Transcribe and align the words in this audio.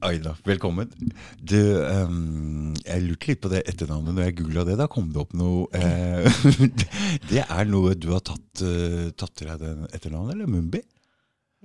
Aida, 0.00 0.36
velkommen. 0.46 0.90
Du, 1.42 1.58
um, 1.58 2.74
jeg 2.84 3.02
lurte 3.02 3.32
litt 3.32 3.40
på 3.42 3.50
det 3.50 3.64
etternavnet. 3.66 4.14
Når 4.14 4.28
jeg 4.28 4.36
googla 4.38 4.62
det, 4.68 4.76
da 4.78 4.86
kom 4.90 5.08
det 5.10 5.18
opp 5.24 5.34
noe 5.34 5.66
eh, 5.74 6.28
Det 7.30 7.42
er 7.42 7.66
noe 7.66 7.96
du 7.98 8.12
har 8.12 8.22
tatt, 8.22 8.62
uh, 8.62 9.08
tatt 9.18 9.34
til 9.40 9.50
deg 9.50 9.64
den 9.64 9.88
etternavnet, 9.90 10.36
eller 10.36 10.52
Mumbi? 10.52 10.84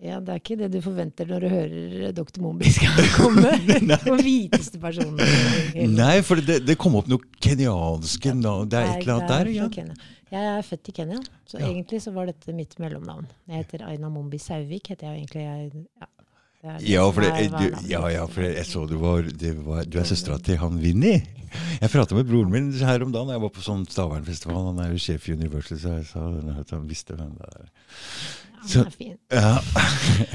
Ja, 0.01 0.17
det 0.17 0.33
er 0.33 0.41
ikke 0.41 0.57
det 0.57 0.71
du 0.73 0.79
forventer 0.81 1.29
når 1.29 1.45
du 1.45 1.49
hører 1.51 2.15
dr. 2.17 2.39
Mumbi 2.41 2.71
skal 2.73 3.05
komme. 3.19 3.53
Den 3.69 3.93
hviteste 4.17 4.81
personen. 4.81 5.21
Nei, 5.93 6.15
for 6.25 6.41
det, 6.41 6.63
det, 6.65 6.79
kom 6.81 6.97
opp 6.97 7.11
noe 7.11 7.21
kenyanske 7.37 8.33
navn. 8.39 8.71
Det 8.73 8.81
er 8.81 8.95
et 8.95 9.05
eller 9.05 9.19
annet 9.19 9.35
der? 9.35 9.53
Ja. 9.53 9.93
Jeg 10.33 10.49
er 10.55 10.65
født 10.65 10.89
i 10.89 10.95
Kenya, 10.97 11.19
så 11.45 11.59
ja. 11.61 11.67
egentlig 11.69 12.01
så 12.01 12.09
var 12.15 12.25
dette 12.25 12.57
mitt 12.57 12.73
mellomnavn. 12.81 13.29
Jeg 13.45 13.61
heter 13.61 13.85
Aina 13.85 14.09
Mumbi 14.09 14.41
Sauvik. 14.41 14.89
heter 14.89 15.11
jeg 15.11 15.21
egentlig. 15.21 15.45
Jeg, 15.45 15.85
ja. 16.01 16.09
Ja, 16.63 17.03
for, 17.11 17.19
det, 17.19 17.49
du, 17.51 17.87
ja, 17.89 18.01
ja, 18.07 18.23
for 18.31 18.45
jeg 18.47 18.63
så 18.63 18.85
du 18.87 18.95
var, 19.01 19.25
var 19.65 19.83
Du 19.83 19.97
er 19.99 20.07
søstera 20.07 20.37
til 20.39 20.61
han 20.61 20.77
Vinni. 20.79 21.17
Jeg 21.81 21.91
prata 21.91 22.15
med 22.15 22.29
broren 22.29 22.53
min 22.53 22.69
her 22.79 23.03
om 23.03 23.11
dagen. 23.11 23.33
Jeg 23.35 23.43
var 23.43 23.51
på 23.53 23.65
sånn 23.65 23.83
Stavernfestival. 23.89 24.69
Han 24.71 24.79
er 24.79 24.93
jo 24.93 25.01
sjef 25.03 25.27
i 25.27 25.35
Universal, 25.35 25.81
så 25.81 25.97
jeg 25.97 26.07
sa 26.09 26.23
at 26.55 26.71
han 26.73 26.87
visste 26.89 27.17
hvem 27.19 27.35
det 27.41 27.49
er. 27.59 27.67
Så, 28.67 28.83
ja, 29.29 29.61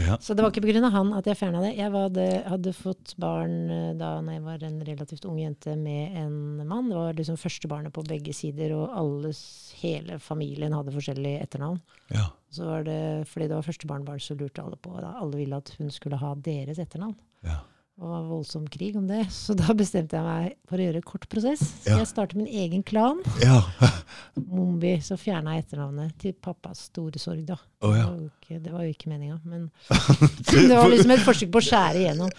ja. 0.06 0.16
så 0.20 0.34
det 0.34 0.44
var 0.44 0.52
ikke 0.52 0.64
pga. 0.66 0.90
han 0.92 1.12
at 1.16 1.28
jeg 1.28 1.38
fjerna 1.38 1.62
det. 1.64 1.72
Jeg 1.78 1.92
hadde, 1.94 2.26
hadde, 2.48 2.74
fått 2.76 3.14
barn 3.20 3.70
eh, 3.72 3.94
da 3.98 4.16
jeg 4.20 4.44
var 4.44 4.66
en 4.68 4.82
relativt 4.86 5.24
ung 5.28 5.38
jente 5.40 5.76
med 5.76 6.18
en 6.22 6.66
mann. 6.68 6.90
Det 6.90 6.98
var 6.98 7.16
liksom 7.18 7.38
førstebarnet 7.40 7.94
på 7.94 8.04
begge 8.08 8.34
sider, 8.36 8.74
og 8.76 8.92
alles, 8.98 9.40
hele 9.80 10.20
familien 10.22 10.76
hadde 10.76 10.94
forskjellig 10.94 11.38
etternavn. 11.44 11.80
Ja. 12.14 12.28
Så 12.52 12.68
var 12.68 12.86
det, 12.86 13.00
fordi 13.30 13.48
det 13.48 13.56
var 13.56 13.66
førstebarnebarn, 13.66 14.22
så 14.24 14.36
lurte 14.38 14.64
alle 14.64 14.78
på 14.80 14.94
da. 14.98 15.16
Alle 15.20 15.40
ville 15.40 15.58
at 15.58 15.74
hun 15.78 15.92
skulle 15.94 16.20
ha 16.20 16.34
deres 16.44 16.80
etternavn. 16.82 17.18
Ja 17.46 17.62
og 17.98 18.10
var 18.12 18.26
voldsom 18.28 18.66
krig 18.70 18.96
om 18.96 19.08
det. 19.08 19.24
Så 19.34 19.56
da 19.58 19.74
bestemte 19.74 20.14
jeg 20.14 20.22
meg 20.22 20.52
for 20.70 20.78
å 20.78 20.84
gjøre 20.84 21.00
kort 21.06 21.24
prosess. 21.30 21.62
Så 21.82 21.90
ja. 21.90 21.96
jeg 21.98 22.10
startet 22.10 22.38
min 22.38 22.46
egen 22.46 22.84
klan. 22.86 23.18
Ja. 23.42 23.58
Mombi. 24.38 24.92
Så 25.02 25.18
fjerna 25.18 25.56
jeg 25.56 25.64
etternavnet 25.64 26.14
til 26.22 26.36
pappas 26.38 26.84
store 26.92 27.18
sorg, 27.18 27.42
da. 27.48 27.58
Oh, 27.82 27.94
ja. 27.94 28.06
det, 28.50 28.70
var 28.70 28.86
jo 28.86 28.92
ikke, 28.94 29.10
meninga, 29.10 29.40
men 29.46 29.66
det 29.88 30.78
var 30.78 30.88
liksom 30.94 31.14
et 31.14 31.26
forsøk 31.26 31.50
på 31.54 31.62
å 31.62 31.66
skjære 31.70 32.04
igjennom. 32.04 32.30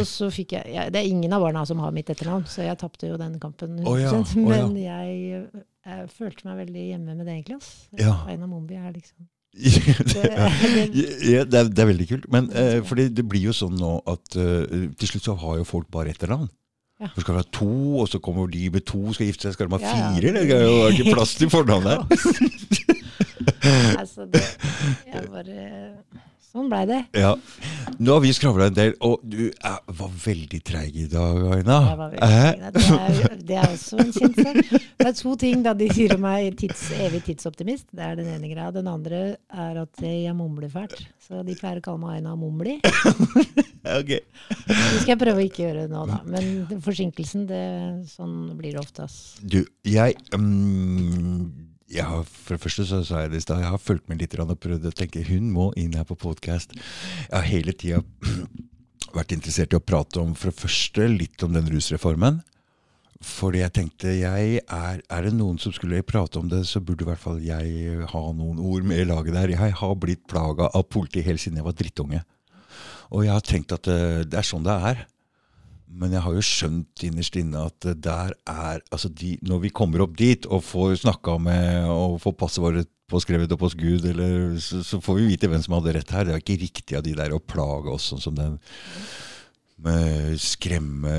Og 0.00 0.04
så 0.10 0.30
fikk 0.34 0.56
jeg, 0.58 0.74
jeg 0.74 0.94
Det 0.94 1.02
er 1.02 1.12
ingen 1.12 1.38
av 1.38 1.46
barna 1.46 1.62
som 1.70 1.80
har 1.84 1.94
mitt 1.94 2.10
etternavn, 2.10 2.48
så 2.50 2.66
jeg 2.66 2.82
tapte 2.82 3.10
jo 3.10 3.20
den 3.20 3.38
kampen. 3.42 3.78
Oh, 3.86 3.94
men 4.42 4.76
jeg, 4.80 5.46
jeg, 5.86 6.10
følte 6.18 6.50
meg 6.50 6.64
veldig 6.64 6.90
hjemme 6.90 7.14
med 7.14 7.24
det, 7.26 7.38
egentlig. 7.38 7.60
Altså. 7.62 8.18
Aina 8.26 8.50
Mombi 8.50 8.78
er 8.78 8.90
liksom 8.90 9.22
det, 9.22 9.35
ja, 11.32 11.44
det, 11.44 11.56
er, 11.56 11.68
det, 11.70 11.80
er, 11.80 11.88
veldig 11.88 12.06
kult. 12.10 12.28
Men 12.32 12.50
eh, 12.52 12.78
fordi 12.84 13.08
det 13.14 13.24
blir 13.28 13.48
jo 13.48 13.56
sånn 13.56 13.76
nå 13.80 13.98
at 14.10 14.36
eh, 14.36 14.88
til 15.00 15.12
slutt 15.12 15.28
så 15.30 15.36
har 15.40 15.60
jo 15.60 15.68
folk 15.68 15.88
bare 15.92 16.12
etternavn. 16.12 16.48
Ja. 17.00 17.10
Så 17.12 17.20
skal 17.20 17.36
de 17.36 17.42
ha 17.42 17.48
to, 17.52 17.72
og 18.00 18.06
så 18.08 18.20
kommer 18.24 18.48
de 18.48 18.70
med 18.72 18.86
to, 18.88 19.02
skal 19.12 19.28
gifte 19.28 19.44
seg, 19.48 19.56
skal 19.56 19.68
de 19.68 19.76
ha 19.76 19.80
fire? 19.84 20.32
Det 20.32 20.44
er 20.48 20.62
jo 20.64 20.76
ikke 20.94 21.12
plass 21.12 21.34
til 21.36 21.50
fornavn 21.52 21.90
her. 21.90 22.06
altså, 24.00 24.24
det, 24.32 24.42
jeg 25.12 25.28
bare 25.34 25.66
Sånn 26.56 26.70
blei 26.72 26.86
det. 26.88 27.02
Ja. 27.12 27.34
Nå 28.00 28.14
har 28.16 28.22
vi 28.24 28.30
skravla 28.32 28.70
en 28.70 28.76
del, 28.76 28.94
og 29.04 29.20
du 29.28 29.50
er, 29.50 29.74
var 29.98 30.14
veldig 30.22 30.60
treig 30.64 30.94
i 31.02 31.04
dag, 31.12 31.42
Aina. 31.52 31.76
Jeg 31.84 31.98
var 31.98 32.14
veldig 32.14 32.30
treig. 32.30 32.70
Det, 32.72 33.26
er, 33.26 33.34
det 33.50 33.58
er 33.60 33.74
også 33.74 33.98
en 34.00 34.14
kjent 34.14 34.40
sak. 34.40 34.86
Det 34.96 35.08
er 35.10 35.18
to 35.18 35.34
ting 35.42 35.66
da 35.66 35.74
de 35.76 35.90
sier 35.92 36.14
om 36.16 36.24
meg 36.24 36.56
tids, 36.56 36.86
evig 36.96 37.20
tidsoptimist. 37.28 37.90
Det 37.92 38.08
er 38.08 38.16
den 38.22 38.32
ene 38.32 38.48
greia. 38.54 38.70
Den 38.72 38.88
andre 38.88 39.20
er 39.52 39.82
at 39.82 40.00
jeg 40.00 40.32
mumler 40.38 40.72
fælt. 40.72 41.04
Så 41.26 41.44
de 41.44 41.58
pleier 41.60 41.82
å 41.82 41.84
kalle 41.84 42.00
meg 42.06 42.22
Aina 42.22 42.32
Mumli. 42.40 42.78
okay. 43.98 44.24
Det 44.48 44.80
skal 45.02 45.12
jeg 45.12 45.20
prøve 45.26 45.42
å 45.42 45.46
ikke 45.50 45.66
gjøre 45.66 45.86
nå, 45.92 46.08
da. 46.08 46.22
Men 46.24 46.80
forsinkelsen, 46.88 47.44
det, 47.50 47.64
sånn 48.16 48.36
blir 48.56 48.78
det 48.78 48.84
ofte. 48.86 49.10
Du, 49.44 49.60
jeg 49.84 50.16
um 50.32 51.65
har, 51.94 52.24
for 52.26 52.56
det 52.56 52.62
første 52.64 52.86
så 52.88 53.02
sa 53.06 53.22
jeg 53.22 53.32
det 53.32 53.40
i 53.40 53.44
stad, 53.44 53.62
jeg 53.62 53.70
har 53.70 53.82
fulgt 53.82 54.08
med 54.10 54.18
litt 54.18 54.34
og 54.42 54.58
prøvd 54.58 54.88
å 54.88 54.96
tenke 54.96 55.22
hun 55.28 55.52
må 55.54 55.70
inn 55.78 55.94
her 55.94 56.06
på 56.08 56.18
podkast. 56.18 56.74
Jeg 56.74 57.34
har 57.36 57.46
hele 57.46 57.72
tida 57.72 58.02
vært 59.16 59.32
interessert 59.36 59.72
i 59.72 59.78
å 59.78 59.84
prate 59.84 60.20
om 60.20 60.34
for 60.34 60.50
det 60.50 60.60
første 60.60 61.06
litt 61.12 61.46
om 61.46 61.54
den 61.54 61.70
rusreformen. 61.70 62.42
Fordi 63.24 63.62
jeg 63.62 63.72
tenkte 63.72 64.12
jeg 64.12 64.60
er, 64.60 64.98
er 65.00 65.24
det 65.24 65.32
noen 65.32 65.56
som 65.62 65.72
skulle 65.72 66.02
prate 66.04 66.40
om 66.40 66.50
det, 66.50 66.64
så 66.68 66.82
burde 66.84 67.06
i 67.06 67.08
hvert 67.08 67.22
fall 67.22 67.38
jeg 67.40 68.02
ha 68.10 68.24
noen 68.36 68.58
ord 68.60 68.84
med 68.84 69.00
i 69.00 69.08
laget 69.08 69.38
der. 69.38 69.54
Jeg 69.54 69.76
har 69.80 69.94
blitt 70.00 70.26
plaga 70.28 70.68
av 70.74 70.88
politiet 70.90 71.24
helt 71.24 71.40
siden 71.40 71.62
jeg 71.62 71.68
var 71.68 71.78
drittunge. 71.78 72.22
Og 73.14 73.24
jeg 73.24 73.32
har 73.32 73.46
tenkt 73.46 73.72
at 73.72 73.86
det, 73.86 74.32
det 74.32 74.42
er 74.42 74.46
sånn 74.46 74.66
det 74.66 74.74
er. 74.90 75.06
Men 75.86 76.12
jeg 76.16 76.24
har 76.24 76.34
jo 76.34 76.44
skjønt 76.44 77.04
innerst 77.06 77.38
inne 77.38 77.66
at 77.68 77.86
der 78.02 78.34
er 78.50 78.80
altså 78.90 79.08
de, 79.08 79.36
Når 79.46 79.62
vi 79.62 79.70
kommer 79.70 80.02
opp 80.02 80.16
dit 80.18 80.46
og 80.50 80.64
får 80.66 80.96
snakka 81.04 81.38
med 81.42 81.86
og 81.92 82.18
får 82.24 82.36
passet 82.40 82.64
vårt 82.64 82.90
påskrevet 83.06 83.52
opp 83.54 83.62
hos 83.62 83.76
Gud, 83.78 84.04
eller, 84.10 84.56
så, 84.58 84.80
så, 84.82 84.98
får 85.02 85.20
vi 85.20 85.28
vite 85.30 85.50
hvem 85.50 85.62
som 85.62 85.76
hadde 85.76 85.94
rett 85.94 86.10
her. 86.10 86.26
Det 86.26 86.34
er 86.34 86.42
ikke 86.42 86.58
riktig 86.64 86.98
av 86.98 87.04
de 87.06 87.14
der 87.14 87.34
å 87.34 87.42
plage 87.42 87.92
oss 87.92 88.10
sånn 88.10 88.22
som 88.24 88.34
den 88.38 88.58
med 89.84 90.38
skremme 90.40 91.12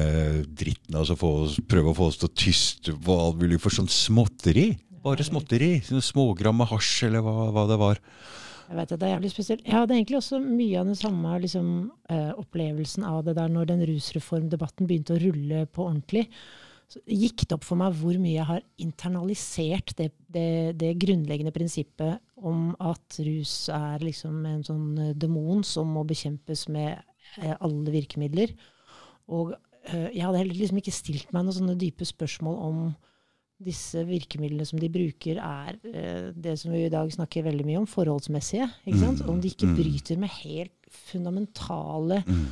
dritten 0.57 0.95
altså 0.97 1.13
få 1.13 1.29
oss, 1.43 1.59
prøve 1.69 1.91
å 1.91 1.97
få 1.97 2.07
oss 2.09 2.17
til 2.17 2.25
å 2.25 2.37
tyste 2.41 2.95
på 3.05 3.17
alt 3.21 3.37
mulig 3.37 3.59
for 3.61 3.73
sånn 3.73 3.89
småtteri. 3.91 4.71
Bare 5.05 5.23
småtteri. 5.23 5.77
Sånn 5.85 6.03
smågram 6.03 6.57
med 6.59 6.71
hasj, 6.71 7.05
eller 7.07 7.23
hva, 7.23 7.51
hva 7.53 7.67
det 7.69 7.77
var. 7.79 8.01
Jeg 8.67 8.75
vet 8.75 8.91
at 8.91 8.99
det 8.99 9.07
er 9.07 9.13
jævlig 9.15 9.29
spesielt. 9.31 9.63
Jeg 9.63 9.75
hadde 9.77 9.95
egentlig 9.95 10.17
også 10.19 10.39
mye 10.43 10.79
av 10.79 10.89
den 10.89 10.97
samme 10.99 11.35
liksom, 11.39 11.67
eh, 12.11 12.31
opplevelsen 12.35 13.05
av 13.07 13.21
det 13.23 13.37
der 13.37 13.51
når 13.51 13.69
den 13.69 13.83
rusreformdebatten 13.87 14.89
begynte 14.89 15.15
å 15.15 15.21
rulle 15.21 15.61
på 15.71 15.85
ordentlig. 15.85 16.25
Så 16.91 16.99
gikk 17.07 17.45
det 17.45 17.55
opp 17.55 17.67
for 17.67 17.79
meg 17.79 17.95
hvor 17.99 18.19
mye 18.19 18.35
jeg 18.35 18.47
har 18.47 18.65
internalisert 18.83 19.93
det, 19.99 20.09
det, 20.31 20.75
det 20.79 20.93
grunnleggende 20.99 21.55
prinsippet 21.55 22.19
om 22.37 22.73
at 22.79 23.19
rus 23.23 23.55
er 23.71 24.03
liksom 24.03 24.43
en 24.47 24.67
sånn 24.67 24.89
eh, 25.05 25.15
demon 25.15 25.63
som 25.67 25.87
må 25.95 26.03
bekjempes 26.07 26.67
med 26.67 26.99
eh, 27.39 27.55
alle 27.55 27.95
virkemidler. 27.95 28.51
Og 29.31 29.55
jeg 29.87 30.19
hadde 30.19 30.39
heller 30.41 30.57
liksom 30.59 30.81
ikke 30.81 30.91
stilt 30.91 31.29
meg 31.31 31.45
noen 31.45 31.55
sånne 31.55 31.73
dype 31.79 32.03
spørsmål 32.03 32.55
om 32.59 32.79
disse 33.57 34.03
virkemidlene 34.05 34.65
som 34.69 34.79
de 34.81 34.89
bruker, 34.91 35.39
er 35.41 35.77
eh, 35.89 36.27
det 36.37 36.57
som 36.61 36.73
vi 36.73 36.83
i 36.85 36.91
dag 36.93 37.09
snakker 37.13 37.45
veldig 37.47 37.65
mye 37.65 37.79
om, 37.81 37.87
forholdsmessige. 37.89 38.67
ikke? 38.85 39.13
Mm. 39.15 39.23
Om 39.33 39.39
de 39.41 39.53
ikke 39.53 39.69
mm. 39.71 39.77
bryter 39.79 40.19
med 40.21 40.33
helt 40.43 40.73
fundamentale 41.07 42.21
mm. 42.23 42.43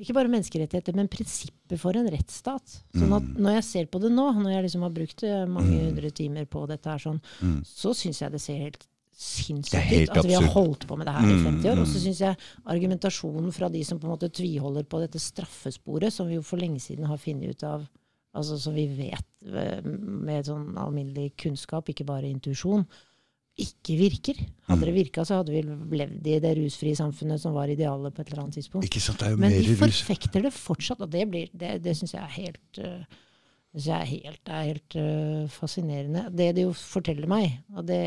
Ikke 0.00 0.14
bare 0.16 0.30
menneskerettigheter, 0.32 0.96
men 0.96 1.10
prinsipper 1.12 1.78
for 1.78 1.98
en 1.98 2.08
rettsstat. 2.10 2.78
Sånn 2.94 3.12
at 3.14 3.26
når 3.36 3.58
jeg 3.58 3.66
ser 3.68 3.90
på 3.92 4.00
det 4.02 4.10
nå, 4.14 4.30
når 4.38 4.56
jeg 4.56 4.64
liksom 4.68 4.86
har 4.86 4.94
brukt 4.94 5.26
mange 5.26 5.62
mange 5.62 5.82
hundre 5.84 6.10
timer 6.10 6.48
på 6.50 6.64
dette, 6.70 6.88
her 6.90 7.02
sånn, 7.02 7.20
så 7.68 7.92
syns 7.96 8.22
jeg 8.24 8.34
det 8.34 8.40
ser 8.42 8.64
helt 8.64 8.88
sinnssykt 9.22 9.92
ut 9.92 10.16
at 10.16 10.26
vi 10.26 10.34
har 10.34 10.48
holdt 10.54 10.86
på 10.88 10.96
med 10.98 11.06
det 11.06 11.14
her 11.14 11.28
i 11.28 11.38
50 11.44 11.70
år. 11.70 11.80
Og 11.82 11.90
så 11.90 12.02
syns 12.02 12.22
jeg 12.24 12.38
argumentasjonen 12.74 13.54
fra 13.54 13.68
de 13.72 13.82
som 13.86 14.00
på 14.00 14.08
en 14.08 14.14
måte 14.14 14.30
tviholder 14.34 14.86
på 14.88 15.02
dette 15.02 15.20
straffesporet, 15.22 16.14
som 16.14 16.30
vi 16.30 16.38
jo 16.38 16.46
for 16.46 16.62
lenge 16.62 16.82
siden 16.82 17.08
har 17.10 17.20
funnet 17.20 17.54
ut 17.54 17.66
av 17.68 17.86
altså 18.32 18.58
som 18.60 18.76
vi 18.76 18.86
vet 18.96 19.48
eh, 19.48 19.80
med 19.84 20.48
sånn 20.48 20.76
alminnelig 20.80 21.34
kunnskap, 21.44 21.90
ikke 21.92 22.06
bare 22.08 22.30
intuisjon, 22.30 22.86
ikke 23.60 23.96
virker. 23.98 24.38
Hadde 24.68 24.86
det 24.86 24.94
mm. 24.94 24.96
virka, 24.96 25.24
så 25.28 25.42
hadde 25.42 25.52
vi 25.52 25.98
levd 25.98 26.28
i 26.30 26.38
det 26.40 26.54
rusfrie 26.56 26.96
samfunnet 26.96 27.42
som 27.42 27.52
var 27.56 27.68
idealet 27.72 28.14
på 28.14 28.22
et 28.22 28.30
eller 28.30 28.46
annet 28.46 28.56
tidspunkt. 28.56 28.88
Ikke 28.88 29.02
sant, 29.04 29.20
det 29.20 29.28
er 29.28 29.34
jo 29.34 29.42
Men 29.42 29.52
mer 29.52 29.66
de 29.68 29.76
forfekter 29.82 30.46
det 30.46 30.54
fortsatt, 30.56 31.04
og 31.04 31.12
det, 31.12 31.26
blir, 31.28 31.52
det, 31.52 31.74
det 31.84 31.94
syns 31.98 32.16
jeg 32.16 32.24
er 32.24 32.34
helt 32.38 32.80
uh, 32.80 33.20
det 33.72 33.88
er 33.88 34.08
helt, 34.08 34.48
er 34.52 34.66
helt 34.68 34.96
uh, 35.00 35.44
fascinerende. 35.52 36.26
Det 36.36 36.50
de 36.56 36.66
jo 36.66 36.72
forteller 36.76 37.28
meg, 37.28 37.60
og 37.76 37.86
det, 37.88 38.00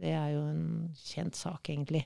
det, 0.00 0.10
er 0.10 0.34
jo 0.36 0.42
en 0.50 0.66
kjent 1.02 1.38
sak, 1.38 1.70
egentlig 1.70 2.04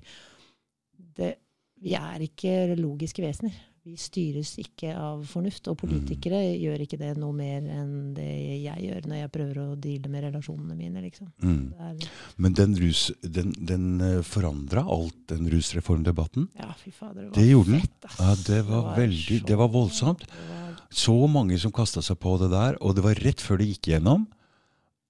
det, 0.97 1.35
Vi 1.79 1.93
er 1.95 2.25
ikke 2.25 2.75
logiske 2.77 3.23
vesener 3.23 3.55
vi 3.87 3.95
styres 4.01 4.55
ikke 4.61 4.93
av 4.99 5.23
fornuft. 5.29 5.69
Og 5.71 5.79
politikere 5.81 6.41
mm. 6.43 6.61
gjør 6.65 6.85
ikke 6.85 7.01
det 7.01 7.13
noe 7.21 7.37
mer 7.37 7.67
enn 7.73 8.15
det 8.17 8.29
jeg 8.65 8.87
gjør 8.89 9.09
når 9.11 9.21
jeg 9.21 9.33
prøver 9.35 9.61
å 9.63 9.67
deale 9.79 10.13
med 10.13 10.25
relasjonene 10.29 10.77
mine. 10.79 11.03
liksom. 11.05 11.31
Mm. 11.43 12.07
Men 12.37 12.57
den, 12.59 12.77
rus, 12.83 13.09
den, 13.23 13.53
den 13.59 13.89
eh, 14.05 14.21
forandra 14.27 14.85
alt, 14.85 15.19
den 15.33 15.51
rusreformdebatten? 15.53 16.49
Ja, 16.59 16.73
fy 16.81 16.95
fader. 16.95 17.29
Det, 17.29 17.37
det 17.41 17.51
gjorde 17.51 17.83
fett, 17.83 18.09
Fett, 18.09 18.23
ja, 18.23 18.33
det 18.49 18.63
var, 18.63 18.81
det 18.81 18.89
var 18.89 19.03
veldig, 19.03 19.43
det 19.53 19.61
var 19.63 19.77
voldsomt. 19.77 20.27
Det 20.27 20.49
var... 20.49 20.67
Så 20.89 21.15
mange 21.29 21.59
som 21.61 21.75
kasta 21.75 22.01
seg 22.05 22.17
på 22.23 22.39
det 22.41 22.49
der, 22.55 22.79
og 22.81 22.97
det 22.97 23.05
var 23.05 23.19
rett 23.21 23.43
før 23.45 23.61
det 23.61 23.73
gikk 23.75 23.93
gjennom. 23.93 24.25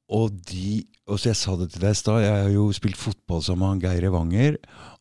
Og 0.08 0.32
de, 0.48 0.82
og 1.08 1.20
så 1.20 1.30
jeg 1.30 1.38
sa 1.38 1.54
det 1.60 1.68
til 1.74 1.84
deg 1.84 1.92
i 1.92 1.98
stad, 1.98 2.22
jeg 2.24 2.44
har 2.46 2.52
jo 2.54 2.68
spilt 2.76 2.96
fotball 2.96 3.42
sammen 3.44 3.76
med 3.76 3.84
Geir 3.84 4.08
Evanger. 4.08 4.56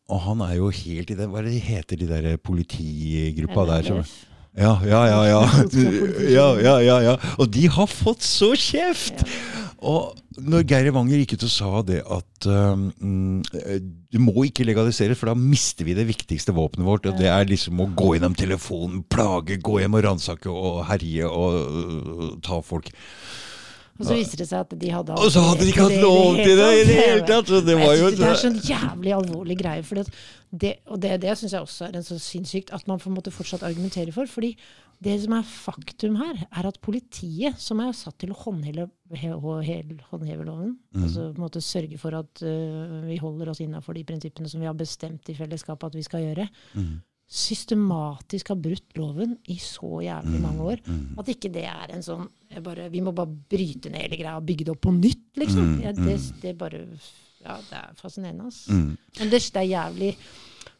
Og 0.08 0.22
han 0.24 0.40
er 0.46 0.56
jo 0.56 0.70
helt 0.72 1.12
i 1.12 1.16
det 1.18 1.28
Hva 1.28 1.44
det 1.44 1.52
de 1.52 1.60
heter, 1.60 2.00
de 2.00 2.08
der 2.08 2.40
politigruppa 2.40 3.66
der? 3.68 3.88
Som, 3.90 4.02
ja, 4.56 4.74
ja, 4.88 5.02
ja, 5.06 5.20
ja. 5.28 5.42
ja, 6.38 6.48
ja, 6.64 6.76
ja, 6.82 6.98
ja. 7.10 7.16
Og 7.38 7.50
de 7.52 7.68
har 7.68 7.90
fått 7.90 8.24
så 8.26 8.54
kjeft! 8.56 9.26
Og 9.78 10.16
når 10.42 10.64
Geir 10.66 10.88
Evanger 10.90 11.20
gikk 11.20 11.36
ut 11.36 11.44
og 11.46 11.50
sa 11.52 11.68
det 11.86 11.98
at 12.02 12.46
um, 12.50 12.88
du 14.10 14.18
må 14.22 14.48
ikke 14.48 14.66
legalisere, 14.66 15.14
for 15.14 15.30
da 15.30 15.36
mister 15.38 15.86
vi 15.86 15.94
det 15.94 16.08
viktigste 16.08 16.54
våpenet 16.56 16.86
vårt. 16.88 17.06
Og 17.06 17.20
det 17.20 17.28
er 17.30 17.46
liksom 17.46 17.84
å 17.84 17.86
gå 17.98 18.16
innom 18.16 18.34
telefonen, 18.38 19.04
plage, 19.06 19.60
gå 19.62 19.78
hjem 19.82 19.98
og 20.00 20.04
ransake 20.08 20.50
og 20.50 20.82
herje 20.88 21.30
og 21.30 21.60
uh, 21.62 22.32
ta 22.42 22.58
folk. 22.64 22.90
Og 23.98 24.06
så 24.06 24.14
viser 24.14 24.36
det 24.38 24.46
seg 24.48 24.60
at 24.60 24.74
de 24.78 24.90
hadde 24.94 25.14
Og 25.18 25.30
så 25.34 25.40
hadde 25.42 25.64
de 25.64 25.70
ikke 25.72 25.86
hatt 25.88 26.02
lov 26.02 26.36
til 26.38 26.56
det 26.56 26.68
i 26.80 26.84
det 26.86 26.98
hele 27.02 27.22
tatt! 27.26 27.46
Så 27.50 27.60
det 27.66 27.74
var 27.80 27.94
jo 27.98 28.10
Det 28.14 28.26
er 28.28 28.34
sånn 28.38 28.60
jævlig 28.62 29.14
alvorlig 29.16 29.56
greie. 29.58 29.82
For 29.82 30.02
det, 30.52 30.74
og 30.86 31.00
det, 31.02 31.16
det 31.24 31.34
syns 31.38 31.52
jeg 31.56 31.60
også 31.66 31.88
er 31.88 31.96
en 31.98 32.06
så 32.06 32.18
sinnssykt 32.22 32.70
at 32.72 32.86
man 32.86 32.98
på 33.02 33.10
en 33.10 33.16
måte 33.18 33.32
fortsatt 33.34 33.62
argumenterer 33.66 34.12
for. 34.14 34.26
fordi 34.30 34.54
det 35.00 35.12
som 35.22 35.32
er 35.36 35.42
faktum 35.46 36.16
her, 36.18 36.40
er 36.50 36.66
at 36.66 36.80
politiet, 36.82 37.54
som 37.62 37.78
er 37.80 37.92
satt 37.94 38.16
til 38.18 38.32
å 38.34 38.38
håndheve, 38.40 38.88
he- 39.14 39.30
he- 39.62 39.98
håndheve 40.10 40.44
loven, 40.44 40.72
Mm. 40.94 41.04
altså 41.04 41.28
på 41.32 41.38
en 41.38 41.44
måte 41.44 41.60
sørge 41.62 41.98
for 41.98 42.14
at 42.18 42.42
uh, 42.42 43.06
vi 43.06 43.16
holder 43.22 43.48
oss 43.50 43.60
innafor 43.60 43.94
de 43.94 44.02
prinsippene 44.02 44.48
som 44.50 44.58
vi 44.60 44.66
har 44.66 44.74
bestemt 44.74 45.28
i 45.30 45.34
fellesskapet 45.38 45.86
at 45.86 45.94
vi 45.94 46.02
skal 46.02 46.20
gjøre, 46.26 46.48
Mm. 46.74 47.00
Systematisk 47.28 48.48
har 48.48 48.56
brutt 48.56 48.96
loven 48.96 49.34
i 49.52 49.58
så 49.60 50.00
jævlig 50.00 50.40
mange 50.40 50.64
år. 50.72 50.82
Mm. 50.86 51.18
At 51.20 51.28
ikke 51.28 51.50
det 51.52 51.66
er 51.68 51.92
en 51.92 52.04
sånn 52.04 52.26
bare, 52.64 52.88
Vi 52.88 53.02
må 53.04 53.12
bare 53.12 53.28
bryte 53.28 53.92
ned 53.92 54.06
hele 54.06 54.16
greia 54.16 54.38
og 54.40 54.46
bygge 54.48 54.64
det 54.64 54.72
opp 54.72 54.86
på 54.86 54.94
nytt, 54.96 55.26
liksom. 55.36 55.74
Mm, 55.74 55.80
Ja, 55.84 55.92
det, 55.92 56.18
det 56.40 56.58
bare 56.58 56.86
Ja, 57.44 57.58
det 57.68 57.76
er 57.76 57.98
fascinerende, 58.00 58.48
ass. 58.48 58.64
Mm. 58.72 58.94
Men 59.18 59.32
det, 59.34 59.42
det 59.52 59.60
er 59.60 59.68
jævlig 59.68 60.14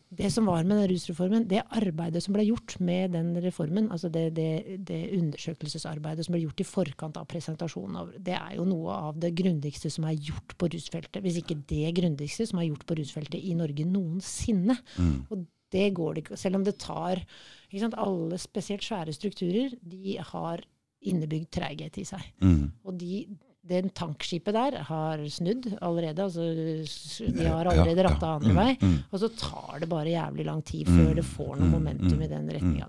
Det 0.08 0.30
som 0.32 0.46
var 0.48 0.64
med 0.64 0.78
den 0.80 0.88
rusreformen, 0.88 1.44
det 1.50 1.60
arbeidet 1.68 2.22
som 2.24 2.32
ble 2.32 2.46
gjort 2.48 2.78
med 2.80 3.12
den 3.12 3.28
reformen, 3.44 3.90
altså 3.92 4.08
det, 4.08 4.24
det, 4.38 4.78
det 4.88 5.02
undersøkelsesarbeidet 5.18 6.24
som 6.24 6.32
ble 6.32 6.46
gjort 6.46 6.64
i 6.64 6.68
forkant 6.70 7.20
av 7.20 7.28
presentasjonen 7.28 8.00
av 8.00 8.16
Det 8.16 8.32
er 8.32 8.56
jo 8.56 8.64
noe 8.64 8.96
av 9.10 9.20
det 9.20 9.34
grundigste 9.36 9.92
som 9.92 10.08
er 10.08 10.16
gjort 10.16 10.56
på 10.56 10.72
rusfeltet. 10.72 11.20
Hvis 11.20 11.42
ikke 11.42 11.60
det 11.68 11.92
grundigste 12.00 12.48
som 12.48 12.64
er 12.64 12.70
gjort 12.70 12.88
på 12.88 12.96
rusfeltet 12.96 13.36
i 13.36 13.52
Norge 13.52 13.84
noensinne. 13.84 14.80
Mm. 14.96 15.28
Og 15.28 15.44
det 15.74 15.90
går 15.96 16.14
det 16.14 16.24
ikke 16.24 16.40
Selv 16.40 16.60
om 16.60 16.64
det 16.66 16.78
tar 16.80 17.20
ikke 17.68 17.82
sant, 17.84 17.98
Alle 18.00 18.38
spesielt 18.40 18.84
svære 18.86 19.12
strukturer, 19.12 19.74
de 19.82 20.16
har 20.30 20.64
innebygd 21.04 21.50
treighet 21.54 21.98
i 22.00 22.04
seg. 22.08 22.24
Mm. 22.42 22.70
Og 22.88 22.96
de, 22.98 23.20
den 23.68 23.90
tankskipet 23.94 24.56
der 24.56 24.78
har 24.88 25.20
snudd 25.30 25.68
allerede. 25.84 26.24
altså 26.24 26.46
De 27.36 27.44
har 27.44 27.68
allerede 27.68 28.06
ratta 28.06 28.32
andre 28.38 28.54
mm, 28.54 28.58
vei. 28.58 28.72
mm. 28.80 28.96
Og 29.12 29.22
så 29.22 29.30
tar 29.36 29.82
det 29.82 29.90
bare 29.92 30.14
jævlig 30.14 30.48
lang 30.48 30.64
tid 30.66 30.88
før 30.88 31.12
det 31.20 31.26
får 31.28 31.52
noe 31.52 31.68
mm, 31.68 31.76
momentum 31.76 32.16
mm, 32.16 32.24
i 32.24 32.30
den 32.32 32.50
retninga. 32.56 32.88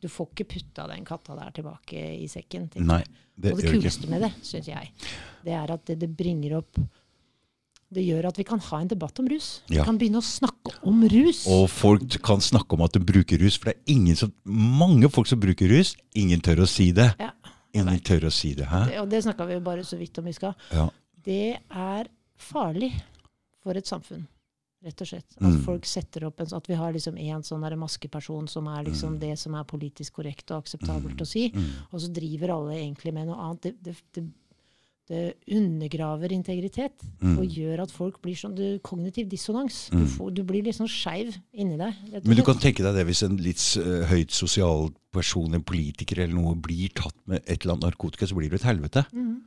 Du 0.00 0.08
får 0.08 0.32
ikke 0.32 0.48
putta 0.54 0.86
den 0.94 1.04
katta 1.08 1.36
der 1.38 1.52
tilbake 1.58 2.06
i 2.22 2.30
sekken. 2.30 2.70
Nei, 2.78 3.02
det 3.34 3.52
og 3.52 3.60
det 3.60 3.74
kuleste 3.74 4.10
med 4.12 4.24
det, 4.28 4.32
syns 4.46 4.70
jeg, 4.70 4.92
det 5.44 5.58
er 5.58 5.74
at 5.74 5.86
det, 5.90 5.98
det 6.04 6.12
bringer 6.16 6.60
opp 6.62 6.78
Det 7.92 8.02
gjør 8.06 8.24
at 8.30 8.38
vi 8.40 8.44
kan 8.48 8.58
ha 8.58 8.78
en 8.80 8.88
debatt 8.88 9.18
om 9.20 9.26
rus. 9.28 9.60
Ja. 9.68 9.82
Vi 9.82 9.84
kan 9.84 9.98
begynne 10.00 10.20
å 10.22 10.24
snakke 10.24 10.72
om 10.88 11.02
rus. 11.12 11.42
Og 11.46 11.68
folk 11.68 12.16
kan 12.24 12.40
snakke 12.40 12.72
om 12.78 12.82
at 12.86 12.92
de 12.96 13.00
bruker 13.04 13.38
rus, 13.38 13.58
for 13.58 13.68
det 13.70 13.76
er 13.76 13.92
ingen 13.92 14.16
som, 14.16 14.32
mange 14.44 15.10
folk 15.12 15.26
som 15.28 15.40
bruker 15.42 15.68
rus. 15.68 15.94
Ingen 16.16 16.40
tør 16.40 16.62
å 16.64 16.68
si 16.68 16.90
det. 16.92 17.10
Ja, 17.20 17.30
Ingen 17.74 18.00
tør 18.04 18.26
å 18.28 18.30
si 18.32 18.54
det. 18.54 18.66
Hæ? 18.68 18.82
Det, 18.90 18.98
og 19.00 19.08
det 19.08 19.22
snakka 19.24 19.46
vi 19.48 19.54
jo 19.54 19.60
bare 19.64 19.84
så 19.84 19.96
vidt 19.96 20.18
om 20.20 20.26
i 20.28 20.32
stad. 20.36 20.54
Ja. 20.72 20.88
Det 21.24 21.56
er 21.70 22.08
farlig 22.36 22.92
for 23.62 23.76
et 23.78 23.86
samfunn. 23.88 24.26
Rett 24.82 25.00
og 25.00 25.06
slett. 25.06 25.36
At 25.38 25.42
Mm. 25.46 25.62
folk 25.64 25.84
setter 25.86 26.24
opp 26.26 26.40
en, 26.40 26.46
sånn- 26.46 26.56
At 26.58 26.66
vi 26.68 26.74
har 26.74 26.92
liksom 26.92 27.16
en 27.16 27.42
sånn 27.42 27.78
maskeperson 27.78 28.48
som 28.48 28.66
er 28.66 28.84
liksom 28.84 29.14
Mm. 29.14 29.20
det 29.20 29.38
som 29.38 29.54
er 29.54 29.64
politisk 29.64 30.12
korrekt 30.12 30.50
og 30.50 30.64
akseptabelt 30.64 31.16
å 31.20 31.26
si, 31.26 31.50
Mm. 31.50 31.70
og 31.92 32.00
så 32.00 32.12
driver 32.12 32.50
alle 32.50 32.74
egentlig 32.74 33.12
med 33.14 33.26
noe 33.28 33.36
annet. 33.36 33.60
Det, 33.62 33.82
det, 33.82 33.96
det, 34.12 34.24
det 35.10 35.34
undergraver 35.50 36.32
integritet 36.32 36.92
Mm. 37.20 37.38
og 37.38 37.46
gjør 37.46 37.82
at 37.82 37.90
folk 37.90 38.20
blir 38.22 38.34
sånn 38.38 38.54
du, 38.54 38.78
Kognitiv 38.82 39.28
dissonans. 39.28 39.90
Mm. 39.92 40.00
Du, 40.00 40.06
får, 40.14 40.30
du 40.34 40.42
blir 40.46 40.62
litt 40.62 40.78
sånn 40.78 40.90
skeiv 40.90 41.34
inni 41.52 41.76
deg. 41.78 41.94
Men 42.24 42.36
du 42.38 42.42
kan 42.46 42.58
tenke 42.58 42.82
deg 42.84 42.94
det 42.94 43.06
hvis 43.08 43.22
en 43.26 43.36
litt 43.36 43.62
uh, 43.82 44.04
høyt 44.10 44.30
sosial 44.30 44.90
person, 45.12 45.54
en 45.54 45.62
politiker 45.62 46.22
eller 46.22 46.34
noe, 46.34 46.54
blir 46.56 46.92
tatt 46.94 47.16
med 47.26 47.42
et 47.46 47.62
eller 47.62 47.74
annet 47.76 47.90
narkotika, 47.90 48.26
så 48.26 48.38
blir 48.38 48.50
det 48.50 48.62
et 48.62 48.68
helvete. 48.70 49.04
Mm. 49.12 49.40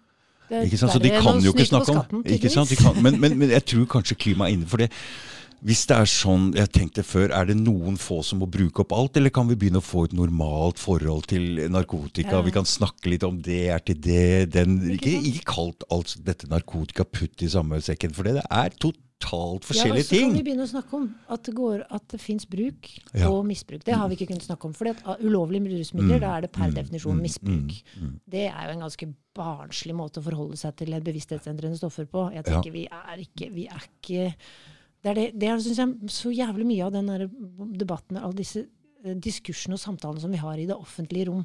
Det 0.50 0.66
Ikke 0.68 0.78
sant? 0.78 0.94
Så 0.94 1.00
de 1.02 1.10
kan 1.10 1.40
jo 1.42 1.56
ikke 1.56 1.66
snakke 1.66 1.90
om 1.92 2.04
skatten, 2.04 2.26
ikke 2.36 2.52
sant? 2.54 2.76
Kan, 2.78 3.00
men, 3.02 3.20
men, 3.20 3.38
men 3.40 3.50
jeg 3.50 3.66
tror 3.66 3.88
kanskje 3.96 4.18
klimaet 4.28 4.52
er 4.52 4.60
inne 4.60 4.70
for 4.70 4.84
det. 4.84 4.92
Hvis 5.66 5.86
det 5.90 5.96
er 5.98 6.06
sånn, 6.10 6.52
jeg 6.54 6.70
tenkte 6.76 7.02
før, 7.02 7.32
er 7.34 7.48
det 7.50 7.56
noen 7.58 7.96
få 7.98 8.20
som 8.26 8.44
må 8.44 8.46
bruke 8.54 8.84
opp 8.84 8.92
alt, 8.94 9.18
eller 9.18 9.34
kan 9.34 9.48
vi 9.50 9.56
begynne 9.58 9.82
å 9.82 9.86
få 9.86 10.04
et 10.06 10.14
normalt 10.14 10.78
forhold 10.78 11.26
til 11.32 11.64
narkotika? 11.74 12.36
Ja. 12.38 12.42
Vi 12.46 12.54
kan 12.54 12.68
snakke 12.70 13.10
litt 13.10 13.26
om 13.26 13.40
det 13.42 13.64
er 13.74 13.82
til 13.82 13.98
det, 14.06 14.52
den 14.54 14.78
Ikke, 14.94 15.16
ikke 15.32 15.48
kalt 15.56 15.88
alt 15.90 16.14
dette 16.28 16.46
narkotika 16.52 17.08
putt 17.10 17.42
i 17.42 17.50
samme 17.50 17.82
sekken, 17.82 18.14
for 18.14 18.30
det 18.30 18.44
er 18.46 18.78
totalt 18.78 19.66
forskjellige 19.66 20.06
ting. 20.12 20.22
ja, 20.22 20.28
og 20.28 20.30
så 20.30 20.36
kan 20.36 20.38
vi 20.38 20.44
begynne 20.46 20.68
å 20.68 20.70
snakke 20.70 20.94
om 21.00 21.08
at 21.34 21.50
det, 21.50 21.56
går, 21.58 21.82
at 21.98 22.08
det 22.14 22.22
fins 22.22 22.46
bruk 22.46 22.92
Ja. 23.16 23.32
og 23.32 23.42
misbruk. 23.50 23.82
Det 23.90 23.96
har 23.98 24.08
vi 24.12 24.20
ikke 24.20 24.30
kunnet 24.36 24.46
snakke 24.46 24.70
om. 24.70 24.74
For 24.78 24.86
ulovlige 25.18 25.80
rusmidler, 25.80 26.20
Mm, 26.20 26.22
da 26.28 26.36
er 26.38 26.42
det 26.46 26.52
per 26.52 26.70
mm, 26.70 26.76
definisjon 26.78 27.18
mm, 27.18 27.22
misbruk. 27.26 27.74
mm, 27.74 28.06
mm. 28.06 28.14
Det 28.30 28.46
er 28.52 28.62
jo 28.68 28.76
en 28.78 28.86
ganske 28.86 29.10
barnslig 29.34 29.96
måte 29.98 30.22
å 30.22 30.28
forholde 30.30 30.58
seg 30.62 30.76
til 30.78 30.94
bevissthetsendrende 31.02 31.82
stoffer 31.82 32.06
på. 32.06 32.30
Jeg 32.38 32.46
tenker 32.46 32.72
vi 32.72 32.86
er 32.86 33.18
ikke, 33.26 33.50
vi 33.52 33.66
er 33.66 33.82
ikke 33.90 34.36
Det 35.06 35.12
er, 35.12 35.20
det, 35.20 35.26
det 35.38 35.50
er 35.52 35.60
synes 35.62 35.78
jeg, 35.78 36.10
så 36.10 36.34
jævlig 36.34 36.66
mye 36.66 36.88
av 36.88 36.96
den 36.96 37.12
debatten, 37.78 38.18
alle 38.18 38.40
disse 38.40 38.64
eh, 39.06 39.14
diskursene 39.22 39.78
og 39.78 39.84
samtalene 39.84 40.24
som 40.24 40.34
vi 40.34 40.42
har 40.42 40.58
i 40.58 40.66
det 40.66 40.78
offentlige 40.78 41.30
rom, 41.30 41.44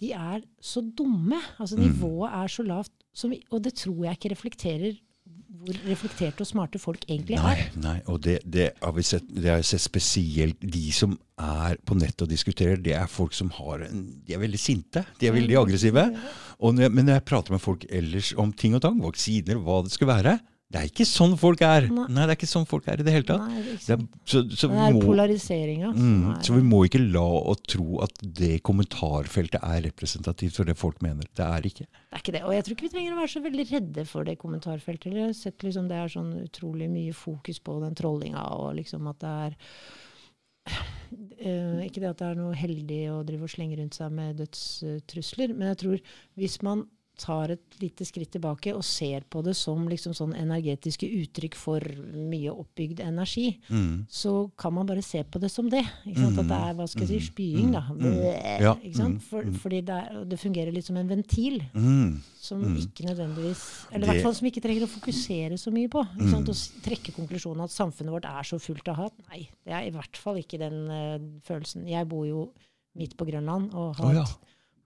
de 0.00 0.14
er 0.16 0.40
så 0.60 0.80
dumme. 0.80 1.36
Altså 1.60 1.76
Mm. 1.76 1.84
Nivået 1.84 2.32
er 2.32 2.48
så 2.48 2.64
lavt. 2.64 2.94
Som 3.14 3.30
vi, 3.30 3.42
og 3.52 3.60
det 3.62 3.76
tror 3.78 4.06
jeg 4.06 4.16
ikke 4.16 4.32
reflekterer 4.32 4.96
hvor 5.64 5.76
reflekterte 5.88 6.42
og 6.44 6.48
smarte 6.48 6.80
folk 6.82 7.04
egentlig 7.08 7.38
Nei, 7.38 7.52
er. 7.56 7.68
nei, 7.80 7.96
og 8.10 8.18
det, 8.24 8.38
det, 8.44 8.66
har 8.82 8.92
vi 8.96 9.04
sett, 9.06 9.24
det 9.32 9.48
har 9.48 9.60
jeg 9.62 9.68
sett 9.70 9.84
spesielt 9.84 10.58
de 10.60 10.82
som 10.92 11.14
er 11.40 11.78
på 11.86 11.96
nettet 11.96 12.26
og 12.26 12.32
diskuterer, 12.32 12.80
det 12.80 12.92
er 12.98 13.06
folk 13.10 13.32
som 13.36 13.52
har 13.56 13.86
en, 13.86 14.02
de 14.26 14.34
er 14.36 14.42
veldig 14.42 14.60
sinte. 14.60 15.04
De 15.20 15.28
er 15.28 15.36
veldig 15.36 15.56
aggressive. 15.62 16.04
Og 16.58 16.74
når 16.74 16.88
jeg, 16.88 16.94
men 16.96 17.08
når 17.08 17.18
jeg 17.18 17.26
prater 17.30 17.56
med 17.56 17.64
folk 17.64 17.86
ellers 17.88 18.34
om 18.40 18.52
ting 18.52 18.76
og 18.76 18.82
tang, 18.84 19.00
vaksiner, 19.04 19.60
hva 19.64 19.80
det 19.86 19.94
skulle 19.94 20.12
være, 20.12 20.36
det 20.74 20.80
er 20.80 20.88
ikke 20.90 21.04
sånn 21.06 21.36
folk 21.38 21.60
er. 21.62 21.84
Nei. 21.86 22.04
Nei, 22.10 22.24
det 22.26 22.32
er 22.34 22.38
ikke 22.40 22.48
sånn 22.50 22.64
folk 22.66 22.88
er 22.90 22.98
i 22.98 23.04
det 23.06 23.12
hele 23.14 23.26
tatt. 23.28 23.44
Nei, 23.46 23.60
Det 23.62 23.94
er, 23.94 24.00
så, 24.26 24.40
så, 24.50 24.68
der 24.72 24.88
vi 24.90 24.96
må, 24.96 25.02
polariseringa. 25.06 25.92
mm, 25.94 26.24
er- 26.32 26.40
så 26.48 26.56
vi 26.56 26.64
må 26.66 26.80
ikke 26.88 27.00
la 27.04 27.22
å 27.22 27.54
tro 27.62 28.00
at 28.02 28.18
det 28.40 28.56
kommentarfeltet 28.66 29.62
er 29.62 29.84
representativt 29.86 30.58
for 30.58 30.66
det 30.66 30.74
folk 30.80 30.98
mener. 31.06 31.28
Det 31.38 31.46
er 31.46 31.68
ikke. 31.70 31.86
Det 31.86 32.18
er 32.18 32.24
ikke 32.24 32.34
det. 32.38 32.42
Og 32.48 32.56
jeg 32.56 32.64
tror 32.66 32.76
ikke 32.76 32.88
vi 32.88 32.92
trenger 32.96 33.14
å 33.14 33.20
være 33.22 33.32
så 33.36 33.44
veldig 33.46 33.66
redde 33.70 34.06
for 34.10 34.26
det 34.26 34.34
kommentarfeltet. 34.42 35.14
Jeg 35.14 35.28
har 35.28 35.36
sett 35.38 35.62
liksom 35.62 35.86
det 35.92 36.00
er 36.02 36.10
sånn 36.16 36.32
utrolig 36.42 36.90
mye 36.90 37.14
fokus 37.14 37.62
på 37.62 37.78
den 37.86 37.94
trollinga, 37.94 38.42
og 38.58 38.74
liksom 38.80 39.06
at 39.14 39.22
det 39.22 39.36
er 39.46 39.56
Uh, 41.44 41.82
Ikke 41.84 42.00
det 42.00 42.08
at 42.08 42.20
det 42.22 42.28
er 42.30 42.38
noe 42.38 42.54
heldig 42.56 43.00
å 43.12 43.18
drive 43.26 43.44
og 43.44 43.50
slenge 43.52 43.76
rundt 43.76 43.94
seg 43.98 44.12
med 44.16 44.38
dødstrusler, 44.40 45.52
men 45.54 45.68
jeg 45.74 45.78
tror 45.82 45.98
hvis 46.40 46.54
man 46.64 46.86
tar 47.16 47.50
et 47.54 47.76
lite 47.80 48.04
skritt 48.04 48.30
tilbake 48.34 48.72
og 48.74 48.82
ser 48.84 49.22
på 49.30 49.42
det 49.44 49.54
som 49.54 49.84
liksom 49.88 50.12
sånn 50.16 50.32
energetiske 50.34 51.06
uttrykk 51.06 51.54
for 51.54 51.80
mye 51.80 52.50
oppbygd 52.50 53.00
energi, 53.00 53.58
Mm. 53.70 54.06
så 54.10 54.50
kan 54.58 54.74
man 54.74 54.86
bare 54.86 55.02
se 55.02 55.22
på 55.22 55.38
det 55.40 55.50
som 55.50 55.68
det. 55.70 55.84
Ikke 56.06 56.18
sant? 56.24 56.38
At 56.38 56.48
det 56.48 56.58
er 56.58 56.74
hva 56.74 56.86
skal 56.88 57.06
jeg 57.06 57.20
si, 57.20 57.26
spying, 57.30 57.72
da. 57.72 57.82
Mm. 57.90 58.60
Ja. 58.60 58.74
Mm. 58.74 59.20
For, 59.20 59.42
Mm. 59.42 59.54
Fordi 59.62 59.80
det, 59.84 59.94
er, 59.94 60.24
det 60.24 60.38
fungerer 60.40 60.72
litt 60.74 60.84
som 60.86 60.96
en 60.96 61.08
ventil 61.08 61.60
Mm. 61.74 62.20
som 62.40 62.60
Mm. 62.62 62.76
ikke 62.82 63.06
nødvendigvis 63.06 63.86
Eller 63.92 64.06
i 64.06 64.10
hvert 64.10 64.22
fall 64.22 64.34
som 64.34 64.46
ikke 64.48 64.62
trenger 64.62 64.82
å 64.82 64.90
fokusere 64.98 65.52
så 65.58 65.70
mye 65.72 65.88
på. 65.88 66.02
Ikke? 66.18 66.34
Mm. 66.34 66.48
Å 66.48 66.82
trekke 66.82 67.12
konklusjonen 67.14 67.62
at 67.64 67.70
samfunnet 67.70 68.10
vårt 68.10 68.24
er 68.26 68.42
så 68.42 68.58
fullt 68.60 68.88
av 68.88 68.96
hat. 68.96 69.12
Nei, 69.30 69.48
det 69.64 69.72
er 69.72 69.86
i 69.86 69.90
hvert 69.90 70.16
fall 70.16 70.34
ikke 70.36 70.58
den 70.58 70.88
uh, 70.90 71.18
følelsen. 71.46 71.86
Jeg 71.88 72.08
bor 72.08 72.26
jo 72.26 72.52
midt 72.96 73.16
på 73.16 73.26
Grønland 73.26 73.72
og 73.74 73.96
har 73.96 74.06
oh, 74.06 74.14
ja. 74.14 74.24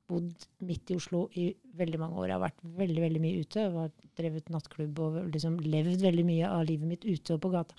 Bodd 0.08 0.32
midt 0.64 0.90
i 0.90 0.96
Oslo 0.98 1.26
i 1.36 1.50
veldig 1.78 1.98
mange 2.00 2.16
år. 2.18 2.26
Jeg 2.30 2.36
har 2.38 2.46
vært 2.48 2.62
veldig 2.82 3.02
veldig 3.06 3.20
mye 3.22 3.40
ute. 3.44 3.58
Jeg 3.66 3.74
har 3.76 3.90
drevet 4.18 4.48
nattklubb 4.54 4.94
og 5.04 5.10
liksom 5.34 5.58
levd 5.62 6.00
veldig 6.06 6.24
mye 6.26 6.46
av 6.50 6.64
livet 6.68 6.88
mitt 6.96 7.04
ute 7.08 7.34
og 7.36 7.42
på 7.44 7.52
gata. 7.52 7.74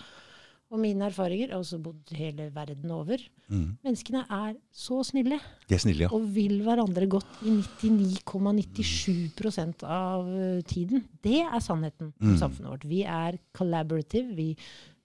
Og 0.69 0.77
mine 0.77 1.01
erfaringer, 1.09 1.49
har 1.49 1.57
også 1.63 1.79
bodd 1.81 2.11
hele 2.13 2.51
verden 2.53 2.91
over. 2.93 3.17
Mm. 3.49 3.71
Menneskene 3.81 4.21
er 4.29 4.53
så 4.69 4.99
snille 5.07 5.39
De 5.65 5.73
er 5.73 5.81
snille, 5.81 6.05
ja. 6.05 6.09
og 6.13 6.27
vil 6.35 6.59
hverandre 6.61 7.07
godt 7.09 7.39
i 7.41 7.49
99,97 7.57 9.81
av 9.89 10.29
eh, 10.29 10.59
tiden. 10.69 11.07
Det 11.25 11.41
er 11.45 11.59
sannheten 11.63 12.13
Mm. 12.19 12.37
samfunnet 12.37 12.69
vårt. 12.71 12.85
Vi 12.85 13.01
er 13.03 13.39
collaborative. 13.57 14.35
Vi 14.35 14.55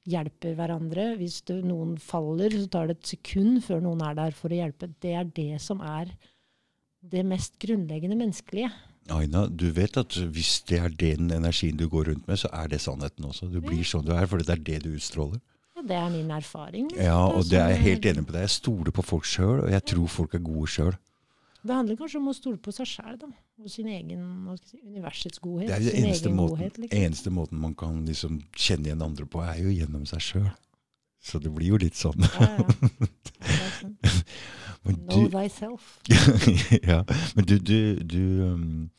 hjelper 0.06 0.54
hverandre. 0.58 1.16
Hvis 1.16 1.40
det, 1.48 1.62
noen 1.64 1.96
faller, 1.98 2.50
så 2.50 2.68
tar 2.68 2.86
det 2.88 2.96
et 2.98 3.06
sekund 3.14 3.62
før 3.64 3.80
noen 3.80 4.02
er 4.04 4.14
der 4.14 4.30
for 4.36 4.48
å 4.52 4.60
hjelpe. 4.60 4.90
Det 5.00 5.14
er 5.16 5.24
det 5.24 5.60
som 5.62 5.80
er 5.80 6.12
det 7.11 7.25
mest 7.26 7.58
grunnleggende 7.62 8.16
menneskelige. 8.18 8.70
Aina, 9.12 9.44
du 9.46 9.66
vet 9.76 9.99
at 10.00 10.16
hvis 10.32 10.62
det 10.68 10.78
er 10.80 10.92
den 11.00 11.28
energien 11.34 11.76
du 11.76 11.88
går 11.92 12.08
rundt 12.08 12.28
med, 12.28 12.40
så 12.40 12.49
er 12.56 12.70
det 12.73 12.80
sannheten 12.80 13.26
også. 13.28 13.50
Du 13.52 13.61
blir 13.61 13.84
sånn 13.84 14.06
du 14.06 14.14
er, 14.16 14.26
for 14.30 14.40
det 14.40 14.54
er 14.54 14.62
det 14.64 14.78
du 14.87 14.94
utstråler. 14.94 15.42
Ja, 15.75 15.82
det 15.84 15.96
er 15.99 16.12
min 16.14 16.30
erfaring. 16.32 16.88
Ja, 16.96 17.18
og 17.26 17.50
det 17.50 17.58
er 17.61 17.75
jeg 17.75 17.80
sånn 17.80 17.88
helt 17.88 18.08
enig 18.12 18.26
på 18.28 18.37
deg. 18.37 18.46
Jeg 18.46 18.54
stoler 18.56 18.94
på 18.96 19.04
folk 19.04 19.28
sjøl, 19.28 19.66
og 19.66 19.75
jeg 19.75 19.84
tror 19.92 20.14
folk 20.14 20.38
er 20.38 20.44
gode 20.46 20.70
sjøl. 20.73 20.94
Det 21.64 21.73
handler 21.73 21.96
kanskje 21.96 22.20
om 22.20 22.28
å 22.28 22.37
stole 22.37 22.61
på 22.61 22.73
seg 22.76 22.88
sjæl, 22.88 23.14
da. 23.20 23.28
Og 23.61 23.70
sin 23.73 23.88
egen 23.88 24.25
si, 24.61 24.80
universets 24.84 25.40
godhet. 25.40 25.68
Det 25.70 25.76
er 25.76 25.84
sin 25.87 26.08
eneste 26.08 26.32
måten, 26.32 26.56
godhet, 26.56 26.80
liksom. 26.82 27.04
eneste 27.04 27.32
måten 27.32 27.61
man 27.62 27.76
kan 27.78 28.02
liksom 28.08 28.40
kjenne 28.52 28.90
igjen 28.90 29.04
andre 29.04 29.28
på, 29.28 29.40
er 29.44 29.61
jo 29.62 29.73
gjennom 29.73 30.04
seg 30.08 30.25
sjøl. 30.25 30.50
Så 31.25 31.40
det 31.40 31.52
blir 31.56 31.73
jo 31.73 31.80
litt 31.80 31.96
sånn. 31.96 32.20
Ja, 32.37 32.50
ja. 32.58 33.08
Det 33.44 33.56
er 33.61 33.73
sant. 33.78 34.12
Men 34.84 34.96
Know 35.06 35.28
du, 35.28 35.30
thyself. 35.32 36.00
ja, 36.82 37.04
men 37.34 37.44
du, 37.44 37.58
du, 37.58 37.78
du, 38.04 38.24
um, 38.44 38.90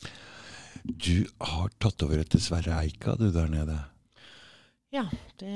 du 0.82 1.26
har 1.38 1.68
tatt 1.78 2.02
over 2.02 2.18
etter 2.18 2.42
Sverre 2.42 2.80
Eika, 2.82 3.14
du 3.14 3.28
der 3.30 3.46
nede. 3.52 3.78
Ja, 4.94 5.04
det 5.38 5.52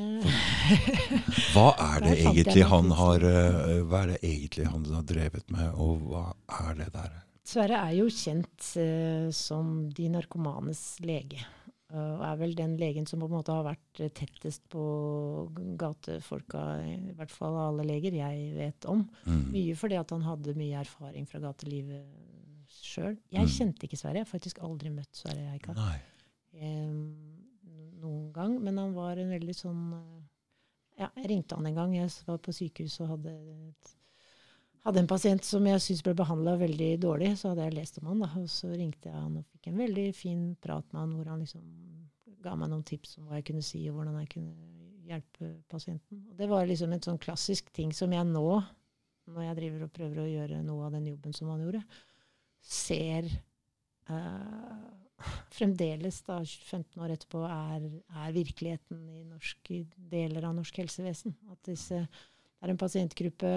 Hva 1.54 1.70
er 1.78 2.00
det 2.04 2.14
egentlig 2.18 2.64
han 2.66 2.90
har 2.98 3.22
uh, 3.24 3.76
Hva 3.88 4.02
er 4.04 4.12
det 4.14 4.20
egentlig 4.26 4.66
han 4.68 4.86
har 4.90 5.04
drevet 5.06 5.50
med, 5.54 5.70
og 5.74 6.06
hva 6.10 6.24
er 6.60 6.78
det 6.78 6.90
der? 6.94 7.18
Sverre 7.50 7.82
er 7.88 7.96
jo 7.98 8.06
kjent 8.14 8.72
uh, 8.78 9.30
som 9.34 9.88
de 9.96 10.10
narkomanes 10.14 10.84
lege. 11.02 11.42
Og 11.90 12.20
er 12.22 12.36
vel 12.38 12.52
den 12.54 12.76
legen 12.78 13.06
som 13.06 13.18
på 13.18 13.26
en 13.26 13.32
måte 13.34 13.50
har 13.52 13.64
vært 13.66 14.00
tettest 14.14 14.62
på 14.70 14.82
gatefolka, 15.80 16.60
i 16.86 17.14
hvert 17.18 17.32
fall 17.34 17.56
av 17.58 17.72
alle 17.72 17.86
leger 17.88 18.14
jeg 18.14 18.52
vet 18.54 18.86
om. 18.90 19.02
Mm. 19.26 19.40
Mye 19.54 19.74
fordi 19.78 19.98
at 19.98 20.10
han 20.14 20.22
hadde 20.22 20.54
mye 20.58 20.78
erfaring 20.84 21.26
fra 21.26 21.40
gatelivet 21.42 22.06
sjøl. 22.70 23.16
Jeg 23.32 23.42
Mm. 23.42 23.50
kjente 23.56 23.86
ikke 23.88 23.98
Sverre. 23.98 24.20
Jeg 24.22 24.26
har 24.26 24.38
faktisk 24.38 24.60
aldri 24.62 24.90
møtt 24.94 25.10
Sverre 25.18 25.52
Eika 25.54 25.72
Nei. 25.74 25.98
noen 28.00 28.32
gang. 28.32 28.58
Men 28.62 28.78
han 28.78 28.94
var 28.94 29.16
en 29.18 29.30
veldig 29.34 29.54
sånn 29.56 29.82
eh, 29.94 30.20
Ja, 31.00 31.08
jeg 31.16 31.30
ringte 31.30 31.56
han 31.56 31.66
en 31.66 31.74
gang. 31.74 31.94
Jeg 31.96 32.10
var 32.26 32.38
på 32.38 32.52
sykehus 32.52 32.98
og 33.00 33.08
hadde, 33.14 33.32
et, 33.70 33.94
hadde 34.86 35.02
en 35.02 35.10
pasient 35.10 35.44
som 35.44 35.66
jeg 35.68 35.82
syntes 35.84 36.04
ble 36.06 36.14
behandla 36.18 36.56
veldig 36.60 36.90
dårlig. 37.02 37.34
Så 37.38 37.52
hadde 37.52 37.66
jeg 37.66 37.76
lest 37.76 38.00
om 38.00 38.10
han, 38.10 38.24
da. 38.24 38.30
Og 38.40 38.48
så 38.52 38.70
ringte 38.72 39.10
jeg 39.10 39.16
han 39.16 39.38
og 39.40 39.46
fikk 39.52 39.70
en 39.70 39.80
veldig 39.80 40.06
fin 40.16 40.44
prat 40.62 40.86
med 40.92 41.02
han 41.02 41.16
hvor 41.16 41.32
han 41.32 41.42
liksom 41.44 41.64
ga 42.40 42.54
meg 42.56 42.70
noen 42.72 42.84
tips 42.88 43.18
om 43.20 43.28
hva 43.28 43.40
jeg 43.40 43.50
kunne 43.50 43.64
si, 43.64 43.82
og 43.90 43.98
hvordan 43.98 44.20
jeg 44.22 44.30
kunne 44.34 44.54
hjelpe 45.10 45.50
pasienten. 45.70 46.22
Og 46.30 46.38
det 46.38 46.48
var 46.50 46.68
liksom 46.68 46.94
en 46.94 47.02
sånn 47.04 47.20
klassisk 47.20 47.68
ting 47.76 47.92
som 47.96 48.12
jeg 48.14 48.28
nå, 48.28 48.46
når 49.30 49.46
jeg 49.46 49.58
driver 49.58 49.84
og 49.84 49.92
prøver 49.94 50.22
å 50.22 50.30
gjøre 50.30 50.62
noe 50.64 50.86
av 50.86 50.96
den 50.96 51.10
jobben 51.10 51.36
som 51.36 51.50
han 51.52 51.60
gjorde, 51.66 51.82
ser 52.64 53.28
eh, 53.28 54.78
fremdeles, 55.54 56.22
da, 56.26 56.40
15 56.44 57.02
år 57.04 57.14
etterpå, 57.14 57.44
er, 57.44 57.86
er 58.24 58.34
virkeligheten 58.36 59.04
i 59.12 59.22
norske 59.28 59.82
deler 60.10 60.48
av 60.48 60.56
norsk 60.56 60.80
helsevesen. 60.82 61.36
At 61.52 61.60
disse, 61.68 62.02
det 62.06 62.66
er 62.66 62.72
en 62.72 62.80
pasientgruppe 62.80 63.52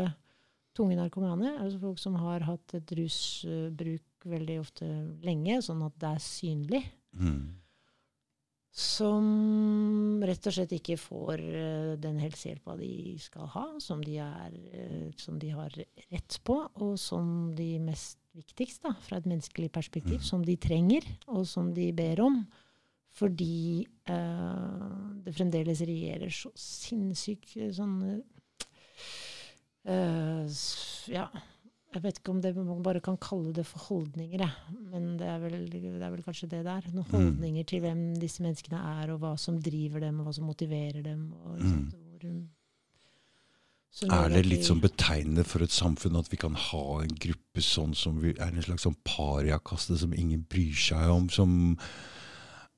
tunge 0.76 0.98
narkomane, 0.98 1.56
altså 1.62 1.80
folk 1.82 2.00
som 2.02 2.16
har 2.22 2.46
hatt 2.48 2.74
et 2.78 2.94
rusbruk 2.98 4.28
veldig 4.30 4.56
ofte 4.62 4.88
lenge, 5.26 5.60
sånn 5.66 5.84
at 5.86 5.96
det 6.00 6.10
er 6.16 6.24
synlig. 6.24 6.84
Mm. 7.20 7.60
Som 8.74 9.28
rett 10.26 10.48
og 10.50 10.56
slett 10.56 10.72
ikke 10.74 10.96
får 10.98 11.42
eh, 11.46 11.92
den 12.02 12.18
helsehjelpa 12.18 12.74
de 12.80 13.14
skal 13.22 13.46
ha, 13.54 13.68
som 13.84 14.02
de, 14.02 14.16
er, 14.24 14.56
eh, 14.74 15.12
som 15.22 15.38
de 15.38 15.52
har 15.54 15.76
rett 16.10 16.40
på, 16.48 16.56
og 16.82 16.96
som 16.98 17.52
de 17.54 17.76
mest 17.84 18.18
viktigst, 18.34 18.82
da, 18.88 18.96
fra 19.06 19.20
et 19.22 19.30
menneskelig 19.30 19.70
perspektiv, 19.76 20.18
Mm. 20.24 20.26
som 20.26 20.42
de 20.42 20.56
trenger, 20.58 21.06
og 21.28 21.46
som 21.46 21.70
de 21.74 21.92
ber 21.94 22.24
om. 22.26 22.40
Fordi 23.14 23.86
eh, 24.10 25.22
det 25.22 25.36
fremdeles 25.38 25.84
regjerer 25.86 26.34
så 26.34 26.50
sinnssykt 26.58 27.54
eh, 27.62 27.70
eh, 29.86 30.48
Ja, 31.14 31.28
jeg 31.94 32.02
vet 32.02 32.20
ikke 32.20 32.34
om 32.34 32.42
det, 32.42 32.56
man 32.58 32.82
bare 32.86 33.02
kan 33.04 33.18
kalle 33.22 33.54
det 33.54 33.66
for 33.70 33.80
holdninger, 33.90 34.40
jeg. 34.42 34.78
Men 34.90 35.18
det 35.20 35.28
er, 35.30 35.38
vel, 35.44 35.68
det 35.70 36.02
er 36.02 36.10
vel 36.16 36.24
kanskje 36.26 36.50
det 36.50 36.64
det 36.66 36.72
er. 36.74 36.88
Noen 36.94 37.06
Mm. 37.06 37.14
holdninger 37.14 37.68
til 37.70 37.84
hvem 37.84 38.02
disse 38.20 38.42
menneskene 38.42 38.80
er, 39.04 39.12
og 39.14 39.20
hva 39.22 39.38
som 39.38 39.60
driver 39.62 40.00
dem, 40.00 40.20
og 40.20 40.26
hva 40.28 40.34
som 40.34 40.46
motiverer 40.50 41.04
dem. 41.06 41.34
Og, 41.34 41.60
mm. 41.60 41.92
hvor, 42.02 42.50
Er 44.10 44.30
det 44.34 44.46
litt 44.48 44.66
sånn 44.66 44.82
betegnende 44.82 45.44
for 45.46 45.62
et 45.62 45.70
samfunn 45.70 46.18
at 46.18 46.32
vi 46.32 46.38
kan 46.42 46.56
ha 46.58 46.86
en 47.04 47.14
gruppe 47.14 47.62
sånn 47.62 47.94
som 47.94 48.18
vi 48.24 48.32
er 48.34 48.50
en 48.50 48.66
slags 48.66 48.88
sånn 48.88 48.98
pariakaste 49.06 50.00
som 50.02 50.16
ingen 50.18 50.48
bryr 50.50 50.74
seg 50.74 51.12
om, 51.14 51.30
som 51.30 51.78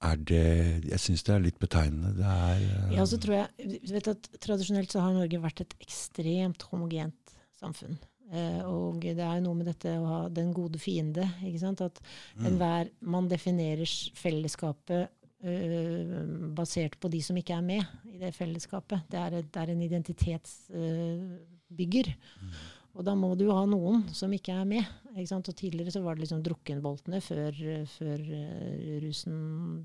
er 0.04 0.16
det 0.20 0.84
Jeg 0.90 1.00
syns 1.02 1.24
det 1.26 1.34
er 1.36 1.46
litt 1.46 1.60
betegnende. 1.62 2.14
Det 2.18 2.26
er 2.26 2.60
uh, 2.66 2.94
Ja, 2.98 3.04
så 3.08 3.18
tror 3.22 3.36
jeg, 3.40 3.48
du 3.86 3.92
vet 3.96 4.08
at 4.12 4.22
Tradisjonelt 4.44 4.92
så 4.92 5.00
har 5.04 5.12
Norge 5.16 5.38
vært 5.44 5.62
et 5.66 5.74
ekstremt 5.84 6.62
homogent 6.72 7.24
samfunn. 7.60 7.98
Uh, 8.26 8.62
og 8.68 9.02
det 9.06 9.22
er 9.22 9.36
jo 9.38 9.46
noe 9.46 9.58
med 9.60 9.68
dette 9.70 9.90
å 10.00 10.10
ha 10.10 10.22
den 10.34 10.50
gode 10.56 10.80
fiende. 10.82 11.26
ikke 11.46 11.62
sant? 11.62 11.80
At 11.86 11.96
mm, 12.02 12.46
enhver 12.50 12.86
Man 13.06 13.30
definerer 13.32 13.90
fellesskapet 14.18 15.04
uh, 15.46 16.24
basert 16.58 16.96
på 17.00 17.08
de 17.14 17.22
som 17.26 17.38
ikke 17.40 17.58
er 17.58 17.66
med 17.66 17.84
i 18.12 18.14
det 18.22 18.38
fellesskapet. 18.38 19.00
Det 19.12 19.20
er, 19.22 19.32
et, 19.42 19.50
det 19.54 19.60
er 19.62 19.70
en 19.74 19.86
identitetsbygger. 19.90 22.08
mm, 22.16 22.50
Og 22.96 23.04
da 23.04 23.12
må 23.18 23.34
du 23.36 23.50
ha 23.52 23.66
noen 23.68 24.06
som 24.16 24.32
ikke 24.32 24.56
er 24.56 24.68
med. 24.70 24.88
Ikke 25.16 25.28
sant? 25.28 25.50
Og 25.52 25.58
tidligere 25.60 25.92
så 25.92 26.02
var 26.04 26.16
det 26.16 26.26
liksom 26.26 26.42
drukkenboltene 26.46 27.20
før, 27.24 27.60
før 27.92 28.24
eh, 28.24 28.96
rusen 29.04 29.38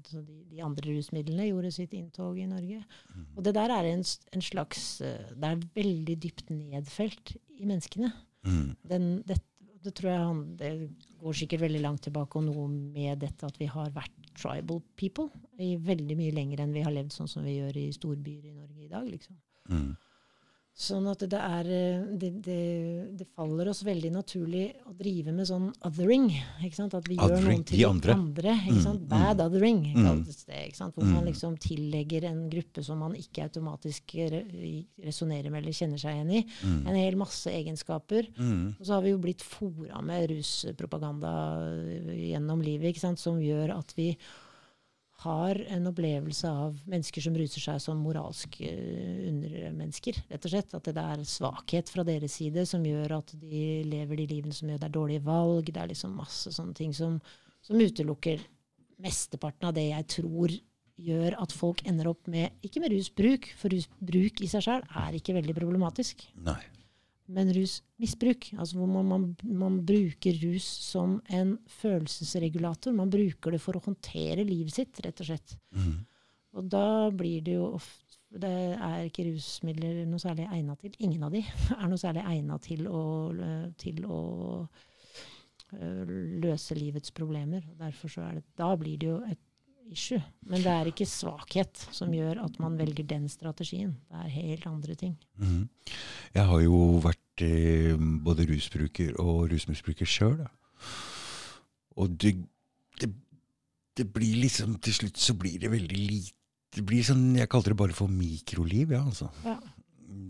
de, 0.06 0.22
de 0.50 0.62
andre 0.62 0.94
rusmidlene 0.94 1.48
gjorde 1.48 1.72
sitt 1.74 1.94
inntog 1.98 2.38
i 2.38 2.48
Norge. 2.50 2.82
mm. 3.10 3.28
Og 3.34 3.44
det 3.46 3.54
der 3.58 3.74
er 3.74 3.90
en, 3.90 4.04
en 4.06 4.44
slags 4.46 5.00
eh, 5.06 5.30
Det 5.34 5.50
er 5.50 5.64
veldig 5.78 6.16
dypt 6.22 6.50
nedfelt 6.54 7.34
i 7.58 7.66
menneskene. 7.66 8.12
mm, 8.46 8.68
Den, 8.92 9.08
det, 9.26 9.40
det 9.82 9.94
tror 9.98 10.10
jeg 10.12 10.26
han, 10.28 10.44
det 10.60 10.72
går 11.20 11.38
sikkert 11.42 11.64
veldig 11.66 11.82
langt 11.82 12.04
tilbake, 12.06 12.38
og 12.38 12.46
noe 12.46 12.68
med 12.70 13.22
dette 13.24 13.46
at 13.46 13.58
vi 13.58 13.66
har 13.70 13.90
vært 13.94 14.14
tribal 14.38 14.82
people 14.96 15.28
i 15.58 15.74
veldig 15.76 16.16
mye 16.18 16.34
lenger 16.36 16.62
enn 16.62 16.74
vi 16.74 16.84
har 16.86 16.94
levd 16.94 17.14
sånn 17.14 17.30
som 17.30 17.42
vi 17.46 17.58
gjør 17.58 17.76
i 17.80 17.88
storbyer 17.96 18.52
i 18.52 18.54
Norge 18.54 18.86
i 18.86 18.92
dag. 18.92 19.10
liksom. 19.10 19.40
mm. 19.70 19.90
Sånn 20.80 21.04
at 21.10 21.20
det 21.28 21.36
er 21.36 21.66
eh, 21.68 22.04
det, 22.16 22.28
det, 22.40 22.60
det 23.20 23.26
faller 23.36 23.68
oss 23.68 23.82
veldig 23.84 24.10
naturlig 24.14 24.62
å 24.88 24.94
drive 24.96 25.34
med 25.36 25.44
sånn 25.44 25.66
othering. 25.84 26.30
ikke 26.64 26.78
sant? 26.78 26.94
At 26.96 27.04
vi 27.10 27.18
gjør 27.18 27.34
Othering, 27.34 27.58
noen 27.58 27.64
til 27.68 27.76
de 27.78 27.84
andre. 27.84 28.14
andre. 28.16 28.54
ikke 28.64 28.78
Mm, 28.80 28.96
mm. 28.96 29.08
Bad 29.10 29.42
othering 29.44 29.80
Mm. 29.92 30.06
kalles 30.06 30.44
det. 30.48 30.62
Hvor 30.78 31.04
man 31.04 31.20
Mm. 31.24 31.28
liksom 31.28 31.58
tillegger 31.60 32.24
en 32.30 32.48
gruppe 32.48 32.82
som 32.82 32.98
man 32.98 33.12
ikke 33.12 33.42
automatisk 33.44 34.14
re 34.32 34.40
resonnerer 35.04 35.50
med 35.50 35.62
eller 35.62 35.72
kjenner 35.76 35.98
seg 36.00 36.14
igjen 36.16 36.32
i, 36.38 36.44
Mm. 36.64 36.86
en 36.88 36.96
hel 36.96 37.16
masse 37.16 37.46
egenskaper. 37.52 38.30
Mm. 38.38 38.76
Og 38.80 38.86
så 38.86 38.94
har 38.94 39.02
vi 39.02 39.10
jo 39.10 39.18
blitt 39.18 39.42
fora 39.42 40.00
med 40.00 40.30
ruspropaganda 40.30 41.34
eh, 41.76 42.30
gjennom 42.32 42.62
livet, 42.64 42.94
ikke 42.94 43.00
sant? 43.04 43.18
som 43.20 43.36
gjør 43.38 43.76
at 43.78 43.92
vi 43.96 44.16
har 45.24 45.58
en 45.74 45.88
opplevelse 45.90 46.48
av 46.48 46.78
mennesker 46.88 47.24
som 47.24 47.36
ruser 47.36 47.64
seg 47.64 47.82
som 47.82 48.00
moralske 48.00 48.70
eh, 48.70 49.26
undermennesker. 49.28 50.22
rett 50.30 50.46
og 50.46 50.54
slett. 50.54 50.74
At 50.76 50.88
det 50.88 51.04
er 51.04 51.26
svakhet 51.28 51.92
fra 51.92 52.04
deres 52.06 52.38
side 52.40 52.64
som 52.68 52.86
gjør 52.86 53.18
at 53.18 53.34
de 53.40 53.82
lever 53.88 54.22
de 54.22 54.28
livene 54.34 54.56
som 54.56 54.70
gjør 54.70 54.80
det 54.80 54.88
er 54.88 54.96
dårlige 54.96 55.26
valg. 55.26 55.68
Det 55.68 55.82
er 55.82 55.92
liksom 55.92 56.16
masse 56.16 56.52
sånne 56.56 56.76
ting 56.76 56.96
som, 56.96 57.20
som 57.64 57.80
utelukker 57.80 58.42
mesteparten 59.00 59.70
av 59.70 59.76
det 59.76 59.90
jeg 59.90 60.10
tror 60.16 60.56
gjør 61.00 61.38
at 61.40 61.54
folk 61.56 61.80
ender 61.88 62.10
opp 62.10 62.26
med 62.28 62.52
Ikke 62.66 62.82
med 62.82 62.92
rusbruk, 62.92 63.48
for 63.56 63.72
rusbruk 63.72 64.42
i 64.44 64.50
seg 64.50 64.66
sjøl 64.66 64.84
er 65.00 65.16
ikke 65.16 65.36
veldig 65.36 65.56
problematisk 65.56 66.26
Nei. 66.44 66.60
Men 67.30 67.52
rusmisbruk. 67.54 68.50
Altså 68.58 68.78
hvor 68.80 68.90
man, 68.90 69.08
man, 69.10 69.26
man 69.46 69.80
bruker 69.86 70.38
rus 70.44 70.66
som 70.90 71.18
en 71.30 71.56
følelsesregulator. 71.80 72.94
Man 72.96 73.12
bruker 73.12 73.54
det 73.54 73.62
for 73.62 73.78
å 73.78 73.84
håndtere 73.84 74.46
livet 74.48 74.76
sitt, 74.76 75.02
rett 75.04 75.22
og 75.22 75.30
slett. 75.30 75.56
Mm. 75.76 75.98
Og 76.58 76.70
da 76.70 76.86
blir 77.14 77.44
det 77.46 77.58
jo 77.58 77.72
ofte 77.78 78.10
det 78.30 78.50
er 78.78 79.08
ikke 79.08 79.24
rusmidler 79.26 80.04
noe 80.06 80.22
særlig 80.22 80.44
egna 80.54 80.76
til. 80.78 80.94
Ingen 81.02 81.24
av 81.26 81.34
de 81.34 81.42
er 81.80 81.88
noe 81.90 81.98
særlig 81.98 82.22
egna 82.30 82.58
til 82.62 82.86
å, 82.86 83.02
til 83.80 84.04
å 84.06 84.20
øh, 85.74 86.12
løse 86.44 86.78
livets 86.78 87.10
problemer. 87.16 87.66
Derfor 87.80 88.12
så 88.12 88.28
er 88.28 88.38
det, 88.38 88.44
da 88.60 88.70
blir 88.78 89.00
det 89.02 89.10
jo 89.10 89.16
et 89.26 89.42
issue. 89.92 90.20
Men 90.46 90.62
det 90.64 90.72
er 90.72 90.90
ikke 90.90 91.08
svakhet 91.08 91.82
som 91.94 92.12
gjør 92.14 92.42
at 92.44 92.58
man 92.62 92.78
velger 92.78 93.06
den 93.08 93.28
strategien. 93.30 93.96
Det 94.10 94.22
er 94.24 94.34
helt 94.34 94.66
andre 94.70 94.96
ting. 94.98 95.16
Mm. 95.40 95.68
Jeg 96.34 96.46
har 96.50 96.62
jo 96.64 96.80
vært 97.04 97.44
eh, 97.46 97.96
både 98.24 98.46
rusbruker 98.50 99.18
og 99.22 99.50
rusmisbruker 99.52 100.08
sjøl. 100.08 100.44
Og 102.00 102.14
det, 102.22 102.36
det, 103.02 103.10
det 103.98 104.06
blir 104.14 104.38
liksom 104.46 104.78
Til 104.80 104.94
slutt 104.96 105.18
så 105.20 105.34
blir 105.36 105.58
det 105.60 105.68
veldig 105.68 105.98
lite 105.98 106.32
Det 106.72 106.84
blir 106.86 107.04
sånn 107.04 107.34
Jeg 107.36 107.50
kalte 107.52 107.74
det 107.74 107.76
bare 107.76 107.92
for 107.92 108.08
mikroliv, 108.08 108.94
ja, 108.94 109.02
altså. 109.04 109.28
Ja. 109.44 109.58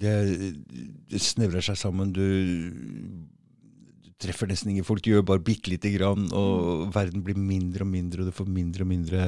Det, 0.00 0.14
det 1.10 1.20
snevrer 1.22 1.64
seg 1.64 1.76
sammen. 1.78 2.10
Du, 2.16 2.24
du 2.24 3.39
treffer 4.20 4.50
nesten 4.50 4.72
ingen 4.74 4.86
folk. 4.86 5.02
Du 5.04 5.12
gjør 5.12 5.26
bare 5.26 5.42
bitte 5.44 5.72
lite 5.72 5.92
grann, 5.94 6.28
og 6.36 6.90
verden 6.94 7.24
blir 7.26 7.38
mindre 7.38 7.86
og 7.86 7.92
mindre, 7.92 8.22
og 8.22 8.30
du 8.30 8.36
får 8.36 8.50
mindre 8.50 8.86
og 8.86 8.90
mindre 8.92 9.26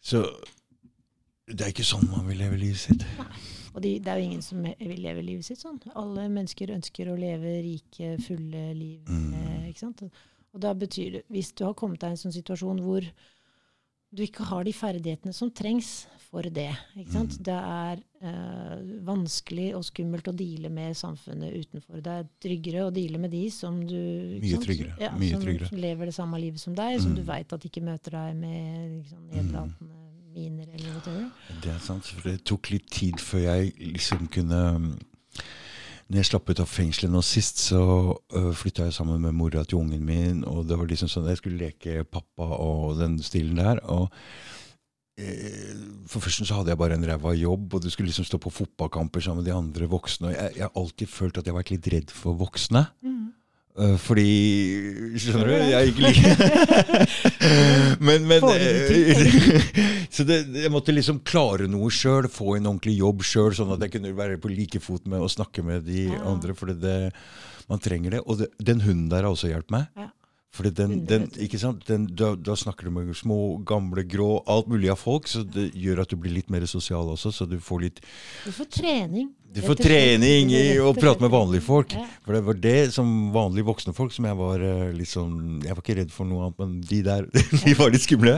Så 0.00 0.24
det 1.50 1.64
er 1.64 1.72
ikke 1.72 1.86
sånn 1.86 2.06
man 2.12 2.28
vil 2.30 2.38
leve 2.40 2.58
livet 2.60 2.80
sitt. 2.80 3.04
Og 3.74 3.82
de, 3.84 3.96
det 4.02 4.10
er 4.10 4.18
jo 4.18 4.26
ingen 4.26 4.42
som 4.42 4.62
vil 4.64 5.02
leve 5.02 5.22
livet 5.22 5.46
sitt 5.46 5.60
sånn. 5.62 5.78
Alle 5.98 6.26
mennesker 6.30 6.72
ønsker 6.74 7.10
å 7.10 7.18
leve 7.18 7.60
rike, 7.66 8.16
fulle 8.26 8.70
liv 8.74 9.10
Mm. 9.10 9.68
Ikke 9.70 9.84
sant? 9.84 10.02
Og 10.50 10.62
da 10.62 10.72
betyr 10.74 11.12
det, 11.18 11.20
hvis 11.30 11.52
du 11.54 11.62
har 11.62 11.76
kommet 11.78 12.00
deg 12.02 12.10
i 12.10 12.16
en 12.16 12.22
sånn 12.24 12.34
situasjon 12.34 12.80
hvor 12.82 13.04
du 14.12 14.22
ikke 14.24 14.44
har 14.44 14.64
de 14.66 14.72
ferdighetene 14.74 15.32
som 15.34 15.50
trengs 15.50 16.06
for 16.30 16.42
det. 16.42 16.68
Ikke 16.98 17.10
sant? 17.12 17.36
Mm. 17.38 17.44
Det 17.46 17.54
er 17.58 18.02
eh, 18.22 18.82
vanskelig 19.06 19.68
og 19.74 19.82
skummelt 19.86 20.28
å 20.30 20.34
deale 20.36 20.70
med 20.70 20.94
samfunnet 20.98 21.54
utenfor. 21.58 22.00
Det 22.02 22.12
er 22.20 22.28
tryggere 22.42 22.84
å 22.86 22.92
deale 22.94 23.18
med 23.18 23.30
de 23.34 23.44
som 23.50 23.80
du 23.86 23.96
Mye 24.40 24.52
sant? 24.54 24.66
tryggere, 24.68 24.94
Ja, 25.00 25.10
mye 25.18 25.30
som 25.34 25.42
tryggere. 25.42 25.70
lever 25.74 26.06
det 26.10 26.14
samme 26.14 26.38
livet 26.42 26.60
som 26.62 26.74
deg, 26.74 27.00
som 27.02 27.14
du 27.14 27.22
Mm. 27.22 27.26
veit 27.26 27.52
at 27.52 27.60
ikke 27.66 27.82
møter 27.82 28.10
deg 28.10 28.36
med 28.36 29.02
liksom, 29.02 29.26
nedlatende 29.30 29.96
miner 30.34 30.68
eller 30.74 30.92
noe. 30.94 31.30
Det 31.62 31.70
er 31.74 31.78
sant. 31.82 32.04
For 32.06 32.30
det 32.30 32.44
tok 32.44 32.70
litt 32.70 32.86
tid 32.90 33.14
før 33.18 33.40
jeg 33.40 33.74
liksom 33.92 34.28
kunne 34.30 34.98
Når 36.10 36.18
jeg 36.18 36.26
slapp 36.26 36.50
ut 36.50 36.60
av 36.62 36.66
fengselet 36.66 37.12
nå 37.14 37.20
sist, 37.22 37.60
så 37.70 37.80
uh, 38.18 38.52
flytta 38.58 38.88
jeg 38.88 38.96
sammen 38.96 39.20
med 39.22 39.36
mora 39.38 39.62
til 39.62 39.78
ungen 39.78 40.02
min. 40.02 40.40
Og 40.42 40.64
det 40.66 40.78
var 40.78 40.90
liksom 40.90 41.10
sånn 41.10 41.28
jeg 41.30 41.38
skulle 41.38 41.60
leke 41.60 42.02
pappa 42.02 42.48
og 42.58 42.98
den 42.98 43.14
stilen 43.22 43.60
der. 43.62 43.78
og 43.86 44.08
eh, 45.20 45.76
for 46.10 46.24
først 46.24 46.42
så 46.48 46.58
hadde 46.58 46.74
jeg 46.74 46.80
bare 46.82 46.98
en 46.98 47.06
ræva 47.06 47.36
jobb, 47.38 47.76
og 47.76 47.84
du 47.84 47.90
skulle 47.94 48.10
liksom 48.10 48.26
stå 48.26 48.40
på 48.42 48.50
fotballkamper 48.50 49.22
sammen 49.22 49.44
med 49.44 49.52
de 49.52 49.54
andre 49.54 49.86
voksne. 49.92 50.32
og 50.32 50.34
Jeg, 50.34 50.56
jeg 50.58 50.66
har 50.66 50.82
alltid 50.82 51.14
følt 51.14 51.38
at 51.38 51.46
jeg 51.46 51.54
har 51.54 51.60
vært 51.60 51.74
litt 51.76 51.92
redd 51.94 52.14
for 52.14 52.42
voksne. 52.42 52.88
Eh, 53.06 53.20
fordi 54.02 54.24
Skjønner 55.20 55.46
du? 55.48 55.54
Jeg 55.70 55.92
ikke 55.92 56.04
liker 56.04 57.14
Men, 58.06 58.26
men 58.28 58.44
eh, 58.52 59.64
Så 60.14 60.24
det, 60.28 60.40
jeg 60.58 60.72
måtte 60.74 60.92
liksom 60.94 61.20
klare 61.26 61.68
noe 61.70 61.90
sjøl, 61.94 62.28
få 62.32 62.56
en 62.58 62.66
ordentlig 62.70 62.96
jobb 62.98 63.22
sjøl, 63.26 63.52
sånn 63.56 63.72
at 63.76 63.84
jeg 63.86 63.94
kunne 63.96 64.12
være 64.18 64.38
på 64.42 64.50
like 64.52 64.80
fot 64.82 65.06
med 65.10 65.22
å 65.22 65.28
snakke 65.30 65.62
med 65.66 65.86
de 65.86 66.08
Ja. 66.10 66.18
andre. 66.32 66.54
For 66.58 66.72
det, 66.74 66.96
man 67.70 67.78
trenger 67.82 68.16
det. 68.16 68.22
Og 68.26 68.40
det, 68.42 68.48
den 68.58 68.82
hunden 68.84 69.08
der 69.12 69.22
har 69.24 69.30
også 69.32 69.50
hjulpet 69.52 69.70
meg. 69.76 69.86
Ja. 69.96 70.08
Fordi 70.50 70.72
den, 70.74 70.96
den, 71.06 71.28
ikke 71.38 71.60
sant? 71.62 71.84
Den, 71.86 72.08
da, 72.18 72.32
da 72.34 72.56
snakker 72.58 72.88
du 72.88 72.94
med 72.96 73.12
små, 73.14 73.36
gamle, 73.62 74.02
grå, 74.10 74.40
alt 74.50 74.66
mulig 74.72 74.90
av 74.90 74.98
folk. 74.98 75.28
Så 75.30 75.44
det 75.46 75.68
gjør 75.78 76.02
at 76.02 76.10
du 76.10 76.18
blir 76.18 76.34
litt 76.34 76.50
mer 76.50 76.66
sosial 76.66 77.12
også. 77.14 77.30
Så 77.32 77.46
du 77.46 77.54
får 77.62 77.84
litt 77.86 78.00
Du 78.48 78.50
får 78.56 78.66
trening. 78.80 79.30
Du 79.50 79.60
får 79.64 79.80
trening 79.80 80.52
i 80.54 80.64
å 80.78 80.92
prate 80.94 81.22
med 81.24 81.32
vanlige 81.32 81.64
folk. 81.66 81.94
For 82.22 82.36
det 82.36 82.42
var 82.46 82.58
det 82.62 82.92
som 82.94 83.08
vanlige 83.34 83.66
voksne 83.66 83.94
folk 83.96 84.12
som 84.14 84.28
jeg 84.28 84.38
var 84.38 84.62
liksom 84.94 85.62
Jeg 85.64 85.74
var 85.74 85.82
ikke 85.82 85.96
redd 85.98 86.12
for 86.14 86.28
noe 86.28 86.46
annet, 86.46 86.60
men 86.60 86.76
de 86.86 87.00
der 87.06 87.26
de 87.64 87.74
var 87.78 87.90
litt 87.90 88.04
skumle. 88.04 88.36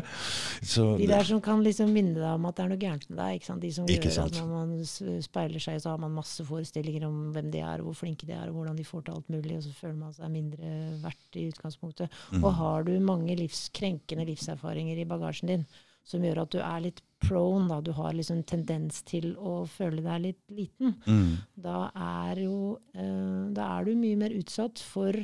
Så 0.64 0.86
De 1.00 1.10
der 1.10 1.28
som 1.28 1.42
kan 1.44 1.60
liksom 1.64 1.92
minne 1.92 2.16
deg 2.16 2.30
om 2.30 2.48
at 2.48 2.56
det 2.56 2.64
er 2.64 2.72
noe 2.72 2.80
gærent 2.80 3.06
med 3.10 3.20
deg. 3.20 3.36
Ikke 3.36 3.50
sant? 3.50 3.64
De 3.66 3.72
som 3.76 3.92
Ikke 3.92 4.08
gjør 4.08 4.16
sant. 4.22 4.40
at 4.40 4.40
når 4.40 4.50
man 4.54 5.22
speiler 5.28 5.66
seg, 5.66 5.78
så 5.84 5.92
har 5.92 6.02
man 6.02 6.16
masse 6.16 6.48
forestillinger 6.48 7.06
om 7.10 7.20
hvem 7.36 7.52
de 7.52 7.60
er, 7.60 7.82
og 7.82 7.90
hvor 7.90 8.00
flinke 8.02 8.28
de 8.28 8.36
er, 8.38 8.48
og 8.48 8.60
hvordan 8.60 8.80
de 8.80 8.88
får 8.88 9.06
til 9.06 9.18
alt 9.18 9.32
mulig, 9.36 9.58
og 9.58 9.64
så 9.66 9.76
føler 9.82 10.00
man 10.00 10.16
seg 10.16 10.32
mindre 10.32 10.74
verdt 11.04 11.40
i 11.40 11.48
utgangspunktet. 11.52 12.20
Mm. 12.32 12.42
Og 12.42 12.50
har 12.62 12.88
du 12.88 12.92
mange 13.04 13.36
livs, 13.36 13.66
krenkende 13.76 14.26
livserfaringer 14.32 15.02
i 15.02 15.08
bagasjen 15.08 15.52
din, 15.52 15.66
som 16.08 16.24
gjør 16.24 16.46
at 16.46 16.54
du 16.56 16.62
er 16.64 16.86
litt 16.88 17.04
prone, 17.22 17.68
da, 17.70 17.80
du 17.84 17.92
har 17.96 18.12
liksom 18.16 18.42
tendens 18.48 19.00
til 19.08 19.32
å 19.38 19.62
føle 19.70 20.02
deg 20.04 20.26
litt 20.26 20.42
liten, 20.52 20.96
mm, 21.06 21.32
da 21.64 21.86
er 21.94 22.44
jo 22.44 22.58
eh, 22.94 23.48
Da 23.54 23.68
er 23.78 23.86
du 23.88 23.96
mye 23.98 24.18
mer 24.20 24.34
utsatt 24.36 24.82
for 24.82 25.16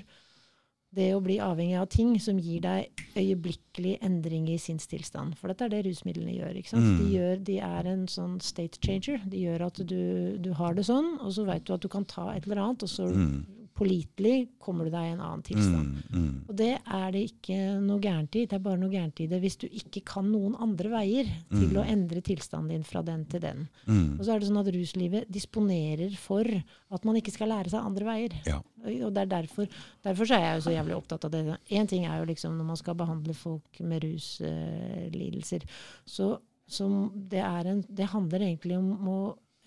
det 0.97 1.09
å 1.13 1.21
bli 1.21 1.37
avhengig 1.43 1.77
av 1.77 1.89
ting 1.93 2.15
som 2.23 2.39
gir 2.41 2.63
deg 2.65 3.03
øyeblikkelig 3.19 3.99
endring 4.05 4.47
i 4.49 4.57
sinnstilstand. 4.61 5.37
For 5.37 5.53
dette 5.53 5.67
er 5.67 5.75
det 5.75 5.83
rusmidlene 5.85 6.33
gjør. 6.39 6.57
ikke 6.57 6.73
sant? 6.73 6.87
Mm. 6.87 6.99
De, 7.03 7.09
gjør, 7.13 7.43
de 7.45 7.59
er 7.67 7.91
en 7.93 8.07
sånn 8.09 8.39
state 8.45 8.81
changer. 8.85 9.21
De 9.29 9.43
gjør 9.45 9.67
at 9.69 9.83
du, 9.85 10.01
du 10.41 10.51
har 10.57 10.79
det 10.79 10.87
sånn, 10.89 11.19
og 11.21 11.35
så 11.37 11.45
veit 11.49 11.67
du 11.69 11.75
at 11.77 11.85
du 11.85 11.91
kan 11.93 12.09
ta 12.09 12.31
et 12.33 12.49
eller 12.49 12.63
annet, 12.65 12.87
og 12.89 12.93
så 12.93 13.09
mm, 13.13 13.37
pålitelig 13.79 14.49
kommer 14.59 14.85
du 14.89 14.91
deg 14.93 15.07
i 15.07 15.13
en 15.15 15.21
annen 15.23 15.43
tilstand. 15.47 16.01
mm, 16.11 16.19
mm. 16.19 16.35
Og 16.49 16.57
det 16.59 16.71
er 16.83 17.13
det 17.15 17.23
ikke 17.31 17.59
noe 17.85 18.03
gærent 18.03 18.35
i. 18.37 18.43
Det 18.51 18.57
er 18.59 18.65
bare 18.65 18.81
noe 18.83 18.91
gærent 18.93 19.23
i 19.23 19.29
det 19.31 19.39
hvis 19.45 19.57
du 19.63 19.69
ikke 19.69 20.03
kan 20.13 20.27
noen 20.33 20.57
andre 20.59 20.91
veier 20.93 21.31
til 21.49 21.69
Mm. 21.69 21.79
å 21.81 21.87
endre 21.87 22.21
tilstanden 22.27 22.69
din 22.75 22.85
fra 22.85 23.03
den 23.07 23.25
til 23.31 23.41
den. 23.41 23.69
Mm. 23.87 24.19
Og 24.19 24.25
så 24.27 24.35
er 24.35 24.41
det 24.43 24.49
sånn 24.51 24.61
at 24.61 24.73
ruslivet 24.75 25.31
disponerer 25.33 26.17
for 26.19 26.45
at 26.91 27.05
man 27.05 27.17
ikke 27.21 27.33
skal 27.33 27.49
lære 27.55 27.71
seg 27.71 27.85
andre 27.87 28.05
veier. 28.05 28.37
Ja. 28.47 28.59
Og 29.07 29.13
det 29.15 29.23
er 29.25 29.31
derfor, 29.33 29.67
derfor 30.05 30.25
så 30.29 30.35
er 30.39 30.45
jeg 30.47 30.59
jo 30.61 30.67
så 30.71 30.75
jævlig 30.77 30.97
opptatt 30.97 31.25
av 31.25 31.31
det. 31.35 31.43
Én 31.71 31.89
ting 31.89 32.05
er 32.07 32.19
jo 32.21 32.29
liksom 32.31 32.57
når 32.59 32.65
man 32.73 32.77
skal 32.81 32.95
behandle 32.99 33.35
folk 33.35 33.81
med 33.81 34.03
ruslidelser, 34.05 35.65
så, 36.07 36.39
så 36.69 36.89
det, 37.15 37.41
er 37.45 37.71
en, 37.73 37.85
det 37.89 38.11
handler 38.13 38.45
egentlig 38.49 38.79
om 38.79 39.09
å 39.09 39.19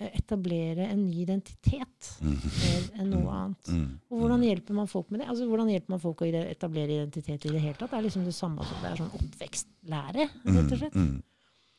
etablere 0.09 0.87
en 0.89 1.03
ny 1.05 1.21
identitet 1.23 2.11
mer 2.25 2.85
enn 3.01 3.11
noe 3.13 3.33
annet. 3.35 3.71
Mm. 3.71 3.89
Og 4.09 4.21
hvordan 4.23 4.45
hjelper 4.47 4.77
man 4.77 4.89
folk 4.91 5.11
med 5.11 5.21
det? 5.21 5.27
Altså, 5.31 5.47
hvordan 5.49 5.69
hjelper 5.73 5.95
man 5.95 6.03
folk 6.03 6.23
å 6.23 6.29
etablere 6.41 6.99
identitet 6.99 7.45
i 7.45 7.53
det 7.53 7.61
hele 7.63 7.77
tatt? 7.77 7.91
Det 7.91 7.99
er 7.99 8.07
liksom 8.07 8.25
det 8.27 8.37
samme 8.37 8.65
som 8.67 8.81
det 8.81 8.91
er 8.91 9.03
sånn 9.03 9.13
oppvekstlære, 9.19 10.29
rett 10.47 10.63
og 10.63 10.81
slett. 10.81 10.97
Det 10.97 11.29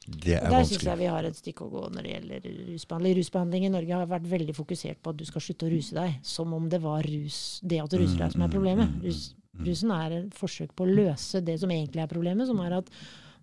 Det 0.02 0.34
Og 0.40 0.48
er 0.48 0.50
der 0.50 0.64
syns 0.66 0.82
jeg 0.82 0.98
vi 0.98 1.10
har 1.10 1.26
et 1.26 1.38
stykke 1.38 1.66
å 1.66 1.70
gå 1.70 1.82
når 1.94 2.02
det 2.06 2.12
gjelder 2.12 2.46
rusbehandling. 2.72 3.16
Rusbehandling 3.20 3.66
i 3.66 3.72
Norge 3.72 3.94
har 3.94 4.08
vært 4.10 4.28
veldig 4.32 4.54
fokusert 4.56 5.02
på 5.02 5.12
at 5.12 5.20
du 5.20 5.24
skal 5.28 5.44
slutte 5.44 5.68
å 5.68 5.72
ruse 5.72 5.94
deg, 5.94 6.16
som 6.26 6.54
om 6.56 6.68
det 6.72 6.80
var 6.82 7.06
rus, 7.06 7.60
det 7.62 7.78
at 7.82 7.92
du 7.92 8.00
ruser 8.00 8.24
deg 8.24 8.34
som 8.34 8.42
er 8.42 8.50
problemet. 8.50 8.96
Rus, 9.04 9.20
rusen 9.62 9.92
er 9.94 10.16
et 10.16 10.34
forsøk 10.34 10.74
på 10.74 10.86
å 10.86 10.90
løse 10.90 11.42
det 11.44 11.58
som 11.62 11.70
egentlig 11.70 12.02
er 12.02 12.10
problemet, 12.10 12.50
som 12.50 12.58
er 12.64 12.80
at 12.80 12.90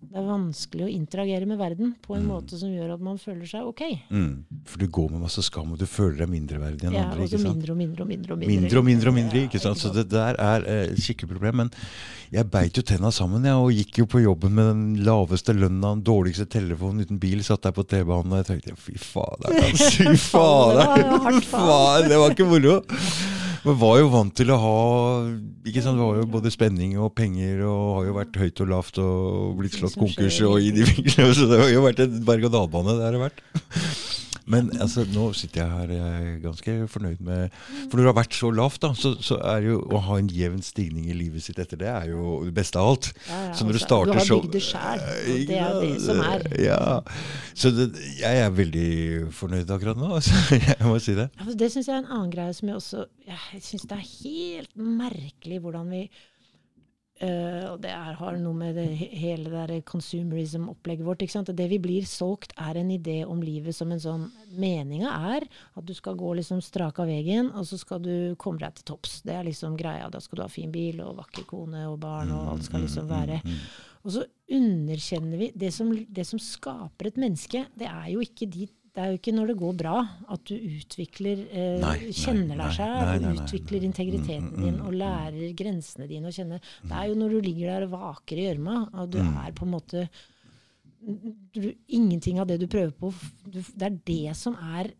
det 0.00 0.16
er 0.16 0.24
vanskelig 0.24 0.86
å 0.86 0.88
interagere 0.90 1.46
med 1.46 1.58
verden 1.60 1.90
på 2.02 2.14
en 2.16 2.24
måte 2.26 2.56
som 2.58 2.70
gjør 2.72 2.94
at 2.94 3.02
man 3.04 3.18
føler 3.20 3.44
seg 3.46 3.66
ok. 3.68 3.82
Mm. 4.08 4.30
For 4.66 4.80
du 4.80 4.86
går 4.88 5.10
med 5.12 5.20
masse 5.26 5.42
skam, 5.44 5.74
og 5.74 5.78
du 5.78 5.84
føler 5.86 6.22
deg 6.22 6.30
mindreverdig 6.32 6.88
enn 6.88 6.96
Ja, 6.96 7.02
andre. 7.10 7.26
ikke 7.28 7.38
sant? 7.42 7.58
mindre 7.60 7.74
og 7.74 7.78
mindre 7.82 8.02
og 8.02 8.08
mindre. 8.08 8.32
og 8.32 8.38
mindre. 8.40 8.54
Mindre 8.62 8.78
og 8.80 8.86
mindre 8.88 9.12
og 9.12 9.14
mindre. 9.18 9.42
Ikke 9.46 9.60
sant? 9.60 9.78
Så 9.78 9.92
det 9.94 10.06
der 10.10 10.38
er 10.40 10.64
eh, 10.66 10.86
et 10.94 11.02
skikkelig 11.04 11.28
problem. 11.34 11.60
Men 11.62 11.70
jeg 12.32 12.48
beit 12.50 12.80
jo 12.80 12.82
tenna 12.82 13.12
sammen 13.12 13.44
jeg, 13.44 13.54
og 13.60 13.70
gikk 13.76 14.00
jo 14.02 14.06
på 14.16 14.22
jobben 14.24 14.56
med 14.56 14.70
den 14.72 15.04
laveste 15.04 15.52
lønna, 15.54 15.92
den 15.98 16.02
dårligste 16.08 16.48
telefonen 16.50 17.04
uten 17.04 17.20
bil. 17.20 17.44
Satt 17.44 17.62
der 17.68 17.76
på 17.76 17.84
T-banen 17.84 18.32
og 18.32 18.40
jeg 18.40 18.48
tenkte 18.54 18.76
fy 18.80 18.96
fader, 18.96 19.52
altså, 19.52 19.90
fy 20.00 20.16
fader. 20.32 20.96
Det 20.96 21.10
var 21.12 21.30
jo 21.36 21.44
faen. 21.44 21.68
Faen, 21.70 22.08
det 22.10 22.18
var 22.24 22.34
ikke 22.34 22.48
moro. 22.50 22.80
Men 23.64 23.76
var 23.80 23.98
jo 24.00 24.08
vant 24.12 24.32
til 24.36 24.50
å 24.54 24.56
ha 24.60 24.76
ikke 25.68 25.82
sant, 25.84 25.98
Det 25.98 26.06
var 26.06 26.20
jo 26.22 26.28
både 26.32 26.52
spenning 26.52 26.94
og 26.98 27.12
penger, 27.18 27.60
og 27.68 27.82
har 27.98 28.06
jo 28.08 28.14
vært 28.16 28.38
høyt 28.40 28.62
og 28.64 28.70
lavt 28.72 29.00
og 29.02 29.58
blitt 29.60 29.76
slått 29.76 29.98
konkurs 30.00 30.40
og 30.48 30.64
inn 30.64 30.80
i 30.80 30.86
fengselet. 30.88 31.36
Så 31.38 31.48
det 31.50 31.60
har 31.60 31.72
jo 31.74 31.84
vært 31.84 32.00
en 32.06 32.22
berg-og-dal-bane. 32.24 32.96
Det 32.96 33.06
har 33.08 33.18
det 33.18 33.24
vært. 33.26 33.44
Men 34.50 34.70
altså, 34.80 35.06
nå 35.14 35.30
sitter 35.38 35.62
jeg 35.62 35.70
her 35.70 35.94
jeg 35.94 36.20
er 36.20 36.36
ganske 36.42 36.76
fornøyd 36.90 37.22
med 37.24 37.54
For 37.54 37.96
når 37.96 38.02
det 38.02 38.10
har 38.10 38.18
vært 38.20 38.38
så 38.40 38.50
lavt, 38.54 38.80
da, 38.82 38.92
så, 38.98 39.14
så 39.22 39.38
er 39.52 39.68
jo 39.70 39.80
å 39.86 40.02
ha 40.08 40.18
en 40.20 40.30
jevn 40.34 40.62
stigning 40.64 41.08
i 41.10 41.16
livet 41.16 41.44
sitt 41.44 41.60
etter 41.62 41.80
det 41.80 41.90
er 41.90 42.10
jo 42.12 42.40
det 42.46 42.54
beste 42.56 42.80
av 42.80 42.92
alt. 42.92 43.10
Ja, 43.28 43.40
ja, 43.48 43.54
så 43.56 43.66
når 43.66 43.78
du 43.78 43.82
starter 43.82 44.00
starter 44.00 44.12
du 44.12 44.18
har 44.18 44.26
så 44.26 44.40
bygd 44.40 44.56
det 44.56 44.62
sjæl, 44.64 45.04
og 45.04 45.46
det 45.48 45.58
er 45.58 45.70
jo 45.70 45.80
det 45.84 46.02
som 46.04 46.22
er. 46.24 46.46
Ja. 46.60 46.80
Så 47.54 47.72
det, 47.74 47.86
jeg 48.20 48.42
er 48.44 48.50
veldig 48.54 48.90
fornøyd 49.36 49.74
akkurat 49.76 50.00
nå. 50.00 50.10
Altså, 50.20 50.36
jeg 50.52 50.84
må 50.84 50.98
si 51.00 51.14
det. 51.16 51.30
Ja, 51.38 51.52
det 51.62 51.70
syns 51.72 51.88
jeg 51.88 51.94
er 51.94 52.02
en 52.02 52.10
annen 52.12 52.32
greie 52.32 52.52
som 52.52 52.68
jeg 52.68 52.76
også 52.76 53.04
Jeg 53.24 53.62
syns 53.64 53.86
det 53.88 53.96
er 53.96 54.08
helt 54.10 54.74
merkelig 54.76 55.60
hvordan 55.64 55.88
vi 55.94 56.02
eh, 57.24 57.66
og 57.70 57.80
det 57.84 57.90
er, 57.94 58.16
har 58.18 58.38
noe 58.40 58.56
med 58.56 58.76
det, 58.78 58.86
hele 58.96 59.50
det 59.50 59.52
der 59.54 59.82
consumerism-opplegget 59.88 61.06
vårt. 61.06 61.22
ikke 61.24 61.36
sant? 61.36 61.52
Det 61.56 61.68
vi 61.70 61.78
blir 61.82 62.08
solgt, 62.08 62.54
er 62.58 62.80
en 62.80 62.90
idé 62.94 63.20
om 63.24 63.42
livet 63.44 63.76
som 63.76 63.92
en 63.92 64.02
sånn 64.02 64.26
Meninga 64.60 65.12
er 65.34 65.46
at 65.46 65.86
du 65.86 65.92
skal 65.94 66.18
gå 66.18 66.32
liksom 66.40 66.62
strak 66.64 66.98
av 67.02 67.10
veien, 67.10 67.52
og 67.54 67.68
så 67.68 67.78
skal 67.80 68.02
du 68.02 68.34
komme 68.40 68.62
deg 68.62 68.74
til 68.78 68.88
topps. 68.92 69.20
Det 69.26 69.36
er 69.36 69.46
liksom 69.46 69.76
greia. 69.78 70.10
Da 70.10 70.20
skal 70.22 70.40
du 70.40 70.44
ha 70.46 70.50
fin 70.50 70.72
bil 70.74 71.00
og 71.04 71.20
vakker 71.20 71.46
kone 71.48 71.86
og 71.90 72.00
barn, 72.02 72.34
og 72.34 72.56
alt 72.56 72.66
skal 72.66 72.84
liksom 72.86 73.08
være 73.10 73.40
Og 74.00 74.14
så 74.14 74.24
underkjenner 74.50 75.36
vi 75.36 75.50
det 75.54 75.70
som, 75.76 75.90
det 75.92 76.24
som 76.24 76.40
skaper 76.40 77.10
et 77.10 77.18
menneske. 77.20 77.66
Det 77.76 77.86
er 77.86 78.06
jo 78.14 78.22
ikke 78.24 78.48
de 78.48 78.66
det 78.94 79.02
er 79.04 79.12
jo 79.12 79.18
ikke 79.20 79.32
når 79.36 79.46
det 79.52 79.56
går 79.60 79.74
bra 79.78 79.96
at 80.34 80.40
du 80.50 80.54
utvikler 80.56 81.44
eh, 81.52 81.76
Nei, 81.82 81.94
kjenner 82.16 82.58
deg 82.58 83.22
nei. 83.22 83.34
utvikler 83.38 83.86
integriteten 83.86 84.48
Mm, 84.50 84.56
mm, 84.56 84.64
din 84.64 84.78
mm, 84.80 84.86
og 84.88 84.96
lærer 84.98 85.52
grensene 85.60 86.08
dine 86.10 86.30
å 86.30 86.34
kjenne. 86.34 86.58
Det 86.82 86.96
er 86.98 87.06
jo 87.12 87.18
når 87.20 87.36
du 87.36 87.40
ligger 87.46 87.70
der 87.70 87.86
og 87.86 87.92
vaker 87.94 88.40
i 88.40 88.48
gjørma, 88.48 88.76
og 88.94 89.10
du 89.14 89.18
Mm. 89.22 89.36
er 89.46 89.52
på 89.52 89.64
en 89.68 89.70
måte 89.76 90.08
du, 91.54 91.72
Ingenting 91.88 92.40
av 92.42 92.46
det 92.50 92.58
du 92.60 92.66
prøver 92.66 92.90
på, 92.92 93.12
du, 93.46 93.60
det 93.62 93.86
er 93.86 93.98
det 94.10 94.36
som 94.36 94.56
er 94.76 94.90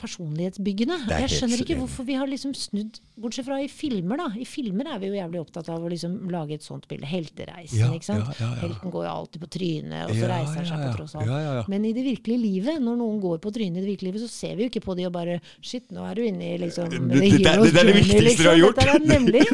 personlighetsbyggende. 0.00 0.96
Er 1.06 1.26
Jeg 1.28 1.36
skjønner 1.36 1.60
ikke 1.62 1.76
hvorfor 1.78 2.06
vi 2.08 2.16
har 2.18 2.26
liksom 2.26 2.54
snudd 2.58 2.98
Bortsett 3.16 3.46
fra 3.46 3.60
i 3.62 3.68
filmer, 3.70 4.18
da. 4.18 4.26
I 4.34 4.44
filmer 4.48 4.88
er 4.90 4.98
vi 4.98 5.06
jo 5.12 5.14
jævlig 5.14 5.38
opptatt 5.38 5.68
av 5.70 5.84
å 5.84 5.90
liksom 5.90 6.16
lage 6.32 6.56
et 6.56 6.64
sånt 6.66 6.88
bilde. 6.90 7.06
Heltereisen, 7.06 7.78
Ja, 7.78 7.92
ikke 7.94 8.08
sant. 8.08 8.32
ja, 8.40 8.48
ja. 8.48 8.48
Helten 8.64 8.90
går 8.90 9.04
jo 9.06 9.10
alltid 9.12 9.44
på 9.44 9.50
trynet, 9.54 10.08
og 10.08 10.16
så 10.18 10.30
reiser 10.32 10.56
han 10.58 10.66
seg 10.66 10.82
på 10.82 10.96
tross 10.98 11.14
alt. 11.20 11.68
Men 11.70 11.86
i 11.86 11.92
det 11.94 12.02
virkelige 12.08 12.42
livet, 12.42 12.82
når 12.82 12.98
noen 12.98 13.20
går 13.22 13.38
på 13.44 13.52
trynet 13.54 13.78
i 13.78 13.84
det 13.84 13.92
virkelige 13.92 14.10
livet, 14.12 14.24
så 14.26 14.32
ser 14.32 14.56
vi 14.58 14.66
jo 14.66 14.72
ikke 14.72 14.82
på 14.82 14.96
de 14.98 15.06
og 15.06 15.14
bare 15.14 15.38
Shit, 15.62 15.86
nå 15.94 16.02
er 16.08 16.18
du 16.18 16.24
inne 16.26 16.48
i 16.54 16.58
liksom 16.58 16.90
Det- 16.90 16.98
det- 16.98 17.20
det- 17.20 17.46
hero's 17.46 17.70
det 17.70 17.80
er 17.80 17.86
det 17.86 17.94
viktigste 17.94 18.24
viktigste 18.24 18.42
du 18.42 18.48
har 18.50 18.58
gjort. 18.58 18.76
Dette 18.76 18.94
er 18.94 19.04
nemlig. 19.14 19.44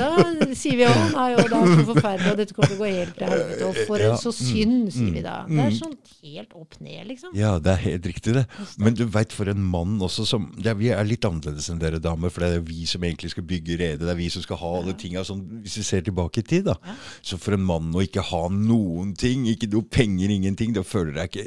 Da 0.00 0.08
sier 0.54 0.76
vi 0.76 0.84
jo 0.84 0.94
nei, 1.14 1.28
og 1.34 1.44
det 1.50 1.58
er 1.60 1.72
så 1.76 1.86
forferdelig, 1.90 2.30
og 2.32 2.36
dette 2.40 2.56
kommer 2.56 2.70
til 2.70 2.76
å 2.76 2.80
gå 2.80 2.90
helt 2.90 3.14
til 3.16 3.26
helvete. 3.26 3.68
Og 3.68 3.80
for 3.86 3.98
Ja, 4.00 4.14
så 4.16 4.32
mm, 4.32 4.38
synd, 4.40 4.92
sier 4.96 5.12
vi 5.12 5.22
da. 5.24 5.36
Det 5.46 5.58
er 5.58 5.70
mm. 5.70 5.78
sånn 5.78 5.96
helt 6.24 6.56
opp 6.56 6.80
ned, 6.80 7.06
liksom. 7.10 7.34
Ja, 7.36 7.58
det 7.58 7.74
er 7.74 7.82
helt 7.84 8.08
riktig, 8.08 8.34
det. 8.40 8.46
Men 8.78 8.94
du 8.94 9.04
veit 9.06 9.32
for 9.36 9.50
en 9.50 9.62
mann 9.62 9.98
også 10.00 10.26
som 10.26 10.48
ja, 10.62 10.72
Vi 10.74 10.88
er 10.94 11.04
litt 11.04 11.24
annerledes 11.26 11.68
enn 11.72 11.80
dere 11.82 12.00
damer, 12.00 12.30
for 12.32 12.40
det 12.46 12.56
er 12.56 12.69
vi 12.70 12.86
som 12.88 13.04
egentlig 13.04 13.32
skal 13.34 13.46
bygge 13.50 13.76
redet. 13.80 14.00
Det 14.02 14.12
er 14.12 14.18
vi 14.18 14.30
som 14.32 14.44
skal 14.44 14.60
ha 14.62 14.72
alle 14.78 14.94
tinga 14.98 15.24
sånn, 15.26 15.42
hvis 15.64 15.78
vi 15.80 15.86
ser 15.86 16.04
tilbake 16.06 16.42
i 16.42 16.46
tid. 16.46 16.68
da. 16.70 16.76
Ja. 16.86 16.96
Så 17.26 17.38
for 17.42 17.56
en 17.56 17.66
mann 17.66 17.90
å 17.94 18.04
ikke 18.04 18.24
ha 18.30 18.44
noen 18.54 19.14
ting, 19.18 19.46
ikke 19.50 19.70
noe 19.74 19.86
penger, 19.86 20.32
ingenting, 20.32 20.74
da 20.76 20.86
føler 20.86 21.22
jeg 21.22 21.32
ikke 21.32 21.46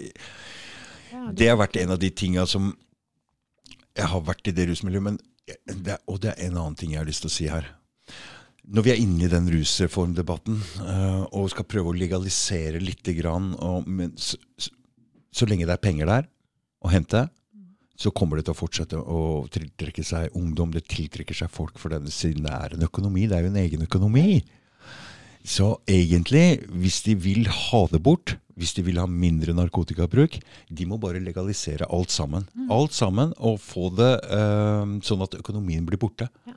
Ja, 1.14 1.28
Det 1.32 1.50
har 1.50 1.60
vært 1.62 1.78
en 1.82 1.94
av 1.96 2.02
de 2.02 2.10
tinga 2.10 2.46
som 2.50 2.74
Jeg 3.94 4.10
har 4.10 4.24
vært 4.26 4.50
i 4.50 4.56
det 4.56 4.68
rusmiljøet, 4.72 5.06
men 5.06 5.20
det, 5.68 6.00
og 6.08 6.22
det 6.24 6.34
er 6.34 6.48
en 6.48 6.58
annen 6.58 6.78
ting 6.80 6.94
jeg 6.94 7.02
har 7.02 7.08
lyst 7.10 7.26
til 7.26 7.30
å 7.30 7.34
si 7.36 7.48
her. 7.52 7.68
Når 8.64 8.86
vi 8.86 8.92
er 8.94 9.02
inne 9.04 9.26
i 9.26 9.32
den 9.32 9.50
rusreformdebatten 9.52 10.56
eh, 10.88 11.24
og 11.36 11.50
skal 11.52 11.68
prøve 11.68 11.92
å 11.92 11.98
legalisere 11.98 12.80
lite 12.80 13.14
grann, 13.18 13.52
og, 13.60 13.86
men 13.86 14.16
så, 14.16 14.40
så, 14.58 14.72
så 15.36 15.48
lenge 15.50 15.68
det 15.68 15.76
er 15.76 15.84
penger 15.84 16.10
der 16.10 16.30
å 16.84 16.92
hente, 16.94 17.26
så 18.04 18.12
kommer 18.12 18.40
det 18.40 18.48
til 18.48 18.56
å 18.56 18.60
fortsette 18.60 19.00
å 19.00 19.22
tiltrekke 19.54 20.04
seg 20.04 20.36
ungdom. 20.36 20.74
Det 20.76 20.84
tiltrekker 20.92 21.38
seg 21.38 21.52
folk 21.54 21.80
for 21.80 21.94
denne 21.94 22.12
siden 22.12 22.48
det 22.48 22.54
er 22.54 22.76
en 22.76 22.88
økonomi. 22.88 23.30
Det 23.30 23.38
er 23.38 23.46
jo 23.46 23.54
en 23.54 23.62
egen 23.64 23.86
økonomi. 23.86 24.42
Så 25.44 25.74
egentlig, 25.92 26.64
hvis 26.72 27.02
de 27.04 27.16
vil 27.20 27.48
ha 27.52 27.84
det 27.92 28.00
bort, 28.04 28.38
hvis 28.60 28.76
de 28.78 28.84
vil 28.86 29.00
ha 29.02 29.08
mindre 29.10 29.56
narkotikabruk, 29.56 30.38
de 30.70 30.88
må 30.88 31.00
bare 31.02 31.24
legalisere 31.24 31.88
alt 31.92 32.14
sammen. 32.14 32.46
Alt 32.72 32.96
sammen, 32.96 33.34
og 33.40 33.60
få 33.64 33.90
det 33.98 34.14
eh, 34.36 34.94
sånn 35.04 35.26
at 35.26 35.40
økonomien 35.40 35.88
blir 35.88 36.00
borte. 36.00 36.30
Ja, 36.48 36.56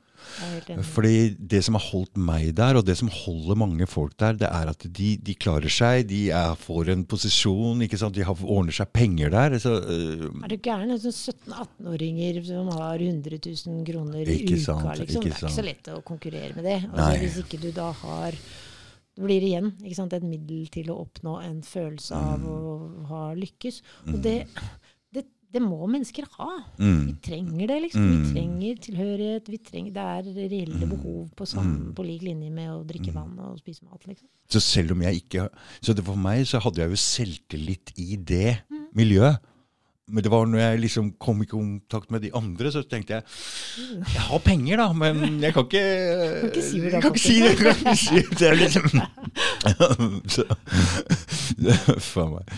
Fordi 0.93 1.35
det 1.39 1.63
som 1.65 1.75
har 1.77 1.83
holdt 1.89 2.17
meg 2.17 2.51
der, 2.57 2.77
og 2.79 2.85
det 2.85 2.95
som 2.99 3.09
holder 3.09 3.55
mange 3.59 3.87
folk 3.89 4.13
der, 4.21 4.33
det 4.37 4.49
er 4.49 4.69
at 4.71 4.85
de, 4.99 5.09
de 5.17 5.35
klarer 5.35 5.71
seg, 5.73 6.05
de 6.09 6.29
er, 6.29 6.53
får 6.61 6.91
en 6.93 7.03
posisjon, 7.09 7.81
ikke 7.85 7.97
sant? 8.01 8.15
de 8.17 8.25
har, 8.27 8.37
ordner 8.45 8.75
seg 8.77 8.91
penger 8.93 9.33
der. 9.33 9.57
Så, 9.63 9.73
uh, 9.81 10.27
Er 10.43 10.53
du 10.53 10.57
gæren? 10.57 10.91
Altså 10.95 11.11
17-18-åringer 11.13 12.39
som 12.47 12.69
har 12.77 12.99
100 13.01 13.39
000 13.41 13.83
kroner 13.87 14.23
i 14.29 14.39
uka. 14.45 14.61
sant, 14.63 14.87
Liksom. 14.99 15.21
ikke 15.21 15.29
det 15.29 15.35
er 15.35 15.43
ikke 15.47 15.55
så 15.57 15.65
lett 15.67 15.91
å 15.93 16.01
konkurrere 16.05 16.55
med 16.57 16.65
det. 16.67 16.79
Altså, 16.93 17.11
hvis 17.23 17.37
ikke 17.43 17.61
du 17.67 17.71
da 17.75 17.91
har 18.05 18.37
Det 19.17 19.25
blir 19.25 19.41
igjen 19.41 19.71
ikke 19.81 19.95
sant, 19.97 20.13
et 20.13 20.21
middel 20.29 20.67
til 20.69 20.91
å 20.93 20.99
oppnå 21.01 21.39
en 21.41 21.63
følelse 21.65 22.13
av 22.13 22.37
Mm. 22.37 22.49
å 22.53 23.05
ha 23.09 23.21
lykkes. 23.33 23.79
Og 24.13 24.19
det, 24.21 24.45
det, 25.53 25.61
må 25.63 25.87
mennesker 25.87 26.25
ha. 26.37 26.49
Vi 26.77 26.85
mm, 26.85 27.17
trenger 27.23 27.67
det, 27.71 27.77
liksom. 27.85 28.03
Mm. 28.03 28.15
Vi 28.23 28.31
trenger 28.33 28.79
tilhørighet. 28.87 29.51
Vi 29.53 29.57
trenger, 29.63 29.91
det 29.95 30.05
er 30.05 30.49
reelle 30.51 30.89
behov 30.91 31.29
på, 31.35 31.47
Mm. 31.57 31.93
på 31.95 32.03
lik 32.05 32.21
linje 32.27 32.51
med 32.51 32.69
å 32.69 32.83
drikke 32.85 33.13
vann 33.15 33.37
og 33.39 33.59
spise 33.59 33.83
mat. 33.87 34.03
Liksom. 34.07 34.27
så 34.49 34.59
selv 34.61 34.91
om 34.91 35.01
jeg 35.01 35.23
ikke 35.23 35.49
Så 35.81 35.93
det 35.95 36.05
for 36.05 36.15
meg 36.15 36.45
så 36.47 36.59
hadde 36.63 36.81
jeg 36.81 36.89
jo 36.89 36.95
selvtillit 36.95 37.93
i 37.97 38.15
det 38.15 38.59
miljøet. 38.95 39.39
Men 40.07 40.23
det 40.23 40.29
var 40.31 40.45
når 40.47 40.61
jeg 40.61 40.79
liksom 40.85 41.09
kom 41.19 41.41
i 41.43 41.45
kontakt 41.51 42.11
med 42.11 42.21
de 42.23 42.29
andre, 42.33 42.69
så 42.71 42.79
tenkte 42.87 43.17
jeg 43.17 43.23
Jeg 43.99 44.21
har 44.23 44.39
penger, 44.39 44.77
da, 44.79 44.93
men 44.93 45.41
jeg 45.43 45.51
kan 45.53 45.65
ikke 45.67 45.81
Kan 46.39 46.47
ikke 46.47 46.63
si 46.63 46.79
det 46.79 46.93
jeg 46.93 47.01
kan 47.01 47.11
ikke 47.11 47.19
si 47.19 47.35
det. 47.41 47.49
Jeg 47.49 47.57
kan 47.57 47.75
ikke 47.75 47.95
si 47.99 48.15
det. 48.15 48.37
Det 48.39 48.53
liksom 48.61 48.87
det, 48.93 49.07
Faen 52.11 52.35
meg. 52.35 52.51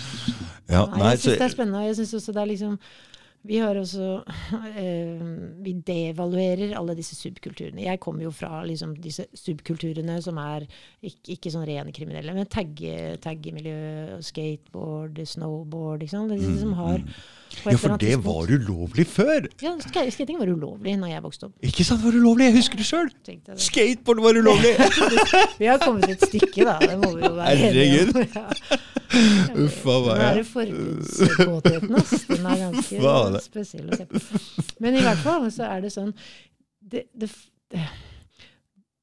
Ja, 0.69 0.83
Nei, 0.93 1.13
jeg 1.15 1.21
syns 1.23 1.37
det 1.39 1.45
er 1.47 1.53
spennende. 1.53 1.85
jeg 1.87 1.95
synes 1.99 2.13
også 2.19 2.35
det 2.35 2.41
er 2.43 2.51
liksom 2.53 2.75
vi 3.47 3.55
har 3.63 3.77
også 3.79 4.07
eh, 4.75 5.21
Vi 5.63 5.71
devaluerer 5.87 6.73
alle 6.75 6.91
disse 6.97 7.15
subkulturene. 7.15 7.85
Jeg 7.85 8.01
kommer 8.03 8.25
jo 8.25 8.31
fra 8.35 8.65
liksom, 8.67 8.97
disse 8.99 9.23
subkulturene 9.31 10.17
som 10.21 10.35
er 10.43 10.65
ikke, 10.99 11.37
ikke 11.37 11.53
sånn 11.53 11.63
rene 11.69 11.93
kriminelle, 11.95 12.33
men 12.35 12.49
tagge- 12.51 13.15
taggemiljø, 13.23 14.19
skateboard, 14.27 15.21
snowboard 15.23 16.03
ikke 16.03 16.17
sant? 16.17 16.35
De 16.35 16.59
som 16.59 16.75
har 16.81 16.99
et 16.99 17.48
Ja, 17.65 17.73
for 17.81 17.97
det 17.99 18.13
var 18.23 18.51
ulovlig 18.53 19.05
før! 19.09 19.47
Ja, 19.61 19.71
ska- 19.83 20.05
skating 20.13 20.37
var 20.39 20.47
ulovlig 20.51 20.93
når 21.01 21.09
jeg 21.11 21.23
vokste 21.25 21.47
opp. 21.49 21.55
Ikke 21.65 21.83
sant, 21.87 22.03
var 22.05 22.13
det 22.15 22.21
ulovlig? 22.21 22.45
Jeg 22.49 22.55
husker 22.59 22.79
det 22.79 22.85
sjøl! 22.87 23.09
Skateboard 23.59 24.21
var 24.23 24.37
ulovlig! 24.39 24.73
Vi 25.61 25.65
har 25.67 25.81
kommet 25.81 26.09
et 26.13 26.23
stykke, 26.29 26.67
da. 26.67 26.77
Det 26.83 26.97
må 27.01 27.09
vi 27.17 27.25
jo 27.25 27.33
være 27.35 27.71
enige 27.71 28.05
om. 28.05 28.13
Uff 29.65 29.79
a 29.89 29.95
meg. 30.05 30.37
det 30.37 30.45
forbudskåtheten, 30.45 31.95
ass. 31.97 32.11
Den 32.29 32.45
er 32.45 32.59
ganske 32.67 33.41
spesiell 33.47 33.89
å 33.89 33.97
se 33.97 34.05
på. 34.11 34.21
Men 34.85 34.99
i 34.99 35.01
hvert 35.03 35.23
fall 35.25 35.49
så 35.51 35.65
er 35.73 35.81
det 35.87 35.91
sånn 35.95 36.13
Det, 36.79 37.07
det, 37.17 37.29
det, 37.73 37.81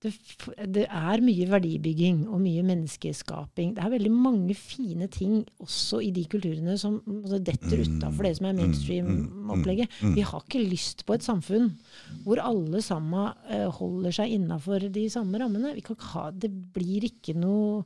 det, 0.06 0.12
det 0.72 0.84
er 0.86 1.22
mye 1.26 1.46
verdibygging 1.50 2.22
og 2.30 2.40
mye 2.44 2.62
menneskeskaping. 2.66 3.74
Det 3.76 3.82
er 3.84 3.92
veldig 3.92 4.12
mange 4.14 4.54
fine 4.58 5.08
ting 5.12 5.40
også 5.62 6.00
i 6.06 6.10
de 6.16 6.24
kulturene 6.30 6.78
som 6.80 7.00
altså, 7.06 7.40
detter 7.42 7.82
Mm, 7.82 7.98
utafor 7.98 8.22
det 8.28 8.32
som 8.38 8.46
er 8.48 8.56
mainstream-opplegget. 8.62 9.88
mm, 10.00 10.08
mm. 10.10 10.14
Vi 10.16 10.24
har 10.30 10.44
ikke 10.46 10.62
lyst 10.70 11.04
på 11.08 11.14
et 11.18 11.26
samfunn 11.26 11.70
hvor 12.24 12.40
alle 12.42 12.80
sammen 12.82 13.32
eh, 13.50 13.66
holder 13.78 14.14
seg 14.16 14.32
innafor 14.38 14.86
de 14.92 15.06
samme 15.12 15.38
rammene. 15.42 15.74
Vi 15.76 15.84
kan 15.86 15.96
ha, 16.14 16.30
det 16.30 16.50
blir 16.74 17.04
ikke 17.10 17.34
noe 17.36 17.84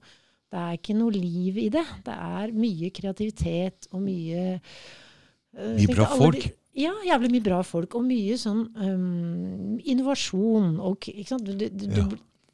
det 0.51 0.59
er 0.59 0.73
ikke 0.81 0.95
noe 0.99 1.13
liv 1.15 1.59
i 1.63 1.69
det. 1.71 1.85
Det 2.03 2.15
er 2.15 2.51
mye 2.51 2.89
kreativitet 2.91 3.87
og 3.95 4.01
mye 4.03 4.41
øh, 4.59 5.77
Mye 5.79 5.95
bra 5.95 6.09
folk. 6.19 6.41
de- 6.43 6.57
ja, 6.75 6.93
jævlig 7.07 7.31
mye 7.33 7.43
bra 7.45 7.63
folk. 7.67 7.95
Og 7.99 8.05
mye 8.07 8.37
sånn 8.39 8.67
um, 8.77 9.79
innovasjon. 9.85 10.77
Og, 10.81 11.09
ikke 11.13 11.29
sant? 11.35 11.45
Du, 11.47 11.69
du, 11.69 11.87
Ja. 11.97 12.09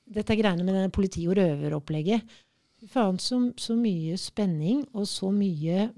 Dette 0.07 0.37
greiene 0.39 0.63
med 0.63 0.71
denne 0.77 0.91
politi- 0.95 1.25
og 1.27 1.35
røveropplegget. 1.35 2.23
Faen, 2.93 3.17
så, 3.19 3.41
så 3.59 3.75
mye 3.75 4.15
spenning 4.21 4.85
og 4.95 5.09
så 5.11 5.33
mye 5.35 5.89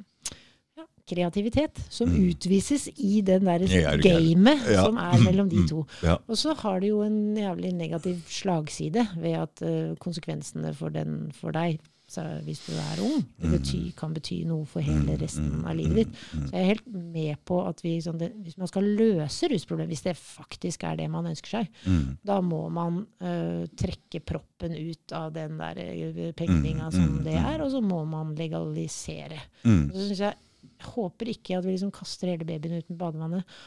ja, 0.78 0.85
kreativitet 1.11 1.76
som 1.92 2.09
Mm. 2.09 2.31
utvises 2.31 2.87
i 2.96 3.20
den 3.20 3.44
der 3.44 3.66
er 3.68 3.98
gamet 4.00 4.64
Ja. 4.70 4.87
som 4.87 4.96
er 4.96 5.18
mellom 5.26 5.50
de 5.50 5.57
Mm, 5.61 5.68
to. 5.68 5.85
Ja. 6.02 6.16
Og 6.26 6.37
så 6.40 6.54
har 6.57 6.81
det 6.81 6.88
jo 6.88 7.02
en 7.02 7.37
jævlig 7.37 7.74
negativ 7.74 8.22
slagside 8.28 9.04
ved 9.20 9.37
at 9.44 9.61
uh, 9.62 9.94
konsekvensene 10.00 10.72
for, 10.74 10.88
den, 10.88 11.31
for 11.37 11.50
deg, 11.52 11.78
så 12.08 12.22
hvis 12.46 12.62
du 12.64 12.72
er 12.72 13.00
ung, 13.04 13.18
det 13.36 13.50
bety, 13.52 13.78
kan 13.98 14.14
bety 14.16 14.38
noe 14.48 14.64
for 14.68 14.80
hele 14.80 15.18
resten 15.20 15.60
av 15.68 15.76
livet 15.76 15.98
ditt. 16.06 16.14
Så 16.32 16.46
jeg 16.54 16.62
er 16.62 16.70
helt 16.70 16.86
med 16.88 17.36
på 17.44 17.58
at 17.68 17.82
vi, 17.84 17.92
sånn, 18.00 18.16
det, 18.20 18.30
hvis 18.46 18.56
man 18.56 18.70
skal 18.70 18.86
løse 18.96 19.50
rusproblemet, 19.52 19.92
hvis 19.92 20.06
det 20.06 20.14
faktisk 20.16 20.86
er 20.88 20.96
det 21.02 21.08
man 21.12 21.28
ønsker 21.28 21.58
seg, 21.58 21.68
Mm. 21.84 22.16
da 22.24 22.38
må 22.44 22.62
man 22.72 23.02
uh, 23.22 23.64
trekke 23.78 24.20
proppen 24.24 24.72
ut 24.74 25.12
av 25.12 25.30
den 25.36 25.58
der 25.60 25.78
uh, 25.84 26.22
pengebinga 26.36 26.88
som 26.94 27.18
mm, 27.18 27.24
det 27.26 27.36
er, 27.38 27.60
og 27.64 27.70
så 27.72 27.82
må 27.84 28.00
man 28.08 28.32
legalisere. 28.38 29.38
Mm. 29.64 29.90
Så 29.92 30.06
synes 30.06 30.22
jeg, 30.24 30.38
jeg 30.64 30.88
håper 30.94 31.30
ikke 31.34 31.58
at 31.58 31.66
vi 31.66 31.74
liksom 31.76 31.92
kaster 31.94 32.32
hele 32.32 32.48
babyen 32.48 32.80
ut 32.80 32.88
med 32.90 32.98
badevannet 33.00 33.58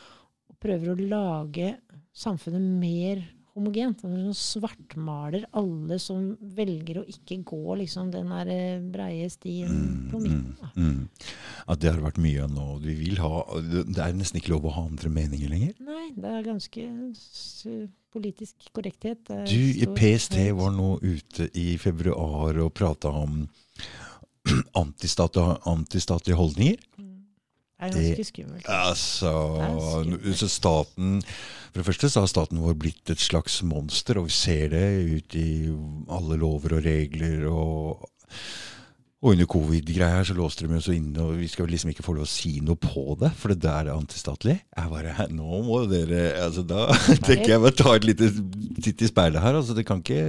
og 0.52 0.58
prøver 0.62 0.92
å 0.92 0.98
lage 1.14 1.76
samfunnet 2.14 2.66
mer 2.82 3.22
homogent. 3.58 4.04
Vi 4.04 4.24
sånn 4.26 4.38
svartmaler 4.38 5.46
alle 5.58 5.98
som 6.02 6.32
velger 6.56 7.02
å 7.02 7.06
ikke 7.10 7.42
gå 7.48 7.78
liksom 7.82 8.12
den 8.14 8.32
der 8.32 8.52
eh, 8.52 8.84
breie 8.94 9.30
stien 9.32 10.10
på 10.12 10.22
midten. 10.24 10.56
Da. 10.60 10.72
Mm. 10.76 11.08
At 11.72 11.82
det 11.84 11.92
har 11.94 12.04
vært 12.04 12.22
mye 12.22 12.48
nå. 12.52 12.68
Vi 12.84 12.98
vil 13.02 13.22
ha, 13.24 13.44
det 13.62 13.98
er 14.00 14.16
nesten 14.18 14.42
ikke 14.42 14.56
lov 14.56 14.70
å 14.70 14.76
ha 14.78 14.86
andre 14.90 15.12
meninger 15.14 15.52
lenger. 15.52 15.76
Nei, 15.84 16.12
det 16.16 16.36
er 16.38 16.48
ganske 16.48 16.88
politisk 18.12 18.72
korrekthet. 18.76 19.34
Du, 19.48 19.58
i 19.58 19.88
PST 19.96 20.38
var 20.58 20.74
nå 20.76 20.96
ute 21.04 21.48
i 21.58 21.76
februar 21.82 22.60
og 22.64 22.74
prata 22.76 23.12
om 23.22 23.46
antistat- 24.82 25.40
antistatlige 25.70 26.40
holdninger. 26.40 26.80
Det 27.82 27.88
er 27.90 27.96
ganske 27.98 28.26
skummelt. 28.28 28.68
Altså, 28.70 29.32
skummelt. 29.58 30.38
så 30.38 30.48
staten 30.52 31.22
For 31.26 31.82
det 31.82 31.86
første 31.88 32.10
så 32.14 32.22
har 32.22 32.30
staten 32.30 32.60
vår 32.62 32.76
blitt 32.78 33.10
et 33.10 33.22
slags 33.22 33.62
monster, 33.66 34.20
og 34.22 34.28
vi 34.28 34.36
ser 34.36 34.74
det 34.76 34.86
ut 35.16 35.38
i 35.40 35.50
alle 36.12 36.38
lover 36.38 36.76
og 36.78 36.84
regler. 36.86 37.48
Og, 37.50 38.04
og 39.22 39.32
under 39.32 39.50
covid-greia 39.50 40.20
her 40.20 40.28
så 40.30 40.36
låste 40.38 40.68
de 40.68 40.78
oss 40.78 40.92
inne, 40.94 41.26
og 41.26 41.40
vi 41.40 41.50
skal 41.50 41.72
liksom 41.72 41.90
ikke 41.94 42.06
få 42.06 42.14
lov 42.20 42.28
å 42.28 42.30
si 42.30 42.60
noe 42.62 42.78
på 42.78 43.16
det, 43.22 43.32
for 43.40 43.54
det 43.54 43.64
der 43.66 43.90
er 43.90 43.96
antistatlig. 43.96 44.60
Jeg 44.78 44.94
bare 44.94 45.28
Nå 45.34 45.64
må 45.66 45.82
dere 45.90 46.28
altså 46.44 46.66
Da 46.68 46.86
tenker 47.28 47.56
jeg 47.56 47.66
bare 47.66 47.80
ta 47.82 47.96
et 47.98 48.06
lite 48.12 48.30
titt 48.84 49.02
i 49.02 49.10
speilet 49.10 49.42
her. 49.42 49.58
altså 49.58 49.78
Det 49.78 49.88
kan 49.90 50.06
ikke 50.06 50.22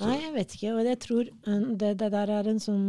Nei, 0.00 0.14
jeg 0.16 0.30
vet 0.36 0.54
ikke. 0.56 0.76
Og 0.76 0.86
jeg 0.88 1.00
tror 1.02 1.24
eh, 1.24 1.66
det, 1.80 1.96
det 2.00 2.12
der 2.12 2.36
er 2.36 2.52
en 2.52 2.60
sånn 2.62 2.86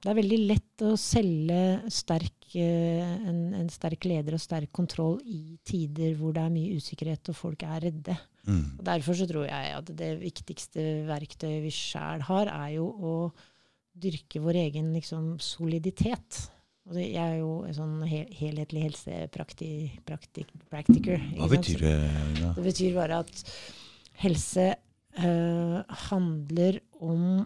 Det 0.00 0.08
er 0.08 0.16
veldig 0.16 0.36
lett 0.48 0.80
å 0.86 0.94
selge 0.96 1.90
sterk, 1.92 2.54
eh, 2.56 3.04
en, 3.28 3.52
en 3.58 3.68
sterk 3.68 4.06
leder 4.08 4.32
og 4.36 4.40
sterk 4.40 4.70
kontroll 4.72 5.18
i 5.28 5.58
tider 5.66 6.14
hvor 6.16 6.32
det 6.36 6.42
er 6.46 6.54
mye 6.54 6.76
usikkerhet 6.80 7.28
og 7.32 7.36
folk 7.36 7.62
er 7.68 7.80
redde. 7.84 8.14
mm, 8.48 8.78
Og 8.78 8.84
Derfor 8.88 9.14
så 9.18 9.26
tror 9.28 9.44
jeg 9.50 9.74
at 9.76 9.86
det 9.98 10.14
viktigste 10.22 10.80
verktøyet 11.10 11.60
vi 11.66 11.72
sjæl 11.74 12.20
har, 12.30 12.46
er 12.48 12.70
jo 12.78 12.86
å 12.88 13.12
dyrke 14.00 14.40
vår 14.40 14.56
egen 14.62 14.88
liksom, 14.96 15.34
soliditet. 15.42 16.48
Og 16.88 16.96
det, 16.96 17.10
jeg 17.12 17.20
er 17.20 17.36
jo 17.42 17.52
en 17.68 17.76
sånn 17.76 18.00
hel, 18.08 18.24
helhetlig 18.40 18.86
helsepraktiker. 18.88 21.20
Hva 21.36 21.48
betyr 21.52 21.76
det? 21.84 21.92
Da? 22.40 22.54
Det 22.56 22.64
betyr 22.64 22.96
bare 22.96 23.20
at 23.26 23.44
helse 24.24 24.70
eh, 24.72 25.78
handler 26.08 26.80
om 27.04 27.44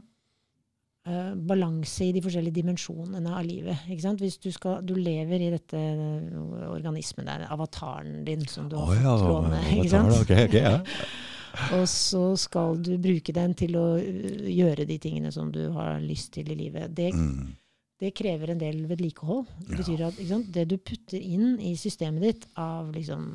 uh, 1.09 1.35
balanse 1.37 2.07
i 2.09 2.13
de 2.15 2.23
forskjellige 2.25 2.59
dimensjonene 2.61 3.33
av 3.35 3.45
livet. 3.47 3.85
Ikke 3.89 4.05
sant? 4.07 4.23
Hvis 4.25 4.39
du, 4.43 4.51
skal, 4.55 4.81
du 4.87 4.95
lever 4.99 5.43
i 5.47 5.53
dette 5.55 5.79
organismet 5.79 6.73
organismen 6.75 7.27
der, 7.31 7.47
avataren 7.55 8.25
din, 8.27 8.45
som 8.51 8.69
du 8.69 8.77
har 8.77 8.93
Å 8.93 9.17
fått 9.19 9.29
låne. 9.29 9.61
Ikke 9.77 9.91
sant? 9.93 10.55
ja. 10.55 10.79
Og 11.77 11.85
så 11.87 12.23
skal 12.41 12.81
du 12.83 12.97
bruke 12.99 13.33
den 13.37 13.53
til 13.55 13.77
å 13.79 13.85
uh, 13.99 14.49
gjøre 14.51 14.87
de 14.91 14.99
tingene 15.03 15.31
som 15.35 15.53
du 15.55 15.69
har 15.75 16.01
lyst 16.03 16.33
til 16.39 16.51
i 16.51 16.59
livet. 16.65 16.95
Det, 16.97 17.13
Mm. 17.15 17.55
det 18.01 18.15
krever 18.15 18.51
en 18.51 18.59
del 18.59 18.87
vedlikehold. 18.91 19.47
Det 19.69 19.77
betyr 19.79 20.07
at 20.09 20.19
ikke 20.19 20.33
sant, 20.33 20.53
det 20.53 20.69
du 20.69 20.79
putter 20.79 21.21
inn 21.21 21.61
i 21.61 21.77
systemet 21.79 22.23
ditt 22.23 22.49
av 22.59 22.91
liksom, 22.93 23.29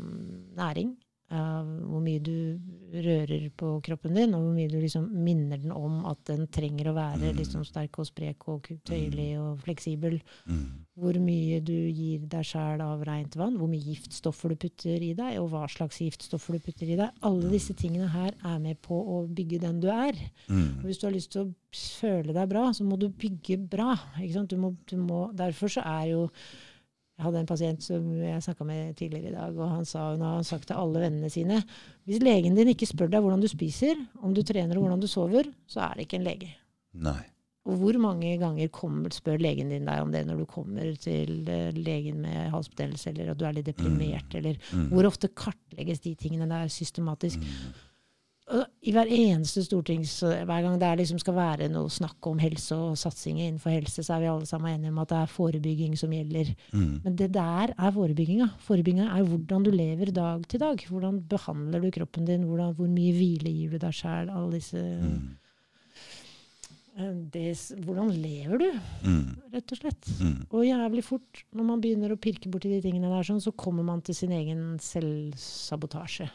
næring, 0.59 0.97
av 1.31 1.65
hvor 1.85 2.01
mye 2.01 2.19
du 2.23 2.59
rører 2.93 3.49
på 3.57 3.75
kroppen 3.85 4.15
din, 4.17 4.33
og 4.33 4.41
hvor 4.47 4.53
mye 4.55 4.69
du 4.71 4.79
liksom 4.81 5.05
minner 5.23 5.57
den 5.61 5.71
om 5.75 6.03
at 6.09 6.23
den 6.25 6.47
trenger 6.47 6.89
å 6.89 6.95
være 6.97 7.33
liksom 7.37 7.63
sterk 7.67 7.99
og 8.01 8.07
sprek 8.09 8.47
og 8.49 8.69
tøyelig 8.87 9.31
og 9.39 9.59
fleksibel, 9.65 10.19
Mm. 10.49 10.85
hvor 10.97 11.13
mye 11.21 11.59
du 11.63 11.73
gir 11.93 12.19
deg 12.27 12.43
sjæl 12.43 12.81
av 12.81 13.03
rent 13.05 13.35
vann, 13.35 13.57
hvor 13.57 13.69
mye 13.69 13.79
giftstoffer 13.93 14.49
du 14.49 14.55
putter 14.55 15.01
i 15.01 15.13
deg, 15.13 15.37
og 15.39 15.49
hva 15.51 15.67
slags 15.69 15.99
giftstoffer 16.01 16.53
du 16.57 16.59
putter 16.59 16.89
i 16.89 16.95
deg. 16.97 17.11
Alle 17.21 17.49
disse 17.53 17.73
tingene 17.73 18.09
her 18.09 18.33
er 18.43 18.59
med 18.59 18.81
på 18.81 18.97
å 18.97 19.27
bygge 19.27 19.59
den 19.61 19.79
du 19.79 19.87
er. 19.89 20.13
Og 20.49 20.55
Mm. 20.55 20.83
hvis 20.83 20.99
du 20.99 21.07
har 21.07 21.13
lyst 21.13 21.31
til 21.31 21.45
å 21.45 21.53
føle 21.71 22.33
deg 22.33 22.49
bra, 22.49 22.71
så 22.73 22.83
må 22.83 22.97
du 22.97 23.07
bygge 23.09 23.57
bra. 23.69 23.95
Du 24.47 24.57
må, 24.57 24.75
du 24.87 24.97
må, 24.97 25.31
derfor 25.35 25.67
så 25.69 25.85
er 25.85 26.09
jo 26.11 26.29
Jeg 27.19 27.25
hadde 27.25 27.39
en 27.43 27.49
pasient 27.49 27.83
som 27.83 28.05
jeg 28.15 28.43
snakka 28.45 28.63
med 28.63 28.93
tidligere 28.95 29.33
i 29.33 29.35
dag, 29.35 29.57
og 29.59 29.73
han 29.73 29.83
sa 29.87 30.05
hun 30.13 30.21
har 30.23 30.45
sagt 30.47 30.69
til 30.69 30.77
alle 30.79 31.01
vennene 31.03 31.27
sine 31.33 31.57
hvis 32.07 32.21
legen 32.23 32.55
din 32.55 32.71
ikke 32.71 32.87
spør 32.87 33.11
deg 33.11 33.25
hvordan 33.25 33.43
du 33.43 33.49
spiser, 33.51 33.99
om 34.23 34.31
du 34.33 34.39
trener 34.47 34.79
og 34.79 34.85
hvordan 34.85 35.03
du 35.03 35.07
sover, 35.11 35.49
så 35.67 35.83
er 35.89 35.97
det 35.99 36.05
ikke 36.07 36.21
en 36.21 36.29
lege. 36.29 36.53
Nei. 36.95 37.19
Og 37.67 37.75
hvor 37.77 37.99
mange 38.01 38.31
ganger 38.39 38.71
kommer, 38.73 39.11
spør 39.13 39.37
legen 39.43 39.69
din 39.69 39.83
deg 39.85 39.99
om 40.01 40.13
det 40.15 40.23
når 40.25 40.39
du 40.39 40.45
kommer 40.49 40.95
til 41.03 41.43
eh, 41.51 41.75
legen 41.75 42.23
med 42.23 42.47
halsbetennelse, 42.55 43.11
eller 43.11 43.33
at 43.33 43.37
du 43.37 43.45
er 43.45 43.59
litt 43.59 43.67
deprimert, 43.67 44.31
eller 44.39 44.55
Mm. 44.71 44.87
hvor 44.93 45.05
ofte 45.11 45.27
kartlegges 45.27 45.99
de 46.07 46.15
tingene 46.15 46.47
der 46.49 46.71
systematisk? 46.71 47.43
Og 47.43 47.88
I 48.49 48.91
hver 48.95 49.05
eneste 49.13 49.61
stortings, 49.61 50.15
hver 50.25 50.63
gang 50.65 50.79
det 50.81 50.87
liksom 50.97 51.19
skal 51.21 51.35
være 51.37 51.67
noe 51.69 51.89
snakk 51.93 52.25
om 52.31 52.39
helse 52.41 52.73
og 52.73 52.95
satsinger 52.97 53.45
innenfor 53.45 53.69
helse, 53.75 54.01
så 54.01 54.15
er 54.15 54.23
vi 54.23 54.29
alle 54.31 54.47
sammen 54.49 54.71
enige 54.73 54.89
om 54.89 54.97
at 55.03 55.11
det 55.11 55.19
er 55.19 55.29
forebygging 55.35 55.93
som 55.99 56.09
gjelder. 56.15 56.49
Mm. 56.73 56.95
Men 57.03 57.15
det 57.19 57.27
der 57.35 57.75
er 57.77 57.91
forebygginga. 57.93 58.47
Forebygginga 58.65 59.05
er 59.19 59.27
hvordan 59.29 59.67
du 59.67 59.69
lever 59.75 60.09
dag 60.15 60.47
til 60.49 60.63
dag. 60.63 60.81
Hvordan 60.89 61.21
behandler 61.29 61.85
du 61.85 61.91
kroppen 61.99 62.25
din? 62.25 62.47
Hvordan, 62.49 62.73
hvor 62.79 62.89
mye 62.89 63.13
hvile 63.13 63.53
gir 63.53 63.69
du 63.75 63.77
deg 63.85 63.93
sjæl? 63.93 64.33
Alle 64.33 64.51
disse 64.57 64.81
Mm. 64.81 65.37
eh, 66.97 67.13
det, 67.31 67.53
Hvordan 67.85 68.09
lever 68.17 68.57
du, 68.57 68.71
Mm. 69.05 69.37
rett 69.53 69.71
og 69.71 69.77
slett? 69.77 70.09
Mm. 70.19 70.47
Og 70.49 70.65
jævlig 70.65 71.03
fort, 71.03 71.43
når 71.53 71.63
man 71.69 71.81
begynner 71.81 72.09
å 72.11 72.17
pirke 72.19 72.49
borti 72.49 72.69
de 72.73 72.81
tingene 72.81 73.09
der, 73.13 73.23
sånn, 73.23 73.39
så 73.41 73.53
kommer 73.55 73.83
man 73.85 74.01
til 74.01 74.15
sin 74.15 74.31
egen 74.31 74.79
selvsabotasje. 74.79 76.29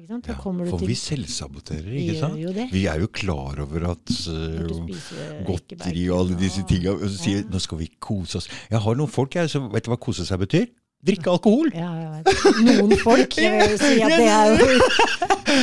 Ja, 0.00 0.16
for 0.40 0.78
til 0.80 0.88
vi 0.88 0.94
selvsaboterer, 0.96 1.88
ikke 2.00 2.14
sant? 2.16 2.72
Vi 2.72 2.86
er 2.88 3.02
jo 3.02 3.08
klar 3.12 3.60
over 3.60 3.90
at 3.90 4.12
uh, 4.32 4.86
godteri 5.46 6.06
og 6.08 6.22
alle 6.22 6.38
disse 6.40 6.64
tinga 6.68 6.94
og 6.96 7.04
så 7.04 7.18
sier 7.18 7.42
Ja. 7.42 7.48
nå 7.52 7.60
skal 7.60 7.78
vi 7.82 7.90
kose 8.00 8.40
oss. 8.40 8.48
Jeg 8.70 8.80
har 8.80 8.96
noen 8.96 9.12
folk 9.12 9.36
jeg, 9.36 9.50
som 9.52 9.68
vet 9.72 9.84
du 9.84 9.92
hva 9.92 10.00
kose 10.00 10.24
seg 10.26 10.40
betyr? 10.40 10.70
Drikke 11.02 11.32
alkohol! 11.32 11.72
Ja, 11.74 11.88
ja. 11.98 12.10
Noen 12.62 12.92
folk. 13.00 13.34
Si 13.82 13.96
at 13.98 14.12
det 14.14 14.28
er 14.30 14.52
jo 14.52 14.66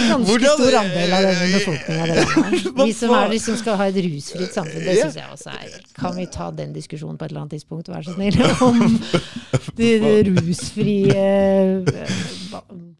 ganske 0.09 0.49
stor 0.51 0.75
andel 0.81 1.13
av 1.15 1.27
den 1.29 1.53
befolkninga. 1.53 2.03
De 2.09 2.87
som, 2.93 3.13
er, 3.15 3.31
liksom 3.31 3.31
de 3.31 3.39
som 3.45 3.59
skal 3.61 3.79
ha 3.79 3.87
et 3.89 3.99
rusfritt 4.03 4.57
samfunn, 4.57 4.83
det 4.83 4.97
syns 4.99 5.17
jeg 5.21 5.31
også 5.31 5.53
er 5.55 5.77
Kan 5.95 6.17
vi 6.19 6.25
ta 6.33 6.49
den 6.55 6.75
diskusjonen 6.75 7.17
på 7.17 7.25
et 7.25 7.31
eller 7.31 7.45
annet 7.45 7.55
tidspunkt, 7.55 7.87
vær 7.89 8.03
så 8.03 8.17
snill? 8.17 8.35
Om 8.67 8.83
de, 9.79 9.89
de 10.03 10.13
rusfrie 10.27 11.23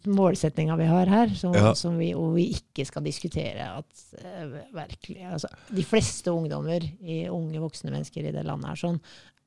målsettinga 0.10 0.78
vi 0.80 0.88
har 0.90 1.12
her, 1.12 1.36
som, 1.36 1.54
Ja. 1.54 1.74
som 1.76 1.98
vi, 2.00 2.14
og 2.16 2.36
vi 2.38 2.50
ikke 2.56 2.86
skal 2.88 3.04
diskutere 3.06 3.68
at 3.82 4.06
uh, 4.24 4.56
virkelig 4.76 5.26
altså, 5.28 5.52
De 5.76 5.84
fleste 5.84 6.32
ungdommer, 6.32 6.86
i 7.02 7.28
unge 7.30 7.60
voksne 7.60 7.92
mennesker 7.92 8.24
i 8.24 8.34
det 8.34 8.46
landet 8.48 8.72
er 8.72 8.80
sånn, 8.80 9.00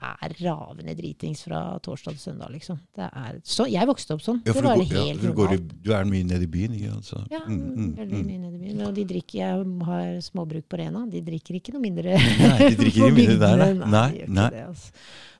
er 0.02 0.34
ravende 0.42 0.94
dritings 0.98 1.42
fra 1.46 1.60
torsdag 1.84 2.16
til 2.18 2.22
søndag, 2.26 2.50
liksom. 2.54 2.78
Det 2.96 3.06
er, 3.08 3.38
så, 3.46 3.66
jeg 3.70 3.88
vokste 3.88 4.16
opp 4.16 4.22
sånn. 4.24 4.40
Ja, 4.46 4.52
det 4.52 4.64
var 4.66 4.76
du, 4.76 4.82
går, 4.82 4.92
ja, 4.98 5.04
helt 5.08 5.20
for 5.22 5.26
du, 5.28 5.34
går 5.40 5.54
i, 5.54 5.58
du 5.86 5.90
er 5.96 6.04
mye 6.12 6.28
nede 6.28 6.46
i 6.46 6.52
byen, 6.52 6.76
ikke 6.78 6.92
sant? 6.92 7.10
så- 7.10 7.26
Ja, 7.30 7.40
Mm, 7.46 7.58
mm, 7.76 7.90
veldig 7.96 8.20
mm. 8.20 8.26
mye 8.26 8.38
nede 8.44 8.54
i 8.54 8.62
byen. 8.66 8.86
Og 8.86 8.94
de 8.94 9.04
drikker, 9.04 9.38
jeg 9.38 9.66
har 9.88 10.20
småbruk 10.28 10.68
på 10.68 10.78
Rena, 10.82 11.06
de 11.10 11.20
drikker 11.26 11.54
ikke 11.60 11.72
noe 11.76 11.82
mindre 11.84 12.16
Nei, 12.18 12.56
de 12.70 12.76
drikker 12.80 13.06
ikke 13.06 13.12
mindre 13.20 13.38
der, 13.38 13.56
nei. 13.56 13.90
nei. 13.96 14.08
de 14.26 14.26
Nei, 14.32 14.48
Det, 14.50 14.64
altså. 14.68 14.92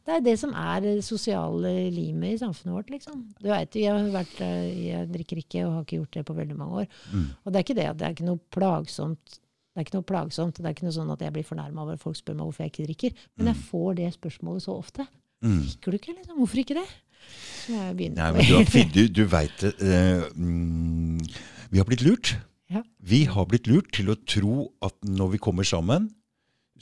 det 0.06 0.14
er 0.16 0.24
det 0.26 0.36
som 0.40 0.54
er 0.58 0.80
det 0.82 0.94
sosiale 1.06 1.72
limet 1.94 2.34
i 2.34 2.38
samfunnet 2.40 2.74
vårt, 2.74 2.90
liksom. 2.90 3.20
Du 3.40 3.48
vet, 3.52 3.74
jeg, 3.78 3.92
har 3.92 4.08
vært, 4.14 4.40
eh, 4.40 4.88
jeg 4.88 5.10
drikker 5.12 5.42
ikke 5.44 5.66
og 5.66 5.72
har 5.76 5.84
ikke 5.86 6.00
gjort 6.00 6.18
det 6.18 6.24
på 6.26 6.34
veldig 6.40 6.56
mange 6.58 6.82
år. 6.82 6.86
Mm. 7.12 7.28
Og 7.44 7.52
det 7.52 7.56
er 7.60 7.66
ikke 7.66 7.78
det 7.78 7.88
at 7.90 7.98
det 8.00 8.06
er 8.08 8.16
ikke 8.16 8.26
noe 8.30 8.40
plagsomt. 8.54 9.38
Det 9.72 9.80
er 9.80 9.86
ikke 9.86 9.96
noe 9.96 10.04
plagsomt, 10.04 10.58
det 10.60 10.68
er 10.68 10.74
ikke 10.74 10.84
noe 10.84 10.94
sånn 10.98 11.10
at 11.14 11.22
jeg 11.24 11.32
blir 11.32 11.46
fornærma 11.48 11.80
over 11.86 11.96
at 11.96 12.02
folk 12.02 12.18
spør 12.18 12.36
meg 12.36 12.48
hvorfor 12.48 12.64
jeg 12.66 12.72
ikke 12.74 12.86
drikker. 12.90 13.22
Men 13.40 13.48
jeg 13.52 13.60
får 13.70 13.94
det 14.02 14.08
spørsmålet 14.18 14.64
så 14.66 14.74
ofte. 14.76 15.06
Mm. 15.42 15.62
Drikker 15.64 15.94
du 15.94 15.98
ikke, 15.98 16.14
liksom? 16.18 16.36
Hvorfor 16.42 16.60
ikke 16.62 16.76
det? 16.76 16.88
Så 17.62 17.76
jeg 17.78 17.96
begynner 17.96 18.18
Nei, 18.18 18.30
men 18.36 18.66
du, 18.68 18.82
du, 18.92 19.02
du 19.08 19.22
veit 19.30 19.62
det. 19.62 19.72
eh, 19.80 20.24
mm, 20.36 21.20
vi 21.72 21.80
har 21.80 21.88
blitt 21.88 22.04
lurt. 22.04 22.34
Ja. 22.72 22.82
Vi 23.00 23.24
har 23.32 23.48
blitt 23.48 23.68
lurt 23.70 23.88
til 23.96 24.12
å 24.12 24.18
tro 24.28 24.56
at 24.84 24.96
når 25.08 25.34
vi 25.36 25.40
kommer 25.42 25.66
sammen 25.68 26.10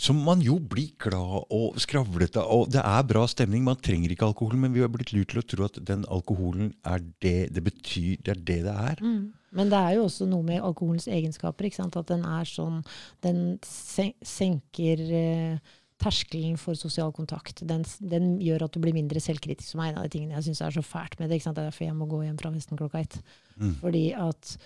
så 0.00 0.14
man 0.16 0.40
jo 0.40 0.56
blir 0.72 0.94
glad 1.02 1.50
og 1.52 1.76
skravlete, 1.82 2.40
og 2.40 2.70
det 2.72 2.80
er 2.80 3.08
bra 3.08 3.26
stemning. 3.28 3.66
Man 3.66 3.80
trenger 3.84 4.14
ikke 4.14 4.30
alkohol, 4.30 4.56
men 4.62 4.72
vi 4.72 4.80
har 4.80 4.88
blitt 4.92 5.12
lurt 5.12 5.34
til 5.34 5.42
å 5.42 5.44
tro 5.44 5.66
at 5.66 5.76
den 5.90 6.06
alkoholen 6.08 6.70
er 6.88 7.04
det 7.20 7.50
det 7.52 7.64
betyr. 7.66 8.22
Det 8.24 8.32
er 8.32 8.40
det 8.40 8.58
det 8.64 8.76
er. 8.90 9.02
Mm. 9.04 9.26
Men 9.58 9.72
det 9.72 9.80
er 9.82 9.98
jo 9.98 10.06
også 10.06 10.28
noe 10.30 10.46
med 10.46 10.64
alkoholens 10.64 11.08
egenskaper. 11.10 11.68
Ikke 11.68 11.82
sant? 11.82 11.98
At 12.00 12.08
den 12.08 12.24
er 12.24 12.48
sånn 12.48 12.80
Den 13.20 13.58
sen 13.66 14.14
senker 14.24 15.04
eh, 15.20 15.76
terskelen 16.00 16.56
for 16.60 16.78
sosial 16.78 17.12
kontakt. 17.12 17.60
Den, 17.68 17.84
den 18.00 18.32
gjør 18.40 18.64
at 18.66 18.74
du 18.74 18.80
blir 18.80 18.96
mindre 18.96 19.20
selvkritisk, 19.20 19.74
som 19.74 19.84
er 19.84 19.92
en 19.92 20.00
av 20.00 20.08
de 20.08 20.14
tingene 20.14 20.38
jeg 20.38 20.48
syns 20.48 20.64
er 20.64 20.76
så 20.78 20.86
fælt 20.86 21.18
med 21.20 21.28
det. 21.28 21.36
Ikke 21.36 21.50
sant? 21.50 21.58
Det 21.58 21.66
er 21.66 21.72
derfor 21.74 21.88
jeg 21.90 21.98
må 21.98 22.08
gå 22.08 22.22
hjem 22.24 22.40
fra 22.40 22.54
festen 22.54 22.80
klokka 22.80 23.04
ett. 23.04 23.20
Mm. 23.58 23.74
Fordi 23.82 24.04
at 24.16 24.56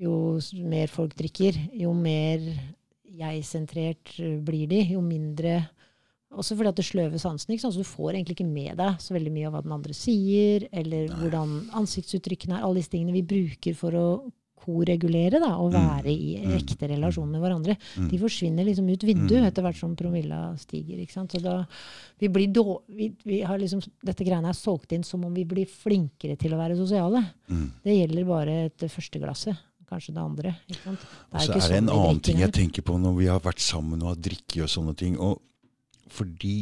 jo 0.00 0.14
mer 0.70 0.88
folk 0.92 1.16
drikker, 1.18 1.58
jo 1.76 1.92
mer 1.92 2.46
jeg-sentrert 3.18 4.14
eh, 4.20 4.38
blir 4.44 4.66
de, 4.70 4.82
jo 4.94 5.00
mindre 5.04 5.68
også 6.28 6.56
fordi 6.58 6.68
at 6.68 6.76
det 6.76 6.84
sløver 6.84 7.18
sansen. 7.22 7.54
ikke 7.54 7.62
sant? 7.64 7.72
Så 7.74 7.80
du 7.80 7.88
får 7.88 8.12
egentlig 8.14 8.34
ikke 8.36 8.46
med 8.52 8.76
deg 8.76 8.98
så 9.00 9.14
veldig 9.16 9.30
mye 9.32 9.46
av 9.48 9.54
hva 9.56 9.62
den 9.64 9.72
andre 9.78 9.94
sier, 9.96 10.66
eller 10.76 11.06
Nei. 11.08 11.16
hvordan 11.22 11.54
ansiktsuttrykkene 11.80 12.58
er. 12.58 12.66
Alle 12.66 12.82
disse 12.82 12.92
tingene 12.92 13.14
vi 13.16 13.22
bruker 13.24 13.74
for 13.78 13.96
å 13.96 14.08
koregulere 14.58 15.38
da, 15.40 15.54
og 15.56 15.72
være 15.72 16.10
i 16.12 16.36
Mm. 16.44 16.50
ekte 16.58 16.88
relasjon 16.90 17.30
med 17.30 17.40
hverandre. 17.40 17.76
Mm. 17.96 18.10
De 18.10 18.18
forsvinner 18.18 18.66
liksom 18.66 18.90
ut 18.90 19.00
vinduet 19.06 19.40
Mm. 19.40 19.46
etter 19.48 19.62
hvert 19.62 19.76
som 19.80 19.94
promilla 19.96 20.54
stiger. 20.58 20.98
ikke 21.00 21.12
sant? 21.12 21.30
Så 21.32 21.40
da, 21.40 21.64
vi 22.20 22.28
blir 22.28 22.52
då, 22.52 22.82
vi, 22.90 23.08
vi 23.24 23.40
har 23.40 23.56
liksom, 23.58 23.80
Dette 24.04 24.24
greiene 24.26 24.48
er 24.50 24.52
solgt 24.52 24.92
inn 24.92 25.02
som 25.04 25.24
om 25.24 25.32
vi 25.32 25.44
blir 25.44 25.64
flinkere 25.64 26.36
til 26.36 26.52
å 26.52 26.58
være 26.58 26.76
sosiale. 26.76 27.24
Mm. 27.48 27.70
Det 27.82 27.96
gjelder 28.08 28.26
bare 28.26 28.64
et 28.66 28.76
første 28.90 29.18
glasset. 29.18 29.56
Kanskje 29.88 30.14
det 30.14 30.22
andre. 30.22 30.54
ikke 30.68 30.82
sant? 30.82 31.04
Det 31.08 31.40
er 31.40 31.46
så 31.46 31.52
er 31.52 31.62
det 31.62 31.78
en 31.78 31.88
sånn 31.88 31.94
annen 31.96 32.20
ting 32.28 32.42
jeg 32.42 32.54
tenker 32.56 32.84
på 32.84 32.98
når 33.00 33.16
vi 33.16 33.28
har 33.30 33.40
vært 33.44 33.62
sammen 33.64 34.02
og 34.04 34.12
har 34.12 34.22
drikket 34.28 34.66
og 34.66 34.72
sånne 34.72 34.94
ting. 34.98 35.16
Og 35.16 35.40
fordi 36.12 36.56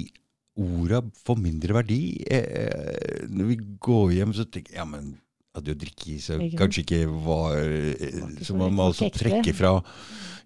orda 0.57 1.03
får 1.27 1.39
mindre 1.39 1.77
verdi 1.77 2.01
eh, 2.33 3.27
Når 3.29 3.49
vi 3.51 3.57
går 3.85 4.15
hjem, 4.17 4.33
så 4.35 4.47
tenker 4.49 4.73
jeg 4.73 4.81
ja, 4.81 4.87
men 4.89 5.11
hadde 5.57 5.73
jo 5.73 5.81
drikke 5.81 6.17
så 6.23 6.39
Ikke 6.41 6.61
kanskje 6.62 6.85
ikke 6.85 7.01
var 7.27 7.59
eh, 7.61 8.23
Så 8.41 8.57
man 8.57 8.75
må 8.77 8.89
altså 8.91 9.11
trekke 9.12 9.55
fra 9.57 9.77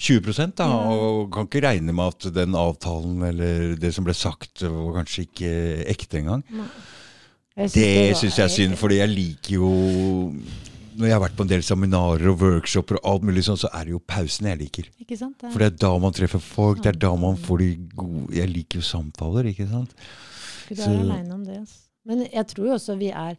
20 0.00 0.54
da, 0.56 0.66
og 0.96 1.28
kan 1.34 1.44
ikke 1.44 1.60
regne 1.66 1.92
med 1.92 2.14
at 2.14 2.30
den 2.32 2.54
avtalen 2.56 3.20
eller 3.28 3.74
det 3.76 3.90
som 3.92 4.06
ble 4.06 4.14
sagt, 4.16 4.62
var 4.64 4.94
kanskje 4.96 5.26
ikke 5.26 5.50
ekte 5.92 6.22
engang. 6.22 6.40
Det 7.52 8.16
syns 8.16 8.38
jeg 8.38 8.46
er 8.46 8.54
synd, 8.54 8.78
fordi 8.80 8.96
jeg 9.02 9.12
liker 9.12 9.58
jo 9.58 9.72
Når 11.00 11.08
jeg 11.08 11.16
har 11.16 11.22
vært 11.24 11.36
på 11.38 11.44
en 11.46 11.50
del 11.50 11.62
seminarer 11.64 12.28
og 12.28 12.42
workshoper, 12.44 12.98
og 13.00 13.06
alt 13.14 13.22
mulig 13.24 13.42
sånn, 13.46 13.56
så 13.56 13.70
er 13.72 13.86
det 13.88 13.94
jo 13.94 14.00
pausen 14.04 14.46
jeg 14.50 14.58
liker. 14.60 14.90
Ikke 15.00 15.16
sant? 15.16 15.38
Det 15.40 15.48
er- 15.48 15.52
For 15.54 15.58
det 15.64 15.68
er 15.72 15.76
da 15.80 15.92
man 15.98 16.12
treffer 16.12 16.40
folk, 16.44 16.82
det 16.84 16.90
er 16.94 16.98
da 16.98 17.14
man 17.16 17.36
får 17.40 17.58
de 17.58 17.70
gode 17.96 18.34
Jeg 18.36 18.48
liker 18.52 18.78
jo 18.78 18.82
samtaler, 18.84 19.44
ikke 19.48 19.68
sant? 19.70 19.94
Du 20.68 20.74
er 20.74 20.84
Så- 20.84 20.90
aleine 21.00 21.32
om 21.32 21.44
det. 21.44 21.56
Altså. 21.58 21.78
Men 22.06 22.18
jeg 22.26 22.46
tror 22.48 22.64
jo 22.66 22.72
også 22.74 22.98
vi 22.98 23.08
er 23.10 23.36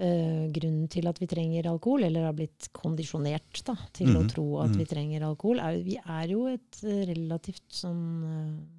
øh, 0.00 0.52
grunnen 0.54 0.88
til 0.88 1.08
at 1.08 1.18
vi 1.18 1.26
trenger 1.26 1.66
alkohol, 1.66 2.04
eller 2.04 2.26
har 2.26 2.32
blitt 2.32 2.68
kondisjonert 2.72 3.64
da, 3.64 3.74
til 3.92 4.06
å 4.14 4.20
Mhm, 4.22 4.28
tro 4.30 4.58
at 4.62 4.70
mhm. 4.70 4.76
vi 4.78 4.84
trenger 4.84 5.22
alkohol. 5.26 5.58
Er, 5.58 5.82
vi 5.82 5.96
er 6.06 6.26
jo 6.28 6.46
et 6.46 6.84
eh, 6.84 7.04
relativt 7.06 7.66
sånn 7.70 8.22
eh, 8.22 8.77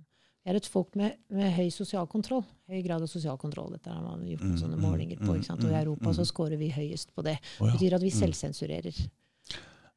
Vi 0.50 0.56
er 0.56 0.58
et 0.58 0.66
folk 0.74 0.96
med, 0.98 1.14
med 1.30 1.52
høy 1.54 1.68
sosial 1.70 2.08
kontroll. 2.10 2.42
Høy 2.72 2.80
grad 2.82 3.04
av 3.06 3.10
sosial 3.12 3.38
kontroll. 3.38 3.70
Dette 3.76 3.92
har 3.94 4.02
man 4.02 4.24
gjort 4.26 4.42
noen 4.42 4.56
Mm, 4.56 4.62
sånne 4.64 4.80
mm, 4.80 4.86
målinger 4.88 5.20
på. 5.22 5.28
mm, 5.30 5.36
ikke 5.38 5.46
sant? 5.46 5.64
Og 5.68 5.70
i 5.70 5.78
Europa 5.78 6.14
så 6.18 6.26
scorer 6.26 6.58
vi 6.58 6.72
høyest 6.74 7.14
på 7.14 7.22
det. 7.28 7.36
Det 7.60 7.70
betyr 7.76 7.94
at 8.00 8.02
vi 8.02 8.10
selvsensurerer. 8.10 8.98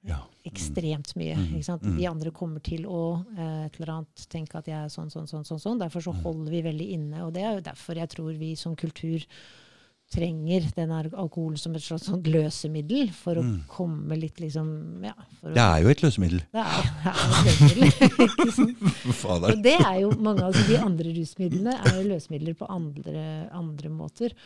Ja. 0.05 0.19
Ekstremt 0.45 1.15
mye. 1.17 1.39
Ikke 1.55 1.65
sant? 1.65 1.87
De 1.97 2.05
andre 2.11 2.31
kommer 2.37 2.61
til 2.61 2.85
å 2.85 3.25
eh, 3.33 3.65
et 3.71 3.81
eller 3.81 3.95
annet 3.95 4.27
tenke 4.29 4.59
at 4.61 4.69
jeg 4.69 4.77
er 4.77 4.93
sånn, 4.93 5.09
sånn, 5.15 5.29
sånn. 5.31 5.47
sånn, 5.49 5.63
sånn. 5.63 5.81
Derfor 5.81 6.05
så 6.05 6.13
holder 6.21 6.51
vi 6.53 6.63
veldig 6.69 6.89
inne. 6.99 7.25
Og 7.25 7.33
det 7.33 7.47
er 7.49 7.55
jo 7.57 7.65
derfor 7.71 7.97
jeg 8.03 8.13
tror 8.13 8.33
vi 8.37 8.53
som 8.59 8.77
kultur 8.77 9.25
trenger 10.13 10.67
den 10.77 10.91
alkoholen 10.93 11.57
som 11.61 11.75
et 11.79 11.83
slags 11.85 12.05
sånt 12.11 12.27
løsemiddel 12.29 13.09
for 13.17 13.41
å 13.41 13.43
Mm. 13.43 13.63
komme 13.73 14.17
litt 14.21 14.39
liksom 14.41 14.69
ja, 15.05 15.15
Det 15.43 15.63
er 15.65 15.83
jo 15.83 15.89
et 15.95 16.03
løsemiddel. 16.05 16.43
det 16.53 16.61
er, 16.63 16.91
det 17.03 17.13
er 17.13 18.27
et 18.27 18.37
løsemiddel. 18.45 18.93
Og 19.53 19.63
det 19.65 19.77
er 19.81 19.97
jo 20.03 20.11
mange 20.21 20.45
av 20.47 20.53
de 20.69 20.77
andre 20.79 21.15
rusmidlene 21.17 21.75
er 21.81 21.97
jo 22.03 22.09
løsemidler 22.13 22.55
på 22.61 22.69
andre, 22.71 23.49
andre 23.57 23.89
måter. 23.93 24.37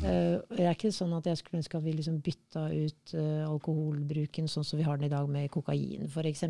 Eh, 0.00 0.56
det 0.56 0.64
er 0.64 0.72
ikke 0.72 0.92
sånn 0.94 1.12
at 1.16 1.26
jeg 1.28 1.38
skulle 1.40 1.60
ønske 1.60 1.76
at 1.76 1.84
vi 1.84 1.92
liksom 1.96 2.18
bytta 2.24 2.62
ut 2.72 3.14
eh, 3.18 3.42
alkoholbruken 3.44 4.48
sånn 4.48 4.64
som 4.64 4.80
vi 4.80 4.86
har 4.86 4.96
den 4.96 5.10
i 5.10 5.12
dag 5.12 5.28
med 5.28 5.50
kokain 5.52 6.06
f.eks. 6.08 6.44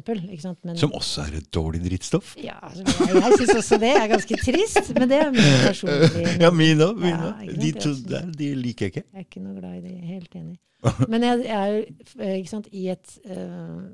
Som 0.78 0.94
også 0.94 1.26
er 1.26 1.38
et 1.40 1.48
dårlig 1.54 1.82
drittstoff. 1.86 2.36
ja, 2.38 2.58
altså, 2.62 2.86
jeg, 2.86 3.18
jeg 3.18 3.40
syns 3.40 3.54
også 3.58 3.80
det 3.82 3.92
er 3.98 4.06
ganske 4.12 4.40
trist, 4.44 4.92
men 4.98 5.10
det 5.10 5.20
er 5.24 5.32
min 5.34 5.56
personlige 5.66 6.36
Ja, 6.44 6.52
min 6.54 6.84
òg. 6.86 7.02
Ja, 7.06 7.32
de 7.50 7.72
to 7.78 7.94
er 7.96 8.04
der, 8.14 8.30
de 8.38 8.52
liker 8.58 8.88
jeg 8.88 8.94
ikke. 8.94 9.06
Jeg 9.08 9.24
er 9.24 9.26
ikke 9.26 9.44
noe 9.44 9.58
glad 9.58 9.80
i 9.80 9.84
det. 9.88 9.96
Helt 10.12 10.38
enig. 10.38 10.58
Men 11.12 11.22
jeg, 11.22 11.44
jeg 11.46 11.54
er 11.54 11.74
jo 11.76 11.82
eh, 12.18 12.36
ikke 12.40 12.50
sant, 12.50 12.66
i 12.74 12.88
et 12.90 13.12
uh, 13.30 13.84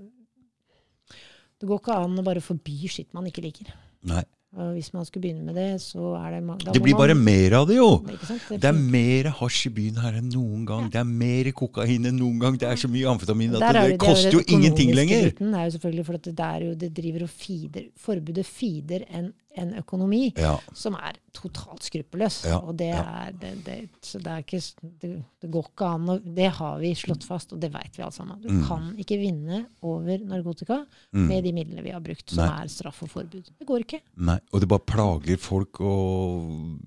Det 1.61 1.69
går 1.69 1.83
ikke 1.83 1.99
an 2.01 2.17
å 2.17 2.25
bare 2.25 2.41
forby 2.45 2.89
skitt 2.89 3.13
man 3.17 3.29
ikke 3.29 3.45
liker. 3.45 3.73
Nei. 4.09 4.25
Og 4.59 4.73
hvis 4.75 4.89
man 4.93 5.05
skulle 5.07 5.23
begynne 5.23 5.45
med 5.47 5.55
det, 5.55 5.67
så 5.81 6.17
er 6.19 6.33
det 6.35 6.43
mange 6.43 6.73
Det 6.75 6.81
blir 6.83 6.97
man- 6.97 7.03
bare 7.05 7.15
mer 7.15 7.55
av 7.61 7.67
det, 7.69 7.77
jo! 7.79 8.03
Det 8.51 8.65
er 8.67 8.73
mer 8.75 9.29
hasj 9.39 9.67
i 9.69 9.71
byen 9.77 10.01
her 10.03 10.17
enn 10.19 10.31
noen 10.35 10.65
gang. 10.67 10.83
Ja. 10.89 10.89
Det 10.97 11.01
er 11.05 11.11
mer 11.25 11.51
kokain 11.53 12.07
enn 12.11 12.19
noen 12.19 12.41
gang. 12.43 12.59
Det 12.59 12.67
er 12.67 12.75
så 12.81 12.91
mye 12.91 13.07
amfetamin 13.07 13.55
at 13.55 13.63
er 13.63 13.73
det, 13.73 13.85
det 13.85 13.95
er 13.95 14.03
koster 14.03 14.33
jo 14.35 14.43
ingenting 14.49 14.91
lenger. 14.99 15.31
Biten, 15.31 15.55
er 15.55 15.65
jo 15.69 15.77
selvfølgelig 15.79 16.07
for 16.11 16.19
at 16.19 16.25
det, 16.27 16.37
der 16.41 16.45
er 16.59 16.65
jo, 16.67 16.75
det 16.75 16.91
driver 16.97 17.23
og 17.23 17.31
feeder 17.31 17.87
Forbudet 17.97 18.47
feeder 18.47 19.07
en, 19.15 19.33
en 19.61 19.75
økonomi 19.81 20.33
Ja. 20.39 20.55
som 20.75 20.95
er 20.95 21.19
totalt 21.35 21.83
skruppelløs. 21.87 22.45
Ja, 22.49 22.59
Og 22.59 22.77
det 22.79 22.89
er, 22.95 23.33
det, 23.41 23.53
det, 23.65 23.77
så 24.03 24.19
det 24.23 24.27
er 24.33 24.43
ikke 24.43 24.61
det, 25.03 25.51
går 25.51 25.69
ikke 25.71 25.87
an 25.95 26.09
å 26.15 26.19
Det 26.35 26.51
har 26.59 26.79
vi 26.83 26.93
slått 26.95 27.25
fast, 27.29 27.53
og 27.53 27.61
det 27.61 27.73
vet 27.75 27.97
vi 27.97 28.03
alle 28.03 28.13
sammen. 28.17 28.41
Du 28.43 28.49
Mm. 28.49 28.65
kan 28.67 28.95
ikke 28.99 29.19
vinne 29.21 29.67
over 29.83 30.19
narkotika 30.19 30.85
Mm. 31.13 31.27
med 31.29 31.45
de 31.45 31.53
midlene 31.53 31.83
vi 31.83 31.91
har 31.91 32.01
brukt, 32.01 32.31
som 32.31 32.45
Nei. 32.47 32.63
er 32.65 32.69
straff 32.69 33.03
og 33.03 33.09
forbud. 33.11 33.51
Det 33.59 33.67
går 33.67 33.81
ikke. 33.87 34.01
Nei, 34.17 34.39
og 34.53 34.61
det 34.61 34.69
bare 34.69 34.87
plager 34.87 35.37
folk 35.39 35.81
og 35.81 36.79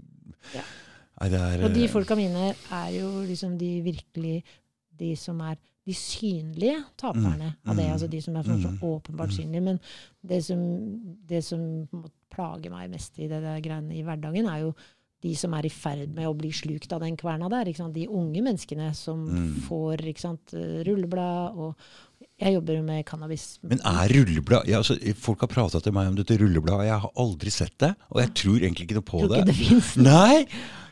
Ja. 0.53 0.61
Er 1.21 1.63
Og 1.65 1.73
de 1.73 1.83
eh, 1.83 1.87
folka 1.89 2.15
mine 2.15 2.55
er 2.71 2.89
jo 2.99 3.21
liksom 3.27 3.57
de 3.59 3.81
virkelig 3.85 4.43
De 4.97 5.15
som 5.15 5.39
er 5.41 5.55
de 5.85 5.93
synlige 5.93 6.83
taperne 6.97 7.55
av 7.65 7.75
det. 7.75 7.85
mm, 7.87 7.91
Altså 7.93 8.07
de 8.09 8.21
som 8.21 8.35
er 8.35 8.43
sånn 8.43 8.61
så 8.61 8.69
mm, 8.69 8.79
åpenbart 8.81 9.31
mm. 9.31 9.37
synlige. 9.37 9.61
Men 9.63 9.79
det 10.27 10.43
som, 10.45 10.59
det 11.27 11.43
som 11.43 11.87
plager 12.31 12.71
meg 12.73 12.89
mest 12.93 13.19
i 13.19 13.27
det 13.31 13.41
greiene 13.65 13.93
i 13.99 14.03
hverdagen, 14.07 14.47
er 14.49 14.65
jo 14.65 14.73
de 15.21 15.35
som 15.37 15.53
er 15.53 15.67
i 15.67 15.69
ferd 15.69 16.15
med 16.17 16.25
å 16.25 16.33
bli 16.33 16.49
slukt 16.49 16.91
av 16.95 17.03
den 17.03 17.13
kverna 17.19 17.45
der. 17.51 17.67
Ikke 17.69 17.83
sant? 17.83 17.93
De 17.93 18.07
unge 18.09 18.41
menneskene 18.41 18.87
som 18.97 19.19
Mm. 19.29 19.51
får 19.67 20.01
rulleblad 20.87 21.57
og 21.57 21.75
Jeg 22.41 22.55
jobber 22.55 22.73
jo 22.77 22.81
med 22.85 23.05
cannabis. 23.05 23.59
Men 23.61 23.79
er 23.85 24.09
rulleblad 24.09 24.65
ja, 24.69 24.79
altså, 24.81 24.95
Folk 25.15 25.41
har 25.41 25.47
prata 25.51 25.79
til 25.81 25.93
meg 25.93 26.07
om 26.09 26.15
dette 26.17 26.37
rullebladet, 26.41 26.79
og 26.79 26.85
jeg 26.87 26.99
har 27.03 27.11
aldri 27.21 27.51
sett 27.53 27.75
det. 27.77 27.91
Og 28.09 28.21
jeg 28.21 28.33
tror 28.33 28.57
egentlig 28.61 28.87
ikke 28.87 28.97
noe 28.97 29.05
på 29.11 29.19
Tror 29.21 29.29
det. 29.29 29.41
ikke 29.41 29.51
det 29.51 29.57
finnes. 29.59 29.91
Nei! 29.97 30.47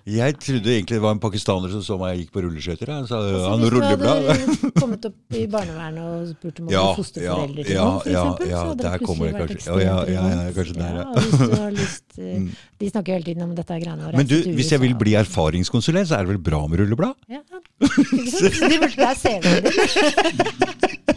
Jeg 0.07 0.37
trodde 0.39 0.71
egentlig 0.71 0.95
det 0.95 1.03
var 1.03 1.11
en 1.15 1.19
pakistaner 1.21 1.71
som 1.73 1.81
så 1.85 1.97
meg 1.99 2.13
jeg 2.13 2.21
gikk 2.23 2.31
på 2.37 2.43
rulleskøyter. 2.45 2.91
Altså, 2.95 3.19
han 3.45 3.59
hvis 3.59 3.73
du 3.73 3.79
hadde 3.83 4.71
kommet 4.81 5.07
opp 5.09 5.35
i 5.35 5.43
barnevernet 5.51 5.99
og 6.05 6.29
spurt 6.31 6.61
om 6.63 6.69
å 6.69 6.73
Ja, 6.73 6.83
bli 6.87 7.03
fosterforeldre 7.03 7.65
til 7.67 7.75
ja, 7.75 7.83
noen, 7.85 7.99
for 7.99 8.09
ja, 8.09 8.23
ja, 8.23 8.61
så 8.63 8.71
hadde 8.71 8.83
det 8.85 8.93
plutselig 9.03 9.33
vært 9.35 9.53
ekstremt 9.57 9.83
Ja, 9.83 9.97
ja, 10.07 10.15
ja, 10.15 10.23
ja, 10.39 10.53
kanskje 10.55 10.77
der, 10.79 10.99
ja. 10.99 11.05
og 11.05 11.19
hvis 11.19 11.39
du 11.43 11.55
har 11.59 11.75
lyst, 11.81 12.05
eh, 12.17 12.27
Mm. 12.39 12.49
De 12.79 12.87
snakker 12.89 13.11
jo 13.11 13.15
hele 13.17 13.27
tiden 13.27 13.43
om 13.43 13.53
dette 13.57 13.77
greiene 13.81 14.07
å 14.07 14.11
Men 14.15 14.27
du, 14.27 14.35
hvis 14.55 14.71
jeg 14.71 14.79
vil 14.83 14.93
bli 14.99 15.15
erfaringskonsulent, 15.19 16.07
så 16.09 16.19
er 16.19 16.27
det 16.27 16.33
vel 16.35 16.41
bra 16.49 16.61
med 16.71 16.79
rulleblad? 16.83 17.15
Ja, 17.31 17.41
ikke 17.83 18.31
sant? 18.31 18.59
De 18.59 18.79
burde 18.79 18.99
være 18.99 19.15
CV-en 19.19 19.63
din. 19.67 21.08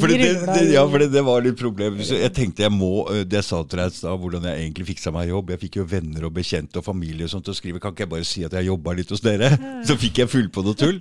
For 0.00 0.06
det, 0.10 0.18
det, 0.46 0.60
ja, 0.72 0.82
for 0.86 1.02
det, 1.02 1.08
det 1.12 1.22
var 1.26 1.42
litt 1.42 1.56
problem. 1.58 1.98
Så 2.06 2.18
jeg 2.20 2.32
tenkte 2.36 2.62
jeg 2.62 2.70
må 2.74 3.02
øh, 3.10 3.22
Det 3.26 3.40
jeg 3.40 3.46
sa 3.48 3.60
til 3.66 3.80
deg 3.80 3.94
stad, 3.96 4.18
hvordan 4.20 4.44
jeg 4.46 4.60
egentlig 4.66 4.86
fiksa 4.92 5.12
meg 5.14 5.30
jobb. 5.32 5.50
Jeg 5.54 5.62
fikk 5.64 5.78
jo 5.80 5.86
venner 5.90 6.26
og 6.28 6.34
bekjente 6.36 6.78
og 6.80 6.86
familie 6.86 7.26
og 7.26 7.32
sånt 7.32 7.46
til 7.48 7.54
å 7.54 7.58
skrive. 7.58 7.80
Kan 7.82 7.94
ikke 7.94 8.04
jeg 8.06 8.12
bare 8.12 8.28
si 8.28 8.44
at 8.46 8.54
jeg 8.56 8.68
jobba 8.68 8.94
litt 8.98 9.10
hos 9.10 9.24
dere? 9.24 9.50
Så 9.88 9.96
fikk 10.00 10.22
jeg 10.22 10.30
full 10.32 10.48
på 10.54 10.64
noe 10.66 10.78
tull. 10.78 11.00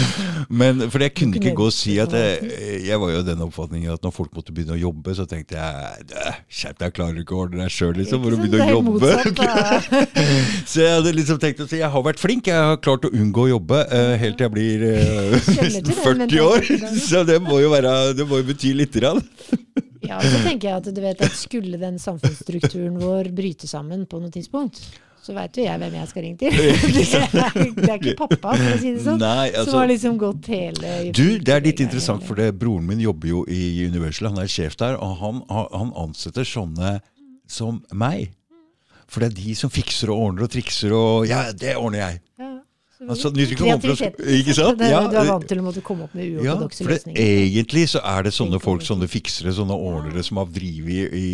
Men 0.60 0.86
For 0.90 1.02
jeg 1.04 1.14
kunne 1.18 1.36
ikke 1.40 1.52
gå 1.58 1.66
og 1.68 1.74
si 1.74 1.96
at 2.02 2.14
jeg, 2.16 2.52
jeg 2.86 3.00
var 3.02 3.12
jo 3.12 3.22
den 3.26 3.42
oppfatningen 3.44 3.92
at 3.94 4.04
når 4.06 4.14
folk 4.16 4.32
måtte 4.38 4.54
begynne 4.56 4.76
å 4.78 4.80
jobbe, 4.80 5.14
så 5.18 5.26
tenkte 5.28 5.58
jeg 5.58 6.06
"Dæ, 6.10 6.24
Skjerp 6.48 6.78
deg, 6.80 6.86
jeg 6.88 6.96
klarer 6.96 7.20
ikke 7.22 7.36
å 7.36 7.42
ordne 7.44 7.64
deg 7.66 7.74
sjøl, 7.74 7.92
liksom. 7.98 8.22
For 8.24 8.34
å 8.34 8.40
begynne 8.40 8.64
å 8.64 8.70
jobbe. 8.78 8.94
motsatt. 8.96 10.00
Så 10.70 10.82
jeg 10.84 10.94
hadde 10.96 11.12
liksom 11.16 11.38
tenkt 11.42 11.60
å 11.64 11.68
si 11.70 11.80
jeg 11.80 11.90
har 11.92 12.04
vært 12.06 12.20
flink, 12.22 12.48
jeg 12.50 12.56
har 12.70 12.78
klart 12.82 13.04
å 13.06 13.12
unngå 13.14 13.46
å 13.46 13.50
jobbe 13.54 13.80
eh, 13.86 14.14
helt 14.22 14.38
til 14.40 14.46
jeg 14.48 14.54
blir 14.54 14.84
eh, 14.88 15.36
den 15.76 15.92
40 16.04 16.40
år. 16.44 16.68
Så 17.00 17.22
det 17.28 17.38
må 17.50 17.60
jo 17.62 17.70
være 17.72 17.92
Det 18.16 18.26
må 18.30 18.40
jo 18.40 18.46
bety 18.52 18.74
lite 18.78 19.02
grann. 19.02 19.22
Ja, 20.00 20.16
så 20.24 20.38
tenker 20.40 20.70
jeg 20.70 20.80
at 20.80 20.86
du 20.96 20.98
vet 21.04 21.20
at 21.22 21.34
skulle 21.36 21.76
den 21.78 21.98
samfunnsstrukturen 22.00 22.94
vår 23.02 23.28
bryte 23.36 23.68
sammen 23.68 24.06
på 24.08 24.16
noe 24.18 24.32
tidspunkt, 24.32 24.78
så 25.20 25.34
veit 25.36 25.58
jo 25.60 25.66
jeg 25.66 25.76
hvem 25.82 25.96
jeg 25.98 26.08
skal 26.08 26.24
ringe 26.24 26.40
til. 26.40 26.56
Det 26.96 27.04
er, 27.20 27.58
det 27.76 27.84
er 27.84 27.98
ikke 27.98 28.14
pappa, 28.22 28.54
for 28.56 28.72
å 28.72 28.78
si 28.80 28.94
det 28.96 29.04
sånn. 29.04 29.20
Nei, 29.20 29.50
som 29.52 29.60
altså 29.60 29.76
har 29.76 29.90
liksom 29.92 30.16
gått 30.18 30.48
hele 30.50 30.94
Du, 31.12 31.26
det 31.36 31.52
er 31.52 31.62
litt 31.68 31.84
interessant, 31.84 32.24
for 32.26 32.40
det, 32.40 32.48
broren 32.58 32.88
min 32.88 33.04
jobber 33.04 33.28
jo 33.34 33.44
i 33.52 33.60
Universal. 33.84 34.32
Han 34.32 34.42
er 34.42 34.50
sjef 34.50 34.80
der, 34.80 34.96
og 34.96 35.20
han, 35.20 35.44
han 35.52 35.92
ansetter 36.00 36.48
sånne 36.48 36.96
som 37.50 37.82
meg. 37.92 38.32
For 39.10 39.20
det 39.22 39.32
er 39.32 39.38
de 39.42 39.54
som 39.58 39.72
fikser 39.74 40.10
og 40.14 40.24
ordner 40.30 40.48
og 40.48 40.52
trikser 40.56 40.96
og 40.96 41.28
Ja, 41.28 41.44
det 41.52 41.76
ordner 41.76 42.06
jeg! 42.06 42.20
Ja, 42.40 42.49
Altså, 43.08 43.30
nytter 43.32 43.54
ikke 43.54 43.64
å 43.64 43.68
Kreativitet. 43.80 44.18
ikke 44.40 44.54
sant? 44.58 44.80
Er, 44.84 44.90
Ja, 44.92 44.98
du 45.08 45.14
er 45.16 45.24
vant 45.30 45.46
til 45.48 45.58
å 45.58 45.62
måtte 45.64 45.80
komme 45.82 46.04
opp 46.04 46.12
med 46.14 46.26
Ja, 46.44 46.52
uortodokse 46.52 46.84
for 46.84 46.92
løsninger. 46.92 47.16
egentlig 47.16 47.84
så 47.88 48.02
er 48.04 48.22
det 48.26 48.32
sånne 48.36 48.60
folk, 48.60 48.82
sånne 48.84 49.08
fiksere, 49.08 49.54
sånne 49.56 49.72
ordnere, 49.72 50.22
som 50.26 50.36
har 50.36 50.44
drevet 50.52 51.14
i, 51.16 51.24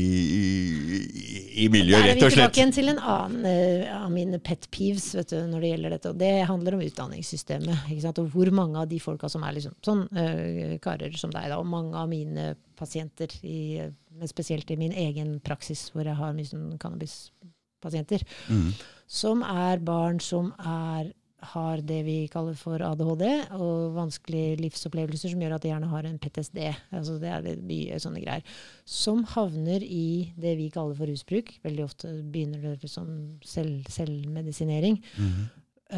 i, 0.46 1.64
i, 1.64 1.68
miljøet, 1.72 2.04
er 2.04 2.14
rett 2.14 2.22
og 2.22 2.30
slett. 2.30 2.52
tilbake 2.54 2.60
igjen 2.60 2.74
til 2.76 2.92
en 2.92 3.00
annen 3.02 3.48
eh, 3.50 3.90
av 3.96 4.10
mine 4.14 4.38
pet 4.38 4.68
peeves 4.70 5.08
vet 5.18 5.28
du, 5.34 5.40
når 5.50 5.60
det 5.66 5.70
gjelder 5.72 5.90
dette. 5.96 6.12
og 6.14 6.18
Det 6.22 6.32
handler 6.52 6.74
om 6.78 6.84
utdanningssystemet. 6.86 7.84
Ikke 7.90 8.04
sant? 8.06 8.22
Og 8.22 8.30
hvor 8.36 8.52
mange 8.54 8.78
av 8.84 8.88
de 8.92 9.00
folka 9.02 9.28
som 9.32 9.42
er 9.48 9.56
liksom, 9.58 9.74
sånn 9.86 10.06
eh, 10.16 10.78
karer 10.84 11.18
som 11.18 11.34
deg, 11.34 11.50
da, 11.50 11.58
og 11.58 11.66
mange 11.66 11.98
av 11.98 12.08
mine 12.08 12.52
pasienter, 12.78 13.32
i, 13.42 13.80
men 14.14 14.28
spesielt 14.30 14.70
i 14.70 14.76
min 14.78 14.92
egen 14.92 15.40
praksis, 15.42 15.88
hvor 15.94 16.04
jeg 16.06 16.14
har 16.18 16.32
mye 16.36 16.46
sånn 16.46 16.78
cannabispasienter, 16.78 18.22
Mm. 18.50 18.72
som 19.06 19.42
er 19.42 19.78
barn 19.78 20.20
som 20.20 20.52
er, 20.58 21.12
har 21.52 21.82
det 21.84 21.98
vi 22.06 22.16
kaller 22.32 22.56
for 22.58 22.80
ADHD, 22.82 23.24
og 23.58 23.94
vanskelige 23.96 24.56
livsopplevelser 24.62 25.32
som 25.32 25.42
gjør 25.42 25.56
at 25.56 25.64
de 25.64 25.70
gjerne 25.70 25.90
har 25.90 26.08
en 26.08 26.18
PTSD. 26.18 26.60
Altså 26.96 27.18
det 27.20 27.32
er 27.32 27.60
mye 27.60 27.98
sånne 28.02 28.22
greier. 28.24 28.56
Som 28.88 29.24
havner 29.34 29.84
i 29.84 30.32
det 30.40 30.56
vi 30.58 30.70
kaller 30.72 30.96
for 30.96 31.10
rusbruk. 31.10 31.52
Veldig 31.66 31.84
ofte 31.84 32.12
begynner 32.32 32.78
det 32.80 32.90
som 32.90 33.08
selv, 33.44 33.84
selvmedisinering. 33.92 35.02
Mm 35.18 35.32
-hmm. 35.32 35.46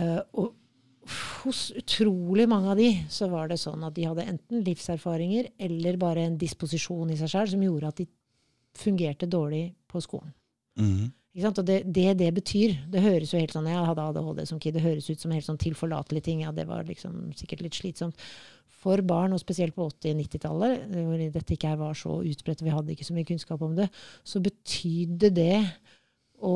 uh, 0.02 0.20
og 0.32 0.54
hos 1.44 1.70
utrolig 1.76 2.48
mange 2.48 2.70
av 2.70 2.76
de 2.76 2.88
så 3.08 3.28
var 3.28 3.48
det 3.48 3.60
sånn 3.60 3.84
at 3.84 3.94
de 3.94 4.04
hadde 4.04 4.26
enten 4.28 4.64
livserfaringer 4.64 5.48
eller 5.58 5.96
bare 5.96 6.20
en 6.20 6.38
disposisjon 6.38 7.10
i 7.10 7.16
seg 7.16 7.28
sjøl 7.28 7.48
som 7.48 7.62
gjorde 7.62 7.88
at 7.88 7.96
de 7.96 8.06
fungerte 8.76 9.26
dårlig 9.26 9.74
på 9.88 10.00
skolen. 10.00 10.34
Ikke 10.78 11.08
sant? 11.08 11.14
Og 11.38 11.64
det, 11.66 11.80
det 11.94 12.12
det 12.18 12.28
betyr 12.34 12.74
Det 12.90 13.02
høres 13.04 13.32
jo 13.32 13.40
helt 13.40 13.52
sånn 13.54 13.68
Jeg 13.70 13.86
hadde 13.86 14.06
ADHD 14.10 14.44
som 14.48 14.60
kid. 14.62 14.74
Det 14.74 14.84
høres 14.84 15.08
ut 15.10 15.20
som 15.22 15.34
helt 15.34 15.46
sånn 15.46 15.60
tilforlatelige 15.60 16.28
ting. 16.30 16.42
Ja, 16.42 16.52
det 16.54 16.66
var 16.68 16.86
liksom 16.88 17.28
sikkert 17.38 17.62
litt 17.66 17.78
slitsomt. 17.78 18.18
For 18.78 19.02
barn, 19.02 19.34
og 19.34 19.42
spesielt 19.42 19.74
på 19.74 19.88
80- 19.88 20.12
og 20.14 20.20
90-tallet, 20.22 20.82
hvor 20.94 21.22
dette 21.34 21.54
ikke 21.56 21.72
var 21.80 21.96
så 21.98 22.20
utbredt, 22.22 22.62
vi 22.62 22.70
hadde 22.70 22.94
ikke 22.94 23.06
så 23.08 23.16
mye 23.16 23.26
kunnskap 23.26 23.62
om 23.66 23.74
det, 23.74 23.88
så 24.22 24.38
betydde 24.44 25.32
det 25.34 25.56
å 26.46 26.52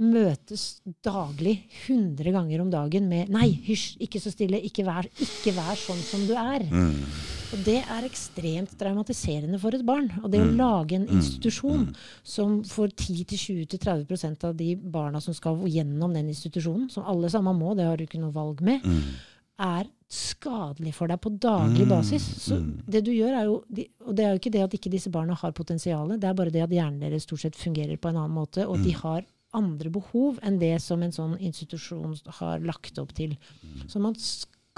møtes 0.00 0.80
daglig, 1.04 1.58
100 1.86 2.32
ganger 2.32 2.62
om 2.62 2.70
dagen 2.72 3.08
med 3.10 3.28
Nei, 3.28 3.50
hysj, 3.66 3.98
ikke 4.00 4.20
så 4.22 4.32
stille, 4.32 4.56
ikke 4.64 4.84
vær, 4.86 5.04
ikke 5.20 5.52
vær 5.52 5.76
sånn 5.76 6.00
som 6.00 6.22
du 6.26 6.32
er. 6.40 6.64
Mm. 6.70 7.04
Og 7.52 7.64
det 7.66 7.80
er 7.82 8.06
ekstremt 8.06 8.72
traumatiserende 8.78 9.58
for 9.60 9.74
et 9.76 9.84
barn. 9.84 10.08
Og 10.22 10.30
det 10.30 10.40
å 10.40 10.46
Mm. 10.48 10.56
lage 10.56 10.92
en 10.94 11.06
Mm. 11.06 11.16
institusjon 11.20 11.86
Mm. 11.88 11.94
som 12.24 12.62
får 12.62 12.92
10-20-30% 12.96 14.44
av 14.44 14.56
de 14.56 14.74
barna 14.76 15.20
som 15.20 15.34
skal 15.34 15.56
gjennom 15.66 16.14
den 16.14 16.28
institusjonen, 16.28 16.90
som 16.90 17.04
alle 17.04 17.28
sammen 17.28 17.58
må, 17.58 17.74
det 17.76 17.84
har 17.84 17.96
du 17.96 18.06
ikke 18.06 18.20
noe 18.20 18.32
valg 18.32 18.60
med, 18.62 18.80
er 19.58 19.84
skadelig 20.08 20.94
for 20.94 21.06
deg 21.08 21.20
på 21.20 21.38
daglig 21.38 21.86
basis. 21.88 22.22
Så 22.22 22.56
det 22.88 23.04
du 23.04 23.10
gjør 23.12 23.36
er 23.40 23.44
jo, 23.44 23.64
Og 24.06 24.16
det 24.16 24.24
er 24.24 24.32
jo 24.32 24.38
ikke 24.38 24.52
det 24.52 24.62
at 24.62 24.72
ikke 24.72 24.90
disse 24.90 25.10
barna 25.10 25.34
har 25.34 25.52
potensial, 25.52 26.08
det 26.08 26.24
er 26.24 26.34
bare 26.34 26.50
det 26.50 26.62
at 26.62 26.70
hjernen 26.70 27.00
deres 27.00 27.22
stort 27.22 27.40
sett 27.40 27.54
fungerer 27.54 27.96
på 27.98 28.08
en 28.08 28.16
annen 28.16 28.34
måte, 28.34 28.66
og 28.66 28.82
de 28.82 28.90
har 28.92 29.22
andre 29.56 29.90
behov 29.92 30.38
enn 30.46 30.60
det 30.60 30.76
som 30.82 31.02
en 31.02 31.14
sånn 31.14 31.34
institusjon 31.40 32.14
har 32.40 32.62
lagt 32.62 32.98
opp 33.02 33.12
til. 33.16 33.34
Mm. 33.64 33.88
Så 33.90 34.02
man, 34.02 34.16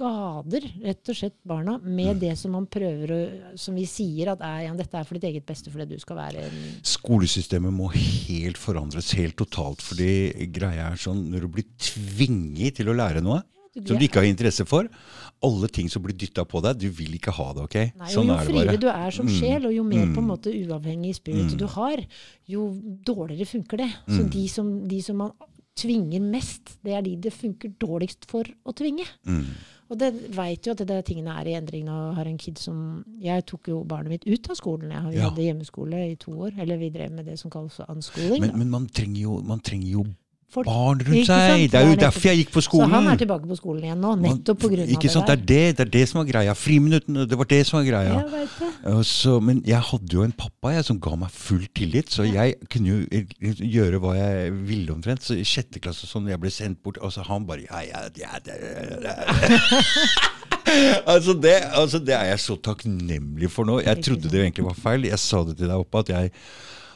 skader 0.03 0.65
rett 0.83 1.11
og 1.13 1.17
slett 1.17 1.37
barna 1.47 1.77
med 1.83 2.23
det 2.23 2.33
som 2.41 2.55
man 2.57 2.65
prøver 2.71 3.13
å 3.13 3.19
Som 3.61 3.77
vi 3.77 3.85
sier 3.87 4.33
at 4.33 4.41
er, 4.41 4.63
ja, 4.67 4.75
dette 4.77 4.97
er 4.99 5.05
for 5.05 5.19
ditt 5.19 5.29
eget 5.29 5.47
beste 5.47 5.71
fordi 5.71 5.93
du 5.93 6.01
skal 6.01 6.19
være 6.19 6.47
Skolesystemet 6.95 7.75
må 7.75 7.91
helt 7.93 8.59
forandres 8.61 9.13
helt 9.19 9.37
totalt. 9.37 9.83
fordi 9.85 10.49
greia 10.53 10.91
er 10.91 11.01
sånn, 11.01 11.27
når 11.31 11.45
du 11.45 11.49
blir 11.59 11.69
tvinget 11.77 12.81
til 12.81 12.89
å 12.89 12.97
lære 12.97 13.23
noe 13.25 13.43
som 13.75 13.97
du 13.99 14.05
ikke 14.05 14.21
har 14.21 14.29
interesse 14.29 14.67
for, 14.67 14.89
alle 15.43 15.69
ting 15.69 15.89
som 15.91 16.03
blir 16.03 16.15
dytta 16.17 16.45
på 16.45 16.61
deg, 16.63 16.79
du 16.79 16.89
vil 16.91 17.15
ikke 17.19 17.33
ha 17.33 17.53
det. 17.53 17.63
ok? 17.63 17.75
Nei, 17.99 18.11
sånn 18.13 18.27
jo 18.29 18.35
er 18.35 18.45
friere 18.47 18.79
du 18.81 18.89
er 18.89 19.11
som 19.11 19.27
sjel, 19.29 19.67
og 19.67 19.73
jo 19.75 19.83
mer 19.83 20.07
på 20.13 20.19
en 20.21 20.27
Mm. 20.27 20.31
måte 20.31 20.53
uavhengig 20.53 21.15
spirit 21.17 21.51
Mm. 21.53 21.59
du 21.59 21.67
har, 21.67 21.97
jo 22.47 22.69
dårligere 23.05 23.47
funker 23.47 23.77
det. 23.79 23.91
Så 24.09 24.23
Mm. 24.25 24.31
de, 24.31 24.49
som, 24.49 24.89
de 24.89 25.01
som 25.03 25.17
man 25.17 25.33
tvinger 25.75 26.21
mest, 26.21 26.77
det 26.85 26.93
er 26.93 27.03
de 27.03 27.17
det 27.17 27.33
funker 27.33 27.73
dårligst 27.81 28.27
for 28.29 28.45
å 28.67 28.75
tvinge. 28.75 29.07
Mm. 29.27 29.47
Og 29.91 29.99
det 29.99 30.13
veit 30.35 30.63
jo 30.65 30.73
at 30.73 30.79
det 30.79 30.87
der 30.89 31.03
tingene 31.03 31.35
er 31.41 31.47
i 31.49 31.55
endring. 31.55 31.85
Jeg 31.87 32.15
har 32.15 32.25
en 32.27 32.39
kid 32.39 32.59
som 32.59 33.05
Jeg 33.21 33.45
tok 33.47 33.69
jo 33.69 33.85
barnet 33.85 34.09
mitt 34.09 34.27
ut 34.27 34.49
av 34.51 34.57
skolen. 34.57 34.91
Jeg 34.91 35.01
hadde 35.03 35.15
Ja. 35.17 35.53
hjemmeskole 35.53 36.13
i 36.13 36.15
to 36.17 36.31
år. 36.33 36.53
Eller 36.59 36.77
vi 36.79 36.89
drev 36.91 37.11
med 37.13 37.27
det 37.27 37.39
som 37.39 37.51
kalles 37.51 37.79
unschooling. 37.89 38.41
Men, 38.41 38.59
men 38.59 38.71
man 38.71 38.87
trenger 38.87 39.21
jo, 39.21 39.43
man 39.43 39.61
trenger 39.61 39.89
jo 39.91 40.05
Folk- 40.53 40.69
barn 40.69 41.01
rundt 41.01 41.25
seg! 41.25 41.71
Det 41.73 41.79
er 41.81 41.87
jo 41.87 41.95
er 41.97 42.01
derfor 42.03 42.29
jeg 42.29 42.37
gikk 42.43 42.51
på 42.53 42.61
skolen. 42.65 42.91
Så 42.91 42.95
han 42.99 43.07
er 43.09 43.17
tilbake 43.23 43.47
på 43.49 43.57
skolen 43.57 43.85
igjen 43.87 44.03
nå, 44.05 44.11
nettopp 44.21 44.67
Ikke 44.69 44.77
det 44.77 44.85
der. 45.15 45.25
Det 45.25 45.33
er 45.33 45.37
det, 45.49 45.77
det 45.79 45.85
er 45.87 45.93
det 45.95 46.03
som 46.11 46.17
var 46.21 46.27
greia. 46.29 46.53
Friminuttene, 46.59 47.25
det 47.31 47.37
var 47.41 47.49
det 47.49 47.61
som 47.69 47.75
var 47.79 47.87
greia. 47.89 48.15
Jeg 48.19 48.29
vet 48.35 48.53
det. 48.61 48.69
Så, 49.09 49.33
men 49.41 49.57
jeg 49.65 49.81
hadde 49.89 50.13
jo 50.13 50.23
en 50.27 50.35
pappa 50.37 50.69
jeg, 50.75 50.85
som 50.91 50.97
ga 51.01 51.13
meg 51.23 51.31
full 51.33 51.65
tillit, 51.73 52.13
så 52.13 52.23
jeg 52.29 52.59
kunne 52.73 52.89
jo 52.93 52.99
eh, 53.09 53.25
gjøre 53.65 53.97
hva 54.03 54.13
jeg 54.19 54.53
ville 54.69 54.93
omtrent. 54.93 55.25
Så 55.25 55.33
i 55.41 55.45
sjette 55.49 55.81
klasse 55.81 56.05
sånn, 56.11 56.29
jeg 56.29 56.37
ble 56.43 56.51
sendt 56.53 56.83
bort, 56.85 57.01
og 57.01 57.09
så 57.15 57.21
han 57.31 57.47
bare 57.49 57.65
ja, 57.65 57.81
ja, 57.89 58.01
ja, 58.21 58.33
altså, 61.13 61.33
det, 61.35 61.55
altså 61.73 61.99
Det 61.99 62.15
er 62.15 62.25
jeg 62.33 62.41
så 62.45 62.57
takknemlig 62.61 63.51
for 63.53 63.65
nå. 63.69 63.81
Jeg 63.87 64.05
trodde 64.05 64.29
det 64.29 64.41
egentlig 64.45 64.69
var 64.69 64.79
feil. 64.79 65.09
Jeg 65.09 65.21
sa 65.21 65.43
det 65.49 65.57
til 65.61 65.69
deg 65.71 65.81
oppe, 65.81 66.05
at 66.05 66.09
jeg 66.13 66.25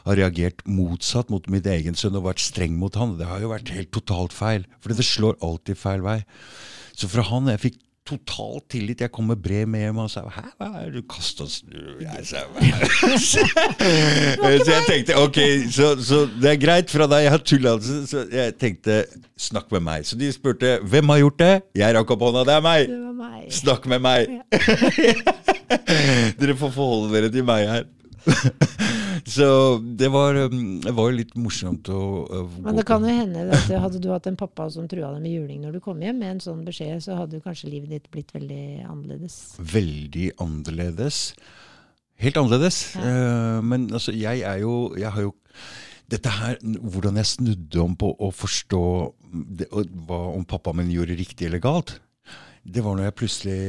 har 0.07 0.19
reagert 0.19 0.63
motsatt 0.67 1.31
mot 1.33 1.49
min 1.51 1.65
egen 1.73 1.97
sønn 1.97 2.17
og 2.19 2.29
vært 2.29 2.43
streng 2.43 2.77
mot 2.79 2.95
han. 2.99 3.17
Det 3.19 3.27
har 3.29 3.43
jo 3.43 3.51
vært 3.53 3.73
helt 3.75 3.91
totalt 3.95 4.35
feil. 4.35 4.67
For 4.81 4.93
det 4.93 5.05
slår 5.05 5.39
alltid 5.45 5.79
feil 5.79 6.05
vei. 6.05 6.21
Så 6.97 7.09
fra 7.11 7.25
han 7.27 7.51
jeg 7.51 7.63
fikk 7.65 7.83
total 8.07 8.61
tillit. 8.71 9.01
Jeg 9.03 9.11
kom 9.11 9.27
med 9.27 9.41
brev 9.43 9.67
med 9.67 9.83
hjem 9.83 9.97
og 9.99 10.11
sa 10.11 10.23
Hæ, 10.31 10.45
hva 10.55 10.67
er 10.79 10.93
det 10.93 11.01
du 11.01 11.07
kasta 11.11 11.47
så. 11.49 11.65
Så 13.27 14.71
jeg 14.71 14.85
tenkte 14.87 15.17
ok, 15.19 15.39
så, 15.73 15.89
så 15.99 16.21
det 16.39 16.53
er 16.53 16.61
greit 16.61 16.91
fra 16.91 17.07
deg, 17.09 17.25
jeg 17.25 17.33
har 17.33 17.43
tulla. 17.43 17.75
Så, 17.83 18.23
jeg 18.31 18.55
tenkte 18.61 19.01
snakk 19.37 19.67
med 19.75 19.83
meg. 19.89 20.07
Så 20.07 20.19
de 20.19 20.31
spurte 20.33 20.77
hvem 20.87 21.13
har 21.13 21.23
gjort 21.25 21.39
det. 21.43 21.53
Jeg 21.83 21.97
rakk 21.97 22.15
opp 22.15 22.25
hånda. 22.29 22.45
Det 22.47 22.55
er 22.55 22.63
meg. 22.63 22.87
Det 22.87 23.07
meg. 23.17 23.51
Snakk 23.53 23.87
med 23.89 24.03
meg! 24.03 24.27
Dere 26.39 26.55
får 26.57 26.71
forholde 26.75 27.11
dere 27.15 27.31
til 27.33 27.45
meg 27.47 27.67
her. 27.67 27.85
Så 29.37 29.47
det 29.81 30.07
var, 30.13 30.37
um, 30.47 30.79
det 30.83 30.93
var 30.95 31.13
litt 31.15 31.33
morsomt 31.39 31.89
å, 31.91 32.01
å 32.23 32.41
Men 32.63 32.77
det 32.77 32.85
kan 32.87 33.03
jo 33.03 33.13
hende 33.13 33.45
at 33.55 33.69
hadde 33.71 34.01
du 34.03 34.09
hatt 34.13 34.29
en 34.29 34.37
pappa 34.39 34.69
som 34.73 34.87
trua 34.89 35.11
deg 35.15 35.23
med 35.25 35.33
juling 35.33 35.63
når 35.65 35.77
du 35.77 35.81
kom 35.83 36.01
hjem 36.03 36.21
med 36.21 36.35
en 36.35 36.43
sånn 36.43 36.61
beskjed, 36.67 37.01
så 37.03 37.17
hadde 37.19 37.41
kanskje 37.43 37.71
livet 37.71 37.95
ditt 37.95 38.11
blitt 38.13 38.31
veldig 38.35 38.85
annerledes. 38.87 39.39
Veldig 39.59 40.29
annerledes. 40.43 41.21
Helt 42.21 42.39
annerledes. 42.39 42.79
Ja. 42.97 43.59
men 43.61 43.89
altså, 43.93 44.13
jeg 44.15 44.41
er 44.41 44.63
jo 44.63 44.95
Jeg 44.97 45.11
har 45.13 45.27
jo 45.27 45.35
dette 46.09 46.31
her, 46.31 46.57
Hvordan 46.63 47.19
jeg 47.19 47.29
snudde 47.29 47.81
om 47.83 47.95
på 47.99 48.09
å 48.09 48.31
forstå 48.33 48.83
det, 49.59 49.67
hva 50.07 50.21
om 50.31 50.45
pappa 50.47 50.73
min 50.73 50.91
gjorde 50.93 51.17
riktig 51.19 51.49
eller 51.49 51.61
galt, 51.61 51.97
det 52.63 52.83
var 52.83 52.95
når 52.95 53.09
jeg 53.09 53.17
plutselig 53.19 53.59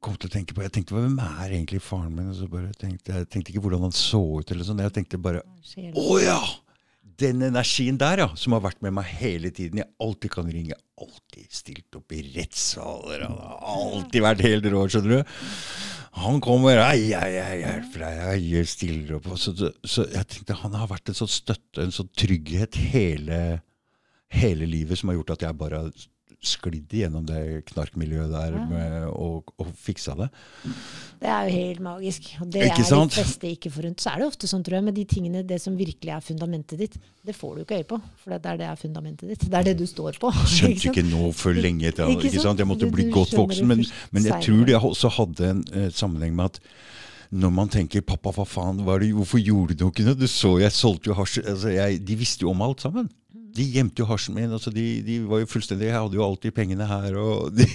kom 0.00 0.16
til 0.16 0.30
å 0.30 0.32
tenke 0.32 0.56
på 0.56 0.64
Jeg 0.64 0.72
tenkte 0.74 0.96
hvem 0.96 1.18
er 1.22 1.52
egentlig 1.52 1.82
faren 1.84 2.16
min? 2.16 2.32
Tenkte, 2.80 3.20
jeg 3.20 3.28
tenkte 3.30 3.52
ikke 3.52 3.62
hvordan 3.66 3.86
han 3.88 3.94
så 3.96 4.20
ut. 4.40 4.50
eller 4.50 4.66
sånn, 4.66 4.82
Jeg 4.84 4.96
tenkte 4.96 5.20
bare. 5.20 5.44
Å 5.94 6.18
ja! 6.22 6.40
Den 7.20 7.42
energien 7.44 7.98
der, 8.00 8.22
ja, 8.22 8.28
som 8.38 8.54
har 8.56 8.62
vært 8.64 8.80
med 8.80 8.94
meg 8.96 9.08
hele 9.18 9.50
tiden. 9.52 9.82
Jeg 9.82 9.90
alltid 10.00 10.32
kan 10.32 10.46
ringe. 10.48 10.76
Alltid 11.00 11.50
stilt 11.52 11.98
opp 11.98 12.14
i 12.16 12.22
rettssaler. 12.32 13.26
Han 13.26 13.40
har 13.40 13.58
alltid 13.76 14.24
vært 14.24 14.44
helt 14.46 14.68
rå, 14.72 14.86
skjønner 14.88 15.18
du. 15.18 15.34
Han 16.20 16.40
kommer, 16.42 16.80
ei, 16.88 17.12
ei, 17.14 17.34
jeg 17.36 17.58
hjelper 17.60 18.06
deg, 18.06 18.46
jeg 18.48 18.70
stiller 18.72 19.18
opp. 19.18 19.28
Så, 19.38 19.52
så 19.84 20.06
jeg 20.08 20.30
tenkte 20.32 20.56
han 20.62 20.78
har 20.80 20.88
vært 20.90 21.12
en 21.12 21.20
sånn 21.20 21.30
støtte, 21.30 21.84
en 21.84 21.92
sånn 21.94 22.08
trygghet 22.18 22.80
hele, 22.90 23.60
hele 24.32 24.68
livet 24.68 24.98
som 24.98 25.12
har 25.12 25.20
gjort 25.20 25.36
at 25.36 25.44
jeg 25.46 25.60
bare 25.60 25.84
har 25.84 26.08
sklidd 26.40 26.88
igjennom 26.96 27.26
det 27.28 27.64
knarkmiljøet 27.68 28.30
der 28.32 28.54
Ja. 28.56 28.64
med, 28.64 29.08
og, 29.12 29.50
og 29.60 29.66
fiksa 29.76 30.14
det. 30.16 30.28
Det 31.20 31.28
er 31.28 31.48
jo 31.48 31.52
helt 31.52 31.80
magisk. 31.84 32.30
Og 32.40 32.48
det 32.50 32.62
Ikke 32.64 32.80
er 32.80 32.88
sant? 32.88 33.12
de 33.12 33.20
fleste 33.20 33.50
ikke 33.50 33.70
forunt. 33.74 34.00
Så 34.00 34.08
er 34.14 34.22
det 34.22 34.26
ofte 34.30 34.48
sånn, 34.48 34.62
tror 34.64 34.78
jeg, 34.78 34.84
med 34.84 34.94
de 34.96 35.04
tingene, 35.04 35.42
det 35.46 35.60
som 35.60 35.76
virkelig 35.76 36.14
er 36.16 36.20
fundamentet 36.24 36.78
ditt, 36.80 36.96
det 37.26 37.34
får 37.36 37.56
du 37.56 37.60
ikke 37.66 37.76
øye 37.82 37.88
på. 37.92 38.00
For 38.22 38.30
det 38.32 38.46
er 38.46 38.56
det 38.56 38.66
er 38.70 38.76
fundamentet 38.80 39.28
ditt. 39.28 39.44
Det 39.50 39.58
er 39.60 39.68
det 39.68 39.76
du 39.78 39.84
står 39.86 40.16
på. 40.18 40.32
skjønte 40.48 40.88
ikke 40.88 40.94
ikke 40.96 41.10
nå 41.10 41.32
før 41.36 41.60
lenge 41.60 41.90
etter. 41.92 42.08
Ikke 42.08 42.30
Ikke 42.32 42.40
sant? 42.40 42.58
Jeg 42.58 42.66
måtte 42.72 42.88
Du- 42.88 42.94
bli 42.96 43.04
du 43.10 43.12
godt 43.12 43.36
voksen. 43.36 43.66
Men, 43.68 43.84
men 44.10 44.24
jeg 44.24 44.40
tror 44.48 44.64
det 44.64 44.80
også 44.80 45.12
hadde 45.20 45.50
en 45.50 45.64
eh, 45.74 45.90
sammenheng 45.92 46.34
med 46.34 46.44
at 46.54 46.60
når 47.30 47.50
man 47.54 47.68
tenker 47.68 48.00
'pappa, 48.00 48.32
hva 48.34 48.42
faen, 48.44 48.80
hva 48.82 48.98
det, 48.98 49.12
hvorfor 49.14 49.38
gjorde 49.38 49.76
du 49.78 49.84
ikke 49.86 50.02
noe?' 50.02 50.16
Du 50.18 50.26
så 50.26 50.58
jeg 50.58 50.72
solgte 50.72 51.12
jo 51.12 51.14
hasj 51.14 51.38
altså, 51.46 51.68
jeg, 51.70 52.00
De 52.04 52.16
visste 52.16 52.42
jo 52.42 52.50
om 52.50 52.62
alt 52.62 52.80
sammen. 52.80 53.08
De 53.56 53.64
gjemte 53.74 53.98
jo 54.02 54.06
hasjen 54.10 54.34
min. 54.36 54.50
Altså, 54.54 54.70
de, 54.74 54.84
de 55.06 55.18
var 55.26 55.40
jo 55.42 55.48
fullstendig 55.50 55.88
Jeg 55.88 55.96
hadde 55.98 56.18
jo 56.18 56.24
alltid 56.24 56.54
pengene 56.56 56.86
her, 56.86 57.16
og 57.18 57.50
de 57.58 57.66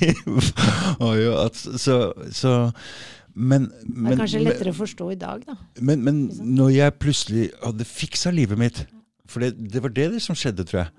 var 0.99 1.15
jo 1.19 1.33
at, 1.41 1.55
Så, 1.59 1.97
så 2.31 2.53
men, 3.35 3.65
Det 3.67 3.81
er 3.83 3.95
kanskje 3.95 4.17
kanskje 4.21 4.39
men- 4.39 4.47
lettere 4.49 4.71
å 4.75 4.77
forstå 4.77 5.07
i 5.11 5.17
dag, 5.19 5.41
da. 5.47 5.55
men, 5.81 6.03
men 6.05 6.21
når 6.55 6.69
jeg 6.77 6.99
plutselig 7.03 7.47
hadde 7.63 7.87
fiksa 7.89 8.31
livet 8.31 8.57
mitt 8.61 8.85
For 9.27 9.43
det, 9.43 9.55
det 9.73 9.81
var 9.83 9.91
det, 9.91 10.21
som 10.23 10.37
skjedde, 10.37 10.63
tror 10.69 10.83
jeg. 10.85 10.91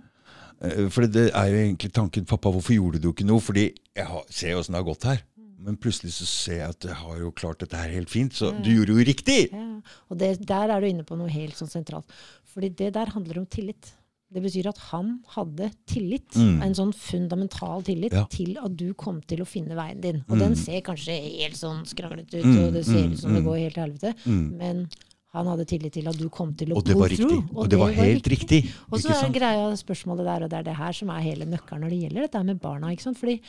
Eh, 0.66 0.88
For 0.92 1.06
det 1.06 1.30
er 1.30 1.46
jo 1.52 1.62
egentlig 1.62 1.92
tanken 1.96 2.26
'Pappa, 2.28 2.50
hvorfor 2.52 2.74
gjorde 2.76 3.00
du 3.00 3.08
ikke 3.12 3.24
noe?' 3.28 3.40
Fordi 3.40 3.70
jeg 3.96 4.06
har, 4.10 4.24
ser 4.28 4.58
åssen 4.58 4.74
det 4.76 4.82
har 4.82 4.88
gått 4.90 5.04
her. 5.08 5.22
Men 5.66 5.78
plutselig 5.80 6.12
så 6.12 6.26
ser 6.28 6.58
jeg 6.60 6.68
at 6.74 6.84
jeg 6.84 6.94
har 7.00 7.16
jo 7.18 7.30
klart 7.32 7.58
dette 7.62 7.78
her 7.80 7.88
helt 7.90 8.10
fint, 8.12 8.34
så 8.36 8.52
du 8.62 8.68
gjorde 8.70 8.92
jo 8.92 9.06
riktig! 9.08 9.48
Ja. 9.50 9.62
Og 10.10 10.18
det, 10.20 10.34
der 10.46 10.70
er 10.74 10.80
du 10.84 10.86
inne 10.90 11.02
på 11.06 11.16
noe 11.18 11.30
helt 11.32 11.56
sånn 11.56 11.70
sentralt. 11.72 12.04
Fordi 12.52 12.68
det 12.76 12.92
der 12.94 13.10
handler 13.14 13.40
om 13.40 13.46
tillit. 13.50 13.88
Det 14.32 14.42
betyr 14.42 14.66
at 14.68 14.78
han 14.90 15.20
hadde 15.36 15.70
tillit, 15.86 16.34
Mm. 16.34 16.62
en 16.62 16.74
sånn 16.74 16.92
fundamental 16.94 17.82
tillit, 17.82 18.12
Ja. 18.12 18.24
til 18.28 18.56
at 18.58 18.76
du 18.76 18.92
kom 18.94 19.20
til 19.22 19.38
å 19.38 19.46
finne 19.46 19.76
veien 19.76 20.00
din. 20.00 20.24
Og 20.28 20.36
Mm. 20.36 20.38
den 20.40 20.56
ser 20.56 20.80
kanskje 20.80 21.14
helt 21.38 21.54
sånn 21.54 21.84
skranglete 21.86 22.34
ut, 22.40 22.44
Mm, 22.44 22.66
og 22.66 22.72
det 22.72 22.84
ser 22.84 23.06
mm, 23.06 23.12
ut 23.12 23.18
som 23.18 23.32
det 23.34 23.42
mm. 23.42 23.46
går 23.46 23.58
helt 23.58 23.74
til 23.74 23.82
helvete, 23.84 24.14
Mm. 24.26 24.56
men 24.58 24.88
han 25.32 25.46
hadde 25.46 25.64
tillit 25.66 25.92
til 25.92 26.08
at 26.08 26.16
du 26.18 26.28
kom 26.28 26.54
til 26.54 26.68
å 26.70 26.76
Og 26.78 26.84
det 26.84 26.96
var 26.96 27.08
riktig. 27.08 27.28
through, 27.28 27.56
Og 27.56 27.68
det 27.68 27.78
var 27.78 27.92
helt 27.92 28.24
riktig. 28.26 28.68
Og 28.90 28.98
så 28.98 29.10
er 29.10 29.30
greia 29.32 29.72
spørsmålet 29.76 30.24
der, 30.24 30.42
og 30.44 30.50
det 30.50 30.58
er 30.58 30.62
det 30.64 30.76
her 30.76 30.92
som 30.92 31.10
er 31.10 31.20
hele 31.20 31.44
nøkkelen 31.46 31.80
når 31.82 31.90
det 31.90 32.02
gjelder 32.10 32.22
dette 32.22 32.44
med 32.44 32.60
barna. 32.60 32.86
ikke 32.90 33.02
sant? 33.02 33.18
Fordi 33.18 33.40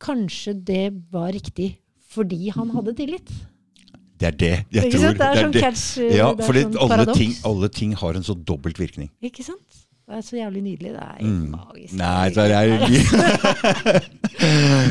kanskje 0.00 0.64
det 0.64 1.10
var 1.12 1.32
riktig 1.32 1.76
fordi 2.08 2.48
han 2.50 2.70
hadde 2.70 2.94
tillit. 2.96 3.28
Det 4.18 4.28
er 4.28 4.36
det. 4.36 4.66
Jeg 4.72 4.92
tror? 4.92 5.12
Det 5.12 5.20
er 5.20 5.34
sånn 5.44 5.52
catch, 5.60 6.16
Ja, 6.16 6.34
for 6.34 6.54
sånn 6.54 6.76
alle, 6.80 7.14
ting, 7.14 7.34
alle 7.44 7.68
ting 7.68 7.92
har 7.92 8.14
en 8.14 8.22
så 8.22 8.34
dobbelt 8.34 8.78
virkning. 8.78 9.10
Ikke 9.22 9.44
sant? 9.44 9.85
Det 10.06 10.14
er 10.14 10.20
så 10.22 10.36
jævlig 10.38 10.60
nydelig. 10.62 10.92
Det 10.94 11.02
er 11.02 11.18
Mm. 11.26 11.50
magisk. 11.50 11.94
Nei, 11.98 12.30
så 12.30 12.40
er 12.46 12.50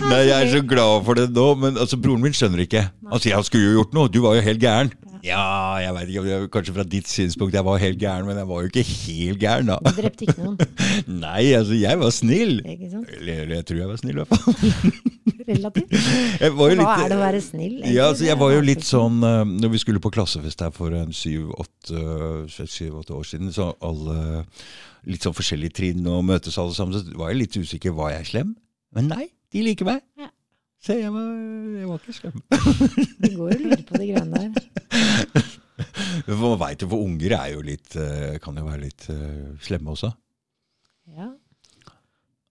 Nei, 0.10 0.24
jeg 0.28 0.36
er 0.44 0.50
så 0.52 0.60
glad 0.68 1.06
for 1.08 1.14
det 1.16 1.30
nå, 1.32 1.46
men 1.56 1.78
altså, 1.80 1.96
broren 2.02 2.22
min 2.26 2.34
skjønner 2.36 2.60
ikke. 2.66 2.82
Altså, 3.12 3.30
jeg 3.30 3.46
skulle 3.48 3.66
jo 3.70 3.74
gjort 3.80 3.94
noe, 3.96 4.10
du 4.12 4.20
var 4.26 4.36
jo 4.36 4.42
helt 4.44 4.60
gæren. 4.60 4.92
Ja, 5.26 5.78
jeg 5.82 5.94
vet 5.96 6.10
ikke, 6.14 6.48
kanskje 6.54 6.74
fra 6.76 6.84
ditt 6.86 7.08
synspunkt 7.10 7.56
jeg 7.58 7.66
var 7.66 7.80
helt 7.82 7.98
gæren, 8.02 8.26
men 8.28 8.38
jeg 8.38 8.48
var 8.52 8.62
jo 8.62 8.68
ikke 8.70 8.84
helt 8.86 9.40
gæren 9.42 9.66
da. 9.72 9.78
Du 9.88 9.92
drepte 10.02 10.22
ikke 10.28 10.42
noen. 10.44 10.58
Nei, 11.24 11.44
altså, 11.58 11.74
jeg 11.80 11.96
var 12.04 12.10
snill. 12.14 12.60
Ikke? 12.66 12.92
Eller 13.22 13.56
jeg 13.56 13.64
tror 13.66 13.78
jeg 13.86 13.90
var 13.94 13.98
snill 14.04 14.18
i 14.20 14.22
hvert 14.22 14.34
fall. 14.36 14.54
Relativt. 15.48 15.92
Jo 16.46 16.52
Hva 16.58 16.68
litt- 16.74 17.04
er 17.06 17.10
det 17.12 17.18
å 17.18 17.22
være 17.22 17.42
snill? 17.44 17.76
egentlig? 17.80 17.94
Ja, 17.96 18.08
altså, 18.12 18.26
jeg 18.28 18.38
var 18.42 18.52
jo 18.56 18.62
litt 18.66 18.84
sånn 18.86 19.20
eh, 19.24 19.42
Når 19.46 19.72
vi 19.76 19.82
skulle 19.84 20.02
på 20.04 20.12
klassefest 20.16 20.64
her 20.66 20.72
for 20.76 20.94
en 20.98 21.14
syv-åtte 21.16 22.02
syv, 22.72 23.02
år 23.14 23.28
siden, 23.30 23.52
så 23.56 23.70
alle 23.86 24.46
litt 25.06 25.22
sånn 25.26 25.36
forskjellige 25.38 25.76
trinn 25.78 26.08
og 26.10 26.24
møtes 26.26 26.58
alle 26.58 26.74
sammen, 26.74 26.98
så 26.98 27.18
var 27.20 27.30
jeg 27.32 27.44
litt 27.44 27.58
usikker. 27.62 27.94
Var 27.94 28.16
jeg 28.18 28.30
slem? 28.32 28.56
Men 28.96 29.12
nei, 29.12 29.28
de 29.54 29.62
liker 29.68 29.86
meg. 29.86 30.02
Ja. 30.18 30.32
Se, 30.86 30.96
jeg 31.00 31.10
var, 31.14 31.30
jeg 31.80 31.88
var 31.90 32.02
ikke 32.02 32.16
slem. 32.18 32.42
Det 33.22 33.32
går 33.36 33.54
og 33.56 33.62
lurer 33.66 33.84
på 33.86 34.02
de 34.02 34.10
greiene 34.12 34.42
der. 34.48 35.46
Man 36.42 36.58
veit 36.62 36.82
jo, 36.82 36.88
for 36.90 37.04
unger 37.04 37.34
er 37.38 37.50
jo 37.54 37.64
litt 37.66 37.96
eh, 38.00 38.38
kan 38.44 38.56
jo 38.58 38.66
være 38.66 38.84
litt 38.86 39.08
eh, 39.14 39.56
slemme 39.66 39.94
også. 39.94 40.12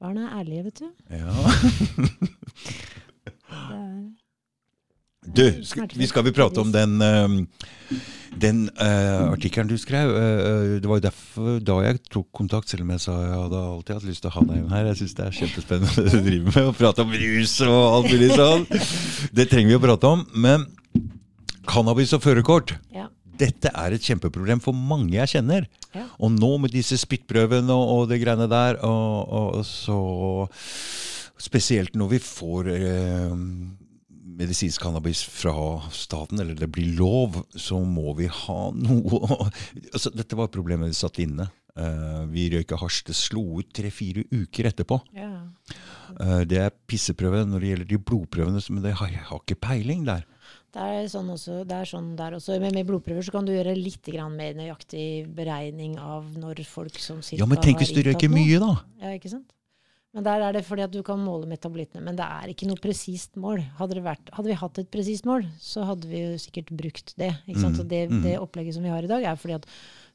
Ja. 0.01 0.07
Barn 0.07 0.19
er 0.19 0.39
ærlige, 0.39 0.65
vet 0.65 0.81
du. 0.81 0.89
Ja. 1.11 1.33
Du, 5.25 5.65
skal, 5.65 5.89
vi 5.97 6.07
skal 6.07 6.25
vi 6.27 6.33
prate 6.37 6.61
om 6.61 6.73
den, 6.73 7.01
uh, 7.01 7.97
den 8.41 8.67
uh, 8.77 9.33
artikkelen 9.33 9.71
du 9.71 9.79
skrev. 9.81 10.11
Uh, 10.13 10.75
det 10.83 10.89
var 10.91 11.01
jo 11.01 11.07
derfor 11.07 11.63
da 11.65 11.79
jeg 11.87 12.03
tok 12.13 12.29
kontakt, 12.37 12.69
selv 12.69 12.85
om 12.85 12.93
jeg 12.93 13.01
sa 13.01 13.17
jeg 13.23 13.39
hadde 13.39 13.63
alltid 13.71 13.95
hatt 13.97 14.09
lyst 14.11 14.25
til 14.25 14.33
å 14.33 14.35
ha 14.37 14.45
deg 14.51 14.61
inn 14.61 14.75
her. 14.75 14.91
Jeg 14.91 15.01
syns 15.01 15.17
det 15.17 15.25
er 15.25 15.39
kjempespennende 15.39 15.97
det 16.05 16.13
du 16.13 16.21
driver 16.29 16.51
med, 16.51 16.69
å 16.69 16.77
prate 16.77 17.07
om 17.07 17.17
rus 17.25 17.57
og 17.65 17.81
alt 17.81 18.13
mulig 18.13 18.31
sånn. 18.35 18.69
Det 19.33 19.49
trenger 19.49 19.73
vi 19.73 19.81
å 19.81 19.85
prate 19.87 20.13
om. 20.13 20.27
Men 20.37 20.69
cannabis 21.65 22.13
og 22.13 22.25
førerkort 22.27 22.77
Ja. 22.93 23.09
Dette 23.41 23.71
er 23.71 23.95
et 23.95 24.05
kjempeproblem 24.05 24.63
for 24.65 24.77
mange 24.77 25.17
jeg 25.17 25.37
kjenner. 25.37 25.69
Ja. 25.95 26.07
Og 26.19 26.35
nå 26.35 26.53
med 26.63 26.75
disse 26.75 26.99
spyttprøvene 27.01 27.75
og, 27.75 27.95
og 27.95 28.13
det 28.13 28.21
greiene 28.23 28.51
der, 28.51 28.81
og, 28.87 29.35
og 29.59 29.65
så 29.69 30.01
Spesielt 31.45 31.97
når 31.99 32.09
vi 32.13 32.19
får 32.23 32.69
eh, 32.73 33.33
medisinsk 34.39 34.83
cannabis 34.83 35.23
fra 35.27 35.55
staten, 35.93 36.41
eller 36.41 36.57
det 36.59 36.71
blir 36.73 36.95
lov, 36.99 37.41
så 37.55 37.81
må 37.85 38.15
vi 38.19 38.29
ha 38.31 38.61
noe 38.75 39.21
altså, 39.93 40.13
Dette 40.15 40.39
var 40.39 40.53
problemet 40.55 40.93
vi 40.93 40.99
satt 40.99 41.21
inne. 41.25 41.49
Uh, 41.75 42.23
vi 42.31 42.47
røyka 42.53 42.79
hasj. 42.79 43.01
Det 43.09 43.17
slo 43.19 43.59
ut 43.59 43.73
tre-fire 43.75 44.23
uker 44.31 44.71
etterpå. 44.71 45.01
Ja. 45.17 45.33
Uh, 46.21 46.43
det 46.47 46.61
er 46.63 46.77
pisseprøve 46.87 47.43
når 47.51 47.65
det 47.65 47.73
gjelder 47.73 47.91
de 47.91 48.01
blodprøvene, 48.11 48.63
men 48.71 48.85
det 48.87 48.95
har, 49.01 49.11
jeg 49.11 49.27
har 49.31 49.43
ikke 49.43 49.59
peiling 49.67 50.07
der. 50.07 50.23
Det 50.75 50.83
er, 50.83 51.05
sånn 51.07 51.29
også, 51.31 51.61
det 51.69 51.75
er 51.77 51.87
sånn 51.87 52.15
der 52.19 52.35
også. 52.35 52.57
Men 52.59 52.75
med 52.75 52.89
blodprøver 52.89 53.23
så 53.23 53.35
kan 53.37 53.47
du 53.47 53.53
gjøre 53.55 53.77
litt 53.79 54.09
mer 54.35 54.57
nøyaktig 54.59 55.27
beregning 55.37 55.99
av 56.03 56.33
når 56.35 56.65
folk 56.67 56.99
som 56.99 57.21
cirka 57.23 57.45
Ja, 57.45 57.47
men 57.47 57.63
tenk 57.63 57.79
hvis 57.79 57.95
du 57.95 58.03
røyker 58.03 58.33
mye, 58.33 58.59
da. 58.59 58.73
Ja, 58.99 59.13
ikke 59.15 59.31
sant? 59.31 59.55
Men 60.15 60.27
der 60.27 60.45
er 60.47 60.55
det 60.55 60.63
fordi 60.63 60.85
at 60.85 60.93
du 60.95 61.01
kan 61.07 61.19
måle 61.19 61.47
metabolittene. 61.51 62.03
Men 62.07 62.19
det 62.19 62.27
er 62.27 62.51
ikke 62.53 62.69
noe 62.71 62.79
presist 62.83 63.35
mål. 63.41 63.65
Hadde, 63.81 63.99
det 63.99 64.05
vært, 64.05 64.31
hadde 64.35 64.51
vi 64.51 64.59
hatt 64.61 64.81
et 64.83 64.91
presist 64.91 65.27
mål, 65.27 65.47
så 65.63 65.87
hadde 65.89 66.11
vi 66.11 66.21
jo 66.23 66.37
sikkert 66.43 66.71
brukt 66.75 67.15
det. 67.19 67.33
Ikke 67.49 67.65
sant? 67.65 67.79
Mm, 67.79 67.83
Og 67.83 67.89
det, 67.91 68.03
mm. 68.11 68.21
det 68.27 68.35
opplegget 68.39 68.77
som 68.77 68.87
vi 68.87 68.93
har 68.95 69.07
i 69.07 69.11
dag, 69.11 69.27
er 69.27 69.39
fordi 69.39 69.59
at 69.59 69.67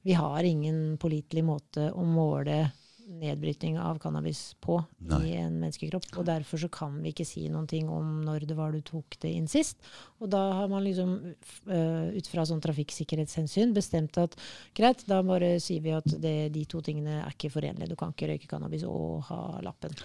vi 0.07 0.15
har 0.15 0.47
ingen 0.47 0.95
pålitelig 0.99 1.43
måte 1.43 1.89
å 1.91 2.05
måle 2.07 2.61
nedbrytning 3.09 3.79
av 3.81 3.97
cannabis 3.99 4.53
på 4.61 4.75
Nei. 5.09 5.19
i 5.31 5.33
en 5.41 5.55
menneskekropp. 5.59 6.05
Og 6.21 6.25
derfor 6.27 6.61
så 6.61 6.69
kan 6.71 6.99
vi 7.01 7.09
ikke 7.13 7.25
si 7.25 7.47
noen 7.49 7.65
ting 7.69 7.89
om 7.89 8.19
når 8.25 8.45
det 8.49 8.57
var 8.57 8.71
du 8.75 8.81
tok 8.85 9.17
det 9.23 9.31
inn 9.33 9.47
sist. 9.49 9.79
Og 10.21 10.29
da 10.29 10.41
har 10.59 10.69
man 10.69 10.83
liksom 10.85 11.15
øh, 11.25 12.13
ut 12.15 12.29
fra 12.29 12.45
sånn 12.45 12.61
trafikksikkerhetshensyn 12.61 13.73
bestemt 13.73 14.17
at 14.21 14.37
greit, 14.77 15.01
da 15.09 15.21
bare 15.25 15.55
sier 15.63 15.81
vi 15.81 15.95
at 15.97 16.05
det, 16.21 16.35
de 16.53 16.65
to 16.69 16.83
tingene 16.85 17.23
er 17.23 17.33
ikke 17.33 17.51
forenlige. 17.53 17.89
Du 17.89 17.97
kan 17.99 18.13
ikke 18.13 18.29
røyke 18.33 18.49
cannabis 18.51 18.85
og 18.87 19.23
ha 19.31 19.41
lappen. 19.65 19.95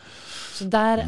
Så 0.57 0.69
der 0.73 1.05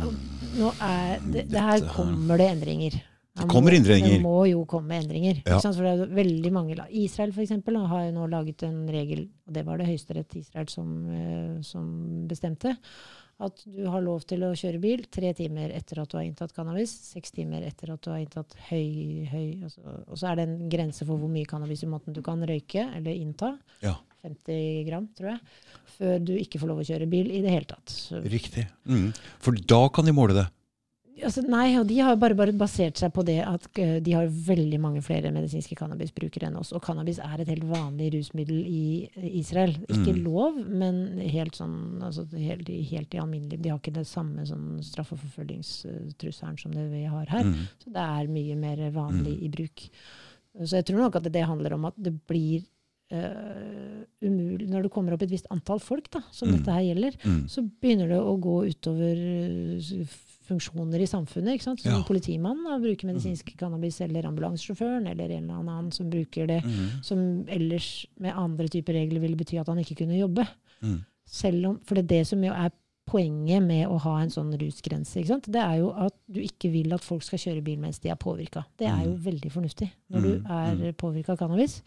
nå 0.59 0.73
er 0.85 1.21
det, 1.25 1.49
det 1.51 1.61
her- 1.69 1.89
kommer 1.97 2.37
det 2.39 2.51
endringer. 2.53 3.01
Det 3.37 3.47
kommer 3.51 3.76
endringer. 3.76 4.16
Det 4.16 4.22
må 4.24 4.39
jo 4.49 4.64
komme 4.68 4.97
endringer. 4.97 5.43
Ja. 5.45 5.59
For 5.61 5.84
det 5.84 5.93
er 5.93 6.14
veldig 6.16 6.53
mange 6.55 6.76
la- 6.78 6.89
Israel 6.89 7.34
for 7.37 7.45
eksempel, 7.45 7.76
har 7.87 8.07
jo 8.07 8.14
nå 8.16 8.30
laget 8.32 8.62
en 8.64 8.87
regel, 8.89 9.28
og 9.47 9.53
det 9.53 9.64
var 9.66 9.78
det 9.78 9.87
Høyesterett 9.91 10.37
Israel 10.41 10.68
som, 10.72 10.95
eh, 11.12 11.61
som 11.62 11.87
bestemte, 12.28 12.76
at 13.39 13.62
du 13.68 13.84
har 13.93 14.01
lov 14.01 14.22
til 14.24 14.41
å 14.47 14.55
kjøre 14.57 14.80
bil 14.80 15.05
tre 15.12 15.34
timer 15.37 15.68
etter 15.76 16.01
at 16.01 16.09
du 16.09 16.16
har 16.16 16.24
inntatt 16.24 16.55
cannabis, 16.57 16.89
seks 17.12 17.34
timer 17.37 17.66
etter 17.68 17.93
at 17.93 18.01
du 18.01 18.09
har 18.11 18.22
inntatt 18.22 18.55
høy, 18.70 19.26
høy 19.28 19.62
altså, 19.66 19.80
Og 20.09 20.16
så 20.16 20.30
er 20.30 20.37
det 20.41 20.47
en 20.49 20.68
grense 20.72 21.05
for 21.05 21.20
hvor 21.20 21.28
mye 21.28 21.45
cannabis 21.45 21.82
i 21.84 21.91
måten 21.93 22.14
du 22.16 22.22
kan 22.24 22.41
røyke 22.41 22.87
eller 22.97 23.12
innta. 23.12 23.59
Ja. 23.82 23.99
50 24.24 24.87
gram, 24.89 25.09
tror 25.14 25.34
jeg. 25.34 25.41
Før 25.99 26.24
du 26.24 26.32
ikke 26.37 26.59
får 26.62 26.70
lov 26.72 26.80
å 26.80 26.87
kjøre 26.89 27.09
bil 27.11 27.28
i 27.30 27.43
det 27.45 27.53
hele 27.53 27.68
tatt. 27.68 27.93
Så 27.93 28.22
Riktig. 28.24 28.66
Mm. 28.89 29.12
For 29.39 29.53
da 29.53 29.82
kan 29.93 30.09
de 30.09 30.12
måle 30.16 30.34
det. 30.41 30.47
Altså, 31.25 31.41
nei, 31.49 31.79
og 31.81 31.87
de 31.89 31.97
har 32.05 32.17
bare, 32.21 32.35
bare 32.37 32.53
basert 32.53 32.99
seg 33.01 33.11
på 33.17 33.23
det 33.25 33.39
at 33.41 33.64
eh, 33.81 34.01
de 34.05 34.12
har 34.12 34.27
veldig 34.29 34.79
mange 34.83 35.01
flere 35.01 35.31
medisinske 35.33 35.75
cannabisbrukere 35.79 36.51
enn 36.51 36.59
oss. 36.61 36.75
Og 36.77 36.83
cannabis 36.85 37.19
er 37.25 37.41
et 37.41 37.49
helt 37.49 37.64
vanlig 37.64 38.11
rusmiddel 38.12 38.59
i 38.69 39.09
Israel. 39.41 39.73
Ikke 39.89 40.12
Mm. 40.12 40.23
lov, 40.27 40.59
men 40.69 41.19
helt 41.33 41.57
sånn 41.57 42.03
altså, 42.05 42.27
helt, 42.37 42.69
helt 42.69 43.14
i 43.14 43.19
alminnelig. 43.23 43.62
De 43.62 43.71
har 43.73 43.79
ikke 43.81 43.95
det 43.97 44.07
samme 44.07 44.45
sånn 44.45 44.83
straffeforfølgingstrusselen 44.85 46.59
som 46.61 46.73
det 46.77 46.87
vi 46.93 47.05
har 47.09 47.27
her. 47.33 47.45
Mm. 47.45 47.67
Så 47.83 47.93
det 47.97 48.05
er 48.05 48.29
mye 48.37 48.57
mer 48.61 48.85
vanlig 48.93 49.39
i 49.43 49.49
bruk. 49.49 49.89
Så 50.64 50.77
jeg 50.79 50.87
tror 50.89 50.99
nok 51.07 51.17
at 51.17 51.33
det 51.33 51.47
handler 51.49 51.75
om 51.75 51.85
at 51.87 51.95
det 51.97 52.14
blir 52.27 52.64
Uh, 53.07 54.03
umulig 54.21 54.67
Når 54.67 54.83
det 54.83 54.91
kommer 54.91 55.12
opp 55.14 55.23
et 55.23 55.31
visst 55.31 55.47
antall 55.55 55.79
folk 55.79 56.09
da, 56.11 56.25
som 56.33 56.49
Mm. 56.49 56.57
dette 56.57 56.73
her 56.75 56.83
gjelder, 56.83 57.12
Mm. 57.23 57.45
så 57.49 57.62
begynner 57.81 58.09
det 58.09 58.19
å 58.19 58.35
gå 58.41 58.67
utover 58.67 59.14
eh, 59.14 59.79
funksjoner 60.47 61.01
i 61.01 61.07
samfunnet. 61.07 61.55
ikke 61.55 61.63
sant? 61.63 61.81
Som 61.81 61.93
Ja. 61.93 62.03
politimannen 62.03 62.65
da, 62.65 62.79
bruker 62.79 63.07
medisinsk 63.07 63.57
cannabis, 63.59 64.01
eller 64.01 64.23
ambulansesjåføren, 64.23 65.09
eller 65.11 65.25
en 65.31 65.45
eller 65.51 65.55
annen 65.61 65.93
som 65.93 66.09
bruker 66.11 66.47
det, 66.47 66.63
Mm. 66.65 67.03
som 67.03 67.45
ellers 67.49 68.07
med 68.19 68.33
andre 68.35 68.69
typer 68.69 68.93
regler 68.95 69.21
ville 69.21 69.37
bety 69.37 69.59
at 69.59 69.67
han 69.69 69.79
ikke 69.79 69.97
kunne 69.97 70.19
jobbe. 70.19 70.47
Mm. 70.83 71.05
Om, 71.67 71.81
For 71.85 71.95
det 71.97 72.05
er 72.05 72.19
det 72.19 72.27
som 72.27 72.43
jo 72.43 72.53
er 72.53 72.71
poenget 73.09 73.63
med 73.63 73.87
å 73.89 73.99
ha 74.01 74.19
en 74.21 74.29
sånn 74.31 74.53
rusgrense. 74.59 75.17
ikke 75.17 75.27
sant? 75.29 75.45
Det 75.51 75.61
er 75.63 75.79
jo 75.79 75.91
at 75.93 76.13
du 76.31 76.41
ikke 76.41 76.71
vil 76.73 76.93
at 76.93 77.01
folk 77.05 77.23
skal 77.23 77.39
kjøre 77.39 77.63
bil 77.65 77.79
mens 77.79 77.99
de 78.01 78.09
er 78.11 78.17
påvirka. 78.17 78.65
Det 78.77 78.89
er 78.89 79.05
jo 79.05 79.13
Mm. 79.17 79.23
veldig 79.23 79.53
fornuftig. 79.53 79.91
Når 80.11 80.21
Mm, 80.21 80.79
du 80.79 80.89
er 80.89 80.93
påvirka 80.93 81.31
av 81.31 81.39
cannabis, 81.39 81.83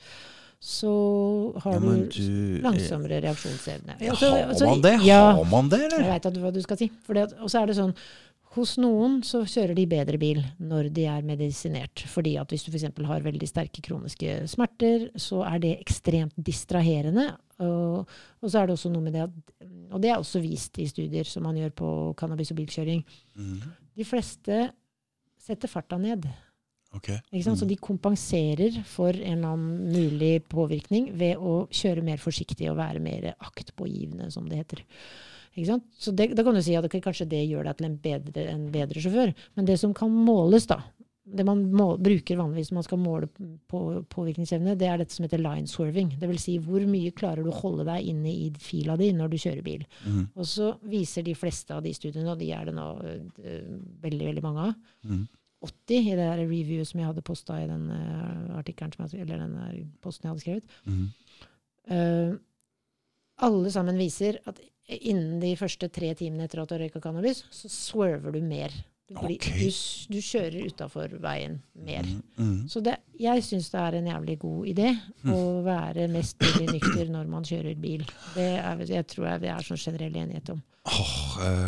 så 0.62 1.56
har 1.64 1.74
Ja, 1.74 1.80
du 1.80 2.06
du 2.10 2.62
langsommere 2.62 3.22
reaksjonsevne. 3.24 3.96
Ja, 4.02 4.12
Altså- 4.12 4.30
har 4.32 4.50
altså, 4.54 4.66
man 4.66 4.82
det? 4.82 5.02
Ja, 5.06 5.32
Har 5.36 5.44
man 5.46 5.70
det, 5.70 5.80
jeg 5.80 5.94
eller? 5.94 6.20
veit 6.20 6.24
hva 6.24 6.54
du 6.54 6.62
skal 6.62 6.78
si. 6.78 6.92
Og 7.10 7.50
så 7.50 7.62
er 7.64 7.66
det 7.68 7.76
sånn 7.78 7.96
hos 8.56 8.72
noen 8.82 9.20
så 9.26 9.44
kjører 9.46 9.76
de 9.78 9.86
bedre 9.90 10.18
bil 10.22 10.40
når 10.58 10.88
de 10.96 11.04
er 11.06 11.26
medisinert. 11.28 12.02
Fordi 12.10 12.34
at 12.42 12.50
hvis 12.50 12.64
du 12.66 12.72
f.eks. 12.74 12.88
har 13.06 13.22
veldig 13.26 13.50
sterke 13.50 13.84
kroniske 13.86 14.40
smerter, 14.50 15.10
så 15.22 15.44
er 15.46 15.62
det 15.62 15.76
ekstremt 15.78 16.34
distraherende. 16.36 17.28
Og, 17.62 18.10
og 18.42 18.50
så 18.50 18.62
er 18.64 18.70
det 18.70 18.74
også 18.78 18.90
noe 18.94 19.06
med 19.06 19.14
det 19.14 19.26
at 19.28 19.64
Og 19.92 20.02
det 20.02 20.10
er 20.10 20.18
også 20.22 20.40
vist 20.42 20.78
i 20.80 20.88
studier 20.88 21.26
som 21.28 21.44
man 21.44 21.58
gjør 21.60 21.72
på 21.76 21.88
cannabis 22.18 22.52
og 22.54 22.58
bilkjøring. 22.62 23.02
Mm. 23.36 23.62
De 23.98 24.06
fleste 24.06 24.60
setter 25.42 25.70
farta 25.72 25.98
ned. 25.98 26.26
Okay. 26.96 27.20
Sant? 27.44 27.60
Så 27.60 27.66
Mm. 27.66 27.70
de 27.70 27.76
kompenserer 27.78 28.84
for 28.84 29.10
en 29.10 29.38
eller 29.38 29.48
annen 29.54 29.92
mulig 29.94 30.44
påvirkning 30.50 31.12
ved 31.18 31.38
å 31.38 31.68
kjøre 31.70 32.02
mer 32.02 32.18
forsiktig 32.18 32.70
og 32.72 32.78
være 32.78 33.00
mer 33.00 33.36
aktpågivende, 33.40 34.32
som 34.32 34.48
det 34.50 34.58
heter. 34.58 34.82
Så 36.00 36.14
det, 36.16 36.32
da 36.38 36.46
kan 36.46 36.56
du 36.56 36.62
si 36.64 36.78
at 36.78 36.86
okay, 36.86 37.02
kanskje 37.04 37.28
det 37.32 37.42
gjør 37.48 37.68
deg 37.68 37.80
til 37.80 37.90
en 37.90 38.00
bedre, 38.04 38.46
en 38.54 38.70
bedre 38.74 39.04
sjåfør. 39.04 39.34
Men 39.58 39.68
det 39.68 39.80
som 39.82 39.94
kan 39.98 40.14
måles, 40.14 40.68
da, 40.70 40.80
det 41.30 41.46
man 41.46 41.62
må, 41.76 41.90
bruker 42.02 42.40
vanligvis 42.40 42.72
når 42.72 42.80
man 42.80 42.86
skal 42.88 43.02
måle 43.02 43.30
på, 43.70 43.82
påvirkningsevne, 44.14 44.78
det 44.80 44.88
er 44.90 45.02
dette 45.02 45.16
som 45.16 45.26
heter 45.26 45.42
line 45.42 45.70
swerving. 45.70 46.14
Det 46.22 46.30
vil 46.32 46.42
si 46.42 46.56
hvor 46.64 46.86
mye 46.90 47.14
klarer 47.16 47.46
du 47.46 47.52
å 47.52 47.60
holde 47.60 47.86
deg 47.90 48.08
inne 48.12 48.32
i 48.32 48.48
fila 48.62 48.98
di 49.00 49.12
når 49.16 49.34
du 49.34 49.38
kjører 49.42 49.66
bil. 49.66 49.84
Mm. 50.06 50.24
Og 50.34 50.48
så 50.50 50.72
viser 50.90 51.26
de 51.28 51.36
fleste 51.38 51.76
av 51.76 51.84
de 51.86 51.94
studiene, 51.96 52.32
og 52.34 52.40
de 52.42 52.50
er 52.56 52.70
det 52.70 52.76
nå 52.78 52.88
eh, 53.04 53.76
veldig, 54.06 54.26
veldig 54.32 54.46
mange 54.48 54.70
av, 54.70 54.80
Mm. 55.00 55.28
80 55.60 56.06
i 56.08 56.16
det 56.16 56.24
der 56.24 56.38
reviewet 56.40 56.88
som 56.88 57.00
jeg 57.02 57.08
hadde 57.10 57.24
posta 57.28 57.58
i 57.60 57.68
den 57.68 57.90
eh, 57.92 58.58
artikkelen 58.60 58.94
eller 59.20 59.42
den 59.42 59.90
posten 60.00 60.28
jeg 60.28 60.32
hadde 60.32 60.44
skrevet. 60.44 60.78
Mm. 60.88 61.08
Uh, 61.90 62.38
alle 63.44 63.72
sammen 63.74 63.98
viser 64.00 64.38
at 64.48 64.60
innen 64.90 65.40
de 65.42 65.56
første 65.60 65.90
tre 65.94 66.14
timene 66.18 66.48
etter 66.48 66.64
at 66.64 66.70
du 66.70 66.78
har 66.78 66.86
røyka 66.86 67.02
cannabis, 67.04 67.44
så 67.54 67.70
swerver 67.72 68.36
du 68.36 68.42
mer. 68.46 68.74
Du, 69.10 69.16
blir, 69.26 69.40
okay. 69.40 69.64
du, 69.66 70.14
du 70.14 70.20
kjører 70.22 70.68
utafor 70.70 71.16
veien 71.24 71.56
mer. 71.82 72.06
Mm. 72.06 72.20
Mm. 72.38 72.58
Så 72.70 72.82
det, 72.86 73.00
jeg 73.18 73.42
syns 73.42 73.72
det 73.74 73.80
er 73.82 73.98
en 73.98 74.10
jævlig 74.12 74.36
god 74.44 74.68
idé 74.70 74.92
å 75.34 75.40
være 75.66 76.06
mest 76.14 76.38
mulig 76.46 76.76
nykter 76.76 77.10
når 77.10 77.32
man 77.32 77.48
kjører 77.48 77.80
bil. 77.82 78.04
Det 78.36 78.52
er, 78.60 78.84
jeg 78.86 79.08
tror 79.10 79.32
jeg 79.32 79.44
det 79.48 79.50
er 79.56 79.66
sånn 79.66 79.82
generell 79.82 80.20
enighet 80.22 80.54
om. 80.54 80.62
Oh, 80.90 81.16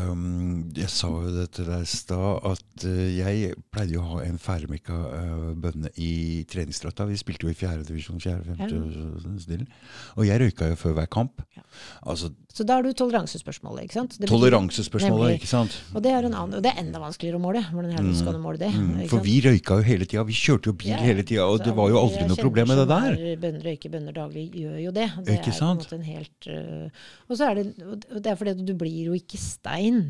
um, 0.10 0.70
jeg 0.74 0.90
sa 0.90 1.10
jo 1.12 1.34
det 1.36 1.48
til 1.58 1.68
deg 1.68 1.84
i 1.84 1.90
stad, 1.90 2.46
at 2.48 2.86
uh, 2.88 3.02
jeg 3.12 3.52
pleide 3.74 4.00
å 4.00 4.06
ha 4.08 4.22
en 4.24 4.40
ferdigmekka 4.42 4.98
uh, 4.98 5.50
bønne 5.62 5.92
i 6.02 6.46
treningsdratta. 6.50 7.06
Vi 7.10 7.20
spilte 7.20 7.46
jo 7.46 7.52
i 7.52 7.58
fjerdedivisjon, 7.58 8.22
fjerde, 8.24 8.56
femte 8.56 8.80
og 8.80 9.26
sånn. 9.26 9.68
Og 10.16 10.26
jeg 10.30 10.42
røyka 10.42 10.72
jo 10.72 10.80
før 10.80 10.96
hver 10.98 11.12
kamp. 11.12 11.44
Ja. 11.58 11.66
Altså 12.14 12.32
Så 12.52 12.66
da 12.68 12.78
er 12.80 12.84
du 12.84 12.92
toleransespørsmålet. 12.94 13.86
ikke 13.88 13.94
sant? 13.96 14.18
Det 14.20 14.28
toleransespørsmålet, 14.30 15.38
ikke 15.40 15.48
sant? 15.48 15.76
Og 15.96 16.04
det 16.04 16.12
er, 16.12 16.26
en 16.28 16.34
annen, 16.36 16.58
og 16.60 16.64
det 16.66 16.72
er 16.74 16.82
enda 16.84 17.00
vanskeligere 17.00 17.40
å 17.40 17.44
måle. 17.44 17.62
Hvordan 17.72 17.92
i 17.94 17.96
helvete 17.96 18.20
skal 18.20 18.36
du 18.36 18.42
måle 18.44 18.60
det? 18.60 18.72
Mm, 18.76 19.06
for 19.12 19.24
vi 19.24 19.38
røyka 19.46 19.78
jo 19.80 19.86
hele 19.88 20.08
tida. 20.10 20.24
Vi 20.28 20.36
kjørte 20.36 20.72
jo 20.72 20.74
bil 20.82 20.92
Ja, 20.92 20.98
hele 21.06 21.24
tida, 21.24 21.46
og 21.48 21.64
det 21.64 21.74
var 21.78 21.90
jo 21.94 22.00
aldri 22.02 22.26
noe 22.28 22.36
problem 22.40 22.68
med 22.74 22.82
det 22.82 22.88
som 22.88 23.06
der. 23.08 23.38
Bønder 23.46 23.68
røyker 23.70 23.94
bønder 23.96 24.18
daglig, 24.20 24.44
gjør 24.64 24.80
jo 24.84 24.92
det. 25.00 25.08
Det 25.26 25.38
Ikke 25.40 25.54
sant? 25.56 25.88
på 25.88 25.96
en 25.96 26.04
helt 26.10 26.50
uh, 26.52 27.06
Og 27.30 27.38
så 27.40 27.48
er 27.52 27.62
det, 27.62 27.66
og 27.88 28.20
det 28.22 28.34
er 28.34 28.36
fordi 28.42 28.58
du 28.68 28.74
blir 28.76 29.06
jo 29.12 29.16
ikke 29.16 29.40
stein. 29.40 30.04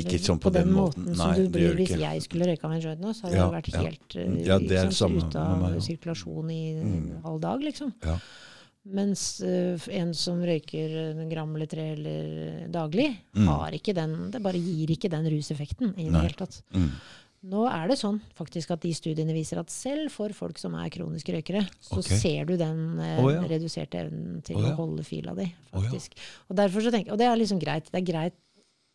Ikke 0.00 0.16
sånn 0.18 0.38
på 0.40 0.48
den 0.50 0.70
måten. 0.72 1.10
som 1.14 1.28
Nei, 1.28 1.36
du 1.36 1.42
det 1.44 1.52
blir 1.52 1.74
hvis 1.76 1.90
jeg 2.00 2.22
skulle 2.24 2.46
røyka 2.48 2.68
med 2.72 2.78
en 2.80 2.84
joint 2.88 3.00
nå, 3.04 3.12
så 3.12 3.26
hadde 3.28 3.36
Ja, 3.36 3.44
det 3.44 3.56
vært 3.58 3.74
helt 3.76 4.16
øh, 4.16 4.38
Ja, 4.46 4.56
det 4.58 4.78
sant, 4.80 4.96
samme 4.96 5.20
ute 5.20 5.38
av 5.44 5.78
sirkulasjon 5.84 6.50
i 6.50 6.62
Mm. 6.80 7.20
all 7.28 7.38
dag, 7.38 7.60
liksom. 7.60 7.92
Ja. 8.02 8.16
Mens 8.84 9.40
øh, 9.40 9.80
en 9.96 10.10
som 10.12 10.42
røyker 10.44 10.92
en 11.14 11.28
gram 11.30 11.54
eller 11.56 11.68
tre 11.70 11.86
eller 11.94 12.66
daglig, 12.68 13.10
Mm. 13.34 13.46
har 13.48 13.72
ikke 13.72 13.94
den 13.96 14.30
Det 14.30 14.42
bare 14.42 14.60
gir 14.60 14.90
ikke 14.92 15.08
den 15.10 15.24
ruseffekten 15.32 15.94
i 15.98 16.10
det 16.10 16.20
hele 16.20 16.36
tatt. 16.36 16.62
Mm. 16.74 16.90
Nå 17.44 17.64
er 17.68 17.88
det 17.88 17.98
sånn 18.00 18.20
faktisk 18.36 18.70
at 18.72 18.80
de 18.80 18.92
studiene 18.96 19.34
viser 19.36 19.58
at 19.60 19.72
selv 19.72 20.12
for 20.12 20.32
folk 20.32 20.60
som 20.60 20.74
er 20.80 20.88
kroniske 20.92 21.32
røykere, 21.34 21.66
så 21.80 21.98
okay. 22.00 22.16
ser 22.16 22.46
du 22.48 22.54
den 22.56 22.98
eh, 23.00 23.18
oh, 23.20 23.28
ja. 23.32 23.42
reduserte 23.50 24.00
evnen 24.00 24.40
til 24.44 24.56
Å, 24.56 24.62
ja. 24.64 24.72
å 24.72 24.78
holde 24.78 25.04
fila 25.04 25.34
di, 25.36 25.50
Å, 25.50 25.74
ja. 25.76 25.82
faktisk. 25.82 26.16
Og 26.48 26.56
derfor 26.56 26.86
så 26.86 26.92
tenker, 26.94 27.12
og 27.12 27.20
det 27.20 27.28
er 27.28 27.36
liksom 27.36 27.60
greit. 27.60 27.90
Det 27.92 28.00
er 28.00 28.06
greit. 28.08 28.38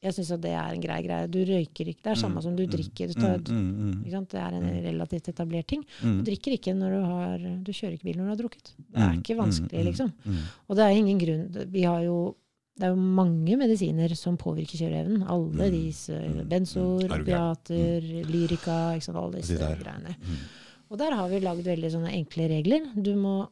Jeg 0.02 0.14
syns 0.16 0.32
at 0.32 0.42
det 0.42 0.52
er 0.56 0.74
en 0.74 0.80
grei 0.82 1.02
greie. 1.04 1.28
Du 1.28 1.40
røyker 1.44 1.88
ikke. 1.92 2.04
Det 2.06 2.12
er 2.14 2.16
samme 2.22 2.42
som 2.42 2.56
du 2.56 2.66
drikker. 2.66 3.08
Du 3.12 3.20
tar, 3.20 3.38
Mm, 3.38 3.66
mm, 3.68 4.04
mm. 4.06 4.12
sant? 4.12 4.30
Det 4.30 4.40
er 4.40 4.54
en 4.56 4.68
relativt 4.86 5.28
etablert 5.28 5.68
ting. 5.68 5.84
Mm. 6.02 6.24
Du 6.24 6.32
drikker 6.32 6.52
ikke 6.56 6.74
når 6.74 6.90
du 6.96 7.02
har 7.06 7.38
Du 7.64 7.72
kjører 7.74 7.94
ikke 7.98 8.04
bil 8.08 8.18
når 8.18 8.24
du 8.24 8.30
har 8.30 8.40
drukket. 8.44 8.72
Det 8.78 8.96
er 8.96 9.10
Mm, 9.12 9.20
ikke 9.22 9.36
mm, 9.36 9.42
vanskelig, 9.44 9.82
mm, 9.84 9.90
liksom. 9.92 10.14
mm. 10.26 10.38
Og 10.70 10.76
det 10.78 10.84
er 10.86 10.96
ingen 10.96 11.20
grunn 11.20 11.72
Vi 11.72 11.84
har 11.84 12.02
jo 12.04 12.36
det 12.80 12.86
er 12.88 12.96
jo 12.96 13.02
mange 13.02 13.58
medisiner 13.60 14.16
som 14.16 14.38
påvirker 14.38 14.78
kjøreevnen. 14.80 15.28
Alle 15.28 15.68
Mm. 15.68 15.72
disse 15.72 16.14
Mm. 16.16 16.48
benzoer, 16.48 17.04
Mm. 17.04 17.12
Er 17.12 17.20
opiater, 17.20 18.02
lyrika, 18.24 18.96
ikke 18.96 19.04
sant, 19.04 19.18
alle 19.18 19.34
disse 19.42 19.58
greiene. 19.58 20.16
Mm. 20.16 20.38
Og 20.92 20.98
der 20.98 21.12
har 21.12 21.28
vi 21.28 21.40
lagd 21.42 21.64
veldig 21.66 21.92
sånne 21.92 22.14
enkle 22.16 22.48
regler. 22.48 22.88
Du 22.96 23.16
må, 23.16 23.50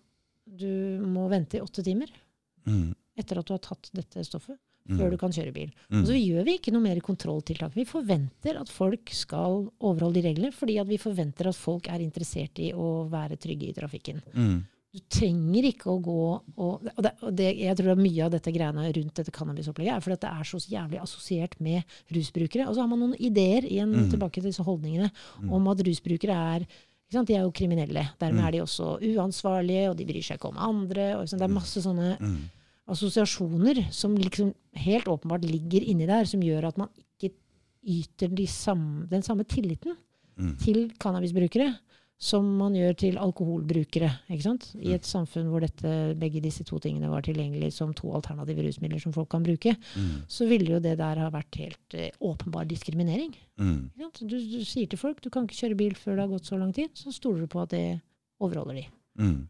du 0.48 1.00
må 1.06 1.28
vente 1.30 1.56
i 1.58 1.60
åtte 1.60 1.84
timer 1.84 2.08
Mm. 2.66 2.96
etter 3.18 3.38
at 3.40 3.46
du 3.46 3.54
har 3.54 3.60
tatt 3.60 3.90
dette 3.94 4.24
stoffet, 4.24 4.56
Mm. 4.56 4.58
Før 4.88 5.12
du 5.12 5.18
kan 5.18 5.32
kjøre 5.36 5.54
bil. 5.54 5.72
Mm. 5.92 6.02
Og 6.02 6.08
så 6.08 6.16
gjør 6.16 6.46
vi 6.48 6.58
ikke 6.58 6.72
noe 6.74 6.82
mer 6.86 7.00
kontrolltiltak. 7.04 7.76
Vi 7.76 7.84
forventer 7.86 8.60
at 8.62 8.70
folk 8.70 9.10
skal 9.12 9.68
overholde 9.82 10.22
de 10.22 10.28
reglene, 10.30 10.54
fordi 10.54 10.80
at 10.80 10.88
vi 10.88 10.98
forventer 10.98 11.48
at 11.52 11.56
folk 11.60 11.88
er 11.92 12.00
interessert 12.06 12.58
i 12.60 12.72
å 12.74 13.08
være 13.12 13.38
trygge 13.38 13.70
i 13.70 13.74
trafikken. 13.74 14.22
Mm. 14.34 14.58
Du 14.94 15.00
trenger 15.12 15.66
ikke 15.68 15.92
å 15.92 16.00
gå 16.02 16.14
og, 16.58 16.88
og, 16.88 17.04
det, 17.04 17.12
og 17.22 17.34
det, 17.36 17.50
Jeg 17.60 17.76
tror 17.78 17.92
at 17.92 18.00
mye 18.02 18.24
av 18.24 18.32
dette 18.32 18.50
greiene 18.56 18.86
rundt 18.96 19.14
dette 19.20 19.34
cannabisopplegget 19.36 19.94
er 19.98 20.02
fordi 20.02 20.16
at 20.16 20.22
det 20.24 20.32
er 20.32 20.48
så 20.48 20.58
jævlig 20.72 21.02
assosiert 21.04 21.60
med 21.60 21.84
rusbrukere. 22.16 22.66
Og 22.70 22.74
så 22.78 22.82
har 22.82 22.88
man 22.90 23.00
noen 23.04 23.18
ideer 23.20 23.68
igjen 23.68 23.92
Mm. 23.94 24.10
tilbake 24.10 24.40
til 24.40 24.50
disse 24.50 24.64
holdningene 24.64 25.12
om 25.52 25.68
at 25.68 25.84
rusbrukere 25.86 26.34
er? 26.56 26.66
De 27.12 27.20
er 27.36 27.44
jo 27.44 27.52
kriminelle. 27.52 28.08
Dermed 28.20 28.42
Mm. 28.42 28.48
er 28.48 28.52
de 28.52 28.60
også 28.64 28.98
uansvarlige, 29.04 29.90
og 29.92 29.98
de 29.98 30.06
bryr 30.06 30.24
seg 30.24 30.40
ikke 30.40 30.50
om 30.50 30.58
andre. 30.58 31.16
Og, 31.20 31.26
det 31.30 31.42
er 31.42 31.48
masse 31.48 31.80
sånne 31.84 32.18
Mm. 32.20 32.50
Assosiasjoner 32.88 33.88
som 33.92 34.16
liksom 34.18 34.54
helt 34.76 35.08
åpenbart 35.08 35.46
ligger 35.48 35.84
inni 35.84 36.08
der, 36.08 36.26
som 36.26 36.42
gjør 36.44 36.68
at 36.70 36.78
man 36.78 36.90
ikke 36.98 37.34
yter 37.88 38.34
de 38.36 38.48
samme, 38.48 39.08
den 39.10 39.22
samme 39.24 39.44
tilliten 39.48 39.96
Mm. 40.38 40.52
til 40.62 40.92
cannabisbrukere 41.02 41.80
som 42.20 42.46
man 42.60 42.74
gjør 42.76 42.94
til 42.98 43.16
alkoholbrukere. 43.18 44.12
ikke 44.30 44.44
sant? 44.44 44.68
I 44.78 44.94
et 44.94 45.02
samfunn 45.06 45.48
hvor 45.50 45.62
dette, 45.62 46.14
begge 46.20 46.40
disse 46.44 46.64
to 46.64 46.78
tingene 46.78 47.10
var 47.10 47.22
tilgjengelig 47.26 47.72
som 47.74 47.92
to 47.94 48.12
alternative 48.14 48.62
rusmidler 48.68 49.02
som 49.02 49.12
folk 49.14 49.30
kan 49.30 49.42
bruke, 49.42 49.76
Mm. 49.96 50.22
så 50.28 50.48
ville 50.48 50.70
jo 50.76 50.80
det 50.80 50.98
der 51.00 51.16
ha 51.18 51.30
vært 51.32 51.56
helt 51.58 51.94
eh, 51.96 52.12
åpenbar 52.22 52.68
diskriminering. 52.68 53.34
Mm. 53.58 53.90
Du, 53.98 54.38
du 54.38 54.64
sier 54.64 54.86
til 54.88 54.98
folk 55.00 55.22
du 55.24 55.32
kan 55.32 55.48
ikke 55.48 55.58
kjøre 55.58 55.76
bil 55.78 55.96
før 55.96 56.16
det 56.16 56.22
har 56.22 56.28
gått 56.38 56.46
så 56.46 56.60
lang 56.60 56.72
tid, 56.72 56.90
så 56.94 57.12
stoler 57.12 57.40
du 57.42 57.48
på 57.48 57.62
at 57.64 57.70
det 57.70 58.00
overholder 58.40 58.76
de. 58.76 58.86
Mm. 59.18 59.50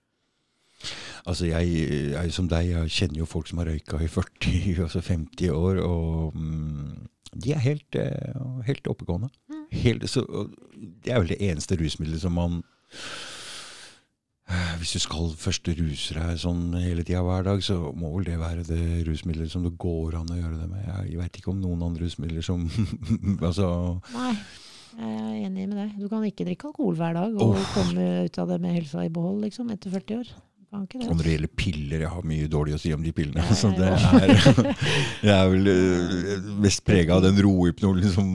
Altså, 1.28 1.48
jeg, 1.50 1.68
jeg 2.14 2.34
som 2.36 2.48
deg, 2.52 2.70
jeg 2.72 2.94
kjenner 2.94 3.22
jo 3.22 3.30
folk 3.30 3.50
som 3.50 3.60
har 3.62 3.70
røyka 3.72 4.00
i 4.04 4.10
40, 4.12 4.82
altså 4.86 5.02
50 5.04 5.52
år, 5.52 5.82
og 5.84 6.36
mm, 6.38 7.08
de 7.36 7.54
er 7.54 7.64
helt, 7.64 7.96
eh, 8.00 8.44
helt 8.68 8.88
oppegående. 8.88 9.30
Mm. 9.50 9.64
Helt, 9.84 10.10
så, 10.10 10.24
det 11.04 11.12
er 11.12 11.20
vel 11.20 11.34
det 11.34 11.42
eneste 11.44 11.76
rusmiddelet 11.80 12.22
som 12.24 12.38
man 12.38 12.62
eh, 14.48 14.78
Hvis 14.80 14.94
du 14.96 15.00
skal 15.04 15.34
først 15.36 15.68
ruse 15.76 16.16
deg 16.16 16.40
sånn 16.40 16.78
hele 16.80 17.04
tida 17.04 17.26
hver 17.26 17.44
dag, 17.50 17.64
så 17.66 17.92
må 17.92 18.14
vel 18.16 18.30
det 18.30 18.40
være 18.40 18.64
det 18.70 19.04
rusmiddelet 19.10 19.52
som 19.52 19.68
det 19.68 19.76
går 19.82 20.16
an 20.22 20.32
å 20.32 20.40
gjøre 20.40 20.62
det 20.62 20.70
med. 20.72 20.88
Jeg 21.10 21.20
veit 21.20 21.42
ikke 21.42 21.52
om 21.52 21.60
noen 21.66 21.84
andre 21.90 22.08
rusmidler 22.08 22.46
som 22.46 22.64
Altså 23.50 23.68
Nei, 24.16 24.34
jeg 24.98 25.12
er 25.12 25.46
enig 25.50 25.68
med 25.68 25.78
deg. 25.82 25.96
Du 26.00 26.08
kan 26.10 26.24
ikke 26.26 26.48
drikke 26.48 26.72
alkohol 26.72 26.96
hver 26.98 27.20
dag 27.20 27.36
og 27.36 27.58
oh. 27.58 27.72
komme 27.76 28.08
ut 28.26 28.40
av 28.40 28.54
det 28.54 28.62
med 28.64 28.80
helsa 28.80 29.04
i 29.04 29.12
behold 29.14 29.44
liksom, 29.44 29.74
etter 29.76 29.92
40 29.94 30.24
år. 30.24 30.38
Og 30.76 31.16
når 31.16 31.24
det 31.24 31.32
gjelder 31.38 31.54
piller, 31.56 32.02
jeg 32.04 32.10
har 32.12 32.26
mye 32.28 32.48
dårlig 32.52 32.76
å 32.76 32.80
si 32.82 32.92
om 32.94 33.04
de 33.06 33.14
pillene. 33.16 33.40
Nei, 33.40 33.56
Så 33.56 33.70
det 33.78 33.88
er, 33.88 34.00
jeg 35.24 35.32
er 35.38 35.48
vel 35.54 35.70
øh, 35.72 36.50
mest 36.66 36.84
prega 36.88 37.16
av 37.16 37.24
den 37.24 37.40
rohypnolen 37.46 38.12
som 38.12 38.28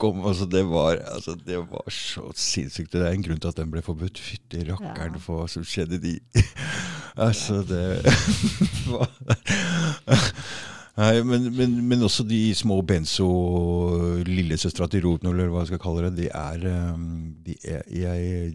kom. 0.00 0.22
Altså 0.28 0.46
det, 0.48 0.62
var, 0.68 0.96
altså 1.12 1.34
det 1.36 1.58
var 1.68 1.92
så 1.92 2.24
sinnssykt. 2.36 2.92
Det 2.96 3.04
er 3.04 3.12
en 3.12 3.24
grunn 3.26 3.40
til 3.40 3.52
at 3.52 3.60
den 3.60 3.70
ble 3.72 3.84
forbudt. 3.84 4.20
Fytti 4.20 4.64
rakkeren 4.70 5.18
Ja. 5.18 5.22
for 5.22 5.42
hva 5.42 5.48
som 5.52 5.64
skjedde 5.66 6.00
de 6.02 6.16
Altså, 7.28 7.60
det 7.68 8.00
Nei, 10.96 11.22
men, 11.24 11.46
men, 11.56 11.76
men 11.88 12.02
også 12.04 12.24
de 12.28 12.40
små 12.56 12.78
benzo, 12.84 13.26
lillesøstera 14.28 14.88
til 14.92 15.04
rohypnol, 15.06 15.38
eller 15.38 15.52
hva 15.52 15.62
jeg 15.64 15.70
skal 15.72 15.80
kalle 15.80 16.10
det, 16.10 16.18
de 16.18 16.28
er, 16.36 16.66
de 17.46 17.54
er 17.64 17.86
jeg, 17.96 18.52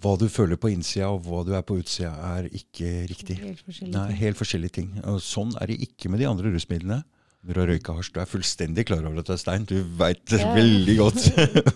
Hva 0.00 0.14
du 0.18 0.24
føler 0.32 0.56
på 0.60 0.70
innsida 0.72 1.10
og 1.12 1.26
hva 1.26 1.42
du 1.46 1.52
er 1.56 1.64
på 1.66 1.76
utsida, 1.80 2.12
er 2.36 2.48
ikke 2.48 2.92
riktig. 3.10 3.36
Helt 3.42 3.64
forskjellige 3.66 3.94
Nei, 3.96 4.18
helt 4.22 4.38
forskjellige 4.40 4.76
ting. 4.78 4.94
Og 5.10 5.20
sånn 5.24 5.52
er 5.60 5.68
det 5.68 5.80
ikke 5.84 6.10
med 6.12 6.22
de 6.22 6.30
andre 6.30 6.54
rusmidlene. 6.54 7.02
Når 7.42 7.56
du 7.56 7.58
har 7.58 7.70
røyka 7.72 7.92
hasj, 7.96 8.08
du 8.14 8.18
er 8.22 8.28
fullstendig 8.30 8.82
klar 8.86 9.00
over 9.02 9.18
at 9.18 9.26
det 9.26 9.32
er 9.34 9.38
stein. 9.40 9.64
Du 9.66 9.74
veit 9.98 10.20
det 10.30 10.38
Ja. 10.38 10.52
veldig 10.54 10.94
godt. 10.94 11.24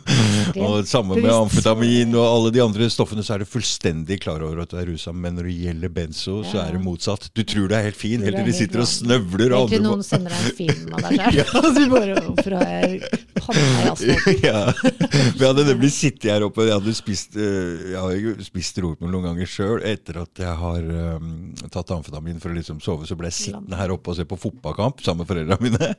og 0.62 0.86
Samme 0.86 1.16
med 1.18 1.26
amfetamin 1.32 2.12
og 2.14 2.22
alle 2.22 2.52
de 2.54 2.60
andre 2.62 2.86
stoffene, 2.86 3.24
så 3.26 3.34
er 3.34 3.42
du 3.42 3.48
fullstendig 3.50 4.20
klar 4.22 4.44
over 4.46 4.60
at 4.62 4.70
du 4.70 4.76
er 4.78 4.86
rusa. 4.86 5.10
Men 5.10 5.34
når 5.34 5.48
det 5.48 5.54
gjelder 5.64 5.90
benzo, 5.96 6.36
så 6.46 6.60
er 6.62 6.76
det 6.76 6.82
motsatt. 6.84 7.26
Du 7.34 7.42
tror 7.42 7.66
du 7.66 7.74
er 7.74 7.82
helt 7.88 7.98
fin, 7.98 8.22
helt 8.22 8.38
til 8.38 8.46
de 8.46 8.54
sitter 8.54 8.84
og 8.84 8.86
snøvler. 8.92 9.56
Helt 9.56 9.74
til 9.74 9.82
noen 9.82 10.04
sender 10.06 10.30
deg 10.36 10.44
en 10.44 10.54
film 10.60 10.94
av 10.94 11.02
deg 11.08 11.24
sjøl, 11.34 11.58
og 11.58 11.66
du 11.74 11.82
bare 11.96 12.20
Hvorfor 12.28 12.56
har 12.60 12.70
jeg 12.70 13.02
panna 13.42 13.66
i 13.66 13.90
asfalten? 13.96 14.38
ja. 14.46 14.62
Hadde 15.42 15.66
nemlig 15.72 15.90
sittet 15.96 16.30
her 16.30 16.46
oppe. 16.46 16.68
Jeg 16.70 16.76
hadde 16.78 16.94
spist 16.94 17.34
øh, 17.42 17.90
Jeg 17.90 17.98
har 18.06 18.46
spist 18.46 18.78
rotmel 18.86 19.10
noen 19.16 19.32
ganger 19.32 19.50
sjøl. 19.50 19.82
Etter 19.82 20.22
at 20.22 20.44
jeg 20.46 20.54
har 20.62 20.88
um, 21.18 21.34
tatt 21.74 21.90
amfetamin 21.98 22.38
for 22.38 22.54
å 22.54 22.56
liksom 22.60 22.78
sove, 22.86 23.10
så 23.10 23.18
ble 23.18 23.34
jeg 23.34 23.40
sittende 23.50 23.82
her 23.82 23.90
oppe 23.98 24.14
og 24.14 24.20
se 24.22 24.30
på 24.30 24.38
fotballkamp 24.46 25.02
sammen 25.02 25.26
med 25.26 25.55
foreldrene 25.56 25.78
mine. 25.78 25.94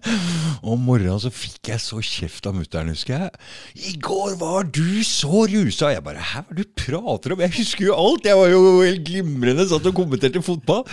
Om 0.63 0.81
morgenen 0.87 1.19
så 1.21 1.31
fikk 1.33 1.71
jeg 1.71 1.81
så 1.81 2.01
kjeft 2.01 2.47
av 2.47 2.55
mutter'n, 2.57 2.91
husker 2.91 3.17
jeg. 3.17 3.31
'I 3.75 3.97
går 4.01 4.37
var 4.39 4.63
du 4.63 5.03
så 5.03 5.47
rusa!' 5.47 5.93
Jeg 5.93 6.03
bare 6.03 6.17
'hæ, 6.17 6.43
hva 6.43 6.51
er 6.51 6.55
det 6.55 6.65
du 6.65 6.83
prater 6.83 7.33
om?' 7.33 7.39
Jeg 7.41 7.57
husker 7.57 7.85
jo 7.85 7.95
alt! 7.95 8.25
Jeg 8.25 8.35
var 8.37 8.49
jo 8.49 8.81
helt 8.81 9.05
glimrende, 9.05 9.67
satt 9.67 9.85
og 9.85 9.95
kommenterte 9.95 10.41
fotball. 10.41 10.85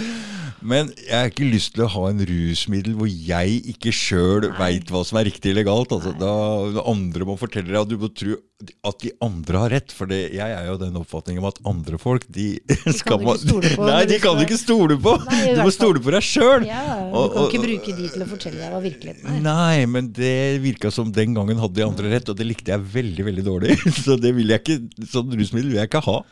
Men 0.64 0.88
jeg 0.96 1.12
har 1.12 1.28
ikke 1.28 1.44
lyst 1.52 1.74
til 1.76 1.84
å 1.84 1.90
ha 1.92 2.02
en 2.08 2.22
rusmiddel 2.24 2.94
hvor 2.96 3.10
jeg 3.10 3.58
ikke 3.74 3.92
sjøl 3.92 4.46
veit 4.56 4.88
hva 4.88 5.02
som 5.04 5.18
er 5.20 5.26
riktig 5.28 5.50
eller 5.52 5.66
galt. 5.68 5.92
Altså, 5.92 6.14
da 6.16 6.30
andre 6.88 7.26
må 7.28 7.34
fortelle 7.36 7.68
deg 7.68 7.82
at 7.82 7.90
du 7.90 7.98
må 8.00 8.08
tro 8.16 8.38
at 8.88 9.02
de 9.04 9.10
andre 9.20 9.60
har 9.60 9.72
rett. 9.74 9.92
For 9.92 10.08
det, 10.08 10.22
jeg 10.38 10.54
er 10.56 10.70
jo 10.70 10.78
den 10.80 10.96
oppfatningen 10.96 11.42
om 11.44 11.50
at 11.50 11.60
andre 11.68 11.98
folk, 12.00 12.24
de 12.32 12.46
skal 12.96 13.20
ikke 13.20 13.36
stole 13.44 13.74
på 13.76 13.88
Nei, 13.90 14.00
de 14.08 14.18
kan 14.24 14.38
du 14.40 14.44
ikke 14.46 14.56
stole 14.62 14.96
på! 15.04 15.14
Nei, 15.28 15.42
Du 15.58 15.62
må 15.66 15.74
stole 15.74 16.00
på 16.00 16.14
deg 16.16 16.24
sjøl! 16.24 16.64
Ja, 16.70 16.80
du 16.96 17.12
Og- 17.20 17.34
kan 17.34 17.42
og- 17.44 17.52
ikke 17.52 17.62
bruke 17.66 17.96
de 18.00 18.08
til 18.16 18.24
å 18.24 18.30
fortelle 18.32 18.62
deg 18.64 18.72
hva 18.72 18.80
virkeligheten 18.88 19.30
er. 19.36 19.40
Nei, 19.44 19.84
men 19.98 20.08
det 20.16 20.34
virka 20.64 20.90
som 20.94 21.12
den 21.12 21.36
gangen 21.36 21.60
hadde 21.60 21.76
de 21.76 21.84
andre 21.90 22.14
rett, 22.16 22.32
og 22.32 22.40
det 22.40 22.48
likte 22.48 22.72
jeg 22.72 22.88
veldig 22.96 23.28
veldig 23.28 23.44
dårlig. 23.52 23.76
Så 24.06 24.16
det 24.16 24.32
vil 24.40 24.48
jeg 24.56 24.64
ikke, 24.64 24.80
sånn 25.12 25.28
rusmiddel 25.36 25.74
vil 25.74 25.82
jeg 25.84 25.92
ikke 25.92 26.06
ha. 26.08 26.22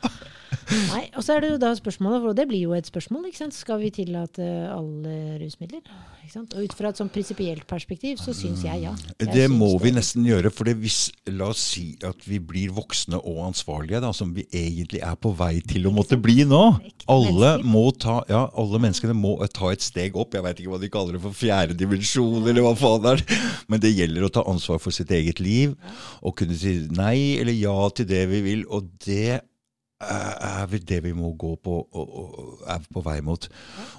Nei, 0.93 1.05
Og 1.17 1.25
så 1.25 1.37
er 1.37 1.45
det 1.45 1.51
jo 1.53 1.59
da 1.63 1.73
spørsmålet, 1.77 2.23
for 2.25 2.37
det 2.37 2.47
blir 2.51 2.63
jo 2.67 2.73
et 2.77 2.89
spørsmål, 2.89 3.29
ikke 3.29 3.43
sant? 3.45 3.55
skal 3.57 3.81
vi 3.83 3.91
tillate 3.95 4.47
alle 4.73 5.39
rusmidler? 5.43 5.83
Ikke 6.23 6.33
sant? 6.33 6.55
Og 6.57 6.65
ut 6.65 6.75
fra 6.79 6.93
et 6.93 7.01
sånn 7.01 7.11
prinsipielt 7.13 7.67
perspektiv 7.69 8.21
så 8.23 8.35
syns 8.37 8.63
jeg 8.65 8.85
ja. 8.85 8.93
Jeg 9.21 9.33
Det 9.35 9.47
må 9.51 9.69
vi 9.83 9.91
det. 9.91 9.99
nesten 10.01 10.25
gjøre, 10.29 10.53
for 10.55 10.71
hvis, 10.79 11.11
la 11.33 11.51
oss 11.53 11.63
si 11.75 11.97
at 12.07 12.25
vi 12.29 12.39
blir 12.39 12.73
voksne 12.77 13.19
og 13.21 13.43
ansvarlige, 13.49 14.01
da, 14.05 14.13
som 14.17 14.33
vi 14.37 14.47
egentlig 14.49 15.03
er 15.05 15.17
på 15.21 15.33
vei 15.37 15.61
til 15.67 15.89
å 15.91 15.95
måtte 15.95 16.17
bli 16.21 16.47
nå. 16.49 16.63
Alle, 17.11 17.57
må 17.67 17.89
ta, 17.99 18.21
ja, 18.31 18.45
alle 18.59 18.79
menneskene 18.83 19.17
må 19.19 19.35
ta 19.53 19.73
et 19.75 19.83
steg 19.83 20.17
opp. 20.17 20.35
Jeg 20.39 20.47
veit 20.47 20.63
ikke 20.63 20.73
hva 20.77 20.81
de 20.83 20.93
kaller 20.95 21.19
det 21.19 21.25
for 21.25 21.37
fjerde 21.37 21.77
dimensjon, 21.79 22.43
eller 22.47 22.63
hva 22.65 22.75
faen 22.79 23.03
det 23.05 23.17
er. 23.19 23.25
Men 23.69 23.83
det 23.83 23.93
gjelder 23.97 24.29
å 24.29 24.33
ta 24.33 24.47
ansvar 24.49 24.79
for 24.83 24.95
sitt 24.95 25.11
eget 25.11 25.41
liv, 25.43 25.75
og 26.23 26.37
kunne 26.39 26.57
si 26.57 26.77
nei 26.93 27.39
eller 27.43 27.57
ja 27.57 27.77
til 27.97 28.07
det 28.09 28.27
vi 28.31 28.41
vil. 28.47 28.67
Og 28.71 28.89
det 29.05 29.43
er 30.03 30.67
vel 30.71 30.85
det 30.89 30.99
vi 31.05 31.13
må 31.17 31.33
gå 31.39 31.53
på 31.63 31.75
og, 31.85 32.15
og 32.23 32.63
er 32.71 32.85
på 32.93 33.03
vei 33.07 33.19
mot. 33.25 33.49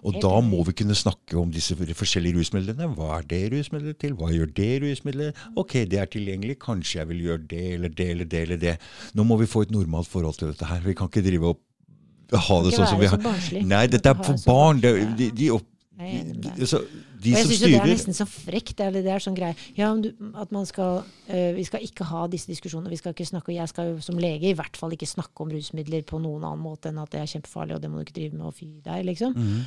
Og 0.04 0.20
da 0.24 0.34
må 0.43 0.64
vi 0.68 0.76
kunne 0.84 0.97
snakke 0.97 1.38
om 1.39 1.51
disse 1.54 1.76
forskjellige 1.78 2.39
rusmidlene. 2.39 2.89
Hva 2.97 3.20
er 3.20 3.28
det 3.30 3.43
rusmiddelet 3.54 3.99
til? 4.01 4.16
Hva 4.20 4.32
gjør 4.34 4.51
det 4.58 4.72
rusmiddelet? 4.84 5.43
Ok, 5.60 5.78
det 5.91 6.01
er 6.01 6.10
tilgjengelig. 6.12 6.60
Kanskje 6.64 6.99
jeg 7.01 7.12
vil 7.12 7.24
gjøre 7.28 7.45
det 7.51 7.66
eller 7.78 7.93
det 7.93 8.10
eller 8.16 8.32
det 8.36 8.41
eller 8.47 8.64
det. 8.66 8.78
Nå 9.14 9.28
må 9.28 9.39
vi 9.41 9.49
få 9.49 9.66
et 9.68 9.76
normalt 9.76 10.12
forhold 10.12 10.39
til 10.39 10.51
dette 10.51 10.68
her. 10.70 10.84
Vi 10.86 10.97
kan 10.97 11.12
ikke 11.12 11.26
drive 11.26 11.54
opp 11.56 11.64
ha 12.34 12.60
det 12.66 12.74
sånn 12.74 12.89
som 12.89 13.01
vi 13.01 13.10
så 13.12 13.20
har. 13.20 13.64
Nei, 13.68 13.86
dette 13.91 14.10
er 14.10 14.20
for 14.26 14.39
barn. 14.47 14.82
De, 14.84 14.93
de, 15.20 15.30
de, 15.38 15.49
opp, 15.54 15.68
med 15.99 16.32
deg. 16.41 16.64
altså, 16.66 16.82
de 17.24 17.34
jeg 17.34 17.45
som 17.45 17.51
syns 17.51 17.63
det 17.63 17.78
er 17.80 17.89
nesten 17.89 18.17
så 18.17 18.28
frekt. 18.30 18.76
Det 18.80 18.86
er, 18.86 18.97
det 19.05 19.13
er 19.13 19.24
sånn 19.24 19.38
greie. 19.38 19.57
Ja, 19.78 19.91
du, 19.95 20.11
at 20.39 20.51
man 20.55 20.67
skal 20.69 21.01
uh, 21.03 21.51
Vi 21.57 21.65
skal 21.67 21.86
ikke 21.86 22.07
ha 22.09 22.26
disse 22.32 22.51
diskusjonene. 22.51 22.91
Vi 22.93 22.99
skal 23.01 23.15
ikke 23.15 23.28
snakke, 23.30 23.53
og 23.53 23.57
jeg 23.57 23.71
skal 23.71 23.93
jo 23.93 24.03
som 24.03 24.19
lege 24.21 24.51
i 24.51 24.57
hvert 24.57 24.78
fall 24.80 24.95
ikke 24.95 25.09
snakke 25.09 25.45
om 25.45 25.53
rusmidler 25.53 26.05
på 26.07 26.21
noen 26.24 26.43
annen 26.43 26.63
måte 26.63 26.91
enn 26.91 27.01
at 27.01 27.13
det 27.13 27.24
er 27.24 27.34
kjempefarlig, 27.36 27.78
og 27.78 27.84
det 27.84 27.91
må 27.91 27.99
du 27.99 28.07
ikke 28.07 28.19
drive 28.19 28.38
med, 28.38 28.45
og 28.51 28.55
fy 28.59 28.69
deg, 28.86 29.07
liksom. 29.09 29.36
Mhm. 29.39 29.65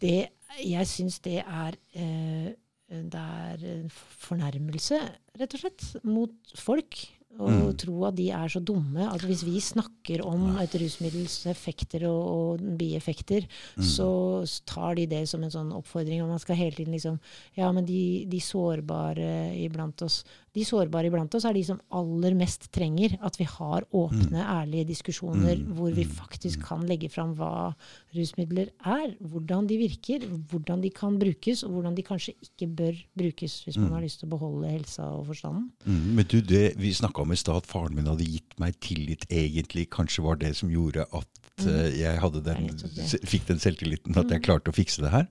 Det, 0.00 0.20
jeg 0.64 0.88
syns 0.88 1.18
det 1.20 1.42
er 1.42 1.74
uh, 1.76 2.50
det 2.90 3.22
er 3.22 3.64
en 3.70 3.90
fornærmelse, 4.18 4.98
rett 5.38 5.52
og 5.54 5.62
slett, 5.62 5.84
mot 6.02 6.54
folk. 6.58 6.96
Og 7.38 7.48
Mm. 7.50 7.76
tro 7.78 8.04
at 8.04 8.16
de 8.16 8.30
er 8.30 8.48
så 8.48 8.60
dumme 8.62 9.06
at 9.14 9.20
hvis 9.22 9.44
vi 9.44 9.60
snakker 9.60 10.20
om 10.26 10.56
et 10.58 10.72
rusmiddels 10.74 11.46
effekter 11.46 12.02
og, 12.08 12.58
og 12.58 12.76
bieffekter, 12.76 13.46
Mm. 13.76 13.82
så 13.84 14.62
tar 14.66 14.94
de 14.96 15.06
det 15.06 15.28
som 15.28 15.42
en 15.44 15.50
sånn 15.50 15.72
oppfordring. 15.72 16.20
Og 16.22 16.28
man 16.28 16.38
skal 16.38 16.56
hele 16.56 16.72
tiden 16.76 16.92
liksom 16.92 17.18
Ja, 17.56 17.70
men 17.72 17.84
de, 17.86 18.26
de 18.28 18.40
sårbare 18.40 19.54
iblant 19.64 20.02
oss 20.02 20.24
De 20.56 20.64
sårbare 20.66 21.06
iblant 21.06 21.34
oss 21.38 21.44
er 21.46 21.54
de 21.54 21.62
som 21.62 21.78
aller 21.94 22.34
mest 22.34 22.64
trenger 22.74 23.12
at 23.22 23.36
vi 23.38 23.44
har 23.46 23.84
åpne, 23.94 24.40
ærlige 24.42 24.88
diskusjoner 24.88 25.56
Mm. 25.60 25.74
hvor 25.76 25.92
vi 25.94 26.04
faktisk 26.04 26.64
kan 26.66 26.82
legge 26.88 27.08
fram 27.08 27.36
hva 27.38 27.74
rusmidler 28.16 28.70
er, 28.82 29.14
hvordan 29.20 29.68
de 29.70 29.76
virker, 29.78 30.26
hvordan 30.50 30.82
de 30.82 30.90
kan 30.90 31.18
brukes, 31.20 31.62
og 31.62 31.70
hvordan 31.76 31.94
de 31.94 32.02
kanskje 32.02 32.34
ikke 32.42 32.66
bør 32.66 32.98
brukes 33.16 33.60
hvis 33.64 33.78
man 33.78 33.92
har 33.92 34.02
lyst 34.02 34.20
til 34.20 34.26
å 34.28 34.34
beholde 34.34 34.70
helsa 34.72 35.06
og 35.20 35.26
forstanden. 35.30 35.70
Mm, 35.86 36.14
men 36.18 36.24
du, 36.26 36.40
det 36.40 36.74
vi 36.76 36.90
snakka 36.92 37.22
om 37.22 37.32
i 37.32 37.36
stad, 37.38 37.62
at 37.62 37.66
faren 37.70 37.94
min 37.94 38.06
hadde 38.10 38.26
gitt 38.26 38.58
meg 38.58 38.74
tillit, 38.80 39.26
egentlig 39.30 39.86
kanskje 39.90 40.24
var 40.26 40.36
det 40.42 40.56
som 40.56 40.68
gjorde 40.70 41.06
at 41.12 41.28
mm. 41.62 41.98
jeg 42.00 42.18
hadde 42.26 42.42
den, 42.44 42.66
Mm. 42.70 42.76
Mm. 42.76 43.26
fikk 43.28 43.46
den 43.46 43.58
selvtilliten, 43.62 44.16
at 44.18 44.30
jeg 44.30 44.42
klarte 44.42 44.70
å 44.70 44.74
fikse 44.74 45.02
det 45.02 45.10
her. 45.14 45.26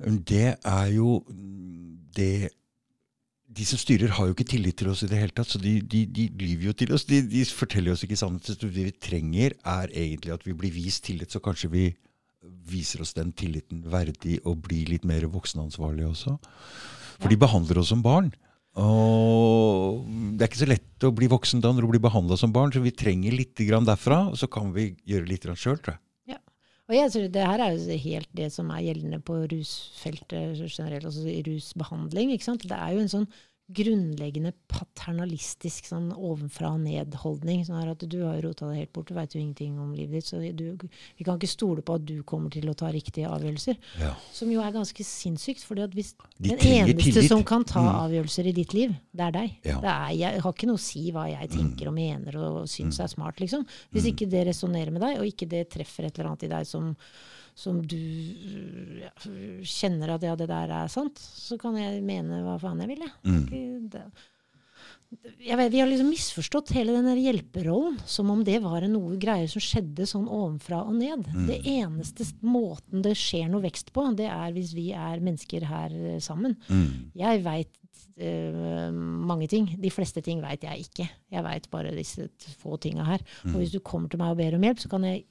Det 0.00 0.56
er 0.64 0.86
jo 0.96 1.22
det 2.16 2.50
De 3.54 3.64
som 3.68 3.78
styrer, 3.78 4.08
har 4.16 4.26
jo 4.26 4.34
ikke 4.34 4.46
tillit 4.48 4.78
til 4.80 4.88
oss 4.90 5.04
i 5.04 5.08
det 5.10 5.18
hele 5.20 5.34
tatt, 5.36 5.50
så 5.52 5.60
de, 5.60 5.76
de, 5.80 6.04
de 6.08 6.28
lyver 6.40 6.70
jo 6.70 6.76
til 6.80 6.94
oss. 6.96 7.04
De, 7.06 7.20
de 7.28 7.44
forteller 7.44 7.92
oss 7.92 8.02
ikke 8.06 8.18
sannheten. 8.18 8.56
Så 8.56 8.70
det 8.70 8.86
vi 8.88 8.94
trenger, 8.96 9.54
er 9.60 9.92
egentlig 9.92 10.32
at 10.34 10.46
vi 10.46 10.56
blir 10.56 10.72
vist 10.74 11.04
tillit, 11.06 11.30
så 11.30 11.42
kanskje 11.44 11.70
vi 11.70 11.84
viser 12.68 13.02
oss 13.04 13.14
den 13.16 13.32
tilliten 13.36 13.84
verdig 13.92 14.38
og 14.48 14.64
blir 14.66 14.88
litt 14.90 15.04
mer 15.08 15.26
voksenansvarlige 15.32 16.10
også. 16.10 16.38
For 17.20 17.30
de 17.30 17.38
behandler 17.40 17.80
oss 17.80 17.92
som 17.92 18.02
barn. 18.04 18.32
Og 18.80 20.02
det 20.34 20.42
er 20.42 20.50
ikke 20.50 20.64
så 20.64 20.70
lett 20.72 21.06
å 21.06 21.12
bli 21.14 21.28
voksen 21.30 21.62
da 21.62 21.70
når 21.70 21.86
du 21.86 21.92
blir 21.92 22.02
behandla 22.02 22.38
som 22.40 22.52
barn, 22.54 22.72
så 22.74 22.82
vi 22.82 22.94
trenger 22.94 23.36
litt 23.36 23.60
derfra, 23.60 24.24
og 24.32 24.40
så 24.40 24.48
kan 24.50 24.72
vi 24.74 24.94
gjøre 25.06 25.30
litt 25.30 25.46
sjøl, 25.46 25.78
tror 25.78 25.94
jeg. 25.94 26.03
Og 26.84 26.96
jeg 26.96 27.12
tror 27.12 27.28
det 27.32 27.46
her 27.48 27.62
er 27.64 27.72
jo 27.72 27.98
helt 28.02 28.28
det 28.36 28.50
som 28.52 28.68
er 28.74 28.84
gjeldende 28.84 29.20
på 29.24 29.38
rusfeltet 29.48 30.60
generelt, 30.68 31.06
altså 31.08 31.24
i 31.32 31.40
rusbehandling. 31.46 32.32
ikke 32.34 32.44
sant? 32.44 32.66
Det 32.68 32.76
er 32.76 32.92
jo 32.92 33.04
en 33.04 33.12
sånn 33.12 33.28
grunnleggende 33.72 34.52
paternalistisk 34.68 35.86
sånn 35.88 36.10
ovenfra 36.12 36.72
og 36.74 36.82
ned-holdning. 36.84 37.62
Sånn 37.64 37.80
at 37.90 38.02
du 38.10 38.18
har 38.24 38.40
rota 38.44 38.68
deg 38.68 38.82
helt 38.82 38.92
bort, 38.92 39.08
du 39.08 39.14
veit 39.16 39.32
jo 39.34 39.40
ingenting 39.40 39.78
om 39.80 39.94
livet 39.96 40.20
ditt. 40.20 40.28
Så 40.28 40.40
du, 40.52 40.64
vi 41.16 41.24
kan 41.26 41.38
ikke 41.38 41.48
stole 41.50 41.84
på 41.86 41.96
at 41.96 42.04
du 42.04 42.18
kommer 42.28 42.52
til 42.52 42.68
å 42.68 42.74
ta 42.76 42.90
riktige 42.92 43.30
avgjørelser. 43.32 43.78
Ja. 44.02 44.12
Som 44.36 44.52
jo 44.52 44.60
er 44.60 44.74
ganske 44.74 45.04
sinnssykt. 45.06 45.64
hvis 45.64 46.14
De 46.38 46.50
den 46.50 46.58
eneste 46.58 47.12
tillit. 47.12 47.28
som 47.28 47.42
kan 47.44 47.64
ta 47.64 47.80
Mm. 47.84 48.00
avgjørelser 48.04 48.46
i 48.46 48.52
ditt 48.52 48.72
liv, 48.74 48.94
det 49.12 49.20
er 49.20 49.30
deg. 49.32 49.56
Ja. 49.64 49.80
Det 49.80 49.90
er, 49.90 50.10
jeg 50.16 50.40
har 50.42 50.52
ikke 50.52 50.66
noe 50.66 50.76
å 50.76 50.80
si 50.80 51.10
hva 51.12 51.28
jeg 51.28 51.50
tenker 51.50 51.88
og 51.88 51.94
mener 51.94 52.36
og 52.36 52.68
syns 52.68 53.00
er 53.00 53.08
smart, 53.08 53.36
liksom. 53.40 53.66
Hvis 53.92 54.06
ikke 54.12 54.28
det 54.30 54.46
resonnerer 54.48 54.90
med 54.92 55.00
deg, 55.02 55.18
og 55.18 55.24
ikke 55.26 55.48
det 55.48 55.70
treffer 55.70 56.04
et 56.06 56.18
eller 56.18 56.30
annet 56.30 56.44
i 56.44 56.48
deg 56.48 56.66
som, 56.66 56.96
som 57.54 57.80
du 57.86 57.96
ja, 59.00 59.10
kjenner 59.62 60.14
at 60.16 60.22
ja, 60.26 60.34
det 60.36 60.48
der 60.50 60.72
er 60.82 60.88
sant, 60.92 61.18
så 61.18 61.58
kan 61.60 61.76
jeg 61.78 62.02
mene 62.02 62.42
hva 62.44 62.56
faen 62.62 62.80
jeg 62.82 62.90
vil, 62.94 63.04
jeg. 63.06 63.18
Mm. 63.24 63.90
Det- 63.92 64.06
jeg 65.38 65.54
vet, 65.60 65.70
vi 65.70 65.78
har 65.78 65.86
liksom 65.86 66.08
misforstått 66.10 66.72
hele 66.74 66.90
den 66.96 67.06
hjelperollen 67.22 68.00
som 68.10 68.32
om 68.32 68.40
det 68.42 68.56
var 68.64 68.82
en 68.82 68.96
noe 68.96 69.14
greier 69.22 69.46
som 69.46 69.62
skjedde 69.62 70.08
sånn 70.10 70.26
ovenfra 70.26 70.80
og 70.88 70.96
ned. 70.98 71.28
Det 71.46 71.60
eneste 71.70 72.26
måten 72.42 73.04
det 73.04 73.12
skjer 73.20 73.46
noe 73.52 73.62
vekst 73.62 73.92
på, 73.94 74.08
det 74.18 74.26
er 74.26 74.50
hvis 74.56 74.72
vi 74.74 74.88
er 74.90 75.22
mennesker 75.22 75.68
her 75.70 75.94
eh, 75.94 76.18
sammen. 76.18 76.56
Mm. 76.66 77.12
Jeg 77.14 77.44
veit 77.46 77.78
mange 78.94 79.48
ting. 79.50 79.68
De 79.80 79.90
fleste 79.90 80.22
ting 80.22 80.40
veit 80.42 80.62
jeg 80.62 80.84
ikke. 80.86 81.06
Jeg 81.34 81.42
veit 81.46 81.64
bare 81.72 81.94
disse 81.96 82.28
få 82.60 82.76
tinga 82.82 83.04
her. 83.06 83.22
Og 83.50 83.56
hvis 83.60 83.72
du 83.74 83.80
kommer 83.80 84.08
til 84.10 84.20
meg 84.20 84.34
og 84.34 84.38
ber 84.38 84.54
om 84.58 84.62
hjelp, 84.66 84.78
så 84.82 84.90
kan 84.92 85.06
jeg 85.06 85.24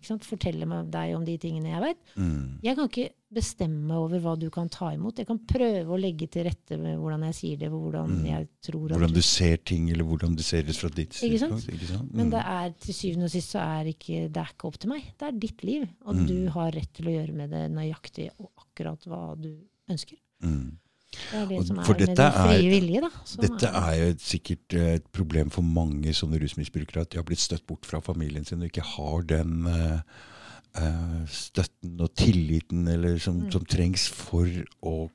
fortelle 0.00 0.66
meg 0.66 0.90
deg 0.90 1.14
om 1.16 1.24
de 1.24 1.36
tingene 1.38 1.68
jeg 1.70 1.80
veit. 1.82 1.98
Mm. 2.16 2.58
Jeg 2.62 2.76
kan 2.76 2.88
ikke 2.88 3.10
bestemme 3.32 3.94
over 3.94 4.18
hva 4.18 4.32
du 4.38 4.48
kan 4.50 4.68
ta 4.68 4.90
imot. 4.92 5.16
Jeg 5.18 5.26
kan 5.26 5.38
prøve 5.38 5.86
å 5.86 5.98
legge 6.00 6.26
til 6.28 6.44
rette 6.44 6.76
med 6.80 6.98
hvordan 6.98 7.22
jeg 7.28 7.34
sier 7.34 7.56
det, 7.58 7.68
hvordan 7.70 8.08
hvordan 8.10 8.26
jeg 8.26 8.48
tror 8.62 8.86
at 8.90 8.98
Hvordan 8.98 9.14
du 9.14 9.22
ser 9.22 9.56
ting, 9.58 9.90
eller 9.90 10.04
hvordan 10.04 10.34
du 10.36 10.42
ser 10.42 10.62
det 10.62 10.74
fra 10.76 10.88
ditt 10.88 11.12
synspunkt. 11.14 11.68
Ikke 11.68 11.86
sant? 11.86 12.12
Men 12.12 12.26
Mm. 12.26 12.30
det 12.30 12.42
er 12.44 12.70
til 12.80 12.94
syvende 12.94 13.24
og 13.24 13.30
sist 13.30 13.50
så 13.54 13.58
er 13.60 13.84
ikke, 13.92 14.28
det 14.32 14.36
er 14.36 14.50
ikke 14.54 14.66
opp 14.66 14.78
til 14.78 14.90
meg. 14.90 15.02
Det 15.18 15.28
er 15.28 15.32
ditt 15.38 15.62
liv. 15.64 15.88
Og 16.06 16.14
Mm. 16.16 16.26
du 16.26 16.48
har 16.50 16.70
rett 16.72 16.92
til 16.92 17.06
å 17.06 17.14
gjøre 17.18 17.32
med 17.34 17.50
det 17.50 17.70
nøyaktig 17.70 18.30
og 18.40 18.50
akkurat 18.58 19.04
hva 19.06 19.36
du 19.40 19.54
ønsker. 19.88 20.16
Mm. 20.42 20.78
Det 21.10 21.34
er 21.40 21.46
det 21.50 21.58
Og 21.58 21.66
som 21.66 21.78
er 21.78 21.88
med 21.88 21.98
dette 21.98 22.14
den 22.22 22.32
frie 22.38 22.58
er- 22.58 22.70
vilje, 22.70 23.00
da. 23.02 23.10
Dette 23.42 23.70
er 23.80 23.94
jo 23.98 24.10
sikkert 24.22 24.74
eh, 24.78 24.92
et 25.00 25.06
problem 25.12 25.50
for 25.50 25.62
mange 25.66 26.12
sånne 26.14 26.38
rusmisbrukere, 26.40 27.02
at 27.02 27.10
de 27.10 27.18
har 27.18 27.24
blitt 27.26 27.42
støtt 27.42 27.66
bort 27.66 27.84
fra 27.88 27.98
familien 28.00 28.44
sin 28.46 28.62
og 28.62 28.68
ikke 28.70 28.84
har 28.96 29.22
den 29.26 29.66
uh, 29.66 31.26
støtten 31.26 31.98
og 32.00 32.12
tilliten 32.14 32.86
eller 32.88 33.18
som, 33.18 33.40
Mm. 33.42 33.50
som 33.52 33.64
trengs 33.66 34.08
for 34.08 34.46
å 34.86 35.10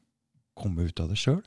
komme 0.56 0.84
ut 0.90 1.00
av 1.00 1.10
det 1.10 1.18
sjøl. 1.18 1.42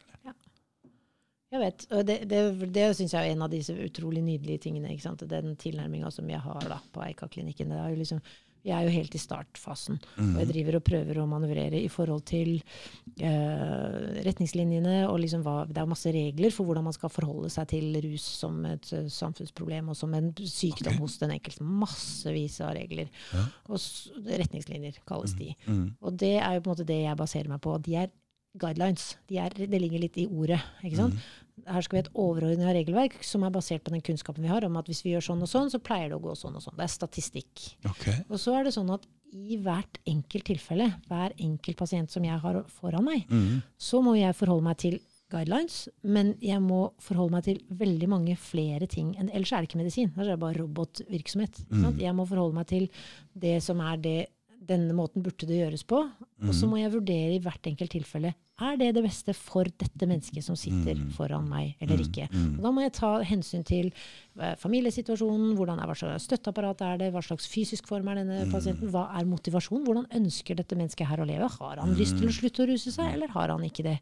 Jeg 1.51 1.61
vet. 1.63 1.87
Og 1.97 2.03
det, 2.05 2.17
det, 2.29 2.41
det 2.75 2.89
syns 2.97 3.15
jeg 3.15 3.25
er 3.25 3.33
en 3.33 3.43
av 3.47 3.49
disse 3.51 3.73
utrolig 3.73 4.21
nydelige 4.23 4.59
tingene. 4.67 4.91
ikke 4.93 5.03
sant? 5.07 5.23
Den 5.31 5.55
tilnærminga 5.57 6.11
som 6.13 6.29
jeg 6.29 6.41
har 6.45 6.61
da 6.69 6.77
på 6.93 7.01
Eika-klinikken. 7.07 7.71
det 7.73 7.79
er 7.81 7.89
jo 7.95 7.97
liksom 8.03 8.21
jeg 8.67 8.75
er 8.75 8.87
jo 8.87 8.93
helt 8.95 9.15
i 9.15 9.21
startfasen, 9.21 9.99
og 10.19 10.39
jeg 10.43 10.49
driver 10.51 10.79
og 10.79 10.85
prøver 10.87 11.21
å 11.21 11.27
manøvrere 11.31 11.79
i 11.81 11.89
forhold 11.93 12.25
til 12.29 12.57
eh, 12.59 14.23
retningslinjene. 14.27 14.97
og 15.09 15.19
liksom 15.23 15.45
hva, 15.47 15.63
Det 15.69 15.81
er 15.83 15.91
masse 15.91 16.13
regler 16.15 16.55
for 16.55 16.69
hvordan 16.69 16.89
man 16.89 16.97
skal 16.97 17.13
forholde 17.13 17.51
seg 17.55 17.69
til 17.73 17.99
rus 18.05 18.27
som 18.43 18.61
et 18.69 18.91
uh, 18.93 19.07
samfunnsproblem 19.13 19.89
og 19.93 19.99
som 19.99 20.15
en 20.19 20.31
sykdom 20.39 20.95
okay. 20.95 21.03
hos 21.03 21.19
den 21.23 21.35
enkelte. 21.39 21.65
Massevis 21.65 22.61
av 22.65 22.75
regler. 22.79 23.11
Ja. 23.33 23.45
Og 23.69 24.31
retningslinjer 24.43 25.03
kalles 25.09 25.37
de. 25.39 25.53
Mm. 25.67 25.85
Og 26.03 26.19
det 26.21 26.37
er 26.39 26.57
jo 26.57 26.65
på 26.65 26.71
en 26.71 26.77
måte 26.77 26.89
det 26.89 27.03
jeg 27.05 27.21
baserer 27.21 27.53
meg 27.53 27.63
på. 27.65 27.77
De 27.85 27.99
er 28.05 28.15
guidelines. 28.59 29.13
De 29.29 29.39
er, 29.41 29.55
det 29.55 29.81
ligger 29.81 30.03
litt 30.03 30.19
i 30.19 30.27
ordet. 30.29 30.61
ikke 30.83 31.05
sant? 31.05 31.29
Her 31.67 31.83
skal 31.83 31.97
vi 31.97 32.03
ha 32.03 32.07
et 32.07 32.15
overordna 32.15 32.73
regelverk 32.77 33.19
som 33.27 33.43
er 33.45 33.51
basert 33.55 33.83
på 33.85 33.91
den 33.95 34.01
kunnskapen 34.05 34.43
vi 34.45 34.49
har 34.53 34.65
om 34.65 34.77
at 34.77 34.87
hvis 34.87 35.03
vi 35.05 35.13
gjør 35.15 35.27
sånn 35.33 35.43
og 35.43 35.49
sånn, 35.51 35.71
så 35.73 35.79
pleier 35.83 36.09
det 36.13 36.19
å 36.19 36.23
gå 36.23 36.35
sånn 36.39 36.57
og 36.57 36.63
sånn. 36.63 36.77
Det 36.79 36.85
er 36.87 36.95
statistikk. 36.95 37.67
Okay. 37.93 38.23
Og 38.29 38.39
så 38.39 38.55
er 38.59 38.65
det 38.69 38.75
sånn 38.77 38.91
at 38.95 39.07
i 39.33 39.59
hvert 39.61 39.99
enkelt 40.09 40.45
tilfelle, 40.49 40.87
hver 41.09 41.35
enkelt 41.39 41.77
pasient 41.77 42.11
som 42.11 42.25
jeg 42.25 42.39
har 42.41 42.63
foran 42.69 43.05
meg, 43.05 43.27
Mm. 43.29 43.63
så 43.77 44.01
må 44.03 44.17
jeg 44.19 44.35
forholde 44.35 44.65
meg 44.65 44.79
til 44.79 45.01
guidelines, 45.31 45.89
men 46.03 46.35
jeg 46.41 46.59
må 46.65 46.93
forholde 46.99 47.33
meg 47.33 47.45
til 47.45 47.59
veldig 47.69 48.09
mange 48.09 48.37
flere 48.41 48.87
ting. 48.89 49.15
Ellers 49.19 49.53
er 49.53 49.61
det 49.61 49.69
ikke 49.69 49.83
medisin. 49.83 50.09
Ellers 50.17 50.29
er 50.29 50.37
det 50.37 50.41
bare 50.41 50.63
robotvirksomhet. 50.63 51.65
Mm. 51.71 51.99
Jeg 52.01 52.15
må 52.17 52.25
forholde 52.27 52.55
meg 52.55 52.67
til 52.71 52.89
det 53.37 53.59
som 53.63 53.81
er 53.85 53.97
det 53.99 54.19
denne 54.69 54.93
måten 54.97 55.23
burde 55.23 55.47
det 55.49 55.61
gjøres 55.61 55.85
på. 55.89 56.01
Og 56.45 56.55
så 56.55 56.67
må 56.69 56.79
jeg 56.81 56.93
vurdere 56.93 57.37
i 57.37 57.41
hvert 57.45 57.63
enkelt 57.69 57.91
tilfelle 57.91 58.35
er 58.59 58.79
det 58.81 58.89
det 58.97 59.03
beste 59.05 59.35
for 59.37 59.69
dette 59.79 60.07
mennesket 60.09 60.45
som 60.45 60.57
sitter 60.59 60.99
foran 61.15 61.47
meg, 61.49 61.77
eller 61.85 62.01
ikke. 62.03 62.27
Og 62.57 62.63
da 62.65 62.73
må 62.75 62.83
jeg 62.83 62.95
ta 62.99 63.11
hensyn 63.23 63.63
til 63.67 63.91
eh, 64.41 64.55
familiesituasjonen, 64.59 65.53
hvordan 65.59 65.79
er, 65.79 65.87
hva 65.87 65.97
slags 65.99 66.27
støtteapparat 66.27 66.83
er 66.83 66.99
det, 67.05 67.11
hva 67.15 67.23
slags 67.23 67.47
fysisk 67.51 67.87
form 67.91 68.09
er 68.11 68.23
denne 68.23 68.41
pasienten, 68.53 68.91
hva 68.91 69.07
er 69.19 69.29
motivasjonen, 69.31 69.85
hvordan 69.87 70.09
ønsker 70.19 70.59
dette 70.59 70.79
mennesket 70.79 71.07
her 71.07 71.23
å 71.23 71.29
leve? 71.29 71.49
Har 71.59 71.79
han 71.83 71.95
lyst 71.99 72.19
til 72.19 72.29
å 72.29 72.35
slutte 72.35 72.65
å 72.65 72.69
ruse 72.73 72.93
seg, 72.95 73.13
eller 73.15 73.31
har 73.35 73.55
han 73.55 73.65
ikke 73.69 73.87
det? 73.87 73.97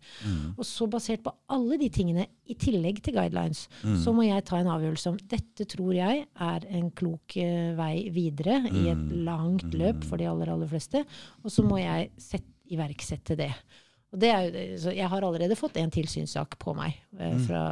Og 0.57 0.64
så 0.64 0.88
basert 0.88 1.24
på 1.26 1.34
alle 1.52 1.78
de 1.80 1.90
tingene, 1.92 2.26
i 2.46 2.54
tillegg 2.54 3.00
til 3.02 3.16
guidelines, 3.16 3.64
så 4.04 4.12
må 4.14 4.22
jeg 4.22 4.44
ta 4.46 4.61
en 4.61 4.68
avgjørelse 4.70 5.11
om 5.11 5.16
dette 5.28 5.64
tror 5.66 5.96
jeg 5.96 6.26
er 6.46 6.66
en 6.78 6.90
klok 6.94 7.36
eh, 7.42 7.72
vei 7.76 8.07
videre 8.14 8.61
i 8.70 8.86
et 8.92 9.09
langt 9.26 9.66
løp 9.74 10.04
for 10.07 10.16
de 10.20 10.28
aller, 10.30 10.52
aller 10.52 10.70
fleste, 10.70 11.02
og 11.42 11.50
så 11.52 11.64
må 11.66 11.80
jeg 11.82 12.12
sette, 12.22 12.46
iverksette 12.66 13.36
det. 13.38 13.52
Og 14.14 14.20
det 14.22 14.28
er 14.30 14.76
så 14.80 14.92
jeg 14.94 15.09
har 15.11 15.24
allerede 15.26 15.57
fått 15.59 15.76
en 15.80 15.90
tilsynssak 15.92 16.54
på 16.62 16.72
meg 16.78 16.94
eh, 17.18 17.34
fra, 17.42 17.62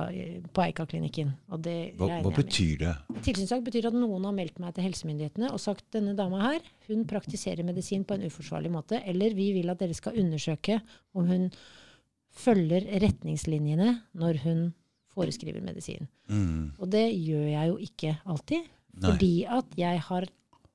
på 0.53 0.65
Eika-klinikken. 0.65 1.31
Hva, 1.47 2.09
hva 2.25 2.33
betyr 2.35 2.81
det? 2.83 2.95
Tilsynssak 3.25 3.63
betyr 3.69 3.89
at 3.91 3.97
noen 3.97 4.27
har 4.27 4.35
meldt 4.37 4.59
meg 4.63 4.75
til 4.75 4.89
helsemyndighetene 4.89 5.53
og 5.55 5.63
sagt 5.63 5.87
denne 5.95 6.17
dama 6.19 6.43
her, 6.43 6.67
hun 6.89 7.07
praktiserer 7.09 7.67
medisin 7.67 8.05
på 8.05 8.19
en 8.19 8.27
uforsvarlig 8.27 8.73
måte, 8.75 9.01
eller 9.07 9.37
vi 9.39 9.53
vil 9.57 9.71
at 9.73 9.81
dere 9.81 9.97
skal 9.97 10.19
undersøke 10.21 10.81
om 11.15 11.31
hun 11.31 11.49
følger 12.35 12.89
retningslinjene 13.05 13.93
når 14.19 14.43
hun 14.43 14.65
foreskriver 15.15 15.63
medisin. 15.63 16.09
Mm. 16.27 16.75
Og 16.81 16.91
det 16.91 17.07
gjør 17.15 17.47
jeg 17.47 17.71
jo 17.71 17.77
ikke 17.87 18.17
alltid, 18.27 18.67
Nei. 18.99 19.07
fordi 19.07 19.35
at 19.47 19.79
jeg 19.79 20.03
har 20.09 20.27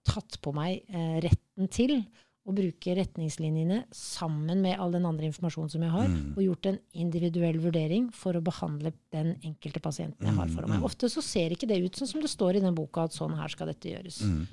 tatt 0.08 0.40
på 0.42 0.56
meg 0.56 0.80
eh, 0.88 1.20
retten 1.26 1.68
til 1.74 1.98
å 2.48 2.54
bruke 2.56 2.96
retningslinjene 2.98 3.84
sammen 3.94 4.62
med 4.64 4.80
all 4.80 4.92
den 4.96 5.06
andre 5.06 5.28
informasjonen 5.30 5.70
som 5.70 5.82
jeg 5.84 5.92
har, 5.92 6.08
Mm. 6.08 6.34
og 6.38 6.44
gjort 6.44 6.66
en 6.66 6.80
individuell 6.94 7.60
vurdering 7.60 8.12
for 8.14 8.34
å 8.34 8.42
behandle 8.42 8.94
den 9.12 9.36
enkelte 9.44 9.80
pasienten 9.82 10.26
jeg 10.26 10.36
har 10.36 10.48
foran 10.48 10.70
meg. 10.70 10.84
Ofte 10.84 11.10
så 11.10 11.22
ser 11.22 11.52
ikke 11.52 11.68
det 11.68 11.84
ut 11.84 11.94
sånn 12.00 12.08
som 12.08 12.22
det 12.22 12.30
står 12.30 12.56
i 12.56 12.60
den 12.62 12.74
boka, 12.76 13.04
at 13.04 13.12
sånn 13.12 13.36
her 13.38 13.48
skal 13.50 13.68
dette 13.68 13.90
gjøres. 13.92 14.22
Mm. 14.24 14.48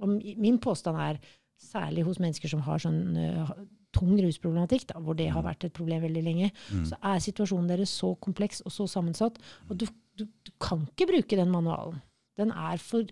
Og 0.00 0.08
min 0.38 0.58
påstand 0.58 0.96
er, 0.98 1.18
særlig 1.60 2.04
hos 2.04 2.18
mennesker 2.18 2.48
som 2.48 2.60
har 2.60 2.78
sånn 2.78 3.16
uh, 3.18 3.50
tung 3.92 4.16
rusproblematikk, 4.16 4.86
da, 4.86 5.00
hvor 5.00 5.14
det 5.16 5.28
har 5.30 5.42
vært 5.42 5.64
et 5.64 5.72
problem 5.74 6.00
veldig 6.02 6.22
lenge, 6.24 6.52
Mm. 6.72 6.84
så 6.86 6.96
er 7.02 7.18
situasjonen 7.18 7.68
deres 7.68 7.90
så 7.90 8.14
kompleks 8.18 8.62
og 8.64 8.70
så 8.72 8.86
sammensatt. 8.88 9.36
Og 9.68 9.76
du, 9.76 9.86
du, 10.16 10.24
du 10.44 10.52
kan 10.60 10.86
ikke 10.86 11.08
bruke 11.10 11.36
den 11.36 11.50
manualen. 11.50 12.00
Den 12.38 12.50
er 12.52 12.76
for 12.78 13.02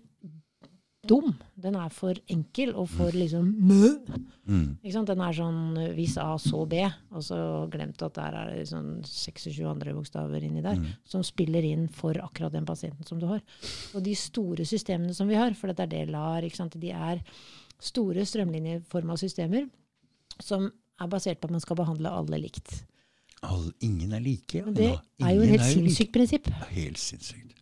dum. 1.07 1.31
Den 1.55 1.75
er 1.79 1.89
for 1.93 2.17
enkel 2.31 2.73
og 2.75 2.89
for 2.91 3.11
liksom 3.15 3.47
mø. 3.69 3.93
Mm. 4.49 4.77
Den 4.83 5.21
er 5.23 5.35
sånn 5.37 5.77
eh, 5.79 5.93
hvis 5.95 6.17
A, 6.21 6.33
så 6.41 6.65
B, 6.69 6.81
og 7.11 7.23
så 7.23 7.39
glemt 7.71 8.01
at 8.05 8.17
der 8.17 8.35
er 8.35 8.51
det 8.57 8.67
sånn 8.69 8.99
26 9.05 9.63
andre 9.69 9.93
bokstaver 9.95 10.43
inni 10.43 10.61
der, 10.65 10.75
Mm. 10.79 10.87
som 11.05 11.23
spiller 11.23 11.63
inn 11.63 11.87
for 11.87 12.13
akkurat 12.13 12.51
den 12.51 12.65
pasienten 12.65 13.05
som 13.07 13.19
du 13.19 13.27
har. 13.27 13.41
Og 13.95 14.03
de 14.03 14.13
store 14.15 14.65
systemene 14.65 15.13
som 15.15 15.27
vi 15.27 15.35
har, 15.35 15.53
for 15.53 15.67
dette 15.67 15.83
er 15.83 15.87
det 15.87 16.09
LAR, 16.09 16.41
de 16.41 16.91
er 16.91 17.21
store 17.79 18.25
strømlinjeforma 18.25 19.15
systemer 19.17 19.69
som 20.39 20.69
er 20.99 21.07
basert 21.07 21.39
på 21.39 21.45
at 21.47 21.51
man 21.51 21.61
skal 21.61 21.77
behandle 21.79 22.09
alle 22.11 22.39
likt. 22.41 22.83
All, 23.41 23.71
ingen 23.79 24.11
er 24.11 24.19
like. 24.19 24.65
Men 24.65 24.73
det 24.73 24.89
er 25.21 25.31
jo 25.35 25.41
et 25.45 25.49
helt 25.53 25.63
sinnssykt 25.63 26.11
prinsipp. 26.11 26.49
Helt 26.73 26.97
sinnssykt. 26.99 27.55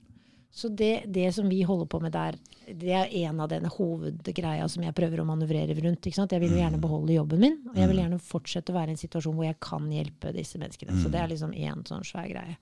Så 0.58 0.72
det, 0.74 1.04
det 1.14 1.30
som 1.36 1.50
vi 1.50 1.60
holder 1.62 1.86
på 1.86 2.00
med 2.02 2.16
der, 2.16 2.38
det 2.66 2.94
er 2.98 3.12
en 3.28 3.42
av 3.44 3.50
denne 3.52 3.70
hovedgreia 3.70 4.66
som 4.72 4.82
jeg 4.82 4.96
prøver 4.98 5.22
å 5.22 5.28
manøvrere 5.30 5.76
rundt. 5.78 6.08
Jeg 6.10 6.42
vil 6.42 6.56
jo 6.56 6.58
gjerne 6.58 6.80
beholde 6.82 7.14
jobben 7.14 7.44
min, 7.44 7.60
og 7.70 7.78
jeg 7.78 7.92
vil 7.92 8.02
gjerne 8.02 8.18
fortsette 8.26 8.74
å 8.74 8.78
være 8.80 8.90
i 8.92 8.96
en 8.96 9.02
situasjon 9.04 9.38
hvor 9.38 9.46
jeg 9.46 9.60
kan 9.62 9.86
hjelpe 9.94 10.34
disse 10.34 10.58
menneskene. 10.58 10.98
Så 11.04 11.14
det 11.14 11.22
er 11.22 11.30
liksom 11.30 11.54
én 11.54 11.86
sånn 11.86 12.08
svær 12.08 12.26
greie. 12.32 12.58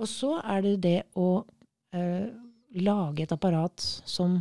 Og 0.00 0.10
så 0.10 0.32
er 0.42 0.64
det 0.66 0.74
det 0.82 0.96
å 1.14 1.28
øh, 1.94 2.26
lage 2.82 3.22
et 3.22 3.34
apparat 3.36 3.86
som 4.08 4.40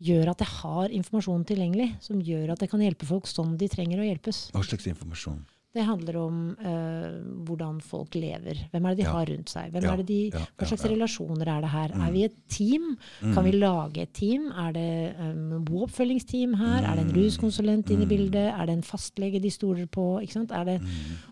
gjør 0.00 0.30
at 0.30 0.44
jeg 0.44 0.54
har 0.60 0.94
informasjon 0.96 1.42
tilgjengelig, 1.50 1.90
som 2.04 2.22
gjør 2.24 2.54
at 2.54 2.62
jeg 2.62 2.70
kan 2.72 2.84
hjelpe 2.84 3.08
folk 3.08 3.26
sånn 3.28 3.56
de 3.58 3.68
trenger 3.72 4.00
å 4.00 4.06
hjelpes. 4.06 4.46
Hva 4.54 4.62
slags 4.64 4.86
informasjon? 4.92 5.42
Det 5.72 5.84
handler 5.86 6.16
om 6.18 6.38
uh, 6.58 7.44
hvordan 7.46 7.76
folk 7.80 8.14
lever. 8.18 8.58
Hvem 8.72 8.86
er 8.86 8.94
det 8.96 8.98
de 8.98 9.02
Ja. 9.06 9.12
har 9.12 9.26
rundt 9.30 9.48
seg? 9.52 9.70
Hvem 9.70 9.82
Ja, 9.86 9.92
er 9.92 9.96
det 9.98 10.06
de, 10.06 10.30
ja, 10.34 10.40
hva 10.58 10.66
slags 10.66 10.84
relasjoner 10.90 11.46
er 11.46 11.60
det 11.62 11.70
her? 11.70 11.88
Mm. 11.94 12.00
Er 12.08 12.10
vi 12.12 12.24
et 12.24 12.36
team? 12.48 12.96
Kan 13.20 13.44
vi 13.44 13.52
lage 13.52 13.98
et 14.02 14.12
team? 14.12 14.48
Er 14.50 14.72
det 14.72 15.14
um, 15.20 15.64
oppfølgingsteam 15.84 16.54
her? 16.58 16.82
Er 16.90 16.96
det 16.96 17.04
en 17.06 17.12
Mm. 17.12 17.20
ruskonsulent 17.22 17.90
inne 17.90 18.02
i 18.02 18.06
Mm. 18.06 18.08
bildet? 18.08 18.50
Er 18.60 18.66
det 18.66 18.72
en 18.78 18.82
fastlege 18.82 19.40
de 19.40 19.50
stoler 19.50 19.86
på? 19.86 20.18
Ikke 20.20 20.32
sant? 20.32 20.50
Er 20.50 20.64
det, 20.64 20.80
Mm. 20.80 20.88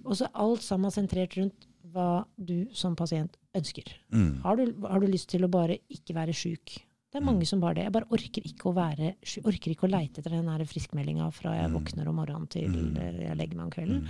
og 0.06 0.14
så 0.16 0.28
alt 0.34 0.62
sammen 0.62 0.90
sentrert 0.90 1.34
rundt 1.36 1.66
hva 1.92 2.24
du 2.38 2.66
som 2.72 2.94
pasient 2.94 3.36
ønsker. 3.56 3.84
Mm. 4.12 4.42
Har 4.42 4.56
du, 4.56 4.72
har 4.86 5.00
du 5.00 5.06
lyst 5.08 5.28
til 5.30 5.40
å 5.42 5.48
bare 5.50 5.78
ikke 5.90 6.14
være 6.14 6.32
sjuk? 6.32 6.78
Det 7.08 7.16
er 7.22 7.24
mange 7.24 7.46
som 7.48 7.60
bare 7.60 7.78
det. 7.78 7.84
Jeg 7.86 7.92
bare 7.94 8.10
orker 8.12 8.44
ikke 8.44 8.68
å 8.68 8.74
være. 8.76 9.14
Orker 9.48 9.72
ikke 9.72 9.86
å 9.88 9.90
leite 9.90 10.20
etter 10.20 10.34
den 10.34 10.66
friskmeldinga 10.68 11.30
fra 11.32 11.54
jeg 11.56 11.70
Mm. 11.70 11.78
våkner 11.78 12.08
om 12.08 12.16
morgenen 12.16 12.48
til 12.50 12.68
Mm. 12.68 12.96
eh, 12.98 13.26
jeg 13.28 13.36
legger 13.36 13.56
meg 13.56 13.64
om 13.64 13.70
kvelden. 13.70 14.02
Mm. 14.02 14.08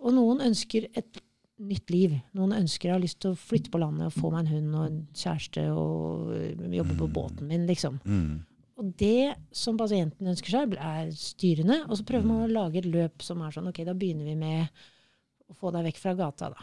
Og 0.00 0.12
noen 0.14 0.40
ønsker 0.40 0.88
et 0.94 1.20
nytt 1.58 1.90
liv. 1.90 2.20
Noen 2.34 2.52
ønsker 2.52 2.82
jeg 2.82 2.92
har 2.92 3.00
lyst 3.00 3.20
til 3.20 3.32
å 3.32 3.38
flytte 3.38 3.70
på 3.70 3.80
landet 3.80 4.06
og 4.06 4.12
få 4.12 4.30
meg 4.30 4.46
en 4.46 4.52
hund 4.52 4.74
og 4.74 4.86
en 4.86 5.08
kjæreste 5.12 5.64
og 5.74 6.28
øh, 6.28 6.70
jobbe 6.76 6.98
på 6.98 7.08
båten 7.12 7.48
min, 7.48 7.66
liksom. 7.66 7.98
Mm. 8.04 8.44
Og 8.78 8.96
det 8.96 9.34
som 9.50 9.76
pasienten 9.76 10.28
ønsker 10.28 10.50
seg, 10.50 10.74
er 10.78 11.10
styrende. 11.10 11.80
Og 11.88 11.96
så 11.98 12.04
prøver 12.04 12.24
man 12.24 12.44
å 12.48 12.52
lage 12.52 12.76
et 12.78 12.84
løp 12.86 13.22
som 13.22 13.40
er 13.42 13.50
sånn 13.50 13.66
Ok, 13.68 13.82
da 13.84 13.92
begynner 13.94 14.24
vi 14.24 14.36
med 14.36 14.68
å 15.50 15.56
få 15.56 15.72
deg 15.72 15.86
vekk 15.88 15.96
fra 15.98 16.14
gata, 16.14 16.50
da. 16.50 16.56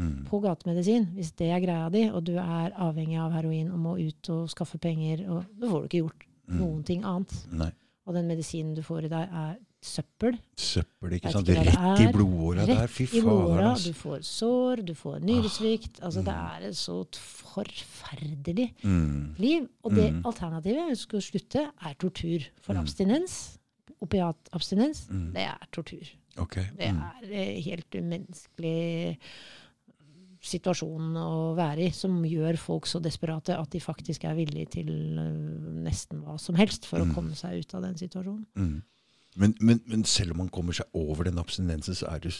Mm. 0.00 0.24
På 0.30 0.40
gatemedisin, 0.40 1.10
hvis 1.14 1.32
det 1.36 1.50
er 1.52 1.60
greia 1.60 1.90
di, 1.92 2.06
og 2.08 2.24
du 2.24 2.32
er 2.40 2.72
avhengig 2.72 3.18
av 3.20 3.32
heroin 3.36 3.70
og 3.70 3.78
må 3.78 3.96
ut 4.00 4.30
og 4.32 4.46
skaffe 4.48 4.78
penger, 4.80 5.26
og 5.28 5.44
da 5.60 5.68
får 5.68 5.82
du 5.82 5.88
ikke 5.90 6.02
gjort 6.06 6.26
Mm. 6.50 6.56
noen 6.58 6.84
ting 6.84 7.04
annet. 7.04 7.34
Nei. 7.52 7.70
Og 8.06 8.14
den 8.14 8.26
medisinen 8.26 8.74
du 8.74 8.80
får 8.82 9.04
i 9.04 9.08
deg, 9.12 9.28
er 9.30 9.58
søppel. 9.82 10.38
Søppel, 10.56 11.12
ikke 11.16 11.30
sant? 11.32 11.46
ikke 11.48 11.62
Rett 11.68 12.00
i 12.00 12.12
blodåra 12.12 12.66
der. 12.66 12.86
Fy 12.88 13.04
i 13.04 13.20
blodåra. 13.22 13.60
Du 13.62 13.68
altså. 13.70 13.92
får 13.94 14.18
sår, 14.26 14.82
du 14.84 14.94
får 14.94 15.20
nyresvikt. 15.20 16.00
Altså, 16.02 16.24
det 16.24 16.34
Mm. 16.34 16.50
er 16.56 16.68
et 16.68 16.74
så 16.76 17.04
forferdelig 17.14 18.74
Mm. 18.82 19.34
liv. 19.38 19.68
Og 19.84 19.94
det 19.94 20.12
Mm. 20.12 20.22
alternativet, 20.24 20.88
hvis 20.88 20.98
du 20.98 21.20
skal 21.20 21.20
slutte, 21.20 21.70
er 21.82 21.94
tortur. 21.94 22.40
For 22.60 22.72
Mm. 22.74 22.80
abstinens, 22.80 23.58
opiatabstinens, 24.02 25.08
Mm. 25.10 25.32
det 25.32 25.42
er 25.42 25.58
tortur. 25.72 26.06
Okay. 26.38 26.64
Det 26.78 26.90
Mm. 26.92 27.00
er 27.00 27.32
eh, 27.32 27.62
helt 27.62 27.90
umenneskelig 27.94 29.18
situasjon 30.40 31.16
å 31.20 31.54
være 31.58 31.86
i, 31.86 31.90
som 31.92 32.22
gjør 32.24 32.56
folk 32.60 32.86
så 32.88 33.00
desperate 33.04 33.56
at 33.58 33.70
de 33.74 33.80
faktisk 33.80 34.24
er 34.24 34.34
villige 34.38 34.70
til 34.78 34.88
eh, 35.20 35.34
nesten 35.84 36.22
hva 36.24 36.38
som 36.40 36.54
helst 36.56 36.86
for 36.88 37.00
Mm. 37.00 37.10
å 37.10 37.14
komme 37.14 37.34
seg 37.36 37.60
ut 37.60 37.74
av 37.74 37.82
den 37.82 37.96
situasjonen. 38.00 38.46
Mm. 38.56 38.82
Men, 39.36 39.54
men, 39.60 39.80
men 39.86 40.04
selv 40.04 40.32
om 40.32 40.38
man 40.38 40.48
kommer 40.48 40.72
seg 40.74 40.86
over 40.96 41.24
den 41.28 41.38
abstinensen, 41.38 41.94
så 41.94 42.08
er 42.14 42.18
det 42.24 42.32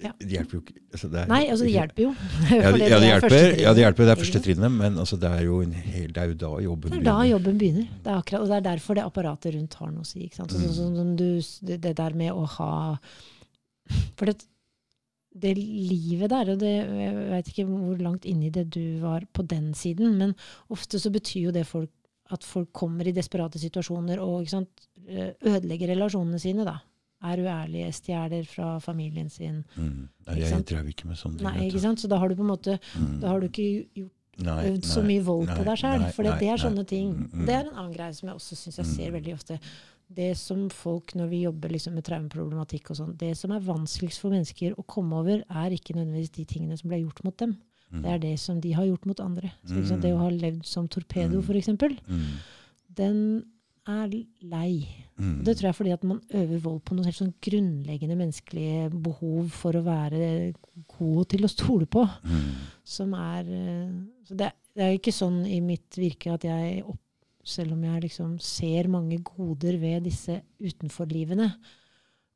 Ja. 0.00 0.12
Det 0.20 0.28
hjelper 0.30 0.54
jo 0.54 0.60
ikke 0.62 0.74
altså 0.94 1.08
det 1.10 1.18
er, 1.24 1.26
Nei, 1.26 1.40
altså 1.50 1.64
det 1.66 1.72
hjelper 1.74 2.02
jo. 2.04 2.10
Ja, 2.54 2.70
det, 2.70 2.80
ja, 2.86 2.98
det 3.02 3.08
er 3.08 3.08
hjelper. 3.18 3.56
Ja, 3.58 3.72
det 3.74 3.82
hjelper. 3.82 4.04
Det 4.06 4.12
er 4.14 4.20
første 4.22 4.40
trinnet, 4.44 4.70
men 4.70 4.98
altså, 5.02 5.16
det 5.18 5.26
er 5.34 5.42
jo 5.42 5.56
en 5.60 5.72
hel, 5.74 6.12
det 6.14 6.22
er 6.22 6.28
jo 6.30 6.36
da 6.38 6.50
jobben 6.62 6.92
Det 6.92 7.00
er 7.00 7.02
da 7.02 7.16
begynner. 7.18 7.30
jobben 7.32 7.58
begynner. 7.58 7.88
Det 8.04 8.12
er 8.12 8.20
akkurat, 8.22 8.40
og 8.44 8.46
det 8.52 8.56
er 8.60 8.66
derfor 8.68 8.94
det 8.94 9.04
apparatet 9.08 9.54
rundt 9.58 9.74
har 9.74 9.90
noe 9.90 10.06
å 10.06 10.06
si. 10.06 10.20
Ikke 10.28 10.36
sant? 10.38 10.54
Så, 10.54 10.58
Mm. 10.62 10.70
så, 10.78 10.86
så, 10.94 11.04
du, 11.18 11.66
det, 11.72 11.80
det 11.82 11.96
der 11.98 12.14
med 12.14 12.30
å 12.30 12.46
ha 12.46 12.70
For 14.16 14.26
det, 14.30 14.36
det 15.34 15.54
livet 15.58 16.30
der, 16.30 16.50
og 16.54 16.58
det, 16.58 16.72
jeg 16.88 17.14
vet 17.30 17.48
ikke 17.52 17.66
hvor 17.68 17.98
langt 18.02 18.24
inni 18.26 18.50
det 18.50 18.68
du 18.74 18.98
var 19.02 19.24
på 19.32 19.44
den 19.46 19.72
siden, 19.74 20.16
men 20.18 20.34
ofte 20.70 20.98
så 20.98 21.10
betyr 21.14 21.48
jo 21.48 21.50
det 21.54 21.66
folk, 21.68 21.90
at 22.30 22.44
folk 22.44 22.72
kommer 22.76 23.06
i 23.08 23.12
desperate 23.16 23.58
situasjoner 23.60 24.18
og 24.20 24.48
sant, 24.50 24.68
eh, 25.06 25.32
ødelegger 25.46 25.88
relasjonene 25.94 26.38
sine. 26.40 26.64
da. 26.64 26.78
Er 27.24 27.40
uærlige, 27.42 27.92
stjeler 27.92 28.44
fra 28.46 28.78
familien 28.78 29.28
sin. 29.30 29.64
Mm. 29.76 30.08
Nei, 30.28 30.36
jeg 30.40 30.64
drev 30.68 30.86
ikke 30.92 31.06
med 31.08 31.16
sånne 31.18 31.38
ting. 31.40 31.46
Nei, 31.48 31.68
ikke 31.68 31.80
sant? 31.82 31.98
Så 32.00 32.08
da 32.08 32.18
har 32.18 32.28
du 32.28 32.36
på 32.36 32.44
en 32.46 32.52
måte 32.52 32.78
Mm. 32.96 33.20
da 33.20 33.28
har 33.28 33.40
du 33.40 33.48
ikke 33.48 33.86
gjort 33.94 34.12
Nei, 34.38 34.70
øvd 34.70 34.84
så 34.86 35.02
mye 35.02 35.22
vold 35.26 35.46
nei, 35.48 35.56
på 35.58 35.64
deg 35.64 35.78
sjøl. 35.80 36.12
For 36.14 36.22
det, 36.22 36.42
er 36.46 36.56
sånne 36.62 36.86
ting. 36.86 37.08
Mm, 37.10 37.30
mm. 37.32 37.46
Det 37.46 37.54
er 37.56 37.64
en 37.66 37.74
annen 37.74 37.92
greie 37.96 38.14
som 38.14 38.28
jeg 38.28 38.36
også 38.36 38.54
syns 38.54 38.76
jeg 38.76 38.86
ser 38.86 39.10
Mm. 39.10 39.14
veldig 39.18 39.34
ofte. 39.34 39.58
Det 40.08 40.30
som 40.40 40.68
folk, 40.72 41.12
når 41.18 41.28
vi 41.28 41.42
jobber 41.44 41.68
liksom 41.74 41.94
med 41.98 42.04
traumeproblematikk 42.08 42.90
og 42.90 42.96
sånn, 42.96 43.16
det 43.20 43.34
som 43.36 43.52
er 43.52 43.60
vanskeligst 43.66 44.22
for 44.22 44.32
mennesker 44.32 44.72
å 44.80 44.84
komme 44.88 45.18
over, 45.20 45.42
er 45.50 45.74
ikke 45.76 45.94
nødvendigvis 45.98 46.32
de 46.38 46.46
tingene 46.48 46.78
som 46.80 46.88
ble 46.88 47.02
gjort 47.02 47.20
mot 47.26 47.36
dem. 47.42 47.56
Mm. 47.92 48.00
Det 48.04 48.10
er 48.14 48.18
det 48.22 48.32
som 48.40 48.60
de 48.60 48.72
har 48.76 48.84
gjort 48.88 49.04
mot 49.08 49.20
andre. 49.20 49.50
Så, 49.64 49.74
liksom? 49.76 50.00
Det 50.00 50.12
å 50.14 50.22
ha 50.22 50.30
levd 50.32 50.64
som 50.68 50.88
torpedo, 50.88 51.38
f.eks., 51.40 51.46
for 51.46 51.60
eksempel, 51.60 51.98
Mm. 52.08 52.24
den 52.96 53.20
er 53.88 54.08
lei. 54.42 54.86
Mm. 55.18 55.44
Det 55.44 55.54
tror 55.56 55.66
jeg 55.68 55.72
er 55.72 55.76
fordi 55.78 55.92
at 55.94 56.02
man 56.04 56.20
øver 56.36 56.58
vold 56.60 56.82
på 56.84 56.94
noen 56.96 57.06
helt 57.08 57.16
sånn 57.16 57.32
grunnleggende 57.40 58.16
menneskelige 58.20 58.90
behov 58.92 59.48
for 59.56 59.72
å 59.78 59.84
være 59.86 60.52
god 60.98 61.28
til 61.32 61.44
å 61.44 61.48
stole 61.52 61.86
på. 61.86 62.04
Mm. 62.24 62.50
som 62.84 63.12
er 63.14 63.44
eh, 63.48 63.90
så 64.24 64.36
det, 64.36 64.52
det 64.76 64.82
er 64.84 64.92
jo 64.92 64.98
ikke 65.00 65.12
sånn 65.12 65.42
i 65.46 65.60
mitt 65.60 65.96
virke 65.96 66.32
at 66.32 66.44
jeg, 66.44 66.82
opp, 66.84 67.00
selv 67.48 67.74
om 67.76 67.82
jeg 67.88 68.04
liksom 68.04 68.36
ser 68.44 68.88
mange 68.92 69.18
goder 69.24 69.78
ved 69.80 70.04
disse 70.06 70.40
utenforlivene, 70.60 71.48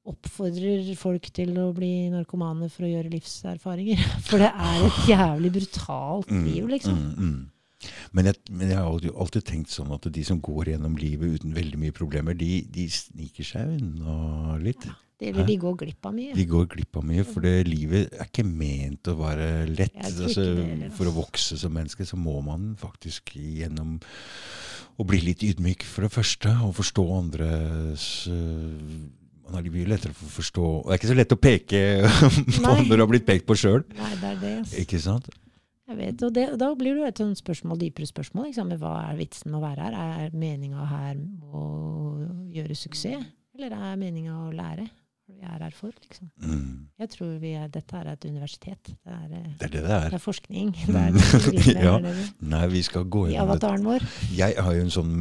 oppfordrer 0.09 0.89
folk 0.99 1.29
til 1.35 1.55
å 1.63 1.69
bli 1.77 2.09
narkomane 2.11 2.67
for 2.73 2.89
å 2.89 2.91
gjøre 2.91 3.13
livserfaringer. 3.13 4.01
For 4.27 4.43
det 4.43 4.49
er 4.51 4.87
et 4.89 5.01
jævlig 5.13 5.53
brutalt 5.61 6.31
Mm, 6.33 6.45
liv, 6.49 6.69
liksom. 6.73 6.97
mm, 6.99 7.13
mm. 7.29 7.93
Men, 8.15 8.29
jeg, 8.31 8.39
men 8.51 8.69
jeg 8.71 8.79
har 8.79 9.07
alltid, 9.19 9.43
tenkt 9.47 9.71
sånn 9.75 9.91
at 9.95 10.05
de 10.15 10.23
som 10.27 10.39
går 10.43 10.73
gjennom 10.73 10.95
livet 10.99 11.39
uten 11.39 11.55
veldig 11.57 11.81
mye 11.83 11.95
problemer, 11.95 12.37
de, 12.39 12.61
de 12.71 12.85
sniker 12.95 13.47
seg 13.47 13.73
unna 13.79 14.55
litt. 14.63 14.87
Ja. 14.87 14.95
eller 15.23 15.47
de 15.47 15.57
går 15.63 15.75
glipp 15.85 16.07
av 16.07 16.15
mye. 16.15 16.35
De 16.35 16.45
går 16.51 16.69
glipp 16.77 16.99
av 16.99 17.07
mye, 17.07 17.25
for 17.27 17.47
livet 17.67 18.15
er 18.19 18.27
ikke 18.31 18.47
ment 18.47 19.11
å 19.11 19.17
være 19.19 19.49
lett. 19.71 19.99
Altså, 20.03 20.47
for 20.95 21.11
å 21.11 21.15
vokse 21.15 21.59
som 21.59 21.75
menneske 21.75 22.07
så 22.07 22.19
må 22.19 22.37
man 22.47 22.73
faktisk 22.79 23.35
gjennom 23.39 23.97
å 25.01 25.07
bli 25.09 25.21
litt 25.25 25.43
ydmyk, 25.47 25.85
for 25.89 26.07
det 26.07 26.13
første, 26.15 26.53
og 26.67 26.75
forstå 26.77 27.05
andres 27.17 28.07
øh, 28.31 28.97
Man 29.47 29.57
har 29.59 29.65
det 29.67 29.73
mye 29.75 29.89
lettere 29.91 30.15
for 30.17 30.29
å 30.29 30.35
forstå 30.37 30.67
Det 30.85 30.93
er 30.93 31.01
ikke 31.01 31.11
så 31.11 31.17
lett 31.19 31.35
å 31.35 31.41
peke 31.41 31.81
på 32.57 32.63
Nei. 32.67 32.75
når 32.89 32.93
du 32.97 33.03
har 33.05 33.11
blitt 33.11 33.27
pekt 33.29 33.49
på 33.49 33.57
sjøl. 33.59 33.83
Ikke 34.81 35.01
sant? 35.03 35.29
Jeg 35.89 35.99
vet, 35.99 36.23
og 36.25 36.33
det, 36.33 36.45
da 36.61 36.71
blir 36.79 36.97
det 36.97 37.09
et 37.11 37.21
sånt 37.21 37.37
spørsmål, 37.41 37.81
dypere 37.83 38.07
spørsmål. 38.09 38.47
Liksom, 38.49 38.71
hva 38.81 38.93
er 39.11 39.19
vitsen 39.19 39.51
med 39.53 39.59
å 39.59 39.65
være 39.65 39.89
her? 39.89 39.97
Er 40.25 40.37
meninga 40.39 40.87
her 40.89 41.19
å 41.53 41.65
gjøre 42.55 42.77
suksess? 42.79 43.27
Eller 43.59 43.75
er 43.77 43.99
meninga 44.01 44.37
å 44.47 44.53
lære? 44.55 44.87
Vi 45.33 45.47
er 45.49 45.63
her 45.65 45.75
for, 45.75 45.91
liksom. 46.05 46.29
Mm. 46.43 46.89
Jeg 47.03 47.11
tror 47.15 47.31
vi 47.43 47.53
er, 47.59 47.69
dette 47.73 47.97
er 47.99 48.11
et 48.13 48.25
universitet. 48.29 48.91
Det 48.93 49.13
er, 49.15 49.33
eh, 49.39 49.47
Det 49.59 49.67
er 49.67 49.73
det 49.73 49.81
det 49.83 49.83
det 49.89 49.97
er. 49.97 50.15
er 50.15 50.23
forskning. 50.23 50.73
Det 50.87 50.95
er 50.95 51.17
det 51.17 51.23
vi 51.23 51.63
driver 51.73 52.01
med 52.03 52.21
Ja. 52.23 52.35
Nei, 52.53 52.67
vi 52.73 52.83
skal 52.87 53.05
gå 53.11 53.25
I 53.33 53.37
avataren 53.43 53.85
vår. 53.87 54.05
Jeg 54.37 54.55
har 54.59 54.77
jo 54.77 54.85
en 54.87 54.93
sånn 54.95 55.15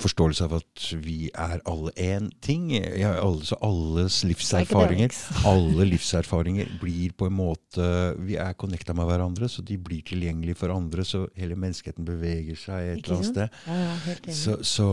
forståelse 0.00 0.44
av 0.48 0.54
at 0.60 0.86
vi 1.04 1.18
er 1.34 1.60
alle 1.68 1.92
én 1.96 2.30
ting. 2.44 2.70
Alle, 2.78 3.44
så 3.44 3.58
alles 3.64 4.22
livserfaringer 4.24 5.12
alle 5.52 5.88
livserfaringer 5.90 6.72
blir 6.80 7.12
på 7.18 7.28
en 7.28 7.36
måte 7.38 7.88
Vi 8.24 8.36
er 8.40 8.54
connecta 8.58 8.94
med 8.96 9.06
hverandre, 9.10 9.48
så 9.50 9.62
de 9.64 9.76
blir 9.78 10.02
tilgjengelige 10.06 10.56
for 10.56 10.72
andre. 10.74 11.04
Så 11.04 11.26
hele 11.36 11.56
menneskeheten 11.58 12.06
beveger 12.08 12.56
seg 12.58 12.94
et 12.94 13.04
eller 13.04 13.18
annet 13.18 13.32
sted. 13.34 13.60
Ja, 13.66 13.78
ja, 13.84 13.94
helt 14.06 14.26
enig. 14.28 14.36
Så, 14.38 14.58
så 14.64 14.88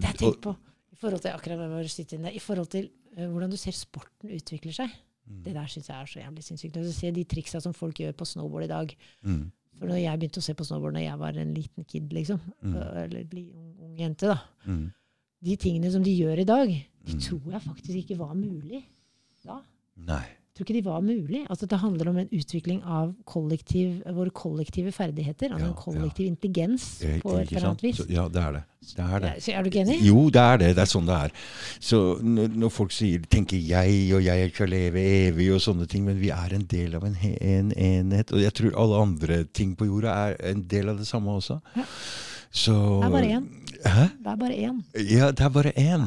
Det 0.00 0.08
jeg 0.12 0.18
tenkt 0.22 0.42
på, 0.46 0.56
i 0.92 0.96
forhold 1.02 1.22
til 1.24 1.32
akkurat 1.34 1.58
hva 1.62 1.82
du 1.82 1.90
sitter 1.92 2.18
inne, 2.20 2.32
i 2.32 2.42
forhold 2.42 2.70
til 2.72 2.88
hvordan 3.16 3.50
du 3.50 3.56
ser 3.60 3.72
sporten 3.76 4.30
utvikler 4.32 4.72
seg. 4.72 4.92
Mm. 5.28 5.42
Det 5.44 5.54
der 5.54 5.66
syns 5.70 5.88
jeg 5.88 5.96
er 6.00 6.06
så 6.10 6.18
jævlig 6.20 6.44
sinnssykt. 6.44 6.74
Du 6.74 6.92
ser 6.92 7.12
de 7.12 7.24
triksa 7.24 7.60
som 7.62 7.72
folk 7.76 7.94
gjør 8.00 8.12
på 8.18 8.24
snowboard 8.26 8.64
i 8.64 8.70
dag. 8.72 8.94
Mm. 9.22 9.44
For 9.78 9.86
når 9.88 10.00
jeg 10.02 10.18
begynte 10.20 10.40
å 10.42 10.46
se 10.46 10.54
på 10.54 10.64
snowboard 10.66 10.94
når 10.96 11.04
jeg 11.06 11.18
var 11.18 11.38
en 11.42 11.54
liten 11.54 11.84
kid, 11.84 12.10
liksom, 12.12 12.40
Mm. 12.62 12.74
eller 12.76 13.24
bli 13.24 13.52
ung, 13.54 13.74
ung 13.80 13.96
jente, 13.98 14.26
da. 14.26 14.38
Mm. 14.66 14.92
De 15.42 15.56
tingene 15.56 15.90
som 15.92 16.02
de 16.02 16.10
gjør 16.16 16.38
i 16.40 16.44
dag, 16.44 16.68
de 16.68 17.12
Mm. 17.12 17.20
tror 17.20 17.50
jeg 17.52 17.62
faktisk 17.62 17.96
ikke 18.02 18.18
var 18.18 18.34
mulig 18.34 18.84
da. 19.44 19.60
Nei. 19.96 20.24
Jeg 20.52 20.58
tror 20.58 20.66
ikke 20.68 20.82
de 20.82 20.84
var 20.84 21.00
mulig. 21.00 21.38
Altså, 21.48 21.64
det 21.66 21.78
handler 21.80 22.08
om 22.10 22.16
en 22.20 22.26
utvikling 22.28 22.82
av 22.84 23.14
kollektiv, 23.24 24.02
våre 24.12 24.28
kollektive 24.36 24.90
ferdigheter. 24.92 25.48
Altså 25.48 25.64
Ja, 25.64 25.70
en 25.70 25.78
kollektiv 25.78 26.26
intelligens 26.28 26.84
Eh, 27.00 27.22
på 27.22 27.38
et 27.38 27.48
eller 27.54 27.70
annet 27.70 27.82
vis. 27.82 27.96
Så, 27.96 28.04
ja, 28.12 28.26
det 28.28 28.42
er 28.42 28.52
det. 28.58 28.62
Det 28.82 29.06
er 29.06 29.18
det. 29.24 29.30
Ja, 29.30 29.40
så 29.40 29.54
er 29.54 29.62
du 29.62 29.70
ikke 29.70 29.80
enig? 29.80 29.96
Jo, 30.04 30.26
det 30.28 30.42
er 30.42 30.60
det. 30.60 30.68
Det 30.76 30.82
er 30.84 30.90
sånn 30.90 31.08
det 31.08 31.16
er. 31.16 31.32
Så 31.80 32.00
når, 32.20 32.52
når 32.52 32.68
folk 32.74 32.92
sier, 32.92 33.24
tenker 33.32 33.56
'jeg', 33.56 34.12
og 34.12 34.20
'jeg 34.20 34.50
skal 34.52 34.68
leve 34.68 35.00
evig', 35.00 35.54
og 35.54 35.60
sånne 35.60 35.88
ting, 35.88 36.04
men 36.04 36.20
vi 36.20 36.28
er 36.28 36.52
en 36.52 36.66
del 36.68 36.96
av 36.96 37.04
en, 37.04 37.16
en 37.40 37.72
enhet. 37.72 38.32
Og 38.32 38.42
jeg 38.42 38.52
tror 38.52 38.76
alle 38.76 39.02
andre 39.06 39.44
ting 39.44 39.74
på 39.74 39.86
jorda 39.88 40.08
er 40.28 40.36
en 40.52 40.68
del 40.68 40.90
av 40.90 40.98
det 40.98 41.06
samme 41.06 41.30
også. 41.30 41.60
Ja. 41.76 41.84
Så 42.52 42.74
Det 43.00 43.08
er 43.08 43.14
bare 43.16 43.32
én. 43.38 43.48
Hæ? 43.82 44.02
Det 44.22 44.30
er 44.30 44.36
bare 44.38 44.56
én. 44.68 44.82
Ja, 45.10 45.30
det 45.32 45.40
er 45.40 45.48
bare 45.50 45.72
én. 45.74 46.04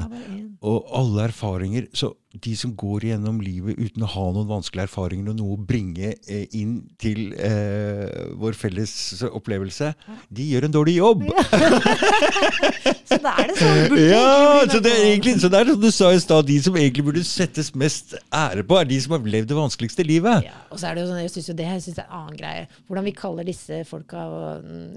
Og 0.61 0.85
alle 0.95 1.25
erfaringer. 1.27 1.87
Så 1.93 2.13
de 2.43 2.55
som 2.55 2.71
går 2.75 3.05
gjennom 3.09 3.39
livet 3.43 3.77
uten 3.79 4.03
å 4.03 4.09
ha 4.11 4.23
noen 4.35 4.47
vanskelige 4.49 4.87
erfaringer 4.89 5.31
og 5.31 5.37
noe 5.39 5.55
å 5.55 5.65
bringe 5.67 6.13
eh, 6.27 6.45
inn 6.55 6.77
til 6.99 7.33
eh, 7.39 8.31
vår 8.39 8.57
felles 8.59 8.93
opplevelse, 9.29 9.93
de 10.35 10.47
gjør 10.51 10.67
en 10.67 10.75
dårlig 10.75 10.97
jobb. 10.97 11.23
Så 13.09 13.19
da 13.21 13.35
er 13.39 13.51
det 13.51 13.57
sånn. 13.59 13.81
Burde 13.91 14.05
Ja, 14.09 14.65
så 14.65 14.79
det 14.81 14.91
er 14.91 15.03
egentlig 15.11 15.35
så 15.41 15.49
det 15.51 15.59
er 15.59 15.69
som 15.69 15.81
du 15.81 15.89
sa 15.93 16.09
i 16.11 16.19
stad, 16.21 16.47
de 16.47 16.55
som 16.65 16.77
egentlig 16.79 17.03
burde 17.05 17.21
settes 17.27 17.69
mest 17.77 18.15
ære 18.33 18.63
på, 18.65 18.79
er 18.79 18.87
de 18.89 18.97
som 19.03 19.13
har 19.15 19.27
levd 19.35 19.51
det 19.51 19.57
vanskeligste 19.59 20.05
livet. 20.07 20.47
Ja, 20.47 20.55
og 20.73 20.81
så 20.81 20.89
er 20.89 20.97
det 20.97 21.03
jo 21.05 21.11
sånn, 21.11 21.21
jeg 21.21 21.33
synes 21.35 21.51
jo 21.51 21.57
det 21.59 21.67
her 21.69 21.83
synes 21.83 21.99
jeg 22.01 22.05
er 22.05 22.09
en 22.09 22.23
annen 22.23 22.39
greie. 22.39 22.65
Hvordan 22.89 23.05
vi 23.07 23.13
kaller 23.15 23.47
disse 23.47 23.83
folka 23.87 24.25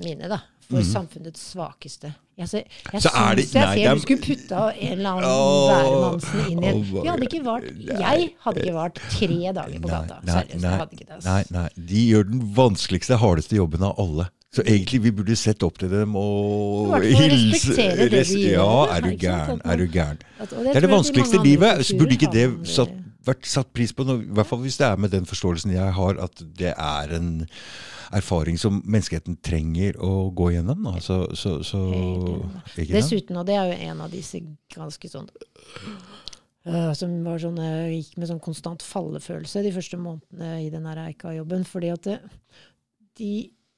mine 0.03 0.31
da, 0.33 0.41
for 0.71 0.83
samfunnets 0.85 1.41
svakeste. 1.53 2.13
Jeg, 2.39 2.49
jeg 2.53 2.65
det- 2.93 3.03
synes 3.03 3.55
jeg 3.55 3.75
ser 3.75 3.89
er- 3.91 3.95
du 3.95 4.01
skulle 4.01 4.23
putta 4.23 4.73
en 4.79 4.93
eller 4.93 5.11
annen 5.11 5.31
værmannsen 5.73 6.51
inn 6.53 6.63
i 6.63 6.67
en 6.69 6.83
Vi 6.85 7.09
hadde 7.09 7.23
ikke 7.27 7.45
vart, 7.45 7.63
Jeg 7.65 8.31
hadde 8.45 8.61
ikke 8.63 8.75
vart 8.75 8.95
tre 9.11 9.27
dager 9.29 9.81
på 9.81 9.89
gata. 9.89 10.19
nei, 10.23 10.35
Seriøst, 10.35 10.51
jeg 10.53 10.61
nei, 10.61 10.77
hadde 10.79 10.93
ikke 10.93 11.07
det. 11.09 11.25
nei, 11.25 11.45
nei, 11.51 11.69
de 11.89 12.05
gjør 12.13 12.29
den 12.31 12.41
vanskeligste, 12.55 13.19
hardeste 13.19 13.57
jobben 13.57 13.83
av 13.83 13.95
alle. 13.99 14.29
Så 14.55 14.63
egentlig 14.65 15.03
vi 15.03 15.11
burde 15.13 15.37
sett 15.37 15.63
opp 15.63 15.77
til 15.79 15.91
dem 15.91 16.15
og 16.17 17.03
hilse 17.03 17.75
Ja, 17.77 18.85
er 18.97 19.01
du 19.01 19.11
gæren. 19.17 19.61
Er 19.65 19.77
du 19.77 19.87
gæren. 19.87 20.19
Det 20.39 20.53
er 20.53 20.81
det 20.81 20.83
jeg 20.83 20.91
vanskeligste 20.91 21.43
livet. 21.43 21.85
Burde 21.99 22.13
ikke 22.17 22.33
det 22.33 22.67
satt, 22.69 22.89
vært 23.29 23.49
satt 23.49 23.71
pris 23.77 23.95
på, 23.95 24.07
noe, 24.09 24.23
i 24.25 24.35
hvert 24.35 24.49
fall 24.49 24.63
hvis 24.65 24.79
det 24.81 24.89
er 24.89 25.01
med 25.01 25.13
den 25.15 25.29
forståelsen 25.29 25.75
jeg 25.75 25.95
har, 25.99 26.21
at 26.23 26.43
det 26.59 26.75
er 26.75 27.15
en 27.19 27.31
erfaring 28.15 28.57
som 28.61 28.81
menneskeheten 28.85 29.37
trenger 29.45 29.99
å 30.05 30.31
gå 30.37 30.53
gjennom. 30.55 30.87
Da. 30.89 31.03
Så, 31.05 31.21
så, 31.37 31.59
så? 31.67 31.83
Dessuten, 32.79 33.37
og 33.37 33.49
det 33.49 33.59
er 33.59 33.69
jo 33.69 33.91
en 33.91 34.07
av 34.07 34.13
disse 34.13 34.41
ganske 34.73 35.11
sånn 35.13 35.29
øh, 36.69 36.93
som 36.97 37.19
var 37.27 37.43
sånn, 37.43 37.61
øh, 37.61 37.93
gikk 37.99 38.17
med 38.17 38.31
sånn 38.31 38.43
konstant 38.45 38.85
fallefølelse 38.85 39.65
de 39.67 39.75
første 39.77 40.01
månedene 40.01 40.65
i 40.65 40.73
den 40.73 40.89
Eika-jobben. 40.89 41.69
fordi 41.69 41.93
at 41.93 42.09
det, 42.09 42.19
de 43.21 43.33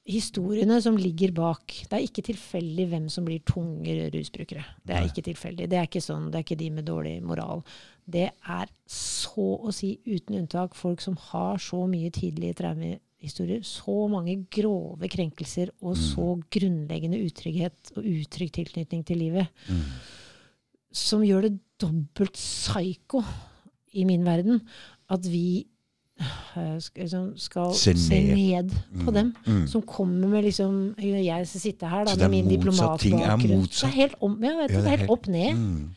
historiene 0.07 0.79
som 0.81 0.97
ligger 0.97 1.31
bak 1.35 1.75
Det 1.89 1.93
er 1.93 2.05
ikke 2.05 2.23
tilfeldig 2.25 2.87
hvem 2.89 3.07
som 3.09 3.25
blir 3.25 3.43
tunge 3.45 4.09
rusbrukere. 4.13 4.63
Det 4.83 4.95
er 4.95 5.07
ikke 5.07 5.25
tilfeldig. 5.29 5.69
Det 5.69 5.77
er 5.77 5.89
ikke 5.89 6.03
sånn, 6.03 6.29
det 6.31 6.39
er 6.39 6.45
ikke 6.45 6.61
de 6.61 6.69
med 6.73 6.87
dårlig 6.89 7.19
moral. 7.23 7.61
Det 8.09 8.29
er 8.47 8.67
så 8.87 9.45
å 9.61 9.71
si 9.73 9.99
uten 10.07 10.35
unntak 10.41 10.73
folk 10.75 11.01
som 11.01 11.15
har 11.31 11.57
så 11.61 11.83
mye 11.87 12.09
tidlige 12.11 12.57
traumehistorier, 12.61 13.61
så 13.63 14.07
mange 14.11 14.45
grove 14.51 15.07
krenkelser 15.11 15.69
og 15.81 15.95
så 15.99 16.33
grunnleggende 16.51 17.19
utrygghet 17.23 17.93
og 17.95 18.03
utrygg 18.03 18.51
tilknytning 18.57 19.05
til 19.05 19.17
livet, 19.17 19.47
Mm. 19.69 19.83
som 20.91 21.21
gjør 21.23 21.41
det 21.47 21.59
dobbelt 21.79 22.33
psyko 22.33 23.21
i 23.93 24.03
min 24.07 24.23
verden 24.25 24.61
at 25.11 25.25
vi 25.27 25.65
øh, 26.21 26.79
skal, 26.81 27.01
liksom, 27.03 27.37
skal 27.37 27.73
Se 27.75 27.93
se 27.97 28.19
ned. 28.35 28.69
på 28.99 29.05
på 29.05 29.11
dem. 29.15 29.33
Mm. 29.45 29.67
Som 29.67 29.81
kommer 29.81 30.27
med 30.27 30.43
liksom 30.43 30.95
Jeg 30.99 31.47
som 31.47 31.59
sitter 31.59 31.87
her 31.87 32.05
da, 32.05 32.15
med 32.27 32.29
min 32.29 32.49
diplomatbakgrunn. 32.49 33.63
Det 33.67 33.83
er 33.83 33.95
helt, 33.95 34.15
om, 34.21 34.37
ja, 34.43 34.55
vet 34.61 34.69
du, 34.69 34.75
det 34.75 34.85
er 34.91 34.97
helt 34.97 35.09
opp 35.11 35.27
ned. 35.27 35.55
Mm. 35.55 35.95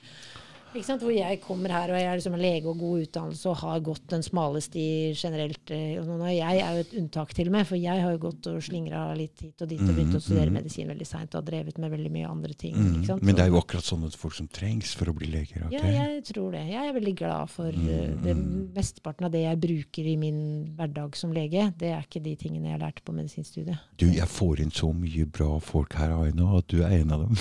Hvor 0.75 1.12
jeg 1.14 1.39
kommer 1.45 1.70
her 1.70 1.93
og 1.93 1.99
jeg 1.99 2.09
er 2.11 2.18
liksom 2.18 2.35
en 2.35 2.43
lege 2.43 2.66
og 2.70 2.79
god 2.81 3.05
utdannelse 3.05 3.51
og 3.51 3.61
har 3.61 3.83
gått 3.87 4.09
den 4.11 4.25
smale 4.27 4.61
sti 4.64 4.87
generelt. 5.14 5.70
eh, 5.70 6.01
Og 6.03 6.25
jeg 6.27 6.61
er 6.61 6.75
jo 6.75 6.81
et 6.83 6.95
unntak 6.99 7.35
til 7.35 7.51
meg, 7.55 7.66
for 7.68 7.79
jeg 7.79 8.03
har 8.03 8.11
jo 8.11 8.18
gått 8.18 8.49
og 8.51 8.62
slingra 8.62 9.05
litt 9.14 9.39
hit 9.41 9.62
og 9.62 9.68
dit 9.70 9.81
og 9.81 9.93
begynt 9.95 10.18
å 10.18 10.22
studere 10.22 10.51
medisin 10.51 10.91
veldig 10.91 11.07
seint 11.07 11.35
og 11.35 11.43
har 11.43 11.47
drevet 11.47 11.79
med 11.79 11.93
veldig 11.95 12.11
mye 12.11 12.29
andre 12.29 12.55
ting. 12.59 12.75
Mm. 12.75 13.20
Men 13.22 13.35
det 13.37 13.45
er 13.45 13.53
jo 13.53 13.61
akkurat 13.61 13.87
sånne 13.87 14.11
folk 14.18 14.35
som 14.35 14.49
trengs 14.49 14.95
for 14.99 15.11
å 15.11 15.14
bli 15.14 15.31
leger. 15.31 15.68
ja, 15.70 15.85
jeg 15.85 16.25
tror 16.33 16.51
det. 16.57 16.64
Jeg 16.72 16.89
er 16.89 16.97
veldig 16.99 17.14
glad 17.22 17.51
for 17.55 17.70
eh, 17.70 18.11
det 18.25 18.35
Mesteparten 18.75 19.29
av 19.29 19.33
det 19.35 19.45
jeg 19.45 19.61
bruker 19.61 20.11
i 20.11 20.16
min 20.18 20.41
hverdag 20.75 21.14
som 21.16 21.33
lege, 21.35 21.68
det 21.79 21.93
er 21.95 22.03
ikke 22.03 22.22
de 22.25 22.35
tingene 22.41 22.72
jeg 22.72 22.81
lærte 22.83 23.05
på 23.07 23.14
medisinstudiet. 23.14 23.79
Du, 24.01 24.09
jeg 24.11 24.27
får 24.29 24.64
inn 24.64 24.75
så 24.75 24.91
mye 24.91 25.27
bra 25.31 25.59
folk 25.62 25.95
her, 25.99 26.16
Aino, 26.25 26.57
at 26.59 26.66
du 26.72 26.83
er 26.83 26.99
en 26.99 27.14
av 27.14 27.25
dem. 27.27 27.39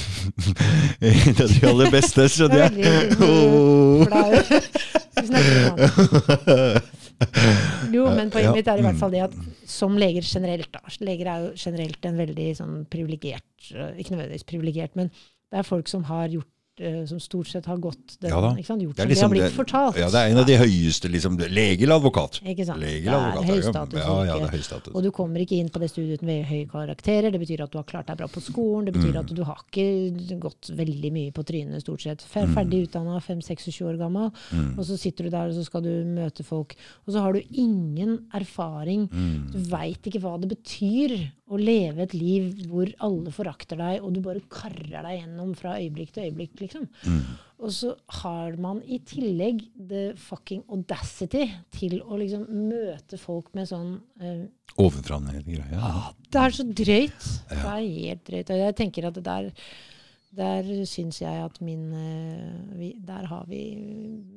en 1.09 1.41
av 1.41 1.49
de 1.49 1.67
aller 1.69 1.91
beste, 1.93 2.27
skjønner 2.29 2.67
er 2.67 2.79
jeg. 2.83 3.22
Jo, 7.93 8.07
men 8.09 8.31
poenget 8.33 8.57
mitt 8.57 8.67
er 8.67 8.79
i 8.79 8.83
hvert 8.83 8.97
mm. 8.97 8.99
fall 8.99 9.13
det 9.13 9.21
at 9.23 9.35
som 9.69 9.95
leger 9.99 10.25
generelt, 10.27 10.69
da 10.73 10.79
Leger 11.03 11.29
er 11.29 11.45
jo 11.45 11.51
generelt 11.55 12.05
en 12.07 12.17
veldig 12.19 12.47
sånn 12.57 12.85
privilegert 12.91 13.71
eh, 13.71 13.99
Ikke 14.01 14.15
nødvendigvis 14.15 14.49
privilegert, 14.49 14.95
men 14.99 15.11
det 15.13 15.61
er 15.61 15.67
folk 15.67 15.87
som 15.91 16.03
har 16.09 16.27
gjort 16.33 16.52
som 17.07 17.19
stort 17.19 17.47
sett 17.47 17.65
har 17.69 17.77
gått 17.77 18.17
den, 18.19 18.29
Ja 18.31 18.39
da. 18.41 18.49
ikke 18.57 18.65
sant, 18.65 18.81
gjort 18.81 18.95
Det 18.95 19.03
er 19.05 19.15
som 19.15 19.29
liksom 19.31 19.33
de 19.33 19.39
har 19.39 19.49
blitt 19.49 19.57
fortalt. 19.59 19.97
Ja, 19.97 20.07
det 20.09 20.19
er 20.23 20.31
en 20.31 20.37
av 20.41 20.45
de 20.47 20.57
høyeste, 20.57 21.09
liksom. 21.11 21.37
Lege 21.37 21.83
eller 21.83 21.99
advokat? 22.01 22.39
Ikke 22.43 22.65
sant? 22.65 22.79
Lege 22.81 23.03
Det 23.03 23.07
eller 23.07 23.19
er 23.19 23.29
advokat. 23.29 23.47
ja. 23.47 23.53
høystatus 23.53 23.99
Ja, 23.99 24.23
ja, 24.25 24.33
det 24.39 24.47
er 24.49 24.57
høystatus. 24.57 24.95
Og 24.95 25.03
du 25.03 25.11
kommer 25.11 25.39
ikke 25.39 25.57
inn 25.59 25.69
på 25.69 25.79
det 25.79 25.89
studiet 25.91 26.21
med 26.23 26.45
høye 26.49 26.65
karakterer. 26.67 27.31
Det 27.31 27.39
betyr 27.39 27.61
at 27.63 27.71
du 27.71 27.77
har 27.77 27.83
klart 27.85 28.07
deg 28.07 28.17
bra 28.17 28.27
på 28.27 28.41
skolen. 28.41 28.85
Det 28.85 28.95
Mm. 28.95 29.01
betyr 29.03 29.19
at 29.19 29.27
du 29.35 29.43
har 29.43 29.57
ikke 29.69 30.39
gått 30.39 30.71
veldig 30.73 31.11
mye 31.13 31.31
på 31.31 31.43
trynet, 31.45 31.81
stort 31.81 32.01
sett. 32.01 32.19
Fer- 32.25 32.47
Ferdig 32.53 32.87
utdanna, 32.89 33.19
5-26 33.21 33.81
år 33.85 33.97
gammel. 33.97 34.31
Mm. 34.51 34.77
Og 34.79 34.85
så 34.85 34.97
sitter 34.97 35.25
du 35.25 35.29
der, 35.29 35.47
og 35.49 35.53
så 35.53 35.63
skal 35.65 35.81
du 35.81 36.03
møte 36.05 36.43
folk. 36.43 36.75
Og 37.07 37.13
så 37.13 37.19
har 37.21 37.33
du 37.33 37.41
ingen 37.51 38.25
erfaring. 38.33 39.07
Mm. 39.11 39.51
Du 39.51 39.59
veit 39.69 40.01
ikke 40.01 40.21
hva 40.21 40.39
det 40.41 40.49
betyr 40.49 41.31
å 41.51 41.59
leve 41.59 42.05
et 42.05 42.13
liv 42.15 42.51
hvor 42.71 42.89
alle 43.03 43.31
forakter 43.35 43.79
deg, 43.79 44.03
og 44.03 44.13
du 44.15 44.21
bare 44.23 44.43
karrer 44.51 45.03
deg 45.03 45.17
gjennom 45.19 45.51
fra 45.59 45.75
øyeblikk 45.79 46.13
til 46.15 46.29
øyeblikk, 46.29 46.55
liksom. 46.63 46.87
Mm. 47.03 47.23
Og 47.63 47.71
så 47.71 47.93
har 48.21 48.57
man 48.59 48.81
i 48.83 48.99
tillegg 49.07 49.61
the 49.75 50.03
fucking 50.19 50.63
audacity 50.71 51.45
til 51.75 51.99
å 52.03 52.19
liksom 52.19 52.47
møte 52.47 53.19
folk 53.19 53.53
med 53.55 53.69
sånn 53.69 53.95
uh, 54.23 54.43
Ovenfra 54.81 55.19
ned 55.21 55.45
greia? 55.45 55.67
Ja. 55.69 56.05
Det 56.33 56.39
er 56.41 56.55
så 56.57 56.63
drøyt. 56.65 57.25
Det 57.51 57.59
er 57.61 57.81
helt 57.83 58.23
drøyt. 58.25 58.51
Og 58.55 58.63
jeg 58.63 58.75
tenker 58.79 59.05
at 59.05 59.19
det 59.19 59.25
der 59.27 59.51
der 60.33 60.65
syns 60.89 61.19
jeg 61.21 61.43
at 61.45 61.59
min 61.61 61.91
eh, 61.93 62.93
Der 63.05 63.27
har 63.29 63.45
vi 63.45 63.59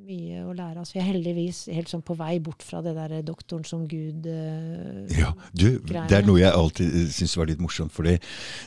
mye 0.05 0.36
lære. 0.57 0.81
Altså, 0.81 0.97
vi 0.97 1.01
er 1.01 1.07
heldigvis 1.11 1.61
helt 1.73 1.91
sånn 1.91 2.03
på 2.05 2.17
vei 2.19 2.37
bort 2.43 2.65
fra 2.65 2.81
det 2.85 2.95
der 2.97 3.21
doktoren 3.25 3.65
som 3.67 3.85
gud 3.89 4.27
uh, 4.27 5.05
Ja, 5.13 5.31
du, 5.53 5.79
Greiene. 5.85 6.07
Det 6.09 6.19
er 6.19 6.27
noe 6.27 6.41
jeg 6.41 6.53
alltid 6.53 6.97
syns 7.15 7.37
var 7.39 7.49
litt 7.51 7.63
morsomt. 7.63 7.93
fordi 7.95 8.17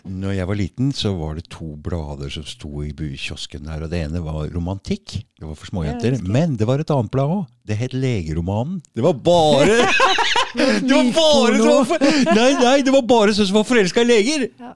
når 0.07 0.37
jeg 0.39 0.51
var 0.51 0.61
liten, 0.61 0.93
så 0.97 1.15
var 1.19 1.39
det 1.39 1.49
to 1.53 1.75
blader 1.77 2.33
som 2.33 2.47
sto 2.49 2.85
i 2.87 2.95
kiosken 2.95 3.67
der. 3.69 3.85
og 3.85 3.93
Det 3.93 4.05
ene 4.07 4.23
var 4.25 4.47
romantikk. 4.55 5.21
Det 5.41 5.49
var 5.49 5.59
for 5.59 5.73
småjenter. 5.73 6.21
Men 6.25 6.57
det 6.61 6.69
var 6.69 6.83
et 6.83 6.95
annet 6.95 7.13
blad 7.13 7.37
òg. 7.41 7.49
Det 7.67 7.77
het 7.79 7.93
Legeromanen. 7.95 8.81
Det 8.97 9.05
var 9.05 9.15
bare 9.15 9.83
Det 10.55 10.91
var 10.91 11.11
bare 11.15 11.59
sånn 11.61 11.87
for, 11.87 12.07
Nei, 12.35 12.51
nei, 12.59 12.77
det 12.87 12.95
var 12.95 13.05
bare 13.07 13.35
sånn 13.37 13.49
som 13.51 13.61
var 13.61 13.67
forelska 13.69 14.03
i 14.03 14.09
leger! 14.09 14.49
Ja. 14.59 14.75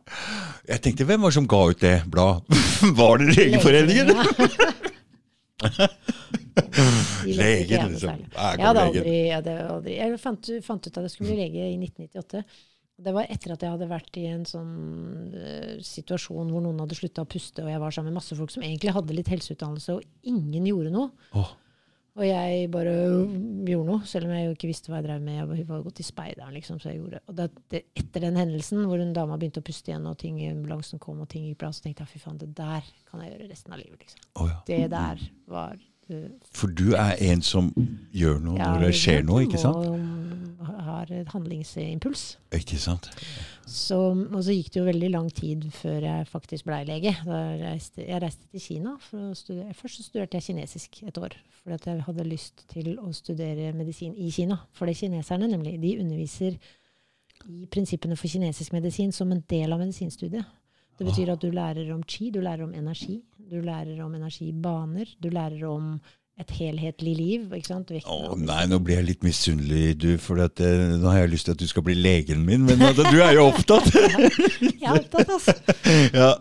Jeg 0.64 0.80
tenkte, 0.84 1.06
hvem 1.08 1.24
var 1.24 1.32
det 1.32 1.36
som 1.36 1.48
ga 1.50 1.60
ut 1.70 1.80
det 1.82 1.96
bladet? 2.08 2.62
Var 2.98 3.20
det 3.20 3.34
Legeforeningen? 3.36 4.12
Jeg 7.24 7.66
liksom. 7.66 8.20
Jeg 8.20 8.60
hadde 8.60 8.82
aldri, 8.82 9.02
jeg, 9.02 9.32
hadde 9.32 9.54
aldri 9.64 9.96
jeg 9.96 10.18
fant, 10.22 10.50
fant 10.64 10.86
ut 10.86 10.98
at 10.98 11.06
jeg 11.06 11.12
skulle 11.14 11.32
bli 11.32 11.40
lege 11.40 11.66
i 11.66 11.76
1998. 11.78 12.42
Det 13.04 13.14
var 13.16 13.26
etter 13.32 13.54
at 13.54 13.64
jeg 13.64 13.74
hadde 13.74 13.88
vært 13.90 14.18
i 14.20 14.26
en 14.30 14.44
sånn 14.46 14.74
uh, 15.34 15.72
situasjon 15.82 16.52
hvor 16.52 16.62
noen 16.62 16.78
hadde 16.84 16.98
slutta 16.98 17.24
å 17.24 17.30
puste, 17.30 17.64
og 17.64 17.72
jeg 17.72 17.80
var 17.82 17.94
sammen 17.94 18.12
med 18.12 18.20
masse 18.20 18.36
folk 18.38 18.52
som 18.54 18.62
egentlig 18.62 18.94
hadde 18.94 19.16
litt 19.16 19.30
helseutdannelse, 19.32 19.96
og 19.96 20.30
ingen 20.30 20.68
gjorde 20.70 20.92
noe. 20.94 21.10
Åh, 21.34 21.50
Og 22.14 22.22
jeg 22.22 22.68
bare 22.70 22.92
gjorde 23.66 23.86
noe, 23.88 24.04
selv 24.06 24.28
om 24.28 24.34
jeg 24.36 24.46
jo 24.46 24.52
ikke 24.54 24.68
visste 24.70 24.90
hva 24.90 25.00
jeg 25.00 25.08
drev 25.08 25.24
med. 25.24 25.40
Jeg 25.58 25.66
var 25.66 25.80
gått 25.82 25.98
i 25.98 26.06
speideren, 26.06 26.54
liksom, 26.54 26.78
så 26.78 26.92
jeg 26.92 27.00
gjorde. 27.00 27.20
Og 27.26 27.38
det, 27.40 27.48
det, 27.74 27.80
etter 27.98 28.22
den 28.22 28.38
hendelsen, 28.38 28.84
hvor 28.86 29.02
en 29.02 29.14
dama 29.16 29.38
begynte 29.40 29.62
å 29.64 29.66
puste 29.66 29.90
igjen, 29.90 30.06
og 30.06 30.14
ting, 30.20 30.38
i 30.38 30.52
ambulansen 30.52 31.02
kom, 31.02 31.24
og 31.24 31.30
ting 31.32 31.48
gikk 31.48 31.58
bra, 31.64 31.72
så 31.74 31.82
tenkte 31.82 32.06
jeg 32.06 32.12
fy 32.12 32.22
faen, 32.22 32.38
det 32.38 32.52
der 32.54 32.86
kan 33.08 33.24
jeg 33.24 33.34
gjøre 33.34 33.50
resten 33.50 33.74
av 33.74 33.82
livet. 33.82 34.06
liksom. 34.06 34.28
Oh, 34.38 34.46
ja. 34.52 34.60
Det 34.68 34.80
der 34.94 35.26
var 35.50 35.74
For 36.54 36.68
du 36.68 36.92
er 36.98 37.16
en 37.30 37.42
som 37.44 37.70
gjør 38.12 38.42
noe 38.44 38.58
ja, 38.58 38.72
når 38.74 38.88
det 38.88 38.94
skjer 38.98 39.24
noe, 39.24 39.44
ikke 39.46 39.60
sant? 39.62 39.88
Og 39.88 40.68
har 40.84 41.10
et 41.12 41.28
handlingsimpuls. 41.32 42.22
Ikke 42.56 42.78
sant? 42.80 43.08
Så, 43.66 43.96
og 44.12 44.40
så 44.44 44.54
gikk 44.54 44.70
det 44.74 44.80
jo 44.80 44.86
veldig 44.86 45.10
lang 45.12 45.30
tid 45.34 45.64
før 45.74 46.04
jeg 46.04 46.28
faktisk 46.28 46.68
blei 46.68 46.82
lege. 46.88 47.14
Reiste, 47.26 48.04
jeg 48.04 48.22
reiste 48.22 48.48
til 48.52 48.60
Kina. 48.60 48.94
Først 49.10 49.96
så 49.96 50.06
studerte 50.06 50.40
jeg 50.40 50.48
kinesisk 50.48 51.02
et 51.08 51.18
år. 51.18 51.36
Fordi 51.62 51.74
at 51.78 51.86
jeg 51.86 52.06
hadde 52.08 52.28
lyst 52.28 52.64
til 52.72 52.98
å 53.00 53.12
studere 53.16 53.72
medisin 53.76 54.16
i 54.16 54.30
Kina. 54.34 54.60
For 54.76 54.88
det 54.88 54.96
kineserne 55.00 55.48
nemlig, 55.50 55.78
de 55.82 55.96
underviser 56.04 56.58
i 57.44 57.66
prinsippene 57.72 58.16
for 58.16 58.30
kinesisk 58.30 58.72
medisin 58.72 59.12
som 59.12 59.32
en 59.32 59.42
del 59.50 59.72
av 59.72 59.80
medisinstudiet. 59.82 60.44
Det 60.98 61.06
betyr 61.06 61.32
at 61.32 61.42
du 61.42 61.50
lærer 61.50 61.94
om 61.94 62.02
chi, 62.02 62.30
du 62.30 62.40
lærer 62.40 62.64
om 62.64 62.74
energi. 62.74 63.22
Du 63.50 63.60
lærer 63.60 64.04
om 64.04 64.14
energibaner. 64.14 65.16
Du 65.22 65.28
lærer 65.28 65.66
om 65.68 66.00
et 66.34 66.50
helhetlig 66.58 67.12
liv. 67.14 67.42
ikke 67.54 67.68
sant? 67.68 67.90
Å 67.94 68.00
oh, 68.10 68.32
nei, 68.38 68.64
nå 68.66 68.80
blir 68.82 68.98
jeg 68.98 69.06
litt 69.06 69.26
misunnelig, 69.26 69.94
du. 70.02 70.08
For 70.18 70.40
at, 70.42 70.58
eh, 70.58 70.96
nå 70.98 71.06
har 71.06 71.22
jeg 71.22 71.30
lyst 71.36 71.46
til 71.46 71.54
at 71.54 71.62
du 71.62 71.68
skal 71.70 71.84
bli 71.86 71.94
legen 71.94 72.42
min, 72.46 72.64
men 72.66 72.82
at, 72.82 72.98
du 72.98 73.20
er 73.22 73.36
jo 73.36 73.46
opptatt! 73.52 73.86
Jeg 74.84 74.90
er 74.90 74.98
opptatt, 74.98 75.30
altså. 75.32 75.52
ja, 76.20 76.32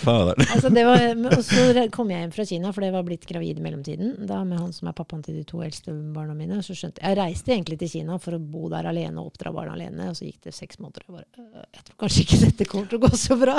fader. 0.00 0.40
altså 0.40 0.70
det 0.74 0.82
var, 0.88 1.02
og 1.36 1.42
så 1.46 1.84
kom 1.94 2.08
jeg 2.10 2.24
hjem 2.24 2.32
fra 2.34 2.44
Kina, 2.48 2.72
for 2.74 2.82
jeg 2.82 2.94
var 2.96 3.04
blitt 3.06 3.26
gravid 3.28 3.60
i 3.60 3.62
mellomtiden. 3.62 4.08
Da 4.26 4.40
med 4.46 4.58
han 4.58 4.72
som 4.74 4.90
er 4.90 4.96
pappaen 4.96 5.22
til 5.22 5.36
de 5.38 5.44
to 5.46 5.60
eldste 5.62 5.94
barna 6.14 6.34
mine. 6.34 6.58
Så 6.66 6.74
skjønte 6.74 7.02
Jeg 7.04 7.18
reiste 7.20 7.54
egentlig 7.54 7.78
til 7.78 7.92
Kina 7.92 8.18
for 8.22 8.34
å 8.34 8.40
bo 8.42 8.66
der 8.72 8.88
alene 8.90 9.22
og 9.22 9.30
oppdra 9.30 9.52
barna 9.54 9.76
alene. 9.76 10.08
Og 10.10 10.18
så 10.18 10.26
gikk 10.26 10.48
det 10.48 10.54
seks 10.56 10.80
måneder. 10.82 11.06
Jeg 11.06 11.14
bare 11.14 11.26
«Øh, 11.38 11.62
Jeg 11.78 11.86
tror 11.86 11.98
kanskje 12.02 12.24
ikke 12.26 12.40
dette 12.42 12.68
kommer 12.72 12.90
til 12.90 12.98
å 12.98 13.04
gå 13.06 13.22
så 13.22 13.38
bra. 13.38 13.56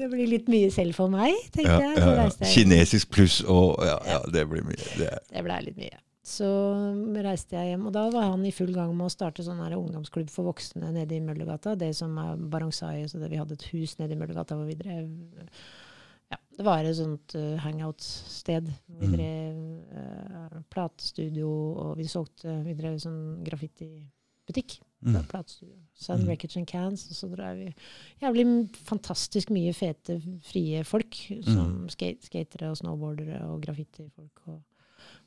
Det 0.00 0.08
blir 0.14 0.32
litt 0.32 0.48
mye 0.52 0.72
selv 0.72 0.96
for 0.96 1.12
meg, 1.12 1.36
tenkte 1.52 1.76
Ja, 1.76 1.92
jeg. 1.92 2.16
ja, 2.40 2.50
Kinesisk 2.54 3.12
pluss 3.12 3.42
og 3.44 3.76
ja, 3.84 3.98
ja, 4.08 4.22
det 4.32 4.46
blir 4.48 4.64
mye. 4.64 4.80
Det. 5.00 5.18
Det 5.32 5.42
blei 5.46 5.58
litt 5.66 5.76
mye. 5.80 5.98
Så 6.30 6.46
reiste 7.24 7.56
jeg 7.56 7.70
hjem, 7.72 7.86
og 7.88 7.92
da 7.96 8.02
var 8.12 8.26
han 8.34 8.42
i 8.44 8.52
full 8.52 8.72
gang 8.76 8.90
med 8.94 9.06
å 9.08 9.12
starte 9.12 9.42
sånn 9.42 9.62
her 9.64 9.72
ungdomsklubb 9.78 10.28
for 10.30 10.44
voksne 10.50 10.90
nede 10.92 11.16
i 11.16 11.20
Møllergata. 11.24 11.72
Det 11.80 11.88
som 11.96 12.12
er 12.20 12.36
Baronsai 12.52 13.06
så 13.08 13.18
det, 13.18 13.30
vi 13.32 13.38
hadde 13.40 13.56
et 13.56 13.64
hus 13.72 13.96
nede 13.98 14.12
i 14.12 14.20
Møllergata 14.20 14.54
hvor 14.58 14.68
vi 14.68 14.76
drev 14.78 15.08
ja, 16.30 16.36
Det 16.58 16.62
var 16.66 16.84
et 16.84 16.94
sånt 17.00 17.34
uh, 17.34 17.56
hangout-sted. 17.64 18.68
Vi 19.00 19.06
Mm. 19.08 19.16
drev 19.16 19.56
uh, 19.96 20.60
platestudio, 20.70 21.48
og 21.48 21.96
vi 21.98 22.04
solgte 22.06 22.62
Vi 22.64 22.74
drev 22.78 23.00
sånn 23.02 23.42
graffitibutikk. 23.42 24.76
Mm. 25.02 25.14
Mm. 25.16 25.26
Platestudio. 25.32 25.74
Sun 25.94 26.20
Mm. 26.22 26.28
Records 26.28 26.56
and 26.56 26.66
Cans. 26.68 27.06
Og 27.10 27.16
så 27.16 27.30
drev 27.34 27.56
vi 27.64 27.74
jævlig 28.22 28.46
fantastisk 28.84 29.50
mye 29.50 29.72
fete, 29.74 30.20
frie 30.42 30.84
folk. 30.84 31.14
Som 31.42 31.86
Mm. 31.86 31.88
skate, 31.90 32.22
skatere 32.28 32.70
og 32.70 32.76
snowboardere 32.76 33.40
og 33.48 33.62
graffitifolk. 33.62 34.46
og 34.46 34.60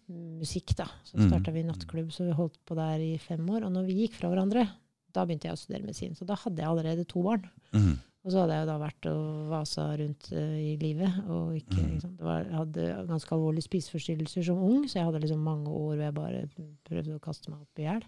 musikk, 0.09 0.75
da. 0.75 0.87
Så 1.05 1.17
Mm. 1.17 1.53
vi 1.53 1.63
nattklubb, 1.63 2.11
så 2.11 2.25
vi 2.25 2.31
holdt 2.37 2.57
på 2.65 2.75
der 2.75 2.99
i 2.99 3.17
fem 3.17 3.45
år. 3.49 3.65
Og 3.65 3.71
når 3.71 3.85
vi 3.85 4.07
gikk 4.07 4.15
fra 4.19 4.29
hverandre, 4.29 4.67
da 5.13 5.25
begynte 5.25 5.47
jeg 5.47 5.53
å 5.53 5.57
studere 5.61 5.85
medisin. 5.85 6.15
Så 6.15 6.25
da 6.25 6.35
hadde 6.35 6.57
jeg 6.57 6.67
allerede 6.67 7.05
to 7.07 7.21
barn. 7.23 7.49
Mm. 7.73 7.99
Og 8.25 8.31
så 8.31 8.39
hadde 8.39 8.55
jeg 8.55 8.63
jo 8.63 8.71
da 8.71 8.77
vært 8.79 9.07
og 9.11 9.49
vasa 9.51 9.85
rundt 9.99 10.29
uh, 10.31 10.55
i 10.55 10.77
livet. 10.79 11.11
Og 11.27 11.55
ikke, 11.59 11.79
Mm. 11.83 11.89
liksom. 11.93 12.17
Det 12.17 12.23
var, 12.25 12.43
jeg 12.43 12.55
hadde 12.55 13.07
ganske 13.07 13.31
alvorlige 13.35 13.67
spiseforstyrrelser 13.67 14.43
som 14.45 14.57
ung, 14.63 14.85
så 14.87 14.99
jeg 14.99 15.05
hadde 15.05 15.21
liksom 15.21 15.43
mange 15.43 15.67
år 15.67 15.95
hvor 15.95 16.03
jeg 16.03 16.13
bare 16.13 16.49
prøvde 16.87 17.15
å 17.17 17.21
kaste 17.21 17.49
meg 17.51 17.59
opp 17.59 17.79
i 17.79 17.83
hjel. 17.83 18.03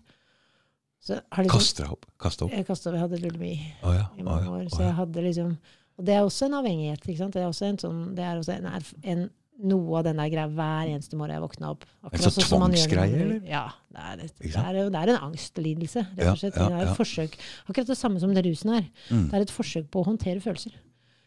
Så 1.06 1.20
liksom, 1.38 1.60
Kast 1.60 1.78
deg 1.78 1.92
opp. 1.92 2.06
Kaste 2.18 2.46
opp. 2.46 2.52
Jeg 2.56 2.66
kastet, 2.66 2.96
jeg 2.96 3.04
hadde 3.04 3.20
bulimi 3.22 3.52
oh, 3.84 3.94
ja. 3.94 4.08
i 4.18 4.24
mange 4.24 4.48
mange 4.48 4.48
ja. 4.48 4.54
år. 4.58 4.70
Så 4.74 4.82
jeg 4.82 4.96
hadde 4.98 5.26
liksom 5.28 5.58
Og 5.98 6.04
det 6.06 6.16
er 6.16 6.26
også 6.26 6.48
en 6.50 6.58
avhengighet. 6.58 7.06
ikke 7.08 7.18
sant? 7.22 7.34
Det 7.34 7.42
er 7.42 7.48
også 7.48 7.66
en 7.70 7.78
sånn, 7.80 8.00
det 8.18 8.24
er 8.26 8.40
også 8.42 8.56
en, 8.58 8.66
en, 9.04 9.30
noe 9.56 10.00
av 10.00 10.08
den 10.08 10.20
der 10.20 10.32
greia 10.32 10.48
hver 10.52 10.90
eneste 10.92 11.18
morgen 11.20 11.38
jeg 11.38 11.44
våkna 11.46 11.72
opp. 11.76 11.86
En 12.10 12.24
sånn 12.26 12.44
tvangsgreie, 12.44 13.20
eller? 13.26 13.38
Ja. 13.48 13.68
Det 13.96 14.02
er, 14.02 14.18
det, 14.20 14.30
det, 14.42 14.56
er, 14.60 14.80
det 14.92 15.02
er 15.02 15.14
en 15.14 15.28
angstlidelse, 15.30 16.04
rett 16.18 16.32
og 16.34 16.42
slett. 16.42 16.58
ja, 16.60 16.68
det 16.72 16.80
er 16.80 16.88
et 16.88 16.92
ja. 16.92 16.98
forsøk, 16.98 17.38
akkurat 17.70 17.92
det 17.94 18.00
samme 18.00 18.20
som 18.24 18.34
det 18.36 18.44
rusen 18.48 18.74
er. 18.76 18.90
Mm. 19.08 19.30
Det 19.32 19.38
er 19.38 19.46
et 19.46 19.56
forsøk 19.56 19.88
på 19.94 20.04
å 20.04 20.10
håndtere 20.10 20.44
følelser. 20.44 20.76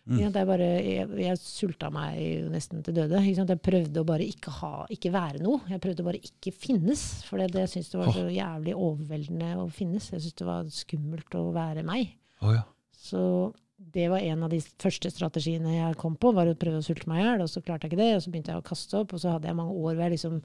Mm. 0.09 0.21
Det 0.33 0.41
er 0.41 0.47
bare, 0.49 0.67
jeg, 0.81 1.09
jeg 1.21 1.41
sulta 1.43 1.91
meg 1.93 2.49
nesten 2.53 2.81
til 2.85 2.97
døde. 2.97 3.21
Jeg 3.21 3.59
prøvde 3.61 4.01
å 4.01 4.09
bare 4.09 4.25
ikke, 4.25 4.55
ha, 4.63 4.73
ikke 4.93 5.13
være 5.13 5.43
noe. 5.45 5.61
Jeg 5.69 5.83
prøvde 5.85 6.05
å 6.05 6.09
bare 6.09 6.21
ikke 6.25 6.53
finnes. 6.57 7.03
For 7.29 7.41
det, 7.41 7.51
det, 7.53 7.67
jeg 7.67 7.75
syntes 7.75 7.93
det 7.93 8.01
var 8.01 8.13
så 8.17 8.25
jævlig 8.33 8.77
overveldende 8.77 9.51
å 9.61 9.67
finnes. 9.73 10.09
Jeg 10.15 10.25
syntes 10.25 10.39
det 10.41 10.49
var 10.49 10.71
skummelt 10.73 11.37
å 11.37 11.45
være 11.57 11.85
meg. 11.85 12.15
Oh, 12.41 12.55
ja. 12.57 12.65
Så 12.97 13.23
det 13.79 14.09
var 14.11 14.19
en 14.19 14.43
av 14.43 14.51
de 14.51 14.59
første 14.83 15.11
strategiene 15.13 15.77
jeg 15.77 15.99
kom 16.01 16.17
på, 16.19 16.33
var 16.35 16.51
å 16.51 16.57
prøve 16.59 16.81
å 16.81 16.85
sulte 16.85 17.07
meg 17.11 17.23
i 17.23 17.27
hjel. 17.27 17.45
Og 17.45 17.51
så 17.53 17.63
klarte 17.63 17.87
jeg 17.87 17.95
ikke 17.95 18.03
det, 18.03 18.11
og 18.17 18.23
så 18.25 18.33
begynte 18.33 18.53
jeg 18.53 18.63
å 18.63 18.67
kaste 18.67 18.99
opp. 18.99 19.15
Og 19.15 19.23
så 19.23 19.35
hadde 19.35 19.51
jeg 19.51 19.59
mange 19.59 19.77
år 19.77 19.93
hvor 19.93 20.03
jeg 20.03 20.17
liksom 20.17 20.41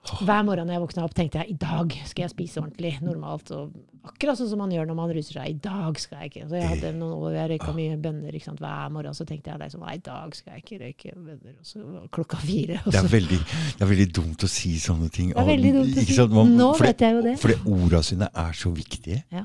Hver 0.00 0.42
morgen 0.48 0.70
jeg 0.72 0.80
våkna 0.80 1.02
opp, 1.04 1.12
tenkte 1.14 1.42
jeg 1.42 1.52
i 1.52 1.56
dag 1.60 1.92
skal 2.08 2.22
jeg 2.24 2.30
spise 2.32 2.60
ordentlig, 2.62 2.94
normalt. 3.04 3.50
Og 3.52 3.74
akkurat 4.08 4.38
sånn 4.40 4.48
som 4.48 4.62
man 4.62 4.70
gjør 4.72 4.86
når 4.88 4.96
man 4.96 5.10
ruser 5.12 5.36
seg. 5.36 5.50
I 5.52 5.58
dag 5.60 5.98
skal 6.00 6.22
jeg 6.22 6.30
ikke. 6.30 6.46
Så 6.48 6.56
jeg 6.56 6.70
hadde 6.70 6.92
noen 6.96 7.18
år 7.18 7.36
jeg 7.36 7.50
røyka 7.52 7.74
mye 7.76 7.98
bønner 8.00 8.38
ikke 8.38 8.48
sant? 8.48 8.62
hver 8.64 8.88
morgen. 8.94 9.12
Så 9.18 9.26
tenkte 9.28 9.52
jeg 9.52 9.60
liksom, 9.60 9.84
nei, 9.84 9.98
i 9.98 10.02
dag 10.08 10.32
skal 10.38 10.56
jeg 10.56 10.64
ikke 10.64 10.78
røyke 10.86 11.12
bønner. 11.18 11.52
Og 11.60 11.68
så 11.68 11.84
klokka 12.16 12.40
fire. 12.40 12.80
Det 12.88 12.96
er, 13.02 13.10
veldig, 13.12 13.40
det 13.76 13.84
er 13.84 13.92
veldig 13.92 14.08
dumt 14.22 14.48
å 14.48 14.50
si 14.50 14.72
sånne 14.80 15.12
ting. 15.12 15.34
Det 15.36 15.44
er 15.44 15.52
veldig 15.52 15.74
dumt 15.76 16.00
å 16.00 16.08
si. 16.08 16.18
Man- 16.32 16.56
Nå 16.56 16.72
fordi- 16.80 16.88
vet 16.94 17.06
jeg 17.06 17.18
jo 17.18 17.22
det. 17.28 17.36
Fordi 17.44 17.60
orda 17.76 18.02
sine 18.02 18.30
er 18.34 18.52
så 18.56 18.72
viktige. 18.74 19.22
Ja. 19.30 19.44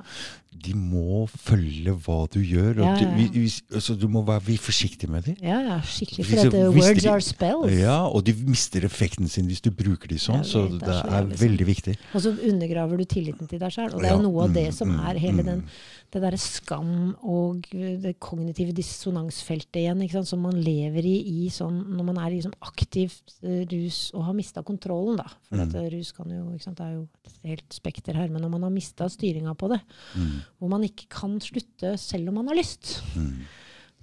De 0.65 0.71
må 0.73 1.27
følge 1.29 1.91
hva 2.07 2.29
du 2.31 2.39
gjør. 2.39 2.79
Ja, 2.79 2.93
du, 2.97 3.03
ja. 3.03 3.11
vi, 3.13 3.25
vi, 3.35 3.49
altså, 3.75 3.93
du 3.99 4.07
må 4.09 4.23
være 4.25 4.55
forsiktig 4.57 5.09
med 5.11 5.27
dem. 5.27 5.35
Ja, 5.43 5.59
ja, 5.61 5.75
skikkelig. 5.83 6.25
For 6.25 6.47
at 6.47 6.55
words 6.73 7.03
de- 7.03 7.09
are 7.11 7.21
spells. 7.21 7.75
Ja, 7.75 7.97
og 8.07 8.23
de 8.25 8.33
mister 8.47 8.87
effekten 8.87 9.27
sin 9.29 9.45
hvis 9.51 9.61
du 9.61 9.69
bruker 9.69 10.07
dem 10.09 10.17
sånn. 10.17 10.44
Så 10.45 10.63
det 10.79 10.87
er 10.89 11.09
er 11.19 11.25
veldig 11.41 11.65
viktig. 11.67 11.95
Og 12.15 12.21
så 12.23 12.31
undergraver 12.49 12.97
du 12.97 13.05
tilliten 13.05 13.47
til 13.49 13.59
deg 13.59 13.71
sjøl. 13.75 13.93
Og 13.95 14.01
det 14.01 14.09
er 14.11 14.15
Ja, 14.15 14.21
noe 14.21 14.43
av 14.45 14.53
det 14.55 14.67
mm, 14.69 14.75
som 14.77 14.89
mm, 14.93 14.99
er 15.09 15.19
hele 15.19 15.41
mm. 15.43 15.49
den, 15.49 15.63
det 16.15 16.21
derre 16.23 16.37
skam 16.39 16.91
og 17.23 17.65
det 17.71 18.13
kognitive 18.23 18.71
dissonansfeltet 18.77 19.81
igjen, 19.81 20.01
ikke 20.05 20.19
sant, 20.19 20.29
som 20.31 20.41
man 20.45 20.55
lever 20.61 21.05
i, 21.05 21.15
i 21.45 21.49
sånn, 21.53 21.81
når 21.97 22.07
man 22.11 22.21
er 22.25 22.35
i 22.37 22.41
sånn 22.45 22.55
aktivt 22.65 23.35
eh, 23.43 23.65
rus 23.71 24.11
og 24.15 24.23
har 24.29 24.37
mista 24.37 24.63
kontrollen. 24.63 25.17
da. 25.21 25.27
For 25.49 25.55
Mm. 25.65 25.75
eh, 25.75 25.89
rus 25.97 26.11
kan 26.11 26.29
jo, 26.29 26.51
ikke 26.53 26.63
sant, 26.63 26.77
det 26.77 26.85
er 26.85 26.95
jo 26.95 27.07
et 27.25 27.37
helt 27.51 27.73
spekter 27.73 28.13
her. 28.15 28.27
Men 28.29 28.41
når 28.45 28.51
man 28.57 28.63
har 28.63 28.73
mista 28.73 29.07
styringa 29.09 29.55
på 29.57 29.69
det, 29.73 29.81
Mm, 30.15 30.41
hvor 30.59 30.69
man 30.69 30.83
ikke 30.83 31.07
kan 31.09 31.39
slutte 31.39 31.97
selv 31.99 32.29
om 32.29 32.35
man 32.35 32.47
har 32.47 32.55
lyst, 32.55 33.01
mm. 33.15 33.45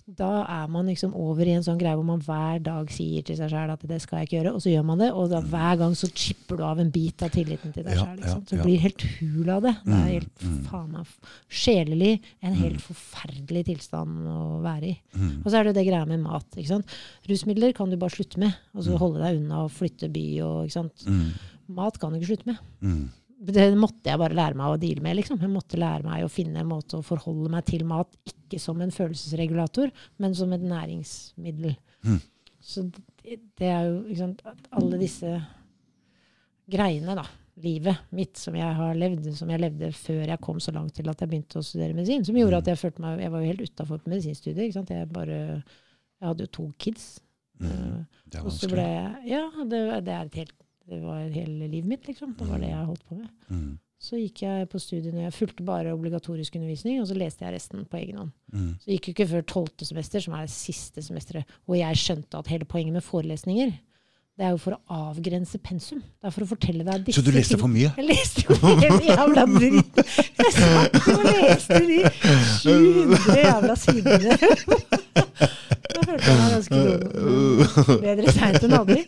Da 0.07 0.42
er 0.50 0.66
man 0.68 0.86
liksom 0.90 1.12
over 1.14 1.46
i 1.46 1.53
en 1.55 1.62
sånn 1.62 1.78
greie 1.78 1.94
hvor 1.94 2.05
man 2.05 2.20
hver 2.20 2.59
dag 2.62 2.90
sier 2.90 3.22
til 3.22 3.36
seg 3.38 3.50
sjøl 3.53 3.70
at 3.70 3.84
det 3.86 4.00
skal 4.03 4.18
jeg 4.18 4.26
ikke 4.28 4.36
gjøre, 4.40 4.55
og 4.57 4.61
så 4.64 4.72
gjør 4.72 4.84
man 4.84 4.98
det. 4.98 5.11
Og 5.12 5.28
da 5.30 5.40
hver 5.40 5.76
gang 5.78 5.94
så 5.94 6.09
chipper 6.11 6.57
du 6.59 6.64
av 6.66 6.80
en 6.82 6.90
bit 6.90 7.22
av 7.22 7.30
tilliten 7.30 7.72
til 7.72 7.84
deg 7.86 7.94
Ja, 7.96 8.05
sjøl. 8.05 8.42
Så 8.50 8.57
ja. 8.59 8.64
blir 8.66 8.78
helt 8.82 9.03
hul 9.20 9.48
av 9.55 9.62
det. 9.62 9.74
Det 9.84 9.92
Mm, 9.92 10.00
er 10.03 10.12
helt 10.12 10.42
mm. 10.42 10.59
faen 10.66 10.90
meg 10.90 11.07
sjelelig 11.48 12.12
en 12.42 12.55
helt 12.59 12.80
forferdelig 12.82 13.64
tilstand 13.70 14.26
å 14.26 14.61
være 14.64 14.90
i. 14.90 14.96
Mm. 15.16 15.32
Og 15.44 15.48
så 15.53 15.59
er 15.61 15.64
det 15.70 15.74
det 15.78 15.86
greia 15.86 16.05
med 16.09 16.20
mat. 16.24 16.46
ikke 16.57 16.68
sant? 16.74 16.86
Rusmidler 17.30 17.72
kan 17.76 17.90
du 17.90 17.96
bare 17.96 18.11
slutte 18.16 18.38
med. 18.42 18.53
Og 18.74 18.84
så 18.84 18.92
Mm. 18.92 18.98
holde 18.98 19.22
deg 19.22 19.36
unna 19.42 19.64
og 19.64 19.70
flytte 19.70 20.11
by 20.12 20.26
og 20.42 20.66
ikke 20.66 20.72
sant. 20.80 21.07
Mm. 21.07 21.32
Mat 21.68 21.98
kan 21.98 22.12
du 22.12 22.18
ikke 22.18 22.34
slutte 22.36 22.46
med. 22.46 22.59
Mm. 23.43 23.53
Det 23.57 23.64
måtte 23.78 24.07
jeg 24.12 24.20
bare 24.22 24.36
lære 24.38 24.55
meg 24.55 24.70
å 24.70 24.78
deale 24.78 25.03
med. 25.03 25.16
liksom. 25.18 25.40
Jeg 25.43 25.51
måtte 25.51 25.78
lære 25.80 26.07
meg 26.07 26.22
å 26.24 26.30
finne 26.30 26.61
en 26.62 26.68
måte 26.70 26.99
å 27.01 27.03
forholde 27.03 27.51
meg 27.51 27.64
til 27.66 27.82
mat, 27.84 28.12
ikke 28.30 28.61
som 28.62 28.80
en 28.84 28.93
følelsesregulator, 28.95 29.90
men 30.22 30.34
som 30.38 30.53
et 30.55 30.62
næringsmiddel. 30.62 31.74
Mm. 32.07 32.20
Så 32.62 32.84
det, 33.24 33.40
det 33.59 33.66
er 33.66 33.88
jo 33.88 33.97
liksom, 34.07 34.36
alle 34.78 35.01
disse 35.03 35.32
greiene, 36.70 37.16
da. 37.18 37.24
Livet 37.62 38.07
mitt 38.16 38.38
som 38.40 38.55
jeg 38.57 38.74
har 38.78 38.95
levd, 38.97 39.26
som 39.36 39.51
jeg 39.53 39.61
levde 39.61 39.90
før 39.93 40.22
jeg 40.30 40.40
kom 40.40 40.57
så 40.62 40.72
langt 40.72 40.95
til 40.97 41.11
at 41.12 41.20
jeg 41.20 41.28
begynte 41.28 41.61
å 41.61 41.66
studere 41.66 41.93
medisin. 41.99 42.24
Som 42.24 42.38
gjorde 42.40 42.62
at 42.62 42.70
jeg 42.72 42.80
følte 42.80 43.03
meg 43.05 43.20
Jeg 43.20 43.32
var 43.34 43.43
jo 43.43 43.51
helt 43.51 43.66
utafor 43.68 44.01
på 44.01 44.09
medisinstudiet. 44.14 44.62
ikke 44.70 44.78
sant? 44.78 44.88
Jeg 44.95 45.11
bare 45.12 45.36
Jeg 45.61 46.24
hadde 46.30 46.47
jo 46.47 46.53
to 46.57 46.64
kids. 46.80 47.20
Mm. 47.61 47.68
Eh, 47.68 48.22
Det 48.32 48.38
er 48.40 48.47
vanskelig. 48.47 48.86
jeg 48.88 49.35
Ja, 49.35 49.43
det, 49.69 49.82
det 50.06 50.14
er 50.16 50.24
et 50.31 50.39
helt 50.40 50.55
det 50.88 50.98
var 51.02 51.22
hele 51.30 51.68
livet 51.68 51.88
mitt, 51.88 52.06
liksom. 52.09 52.34
Det 52.38 52.48
var 52.48 52.60
det 52.62 52.72
jeg 52.72 52.88
holdt 52.88 53.09
på 53.09 53.18
med. 53.18 53.30
Mm. 53.48 53.72
Så 54.02 54.18
gikk 54.18 54.42
jeg 54.42 54.66
på 54.72 54.80
studiene. 54.82 55.28
Jeg 55.28 55.34
fulgte 55.36 55.62
bare 55.66 55.92
obligatorisk 55.94 56.56
undervisning, 56.59 56.98
og 56.98 57.06
så 57.06 57.14
leste 57.14 57.44
jeg 57.46 57.54
resten 57.54 57.84
på 57.86 58.00
egen 58.00 58.18
hånd. 58.18 58.32
Mm. 58.50 58.72
Så 58.82 58.90
gikk 58.90 59.09
jo 59.09 59.14
ikke 59.14 59.28
før 59.30 59.46
tolvte 59.52 59.86
semester, 59.86 60.24
som 60.24 60.34
er 60.34 60.48
det 60.48 60.54
siste 60.54 61.04
semesteret, 61.06 61.54
hvor 61.64 61.78
jeg 61.78 62.00
skjønte 62.02 62.40
at 62.40 62.50
hele 62.50 62.66
poenget 62.66 62.98
med 62.98 63.06
forelesninger, 63.06 63.70
det 64.32 64.46
er 64.48 64.54
jo 64.54 64.60
for 64.64 64.74
å 64.74 64.96
avgrense 65.10 65.59
pensum. 65.60 66.00
Det 66.00 66.26
er 66.30 66.32
for 66.34 66.46
å 66.46 66.48
fortelle 66.48 66.86
deg 66.86 67.04
disse 67.04 67.20
Så 67.20 67.26
du 67.26 67.34
leste 67.36 67.59
for 67.60 67.70
mye? 67.70 67.90
Jeg 68.00 68.06
leste 68.09 68.46
jo 68.48 68.56
hele 68.80 68.96
jævla 69.04 69.44
dritt. 69.52 70.00
Jeg 70.40 70.54
satt 70.56 71.10
og 71.12 71.26
leste 71.28 71.80
de 71.84 71.98
700 72.64 73.42
jævla 73.42 73.76
sidene. 73.84 74.38
Da 76.03 76.09
følte 76.11 76.29
jeg 76.29 76.39
var 76.43 76.55
ganske. 76.57 77.97
Bedre 78.03 78.33
seint 78.35 78.65
enn 78.66 78.74
aldri. 78.77 79.03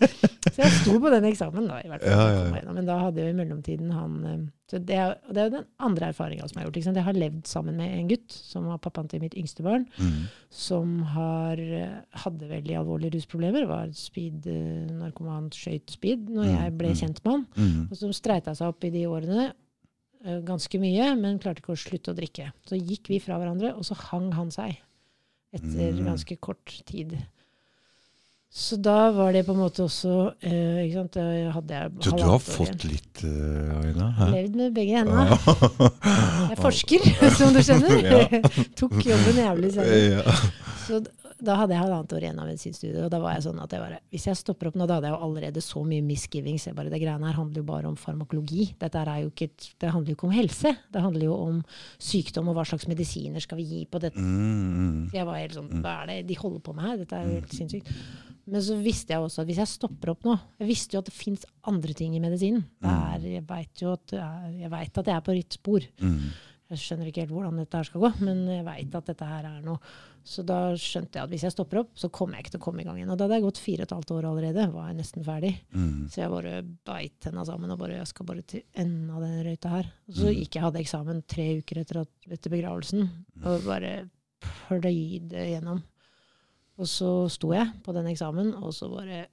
Så 0.55 0.61
jeg 0.63 0.75
sto 0.77 0.99
på 1.03 1.11
den 1.11 1.25
eksamen, 1.27 1.65
da. 1.67 1.81
i 1.83 1.89
hvert 1.91 2.05
fall. 2.05 2.13
Ja, 2.15 2.27
ja, 2.31 2.43
ja. 2.63 2.75
Men 2.77 2.87
da 2.87 2.99
hadde 3.01 3.25
jo 3.25 3.31
i 3.33 3.37
mellomtiden 3.37 3.91
han 3.95 4.13
eh, 4.31 4.43
så 4.71 4.79
det, 4.81 4.97
er, 4.97 5.17
det 5.29 5.41
er 5.43 5.49
jo 5.49 5.53
den 5.59 5.67
andre 5.85 6.07
erfaringa 6.13 6.47
som 6.49 6.57
jeg 6.57 6.65
har 6.65 6.71
gjort. 6.71 6.79
Jeg 6.97 7.05
har 7.07 7.19
levd 7.19 7.43
sammen 7.51 7.77
med 7.79 7.91
en 7.99 8.07
gutt 8.09 8.33
som 8.33 8.65
var 8.71 8.79
pappaen 8.83 9.11
til 9.13 9.21
mitt 9.25 9.35
yngste 9.39 9.65
barn, 9.67 9.85
Mm. 9.99 10.23
som 10.51 10.95
har, 11.15 11.59
eh, 11.61 11.99
hadde 12.25 12.49
veldig 12.51 12.79
alvorlige 12.81 13.17
rusproblemer. 13.19 13.67
Var 13.69 13.91
speed-narkoman, 13.99 15.51
skøyt 15.55 15.91
speed 15.99 16.31
når 16.31 16.49
Mm, 16.49 16.57
jeg 16.63 16.73
ble 16.79 16.89
mm. 16.95 16.99
kjent 17.03 17.21
med 17.25 17.33
han. 17.33 17.45
Mm. 17.59 17.85
Og 17.91 17.97
som 18.01 18.13
streita 18.17 18.55
seg 18.57 18.69
opp 18.73 18.85
i 18.85 18.91
de 18.95 19.05
årene 19.11 19.45
eh, 20.25 20.41
ganske 20.47 20.81
mye, 20.81 21.11
men 21.21 21.39
klarte 21.43 21.61
ikke 21.63 21.75
å 21.77 21.81
slutte 21.85 22.15
å 22.15 22.17
drikke. 22.17 22.51
Så 22.69 22.79
gikk 22.81 23.09
vi 23.13 23.21
fra 23.21 23.37
hverandre, 23.41 23.75
og 23.77 23.85
så 23.85 23.95
hang 24.11 24.31
han 24.33 24.51
seg 24.55 24.79
etter 25.55 25.93
Mm. 25.95 26.05
ganske 26.11 26.37
kort 26.37 26.75
tid. 26.87 27.17
Så 28.55 28.77
da 28.79 29.11
var 29.11 29.33
det 29.35 29.41
på 29.49 29.51
en 29.51 29.59
måte 29.65 29.83
også 29.83 30.35
eh, 30.47 30.85
ikke 30.85 31.01
sant, 31.01 31.17
da 31.17 31.51
hadde 31.57 31.75
jeg 31.75 31.91
Så 32.07 32.13
du 32.15 32.23
har 32.23 32.39
fått 32.39 32.85
litt, 32.87 33.25
uh, 33.27 33.81
Aina? 33.81 34.13
Hæ? 34.15 34.29
Levd 34.31 34.55
med 34.61 34.77
begge 34.77 35.01
hendene. 35.01 35.25
Jeg 35.27 36.51
Jeg 36.53 36.59
forsker, 36.63 37.09
som 37.39 37.51
du 37.57 37.59
skjønner. 37.67 38.39
Tok 38.79 38.95
jobben 39.03 39.41
jævlig 39.43 39.73
selv. 39.75 40.31
Så 40.87 41.01
da 41.47 41.55
hadde 41.61 41.75
jeg 41.77 41.83
halvannet 41.85 42.15
år 42.17 42.25
igjen 42.27 42.39
av 42.43 42.49
medisinstudiet. 42.51 43.03
Og 43.07 43.11
da 43.13 43.21
var 43.23 43.35
jeg 43.37 43.45
sånn 43.47 43.61
at 43.63 43.75
jeg 43.77 43.83
bare, 43.85 43.99
hvis 44.15 44.27
jeg 44.31 44.39
stopper 44.41 44.71
opp 44.71 44.79
nå, 44.81 44.87
da 44.91 44.97
hadde 44.99 45.11
jeg 45.11 45.17
jo 45.17 45.21
allerede 45.29 45.63
så 45.65 45.83
mye 45.87 46.05
misgivings. 46.07 46.67
Jeg 46.69 46.77
bare, 46.79 46.91
det 46.93 47.01
greiene 47.03 47.29
her 47.31 47.39
handler 47.39 47.61
jo 47.63 47.67
bare 47.69 47.91
om 47.91 47.97
farmakologi. 48.01 48.67
Dette 48.81 49.03
er 49.05 49.23
jo 49.25 49.31
ikke, 49.33 49.51
det 49.85 49.93
handler 49.95 50.15
jo 50.15 50.19
ikke 50.19 50.29
om 50.31 50.35
helse. 50.37 50.75
Det 50.95 51.05
handler 51.05 51.29
jo 51.29 51.39
om 51.51 51.63
sykdom 52.03 52.49
og 52.53 52.59
hva 52.59 52.67
slags 52.69 52.89
medisiner 52.91 53.45
skal 53.45 53.61
vi 53.61 53.67
gi 53.71 53.83
på 53.91 54.01
dette. 54.03 54.21
Mm. 54.21 55.11
Så 55.13 55.19
jeg 55.21 55.29
var 55.31 55.41
helt 55.43 55.59
sånn, 55.61 55.73
hva 55.85 55.97
er 56.03 56.13
det 56.15 56.21
de 56.33 56.39
holder 56.41 56.65
på 56.67 56.75
med 56.77 56.89
her? 56.91 56.97
Dette 57.05 57.19
er 57.21 57.29
jo 57.29 57.37
helt 57.41 57.55
sinnssykt. 57.61 57.93
Men 58.45 58.61
så 58.61 58.75
visste 58.77 59.15
jeg 59.15 59.25
også 59.25 59.41
at 59.41 59.49
hvis 59.49 59.57
jeg 59.63 59.71
stopper 59.71 60.11
opp 60.13 60.27
nå 60.29 60.35
Jeg 60.61 60.67
visste 60.69 60.93
jo 60.93 61.01
at 61.01 61.07
det 61.09 61.15
fins 61.17 61.47
andre 61.65 61.95
ting 61.97 62.13
i 62.13 62.21
medisinen. 62.21 62.67
Jeg 63.25 63.41
veit 63.49 63.81
jo 63.81 63.95
at, 63.97 64.13
er- 64.19 64.51
jeg 64.61 64.69
vet 64.75 64.99
at 65.01 65.07
jeg 65.09 65.17
er 65.17 65.25
på 65.25 65.37
rett 65.39 65.57
spor. 65.57 65.87
Mm. 66.05 66.19
Jeg 66.75 66.81
skjønner 66.81 67.09
ikke 67.09 67.23
helt 67.25 67.33
hvordan 67.33 67.57
dette 67.61 67.77
her 67.81 67.89
skal 67.89 68.01
gå, 68.05 68.11
men 68.25 68.43
jeg 68.49 68.65
veit 68.67 68.95
at 69.01 69.09
dette 69.09 69.27
her 69.29 69.45
er 69.49 69.59
noe. 69.65 69.79
Så 70.25 70.41
da 70.49 70.73
skjønte 70.81 71.19
jeg 71.19 71.27
at 71.27 71.31
hvis 71.35 71.43
jeg 71.45 71.53
stopper 71.53 71.83
opp, 71.83 71.91
så 72.01 72.09
kommer 72.09 72.39
jeg 72.39 72.47
ikke 72.47 72.53
til 72.55 72.61
å 72.63 72.65
komme 72.65 72.81
i 72.81 72.85
gang 72.89 72.97
igjen. 72.97 73.11
Og 73.13 73.19
da 73.21 73.27
hadde 73.27 73.37
jeg 73.37 73.45
gått 73.45 73.59
fire 73.61 73.85
og 73.85 73.89
et 73.91 73.95
halvt 73.97 74.13
år 74.17 74.29
allerede, 74.31 74.63
var 74.73 74.87
jeg 74.89 74.97
nesten 75.03 75.25
ferdig. 75.27 75.51
Mm. 75.77 75.99
Så 76.09 76.23
jeg 76.23 76.33
bare 76.33 76.55
beit 76.89 77.17
tenna 77.21 77.45
sammen 77.45 77.75
og 77.75 77.79
bare 77.83 77.99
jeg 77.99 78.09
skal 78.09 78.29
bare 78.31 78.45
til 78.49 78.63
enden 78.81 79.11
av 79.13 79.21
den 79.21 79.37
røyta 79.45 79.69
her. 79.75 79.91
Og 80.09 80.15
så 80.17 80.31
Mm. 80.31 80.39
gikk 80.41 80.55
jeg 80.57 80.65
hadde 80.65 80.81
eksamen 80.81 81.21
tre 81.29 81.47
uker 81.61 81.81
etter, 81.83 82.01
at, 82.01 82.09
etter 82.31 82.51
begravelsen, 82.57 83.11
og 83.45 83.65
bare 83.69 83.93
pløyde 84.41 85.45
gjennom. 85.53 85.83
Og 86.79 86.87
så 86.91 87.11
sto 87.31 87.53
jeg 87.53 87.69
på 87.85 87.93
den 87.95 88.07
eksamen, 88.11 88.55
og 88.65 88.73
så 88.75 88.89
bare 88.91 89.27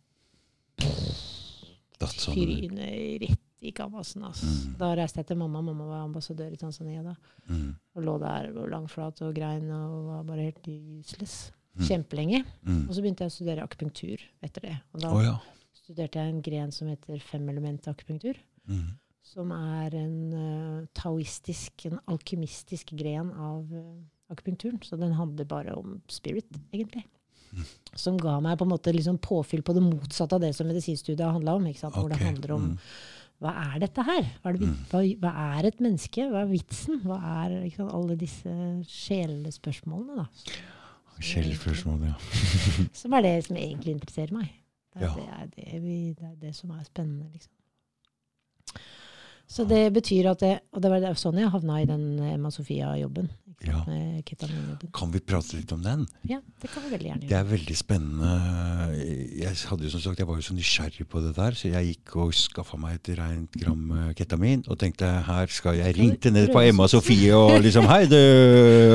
trynet 1.97 3.21
rett 3.21 3.40
i 3.61 3.71
Ambassen. 3.79 4.23
Altså. 4.25 4.47
Mm. 4.49 4.75
Da 4.79 4.91
reiste 4.97 5.21
jeg 5.21 5.29
til 5.29 5.37
mamma. 5.37 5.61
Mamma 5.61 5.85
var 5.85 6.05
ambassadør 6.05 6.53
i 6.53 6.59
Tanzania 6.59 7.03
da. 7.05 7.15
Mm. 7.47 7.73
Og 7.95 8.05
lå 8.07 8.17
der 8.21 8.49
og 8.55 8.69
langflat 8.73 9.21
og 9.21 9.35
grein 9.37 9.69
og 9.75 10.07
var 10.07 10.23
bare 10.31 10.47
helt 10.49 10.69
useless. 11.01 11.51
Mm. 11.75 11.83
Kjempelenge. 11.87 12.41
Mm. 12.65 12.81
Og 12.87 12.95
så 12.95 13.03
begynte 13.03 13.23
jeg 13.25 13.31
å 13.31 13.35
studere 13.35 13.67
akupunktur 13.67 14.25
etter 14.43 14.67
det. 14.67 14.73
Og 14.95 15.05
da 15.05 15.13
oh, 15.13 15.21
ja. 15.23 15.35
studerte 15.77 16.19
jeg 16.19 16.33
en 16.33 16.41
gren 16.43 16.73
som 16.75 16.89
heter 16.91 17.21
femelement-akupunktur. 17.29 18.41
Mm. 18.67 18.89
Som 19.31 19.53
er 19.55 19.95
en 19.95 20.17
uh, 20.33 20.81
taoistisk, 20.97 21.85
en 21.87 22.01
alkymistisk 22.11 22.91
gren 22.97 23.29
av 23.31 23.69
uh, 23.69 24.01
akupunkturen. 24.33 24.81
Så 24.83 24.99
den 24.99 25.13
handler 25.15 25.47
bare 25.47 25.77
om 25.77 26.01
spirit, 26.11 26.49
egentlig. 26.73 27.05
Mm. 27.51 27.63
Som 27.99 28.17
ga 28.19 28.39
meg 28.43 28.57
på 28.59 28.65
en 28.65 28.73
måte 28.73 28.91
liksom 28.95 29.21
påfyll 29.21 29.63
på 29.63 29.75
det 29.75 29.85
motsatte 29.85 30.35
av 30.35 30.43
det 30.43 30.53
som 30.57 30.67
medisinstudiet 30.67 31.23
handla 31.37 31.55
om. 31.59 31.69
Ikke 31.69 31.85
sant? 31.85 31.95
Hvor 31.99 32.09
det 32.11 32.19
handler 32.23 32.57
om 32.57 32.71
Mm. 32.73 32.77
Hva 33.41 33.51
er 33.73 33.79
dette 33.81 34.03
her? 34.05 34.27
Hva 34.43 34.51
er, 34.51 34.57
det, 34.57 34.67
Mm. 34.69 34.75
hva, 34.91 35.01
hva 35.23 35.31
er 35.57 35.67
et 35.71 35.79
menneske? 35.81 36.27
Hva 36.29 36.43
er 36.43 36.51
vitsen? 36.51 36.99
Hva 37.03 37.17
er 37.45 37.55
liksom, 37.63 37.89
alle 37.89 38.15
disse 38.21 38.53
sjelespørsmålene, 38.87 40.21
da? 40.21 40.27
Kjellspørsmål, 41.21 42.05
ja. 42.07 42.13
Som 43.01 43.13
er 43.13 43.21
det 43.25 43.33
som 43.45 43.57
egentlig 43.57 43.93
interesserer 43.97 44.31
meg. 44.33 44.47
Det 44.93 45.01
er, 45.01 45.07
Ja. 45.07 45.13
det, 45.15 45.25
er 45.29 45.49
det, 45.55 45.81
vi, 45.83 45.97
det 46.17 46.25
er 46.31 46.35
det 46.41 46.53
som 46.57 46.71
er 46.73 46.83
spennende, 46.87 47.27
liksom. 47.33 47.51
Så 49.51 49.67
det 49.67 49.83
betyr 49.91 50.31
at 50.31 50.39
det, 50.39 50.55
Og 50.71 50.83
det 50.83 50.91
var 50.93 51.19
sånn 51.19 51.41
jeg 51.41 51.51
havna 51.51 51.81
i 51.81 51.87
den 51.89 52.15
Emma 52.23 52.51
Sofia-jobben. 52.53 53.29
Ja. 53.61 53.83
Kan 54.95 55.11
vi 55.13 55.19
prate 55.21 55.53
litt 55.53 55.69
om 55.75 55.83
den? 55.85 56.07
Ja, 56.25 56.39
det 56.63 56.69
kan 56.71 56.81
vi 56.81 56.95
veldig 56.95 57.09
gjerne 57.11 57.21
gjøre. 57.21 57.29
Det 57.29 57.37
er 57.37 57.49
veldig 57.51 57.75
spennende. 57.77 58.31
Jeg, 59.37 59.53
hadde 59.69 59.85
jo 59.85 59.91
som 59.93 60.01
sagt, 60.01 60.21
jeg 60.21 60.29
var 60.29 60.39
jo 60.39 60.45
så 60.47 60.55
nysgjerrig 60.57 61.05
på 61.11 61.21
det 61.21 61.35
der, 61.37 61.57
så 61.57 61.69
jeg 61.69 61.91
gikk 61.91 62.15
og 62.23 62.33
skaffa 62.37 62.79
meg 62.81 62.97
et 62.97 63.11
rent 63.19 63.59
gram 63.61 63.83
eh, 63.99 64.09
ketamin 64.17 64.65
og 64.65 64.79
tenkte 64.81 65.11
her 65.27 65.53
skal 65.53 65.77
jeg 65.77 65.93
ringte 65.99 66.33
ned 66.33 66.49
på 66.53 66.63
Emma? 66.63 66.89
Sofie 66.89 67.37
og 67.37 67.59
liksom 67.61 67.85
Hei, 67.91 68.07
du, 68.09 68.17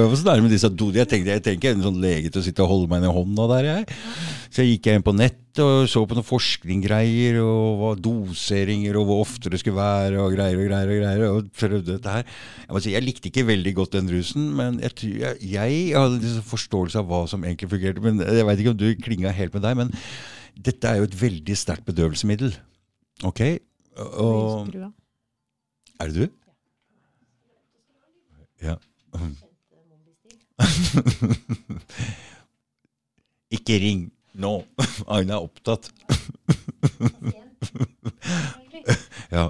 åssen 0.09 0.33
er 0.33 0.41
det 0.41 0.49
med 0.49 0.57
disse 0.57 0.73
dodene? 0.73 1.05
Jeg 1.05 1.13
tenkte 1.15 1.37
jeg 1.37 1.47
tenker 1.47 1.77
en 1.77 1.87
sånn 1.87 2.03
lege 2.03 2.33
til 2.33 2.43
å 2.43 2.47
sitte 2.49 2.67
og 2.67 2.73
holde 2.75 2.91
meg 2.91 3.05
ned 3.05 3.13
i 3.13 3.17
hånda 3.21 3.51
der, 3.55 3.71
jeg. 3.71 4.01
Så 4.51 4.65
jeg 4.65 4.77
gikk 4.77 4.91
inn 4.97 5.07
på 5.07 5.15
nett 5.15 5.46
og 5.63 5.87
så 5.91 6.03
på 6.09 6.17
noen 6.17 6.27
forskninggreier 6.27 7.39
og 7.43 7.81
hva 7.81 7.91
doseringer 8.03 8.99
og 9.01 9.09
hvor 9.09 9.23
ofte 9.25 9.51
det 9.53 9.61
skulle 9.63 9.79
være 9.79 10.21
og 10.23 10.35
greier 10.37 10.59
og 10.61 10.69
greier 10.69 10.93
og 10.93 11.01
greier. 11.01 11.25
Og 11.31 11.51
prøvde 11.57 11.95
dette 11.97 12.15
her. 12.19 12.25
Jeg 12.67 12.73
må 12.77 12.83
si, 12.85 12.95
jeg 12.95 13.05
likte 13.07 13.31
ikke 13.31 13.47
veldig 13.49 13.75
godt 13.79 13.97
den 13.99 14.11
rusen, 14.13 14.49
men 14.59 14.81
jeg, 14.85 14.93
tror- 14.99 15.19
jeg, 15.23 15.35
jeg 15.57 15.71
hadde 15.97 16.21
liksom 16.23 16.49
forståelse 16.53 17.01
av 17.03 17.09
hva 17.11 17.23
som 17.31 17.45
egentlig 17.47 17.71
fungerte. 17.73 18.05
Men 18.05 18.21
jeg 18.25 18.49
veit 18.49 18.63
ikke 18.65 18.75
om 18.75 18.81
du 18.83 18.89
klinga 19.07 19.35
helt 19.37 19.57
med 19.57 19.67
deg, 19.69 19.75
men 19.85 19.95
dette 20.57 20.89
er 20.89 21.03
jo 21.03 21.09
et 21.11 21.19
veldig 21.21 21.57
sterkt 21.61 21.85
bedøvelsesmiddel. 21.89 22.53
Ok? 23.29 23.43
Og 24.01 24.73
Er 26.01 26.13
det 26.13 26.17
du? 26.17 26.27
Ja. 28.65 28.77
Ikke 33.57 33.77
ring 33.81 34.01
nå. 34.41 34.55
Aina 35.13 35.39
er 35.39 35.49
opptatt. 35.49 35.85
Ja. 39.33 39.49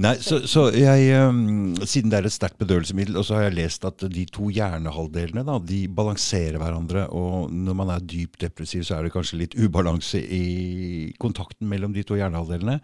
Nei, 0.00 0.14
så, 0.24 0.38
så 0.48 0.66
jeg 0.72 1.10
um, 1.20 1.74
Siden 1.84 2.12
det 2.12 2.22
er 2.22 2.28
et 2.28 2.34
sterkt 2.34 2.58
bedøvelsesmiddel, 2.62 3.18
og 3.20 3.26
så 3.28 3.36
har 3.36 3.46
jeg 3.48 3.58
lest 3.58 3.84
at 3.84 4.04
de 4.12 4.24
to 4.32 4.48
hjernehalvdelene 4.52 5.44
da, 5.46 5.58
de 5.60 5.82
balanserer 5.92 6.56
hverandre. 6.60 7.04
Og 7.12 7.52
når 7.52 7.76
man 7.78 7.92
er 7.92 8.06
dypt 8.08 8.40
depressiv, 8.44 8.86
så 8.88 8.96
er 8.96 9.06
det 9.06 9.12
kanskje 9.14 9.40
litt 9.42 9.56
ubalanse 9.58 10.20
i 10.22 11.12
kontakten 11.22 11.68
mellom 11.70 11.92
de 11.96 12.04
to 12.08 12.16
hjernehalvdelene. 12.18 12.78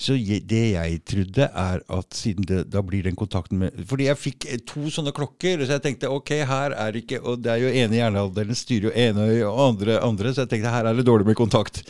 Så 0.00 0.18
jeg, 0.18 0.44
det 0.50 0.64
jeg 0.74 1.00
trodde, 1.06 1.48
er 1.48 1.84
at 2.00 2.18
siden 2.18 2.48
det, 2.50 2.64
da 2.72 2.82
blir 2.86 3.06
den 3.06 3.18
kontakten 3.18 3.60
med 3.60 3.82
Fordi 3.88 4.06
jeg 4.08 4.18
fikk 4.18 4.46
eh, 4.48 4.60
to 4.66 4.90
sånne 4.92 5.14
klokker, 5.16 5.64
så 5.64 5.76
jeg 5.76 5.84
tenkte 5.86 6.10
ok, 6.10 6.34
her 6.48 6.74
er 6.74 6.94
det 6.94 7.04
ikke 7.04 7.20
Og 7.28 7.40
det 7.42 7.52
er 7.52 7.62
jo 7.62 7.72
ene 7.82 7.98
hjernehalvdelen 7.98 8.58
styrer 8.58 8.88
jo 8.88 8.94
ene 9.06 9.26
og 9.46 9.62
andre 9.68 10.00
andre, 10.04 10.34
så 10.34 10.44
jeg 10.44 10.54
tenkte 10.54 10.72
her 10.74 10.88
er 10.88 10.96
det 10.96 11.06
dårlig 11.06 11.28
med 11.28 11.38
kontakt. 11.38 11.82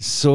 Så, 0.00 0.32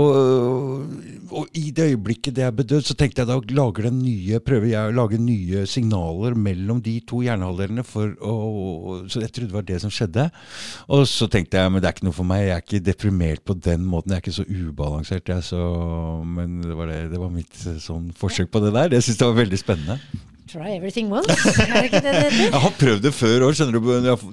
og 1.34 1.58
I 1.58 1.72
det 1.74 1.88
øyeblikket 1.90 2.36
det 2.38 2.44
er 2.46 2.52
bedøvd, 2.54 2.86
så 2.86 2.94
tenkte 2.98 3.24
jeg 3.24 3.30
da 3.32 3.40
lager 3.58 3.88
den 3.88 3.98
nye, 4.04 4.38
prøver 4.46 4.68
jeg 4.70 4.92
å 4.92 4.94
lage 4.94 5.18
nye 5.18 5.64
signaler 5.66 6.36
mellom 6.38 6.84
de 6.86 7.00
to 7.10 7.24
hjernehalvdelene. 7.26 7.82
Så 7.82 9.24
jeg 9.24 9.32
trodde 9.34 9.50
det 9.50 9.58
var 9.58 9.66
det 9.66 9.80
som 9.82 9.94
skjedde. 9.94 10.28
Og 10.94 11.08
så 11.10 11.26
tenkte 11.34 11.58
jeg 11.58 11.74
men 11.74 11.82
det 11.82 11.90
er 11.90 11.98
ikke 11.98 12.06
noe 12.06 12.20
for 12.20 12.30
meg. 12.30 12.46
Jeg 12.46 12.54
er 12.54 12.64
ikke 12.68 12.84
deprimert 12.92 13.42
på 13.42 13.58
den 13.58 13.90
måten. 13.90 14.14
Jeg 14.14 14.22
er 14.22 14.28
ikke 14.28 14.38
så 14.38 14.46
ubalansert. 14.46 15.34
Jeg, 15.34 15.48
så, 15.50 15.66
men 16.38 16.62
det 16.62 16.78
var, 16.78 16.94
det, 16.94 17.02
det 17.16 17.26
var 17.26 17.34
mitt 17.34 17.66
eh, 17.66 17.82
sånn 17.82 18.12
forsøk 18.22 18.54
på 18.54 18.62
det 18.68 18.76
der. 18.78 18.94
Jeg 18.94 19.10
syns 19.10 19.24
det 19.24 19.32
var 19.32 19.42
veldig 19.42 19.64
spennende. 19.66 19.98
Try 20.46 20.76
everything 20.76 21.10
once. 21.10 21.26
Er 21.58 21.72
det 21.74 21.88
ikke 21.88 22.02
det 22.06 22.12
det 22.14 22.20
heter? 22.22 22.42
Jeg 22.54 22.62
har 22.66 22.74
prøvd 22.78 23.02
det 23.08 23.12
før 23.18 23.46
òg. 23.48 23.62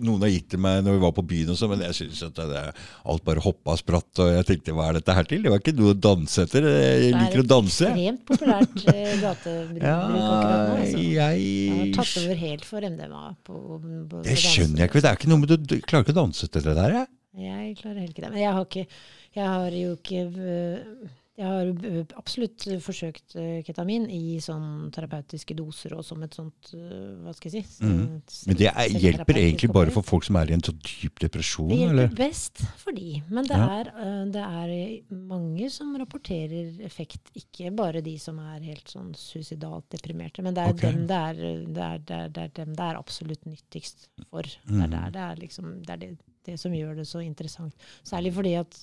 Noen 0.04 0.24
har 0.26 0.32
gitt 0.32 0.50
det 0.52 0.60
meg 0.60 0.82
når 0.84 0.98
vi 0.98 1.02
var 1.06 1.14
på 1.16 1.24
byen, 1.24 1.52
og 1.54 1.56
så, 1.56 1.68
men 1.70 1.80
jeg 1.86 1.96
syns 1.96 2.20
at 2.26 2.36
det, 2.36 2.64
alt 3.08 3.24
bare 3.24 3.44
hoppa 3.44 3.72
og 3.72 3.80
spratt. 3.80 4.10
Og 4.20 4.28
jeg 4.34 4.48
tenkte 4.50 4.74
hva 4.76 4.90
er 4.90 4.98
dette 5.00 5.16
her 5.16 5.28
til? 5.30 5.40
Det 5.46 5.54
var 5.54 5.62
ikke 5.62 5.74
noe 5.78 5.94
å 5.94 5.98
danse 6.08 6.44
etter. 6.44 6.68
Jeg 6.68 7.14
liker 7.16 7.44
å 7.44 7.46
danse. 7.54 7.88
Det 7.88 7.88
er 7.88 7.96
et 7.96 8.02
ekstremt 8.02 8.26
populært 8.28 8.84
eh, 8.92 9.14
gatebruk 9.22 9.80
Ja, 9.80 9.96
akkurat 10.02 10.68
nå. 10.68 10.76
Altså. 10.76 11.06
Jeg 11.06 11.48
har 11.78 11.90
tatt 11.96 12.14
over 12.24 12.44
helt 12.44 12.68
for 12.68 12.90
MDMA. 12.92 13.24
På, 13.48 13.58
på, 13.80 14.22
Det 14.28 14.36
skjønner 14.44 14.84
jeg 14.84 14.92
ikke. 14.92 15.04
Det 15.06 15.12
er 15.14 15.20
ikke 15.20 15.32
noe 15.32 15.44
med 15.46 15.56
Du 15.64 15.76
klarer 15.80 16.04
ikke 16.04 16.16
å 16.16 16.20
danse 16.20 16.48
etter 16.50 16.68
det 16.68 16.76
der, 16.76 16.98
jeg. 17.00 17.12
Jeg 17.40 17.74
klarer 17.80 18.02
heller 18.02 18.12
ikke 18.12 18.26
det. 18.26 18.34
Men 18.34 18.42
jeg 18.42 18.52
har, 18.52 18.68
ikke, 18.68 19.02
jeg 19.38 19.48
har 19.48 19.76
jo 19.80 19.96
ikke 19.96 20.24
øh, 20.28 21.12
Jeg 21.32 21.48
har 21.48 22.18
absolutt 22.20 22.66
forsøkt 22.84 23.38
øh, 23.40 23.62
ketamin 23.64 24.04
i 24.12 24.36
sånn 24.44 24.90
terapeutiske 24.92 25.54
doser 25.56 25.94
og 25.96 26.02
som 26.04 26.20
et 26.26 26.34
sånt 26.36 26.74
øh, 26.76 27.22
Hva 27.24 27.32
skal 27.32 27.54
jeg 27.54 27.64
si? 27.64 27.86
Mm. 27.88 28.18
Men 28.50 28.58
det 28.60 28.68
er, 28.68 28.92
hjelper 29.00 29.40
egentlig 29.40 29.70
bare 29.72 29.94
for 29.94 30.04
folk 30.04 30.26
som 30.28 30.36
er 30.36 30.52
i 30.52 30.56
en 30.58 30.64
så 30.66 30.74
dyp 30.76 31.22
depresjon, 31.24 31.70
Det 31.72 31.78
hjelper 31.80 31.96
eller? 32.02 32.12
best 32.20 32.60
for 32.82 32.92
de. 32.92 33.22
Men 33.32 33.48
det, 33.48 33.56
Ja. 33.56 33.70
er, 33.80 33.90
øh, 33.96 34.20
det 34.36 34.44
er 34.44 35.16
mange 35.32 35.70
som 35.72 35.96
rapporterer 35.96 36.84
effekt. 36.84 37.32
Ikke 37.40 37.72
bare 37.80 38.04
de 38.04 38.18
som 38.20 38.36
er 38.52 38.60
helt 38.68 38.92
sånn 38.92 39.14
suicidalt 39.16 39.88
deprimerte. 39.96 40.44
Men 40.44 40.52
det 40.52 40.66
er, 40.68 40.76
okay. 40.76 40.92
dem, 40.92 41.06
det 41.08 41.16
er, 41.16 41.42
det 41.64 41.86
er, 41.88 41.98
det 42.12 42.18
er, 42.20 42.28
det 42.28 42.48
dem 42.60 42.76
det 42.76 42.90
er 42.90 43.00
absolutt 43.00 43.48
nyttigst 43.48 44.10
for. 44.28 44.44
Det 44.68 44.84
er, 44.84 45.08
det, 45.16 45.24
er 45.30 45.40
liksom, 45.40 45.78
det, 45.80 45.96
er 45.96 46.04
det, 46.04 46.14
det 46.44 46.60
som 46.60 46.76
gjør 46.76 47.00
det 47.00 47.08
så 47.08 47.24
interessant. 47.24 47.72
Særlig 48.04 48.36
fordi 48.36 48.58
at 48.60 48.82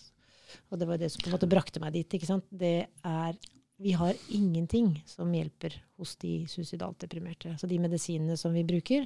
Og 0.70 0.82
det 0.82 0.90
var 0.90 1.02
det 1.02 1.12
som 1.14 1.24
på 1.24 1.32
en 1.32 1.38
måte 1.38 1.50
brakte 1.52 1.82
meg 1.84 1.96
dit. 1.96 2.18
ikke 2.18 2.30
sant? 2.30 2.46
Det 2.50 2.76
er 2.90 3.40
Vi 3.80 3.94
har 3.96 4.14
ingenting 4.36 4.98
som 5.08 5.32
hjelper 5.32 5.72
hos 5.96 6.18
de 6.20 6.44
suicidalt 6.52 7.00
deprimerte. 7.00 7.54
Så 7.56 7.68
de 7.68 7.78
medisinene 7.80 8.36
som 8.36 8.52
vi 8.52 8.66
bruker, 8.68 9.06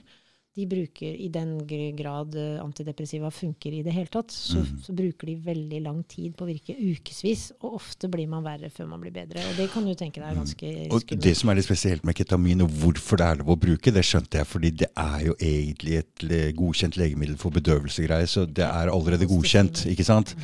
de 0.53 0.65
bruker 0.69 1.15
i 1.17 1.27
den 1.33 1.55
grad 1.97 2.35
eh, 2.37 2.59
antidepressiva 2.61 3.31
funker 3.33 3.73
i 3.73 3.81
det 3.85 3.93
hele 3.95 4.09
tatt, 4.13 4.29
så, 4.31 4.61
mm. 4.61 4.75
så 4.85 4.93
bruker 4.93 5.31
de 5.31 5.35
veldig 5.47 5.79
lang 5.81 6.03
tid 6.09 6.35
på 6.37 6.45
å 6.45 6.49
virke 6.51 6.75
ukevis. 6.77 7.47
Og 7.63 7.79
ofte 7.79 8.09
blir 8.13 8.29
man 8.29 8.45
verre 8.45 8.69
før 8.73 8.91
man 8.91 9.01
blir 9.01 9.15
bedre. 9.15 9.41
Og 9.49 9.57
det 9.57 9.71
kan 9.73 9.87
du 9.87 9.95
tenke 9.97 10.21
deg 10.21 10.29
er 10.29 10.37
ganske 10.37 10.61
skummelt. 10.61 11.15
Og 11.15 11.25
det 11.25 11.33
som 11.39 11.49
er 11.49 11.57
litt 11.57 11.69
spesielt 11.69 12.05
med 12.05 12.17
ketamin, 12.19 12.61
og 12.67 12.77
hvorfor 12.83 13.21
det 13.21 13.29
er 13.31 13.41
lov 13.41 13.49
å 13.55 13.59
bruke, 13.65 13.95
det 13.95 14.05
skjønte 14.05 14.43
jeg, 14.43 14.49
fordi 14.51 14.73
det 14.83 14.91
er 14.93 15.27
jo 15.31 15.37
egentlig 15.39 15.99
et 16.03 16.27
godkjent 16.59 17.01
legemiddel 17.01 17.39
for 17.41 17.57
bedøvelsesgreier, 17.57 18.29
så 18.29 18.45
det 18.45 18.67
er 18.67 18.93
allerede 18.93 19.29
godkjent, 19.31 19.87
ikke 19.89 20.05
sant? 20.05 20.35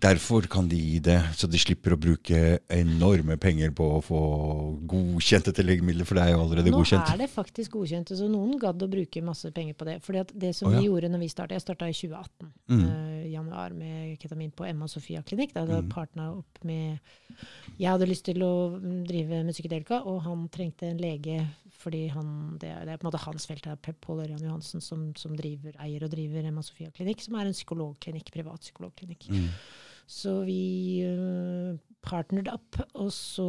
Derfor 0.00 0.46
kan 0.48 0.68
de 0.70 0.78
gi 0.80 0.98
det, 1.04 1.18
så 1.36 1.48
de 1.50 1.58
slipper 1.60 1.92
å 1.92 1.98
bruke 2.00 2.38
enorme 2.72 3.34
penger 3.42 3.72
på 3.76 3.84
å 3.98 4.00
få 4.04 4.20
godkjent 4.88 5.50
dette 5.50 5.64
legemiddelet, 5.66 6.08
for 6.08 6.16
det 6.16 6.24
er 6.24 6.32
jo 6.32 6.40
allerede 6.44 6.70
Nå 6.72 6.78
godkjent. 6.78 7.10
er 7.12 7.18
det 7.20 7.28
faktisk 7.32 7.74
godkjent, 7.76 8.12
så 8.16 8.28
noen 8.30 8.54
gadd 8.62 8.80
å 8.86 8.88
bruke 8.88 9.20
masse 9.26 9.50
penger 9.52 9.76
på 9.76 9.88
det. 9.90 9.98
Fordi 10.06 10.22
det 10.40 10.54
som 10.56 10.70
oh, 10.70 10.74
ja. 10.76 10.80
vi 10.80 10.88
gjorde 10.88 11.10
når 11.12 11.20
vi 11.24 11.28
starta 11.34 11.58
Jeg 11.58 11.64
starta 11.66 11.88
i 11.90 11.96
2018, 11.98 12.48
Mm. 12.70 12.84
uh, 12.86 13.26
januar, 13.32 13.72
med 13.74 14.18
ketamin 14.22 14.52
på 14.54 14.64
Emma 14.68 14.86
Sofia 14.88 15.22
klinikk. 15.22 15.52
Da 15.54 15.64
hadde 15.66 15.82
Mm. 15.82 15.88
partna 15.90 16.30
opp 16.38 16.64
med 16.64 17.00
Jeg 17.78 17.90
hadde 17.90 18.06
lyst 18.08 18.24
til 18.24 18.40
å 18.42 18.78
mm, 18.78 19.04
drive 19.08 19.42
med 19.44 19.52
psykedelika, 19.54 20.00
og 20.06 20.22
han 20.22 20.48
trengte 20.48 20.86
en 20.88 20.98
lege 20.98 21.46
fordi 21.80 22.08
han 22.12 22.58
Det 22.60 22.68
er, 22.68 22.84
det 22.84 22.92
er 22.92 22.96
på 22.98 23.06
en 23.06 23.10
måte 23.12 23.24
hans 23.24 23.46
felt. 23.46 23.62
Det 23.64 23.72
er 23.88 23.94
Pål 24.00 24.24
Ørjan 24.26 24.42
Johansen 24.44 24.80
som, 24.84 25.14
som 25.16 25.34
driver, 25.36 25.72
eier 25.80 26.04
og 26.04 26.10
driver 26.12 26.44
Emma 26.44 26.60
Sofia 26.62 26.90
klinikk, 26.90 27.20
som 27.24 27.34
er 27.40 27.46
en 27.48 27.56
psykologklinikk, 27.56 28.30
privat 28.32 28.60
psykologklinikk. 28.60 29.28
Mm. 29.32 29.48
Så 30.10 30.40
vi 30.42 31.04
uh, 31.06 31.76
partnered 32.02 32.48
up, 32.50 32.80
og 32.98 33.12
så 33.14 33.44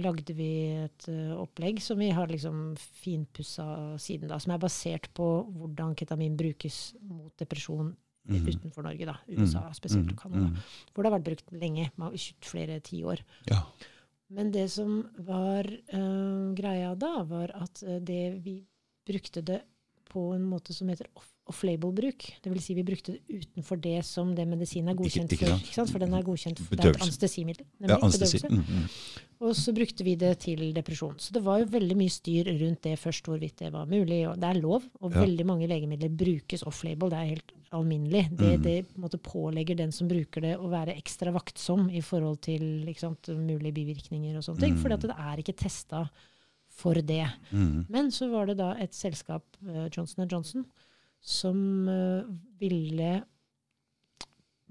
lagde 0.00 0.34
vi 0.34 0.48
et 0.86 1.06
eh, 1.12 1.34
opplegg 1.36 1.78
som 1.84 2.00
vi 2.00 2.08
har 2.16 2.30
liksom 2.32 2.72
finpussa 2.80 3.66
siden 4.00 4.30
da, 4.32 4.38
som 4.40 4.54
er 4.54 4.62
basert 4.62 5.10
på 5.14 5.26
hvordan 5.52 5.92
ketamin 6.00 6.38
brukes 6.40 6.94
mot 7.06 7.34
depresjon 7.40 7.92
Mm. 8.30 8.44
utenfor 8.46 8.84
Norge, 8.84 9.06
da. 9.08 9.14
USA 9.32 9.62
spesielt, 9.74 10.10
og 10.12 10.18
Canada. 10.20 10.50
Mm. 10.50 10.56
Hvor 10.92 11.02
det 11.02 11.08
har 11.10 11.14
vært 11.18 11.28
brukt 11.30 11.54
lenge, 11.56 11.86
flere 12.44 12.76
tiår. 12.84 13.22
Ja. 13.48 13.62
Men 14.30 14.52
det 14.54 14.66
som 14.70 15.00
var 15.16 15.64
uh, 15.66 16.52
greia 16.54 16.92
da, 17.00 17.24
var 17.26 17.50
at 17.56 17.82
eh, 17.82 17.96
det 17.98 18.20
vi 18.44 18.58
brukte 19.08 19.42
det 19.42 19.62
på 20.12 20.28
en 20.36 20.44
måte 20.46 20.76
som 20.76 20.92
heter 20.92 21.08
off- 21.16 21.32
off-label-bruk. 21.50 22.26
Det 22.44 22.52
vil 22.52 22.62
si 22.64 22.74
vi 22.78 22.84
brukte 22.86 23.16
det 23.16 23.40
utenfor 23.42 23.80
det 23.82 23.98
som 24.08 24.30
det 24.36 24.46
medisinen 24.48 24.92
er 24.92 24.98
godkjent 24.98 25.34
ikke 25.34 25.44
for. 25.46 25.52
sant? 25.56 25.66
Ikke 25.68 25.78
sant? 25.80 25.90
For 25.94 26.02
den 26.04 26.14
er 26.16 26.22
godkjent 26.26 26.62
for 26.62 26.76
det 26.78 26.86
er 26.86 26.94
et 26.94 27.02
anestesimiddel. 27.04 27.66
anestesimiddel. 27.80 27.90
ja, 27.90 27.98
anestesi. 28.00 28.40
Mm, 28.48 28.64
mm. 28.64 28.88
Og 29.40 29.54
så 29.56 29.72
brukte 29.72 30.04
vi 30.04 30.14
det 30.20 30.32
til 30.44 30.66
depresjon. 30.76 31.14
Så 31.18 31.32
det 31.32 31.40
var 31.46 31.60
jo 31.62 31.68
veldig 31.72 31.96
mye 31.96 32.12
styr 32.12 32.50
rundt 32.60 32.82
det 32.84 32.98
først, 33.00 33.24
hvorvidt 33.28 33.56
det 33.62 33.70
var 33.72 33.86
mulig. 33.88 34.18
Og 34.28 34.36
det 34.40 34.50
er 34.50 34.60
lov, 34.60 34.82
og 35.00 35.12
Ja. 35.14 35.20
veldig 35.24 35.46
mange 35.48 35.68
legemidler 35.68 36.10
brukes 36.12 36.62
off-label. 36.68 37.08
Det 37.10 37.18
er 37.18 37.30
helt 37.34 37.52
alminnelig. 37.72 38.24
Det, 38.36 38.58
Mm. 38.58 38.62
det 38.62 38.86
måte 38.98 39.16
pålegger 39.18 39.76
den 39.76 39.92
som 39.92 40.08
bruker 40.08 40.40
det, 40.42 40.56
å 40.58 40.68
være 40.68 40.96
ekstra 40.96 41.32
vaktsom 41.32 41.88
i 41.90 42.00
forhold 42.02 42.40
til 42.42 42.84
ikke 42.86 43.00
sant, 43.00 43.28
mulige 43.28 43.72
bivirkninger 43.72 44.36
og 44.36 44.42
sånne 44.44 44.60
ting. 44.60 44.74
Mm. 44.74 44.82
For 44.82 44.88
det 44.88 45.10
er 45.16 45.36
ikke 45.38 45.56
testa 45.56 46.10
for 46.68 46.94
det. 46.94 47.26
Mm. 47.52 47.86
Men 47.88 48.10
så 48.10 48.30
var 48.30 48.46
det 48.46 48.56
da 48.58 48.72
et 48.78 48.92
selskap, 48.92 49.42
eh, 49.68 49.88
Johnson 49.88 50.28
Johnson, 50.28 50.66
som 51.20 51.88
eh, 51.88 52.24
ville 52.60 53.22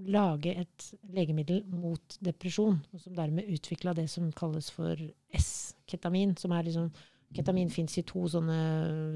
lage 0.09 0.53
et 0.55 0.89
legemiddel 1.11 1.63
mot 1.75 2.17
depresjon, 2.23 2.77
og 2.95 3.01
som 3.03 3.15
dermed 3.17 3.49
utvikla 3.51 3.93
det 3.97 4.07
som 4.09 4.29
kalles 4.31 4.69
for 4.71 4.95
S-ketamin. 5.35 6.37
som 6.39 6.51
er 6.55 6.63
liksom 6.69 6.91
Ketamin 7.35 7.69
fins 7.69 7.93
i 7.99 8.01
to 8.09 8.23
sånne 8.25 8.55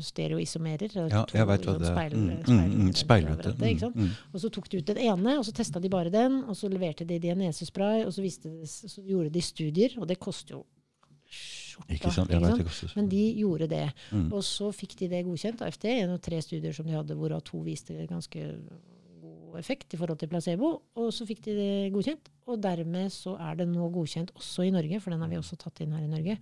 stereoisomerer. 0.05 0.91
Ja, 1.09 1.23
to 1.25 1.33
jeg 1.39 1.47
veit 1.49 1.63
hva 1.65 1.73
det 1.79 1.87
er. 1.87 1.95
speil- 1.95 2.13
Mm, 2.13 2.27
mm, 2.27 2.43
speil- 2.45 2.75
mm, 2.77 2.91
Speilvete. 2.93 3.53
ikke 3.71 3.79
sant? 3.79 3.95
Mm, 3.95 4.03
mm. 4.03 4.11
Og 4.33 4.39
så 4.43 4.49
tok 4.53 4.69
de 4.69 4.77
ut 4.77 4.85
den 4.85 4.97
ene, 4.97 5.37
og 5.39 5.45
så 5.45 5.51
testa 5.51 5.79
de 5.81 5.89
bare 5.89 6.11
den. 6.11 6.43
Og 6.43 6.53
så 6.55 6.69
leverte 6.69 7.07
de 7.07 7.17
det 7.17 7.23
i 7.25 7.31
en 7.31 7.39
nesespray, 7.39 8.05
og 8.05 8.13
så, 8.13 8.21
det, 8.21 8.69
så 8.69 9.01
gjorde 9.01 9.31
de 9.33 9.41
studier, 9.41 9.97
og 9.97 10.07
det 10.07 10.19
koster 10.19 10.53
jo 10.59 10.65
skjorta. 11.73 11.91
Ikke 11.97 12.13
sant? 12.13 12.31
Ikke 12.33 12.53
sant? 12.53 12.83
Ikke 12.87 12.99
Men 12.99 13.09
de 13.11 13.23
gjorde 13.41 13.69
det. 13.71 13.85
Mm. 14.11 14.27
Og 14.31 14.45
så 14.47 14.71
fikk 14.75 14.97
de 15.01 15.09
det 15.11 15.23
godkjent 15.27 15.63
av 15.63 15.73
FDA 15.75 15.97
gjennom 15.99 16.21
tre 16.23 16.41
studier 16.45 16.75
som 16.75 16.89
de 16.89 16.95
hadde, 16.95 17.17
hvorav 17.19 17.43
to 17.47 17.61
viste 17.65 17.97
ganske 18.09 18.47
god 19.23 19.59
effekt 19.59 19.93
i 19.93 19.99
forhold 19.99 20.21
til 20.21 20.31
placebo. 20.31 20.75
Og 20.99 21.11
så 21.15 21.27
fikk 21.29 21.43
de 21.47 21.57
det 21.57 21.73
godkjent, 21.93 22.32
og 22.47 22.61
dermed 22.61 23.11
så 23.11 23.37
er 23.39 23.55
det 23.55 23.67
nå 23.67 23.89
godkjent 23.93 24.31
også 24.35 24.67
i 24.67 24.71
Norge, 24.71 24.99
for 25.01 25.11
den 25.11 25.21
har 25.21 25.29
vi 25.29 25.35
også 25.37 25.57
tatt 25.57 25.81
inn 25.81 25.91
her 25.91 26.03
i 26.03 26.07
Norge, 26.11 26.37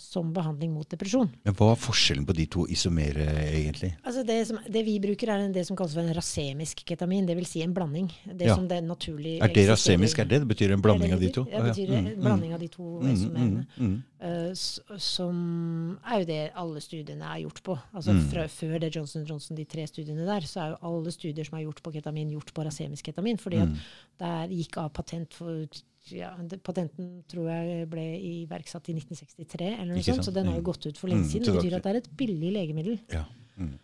som 0.00 0.32
behandling 0.32 0.70
mot 0.72 0.88
depresjon. 0.88 1.28
Men 1.44 1.52
hva 1.58 1.72
er 1.72 1.76
forskjellen 1.76 2.24
på 2.24 2.32
de 2.32 2.46
to 2.46 2.62
isomere, 2.72 3.26
egentlig? 3.52 3.90
Altså 4.02 4.22
det, 4.24 4.46
som, 4.48 4.56
det 4.64 4.82
vi 4.86 4.94
bruker, 4.98 5.28
er 5.28 5.52
det 5.52 5.66
som 5.66 5.76
kalles 5.76 5.92
for 5.92 6.00
en 6.00 6.14
rasemisk 6.16 6.84
ketamin, 6.88 7.26
dvs. 7.28 7.46
Si 7.50 7.60
en 7.62 7.74
blanding. 7.74 8.08
Det 8.24 8.46
Ja. 8.46 8.54
som 8.54 8.66
det 8.66 8.82
naturlig 8.82 9.42
Er 9.42 9.48
det 9.52 9.68
rasemisk? 9.68 10.18
Er 10.18 10.24
det 10.24 10.40
det 10.40 10.48
betyr 10.48 10.72
en 10.72 10.80
blanding 10.80 11.10
Det 11.10 11.12
av 11.12 11.20
de 11.20 11.28
to? 11.36 11.44
Ja, 11.50 11.60
det 11.62 11.74
betyr 11.76 11.88
Mm, 11.90 11.98
en 12.06 12.14
mm. 12.16 12.20
blanding 12.22 12.54
av 12.54 12.60
de 12.60 12.68
to 12.68 12.82
Mm, 13.02 13.12
isomerene. 13.12 13.66
mm, 13.76 13.86
mm. 13.86 14.02
Eh, 14.22 14.50
s- 14.52 14.80
som 14.98 15.98
er 16.04 16.18
jo 16.20 16.24
det 16.24 16.52
alle 16.54 16.80
studiene 16.80 17.22
er 17.22 17.42
gjort 17.44 17.62
på. 17.62 17.78
Altså 17.94 18.12
Mm. 18.12 18.30
fra, 18.30 18.44
Før 18.48 18.80
det 18.80 18.94
Johnson 18.94 19.24
Johnson, 19.26 19.56
de 19.56 19.64
tre 19.64 19.82
studiene 19.86 20.24
der, 20.24 20.40
så 20.40 20.60
er 20.62 20.68
jo 20.70 20.76
alle 20.82 21.10
studier 21.12 21.44
som 21.44 21.58
er 21.58 21.64
gjort 21.64 21.82
på 21.82 21.92
ketamin, 21.92 22.30
gjort 22.32 22.52
på 22.54 22.64
rasemisk 22.64 23.02
ketamin. 23.04 23.36
fordi 23.38 23.60
at 23.62 23.68
Mm. 23.68 23.76
der 24.18 24.48
gikk 24.48 24.76
av 24.78 24.92
patent 24.92 25.30
for 25.40 25.80
ja, 26.14 26.30
Patenten 26.64 27.10
tror 27.28 27.50
jeg 27.50 27.84
ble 27.92 28.06
iverksatt 28.44 28.88
i 28.92 28.94
1963, 29.00 29.74
eller 29.80 29.94
noe 29.96 30.06
sånt, 30.06 30.24
så 30.28 30.32
den 30.34 30.46
har 30.48 30.56
jo 30.56 30.62
Mm. 30.64 30.68
gått 30.72 30.86
ut 30.86 30.98
for 31.00 31.08
lenge 31.12 31.24
Mm, 31.26 31.30
siden. 31.32 31.44
Det 31.50 31.58
betyr 31.60 31.76
at 31.76 31.82
det 31.88 31.92
er 31.94 32.00
et 32.04 32.10
billig 32.16 32.52
legemiddel. 32.56 32.98
Ja. 33.12 33.24
Mm. 33.58 33.78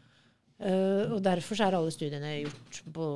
Uh, 0.59 1.13
og 1.13 1.19
derfor 1.21 1.53
så 1.59 1.67
er 1.67 1.75
alle 1.77 1.91
studiene 1.93 2.31
gjort 2.47 2.79
på, 2.97 3.07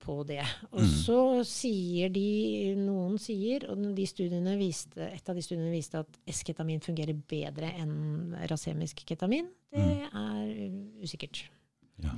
på 0.00 0.14
det. 0.26 0.40
Og 0.72 0.80
Mm. 0.80 0.94
så 1.04 1.18
sier 1.44 2.08
de 2.08 2.74
Noen 2.80 3.18
sier, 3.20 3.66
og 3.68 3.76
de 3.94 4.06
studiene 4.08 4.56
viste, 4.56 4.96
et 5.12 5.28
av 5.28 5.36
de 5.36 5.42
studiene 5.44 5.70
viste 5.70 5.98
at 6.00 6.08
S-ketamin 6.26 6.80
fungerer 6.80 7.12
bedre 7.28 7.68
enn 7.76 8.32
rasemisk 8.48 9.04
ketamin. 9.04 9.44
Det 9.70 9.84
Mm. 9.84 10.08
er 10.14 11.04
usikkert. 11.04 11.42
Ja. 12.02 12.12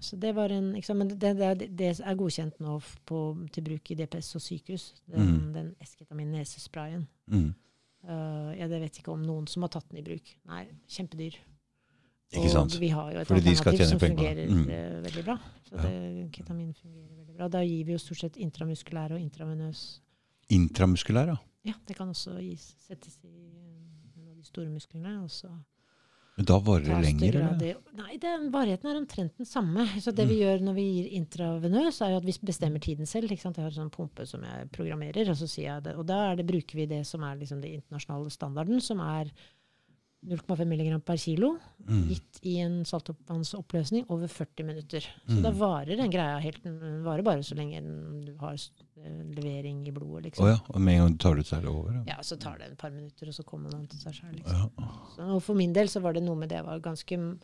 Så 0.00 0.16
det 0.16 0.34
var 0.34 0.48
en, 0.52 0.74
eksamen. 0.78 1.08
det, 1.08 1.34
det, 1.36 1.68
det 1.76 1.90
er 2.00 2.14
godkjent 2.16 2.58
nå 2.60 2.78
på, 3.06 3.18
til 3.52 3.64
bruk 3.66 3.90
i 3.90 3.94
DPS 3.94 4.34
og 4.36 4.40
sykehus. 4.42 4.94
Den, 5.06 5.26
Mm. 5.26 5.52
den 5.52 5.74
S-ketamin-nesesprayen. 5.84 7.06
Mm. 7.28 7.54
Uh, 8.04 8.52
ja, 8.58 8.66
det 8.68 8.80
vet 8.80 8.98
ikke 9.00 9.12
om 9.12 9.22
noen 9.24 9.46
som 9.48 9.62
har 9.62 9.68
tatt 9.72 9.88
den 9.90 9.98
i 10.00 10.02
bruk. 10.06 10.30
Nei, 10.48 10.66
kjempedyr. 10.88 11.36
Ikke 12.34 12.50
sant? 12.50 12.74
Og 12.74 12.80
vi 12.80 12.88
har 12.88 13.12
jo 13.12 13.20
et 13.20 13.28
Fordi 13.28 13.48
alternativ 13.52 13.86
som 13.86 14.00
fungerer 14.00 14.48
Mm. 14.50 14.68
eh, 14.70 15.02
veldig 15.04 15.24
bra. 15.24 15.36
Så 15.68 15.76
Ja. 15.76 15.82
det, 15.82 16.30
ketamin 16.32 16.72
fungerer 16.74 17.14
veldig 17.16 17.36
bra. 17.36 17.48
Da 17.48 17.60
gir 17.62 17.84
vi 17.84 17.92
jo 17.92 17.98
stort 17.98 18.18
sett 18.18 18.36
intramuskulær 18.36 19.12
og 19.12 19.20
intravenøs. 19.20 20.00
Intramuskulær, 20.50 21.26
ja. 21.26 21.36
Ja, 21.64 21.72
det 21.88 21.96
kan 21.96 22.08
også 22.08 22.38
gis, 22.40 22.74
settes 22.88 23.18
i 23.24 23.28
eh, 23.28 24.20
en 24.20 24.28
av 24.28 24.34
de 24.36 24.42
store 24.44 24.68
musklene. 24.68 25.22
Og 25.22 25.30
så 25.30 25.48
Men 26.34 26.46
da 26.50 26.56
varer 26.66 26.88
det 26.88 27.00
lenger, 27.04 27.36
eller? 27.38 27.76
Nei, 27.94 28.16
den, 28.18 28.48
varigheten 28.54 28.90
er 28.90 28.96
omtrent 28.98 29.36
den 29.38 29.46
samme. 29.46 29.84
Så 30.02 30.10
det 30.10 30.24
vi 30.26 30.40
gjør 30.40 30.64
når 30.66 30.74
vi 30.74 30.86
gir 30.88 31.12
intravenøs, 31.20 32.00
er 32.02 32.10
jo 32.10 32.18
at 32.18 32.26
vi 32.26 32.34
bestemmer 32.42 32.82
tiden 32.82 33.06
selv. 33.06 33.30
Ikke 33.30 33.44
sant? 33.44 33.60
Jeg 33.60 33.68
har 33.68 33.70
en 33.70 33.84
sånn 33.84 33.92
pumpe 33.94 34.26
som 34.26 34.42
jeg 34.42 34.66
programmerer, 34.74 35.30
og 35.30 35.38
så 35.38 35.46
sier 35.50 35.68
jeg 35.68 35.84
det. 35.86 35.94
Og 36.00 36.08
da 36.08 36.18
er 36.32 36.40
det, 36.40 36.48
bruker 36.48 36.80
vi 36.80 36.88
det 36.90 37.04
som 37.06 37.22
er 37.22 37.38
liksom 37.38 37.62
den 37.62 37.78
internasjonale 37.78 38.34
standarden, 38.34 38.82
som 38.82 39.02
er 39.04 39.30
0,5 40.24 40.64
mg 40.66 41.04
per 41.04 41.16
kilo, 41.20 41.58
Mm. 41.84 42.06
gitt 42.08 42.38
i 42.48 42.54
en 42.64 42.78
saltvannsoppløsning 42.84 44.06
over 44.08 44.26
40 44.26 44.64
minutter. 44.64 45.00
Så 45.28 45.36
Mm. 45.36 45.42
da 45.42 45.50
varer 45.50 45.96
den 45.98 46.10
greia 46.10 46.38
helt, 46.40 46.62
den 46.62 47.02
varer 47.04 47.22
bare 47.22 47.42
så 47.42 47.54
lenge 47.54 47.80
du 48.24 48.34
har 48.40 48.54
eh, 48.54 49.22
levering 49.36 49.86
i 49.86 49.90
blodet, 49.92 50.22
liksom. 50.30 50.46
Oh 50.46 50.48
ja. 50.50 50.58
Og 50.70 50.80
med 50.80 50.94
en 50.94 51.00
gang 51.02 51.12
du 51.12 51.18
tar 51.18 51.34
det 51.34 51.40
ut, 51.40 51.46
så 51.46 51.56
er 51.58 51.60
det 51.60 51.68
over? 51.68 51.92
Ja. 51.92 52.04
Ja, 52.06 52.16
så 52.22 52.38
tar 52.40 52.56
det 52.58 52.70
et 52.72 52.78
par 52.78 52.90
minutter, 52.90 53.26
og 53.28 53.34
så 53.34 53.44
kommer 53.44 53.70
man 53.72 53.86
til 53.86 53.98
seg 53.98 54.14
sjøl. 54.14 54.34
Liksom. 54.38 54.70
Ja. 55.18 55.24
Og 55.34 55.42
for 55.42 55.54
min 55.54 55.72
del 55.74 55.86
så 55.88 56.00
var 56.00 56.12
det 56.14 56.22
noe 56.22 56.36
med 56.36 56.48
det 56.48 56.64
var 56.64 56.78
ganske 56.80 57.38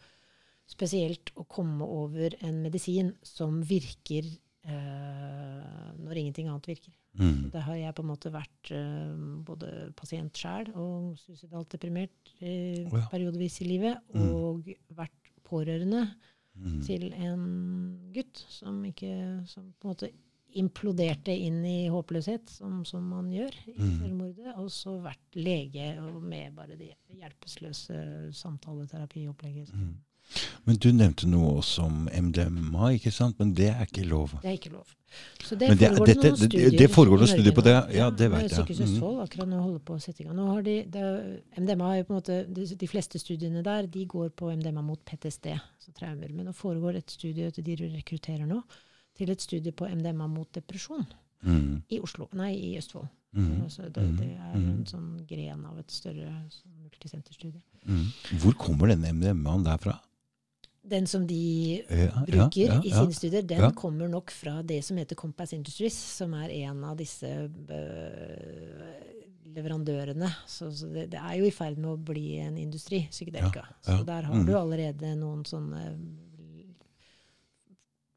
spesielt 0.66 1.32
å 1.36 1.44
komme 1.48 1.82
over 1.82 2.30
en 2.40 2.62
medisin 2.62 3.14
som 3.22 3.62
virker 3.62 4.24
når 6.00 6.16
ingenting 6.20 6.48
annet 6.50 6.66
virker. 6.70 6.92
Mm. 7.18 7.50
Det 7.52 7.62
har 7.66 7.74
jeg 7.76 7.94
på 7.96 8.02
en 8.04 8.10
måte 8.12 8.30
vært 8.32 8.70
eh, 8.70 9.14
både 9.46 9.92
pasient 9.98 10.32
sjæl 10.38 10.70
og 10.78 11.16
suicidalt 11.18 11.70
deprimert 11.74 12.32
eh, 12.40 12.86
Å 12.90 12.96
ja. 13.02 13.06
periodevis 13.12 13.60
i 13.64 13.68
livet, 13.68 13.98
Mm. 14.14 14.28
og 14.34 14.64
vært 14.96 15.32
pårørende 15.44 16.08
Mm. 16.60 16.80
til 16.84 17.12
en 17.14 17.44
gutt 18.12 18.40
som 18.50 18.82
ikke 18.84 19.46
som 19.48 19.72
på 19.80 19.86
en 19.86 19.92
måte 19.94 20.08
imploderte 20.58 21.30
inn 21.30 21.60
i 21.64 21.88
håpløshet, 21.88 22.50
som, 22.50 22.84
som 22.84 23.04
man 23.06 23.28
gjør 23.30 23.54
i 23.70 23.76
Mm. 23.78 23.92
selvmordet. 24.00 24.56
Og 24.58 24.68
så 24.68 24.96
vært 25.00 25.36
lege 25.38 25.92
og 26.02 26.20
med 26.22 26.54
bare 26.56 26.76
det 26.76 26.96
hjelpeløse 27.14 28.32
samtaleterapi-opplegget. 28.34 29.72
Mm. 29.72 29.94
Men 30.66 30.76
du 30.76 30.92
nevnte 30.92 31.26
noe 31.26 31.56
også 31.60 31.82
om 31.88 32.08
MDMA, 32.12 32.92
ikke 32.96 33.10
sant? 33.12 33.38
Men 33.38 33.52
det 33.54 33.68
er 33.72 33.86
ikke 33.86 34.04
lov? 34.08 34.30
Det 34.42 34.50
er 34.50 34.56
ikke 34.58 34.72
lov. 34.72 34.86
Så 35.42 35.56
det 35.58 35.68
Men 35.68 35.78
det- 35.78 35.88
foregår 35.90 36.06
dette- 36.06 36.28
noen 36.30 36.36
studier 36.38 36.70
det 36.78 36.90
foregår 36.90 37.18
noen 37.18 37.26
studier 37.32 37.52
på 37.56 37.62
det, 37.66 37.72
ja, 37.96 38.10
det 38.10 38.28
vet 38.30 38.40
jeg. 38.42 38.50
Sykehuset 38.50 38.84
Østfold 38.84 38.92
Østfold 38.94 39.22
akkurat 39.24 39.48
nå 39.50 39.62
holder 39.62 39.80
på 39.80 39.94
å 39.96 40.00
sette 40.00 40.20
i 40.20 40.24
gang. 40.24 40.36
Nå 40.36 40.46
har 40.52 40.62
de, 40.62 40.76
det, 40.84 41.42
MDMA 41.58 41.88
er 41.90 41.96
jo 41.98 42.04
på 42.04 42.14
en 42.14 42.20
måte, 42.20 42.54
de, 42.54 42.66
de 42.76 42.86
fleste 42.86 43.18
studiene 43.18 43.62
der 43.64 43.86
de 43.90 44.04
går 44.06 44.28
på 44.30 44.52
MDMA 44.54 44.82
mot 44.86 45.00
PTSD, 45.04 45.48
så 45.82 45.92
traumer. 45.98 46.30
Men 46.30 46.46
nå 46.46 46.52
foregår 46.54 46.94
et 46.96 47.10
studie 47.10 47.50
til 47.50 47.64
de 47.64 47.76
rekrutterer 47.76 48.46
nå, 48.46 48.62
til 49.18 49.30
et 49.30 49.40
studie 49.42 49.72
på 49.72 49.88
MDMA 49.90 50.28
mot 50.28 50.52
depresjon 50.52 51.06
Mm. 51.42 51.82
i 51.90 51.98
Oslo, 51.98 52.28
nei, 52.34 52.52
i 52.54 52.76
Østfold. 52.78 53.08
Mm. 53.34 53.62
Altså 53.64 53.82
det, 53.90 54.02
det 54.18 54.26
er 54.36 54.54
en 54.54 54.84
sånn 54.86 55.26
gren 55.26 55.64
av 55.64 55.78
et 55.78 55.90
større 55.90 56.30
multisenterstudie. 56.82 57.62
Mm. 57.88 58.06
Hvor 58.42 58.52
kommer 58.58 58.88
denne 58.92 59.08
MDMA-en 59.14 59.64
derfra? 59.64 59.98
Den 60.82 61.06
som 61.06 61.26
de 61.26 61.82
Ja, 61.90 62.22
bruker 62.24 62.60
ja, 62.66 62.80
i 62.82 62.88
ja. 62.88 63.02
sine 63.02 63.12
studier, 63.14 63.42
den 63.42 63.74
kommer 63.76 64.08
nok 64.08 64.30
fra 64.32 64.62
det 64.62 64.80
som 64.84 64.96
heter 64.96 65.14
Compass 65.16 65.52
Industries, 65.52 65.94
som 66.16 66.32
er 66.34 66.48
en 66.48 66.84
av 66.84 66.96
disse 66.96 67.26
øh, 67.26 68.80
leverandørene. 69.54 70.30
Så, 70.48 70.70
så 70.72 70.86
det, 70.88 71.08
det 71.12 71.20
er 71.20 71.36
jo 71.40 71.44
i 71.48 71.52
ferd 71.54 71.76
med 71.80 71.90
å 71.92 71.98
bli 72.10 72.38
en 72.40 72.56
industri, 72.60 73.02
psykedelika. 73.10 73.66
Så 73.84 74.00
der 74.06 74.22
har 74.30 74.34
Mm. 74.34 74.46
du 74.46 74.54
allerede 74.56 75.14
noen 75.18 75.44
sånne 75.44 75.82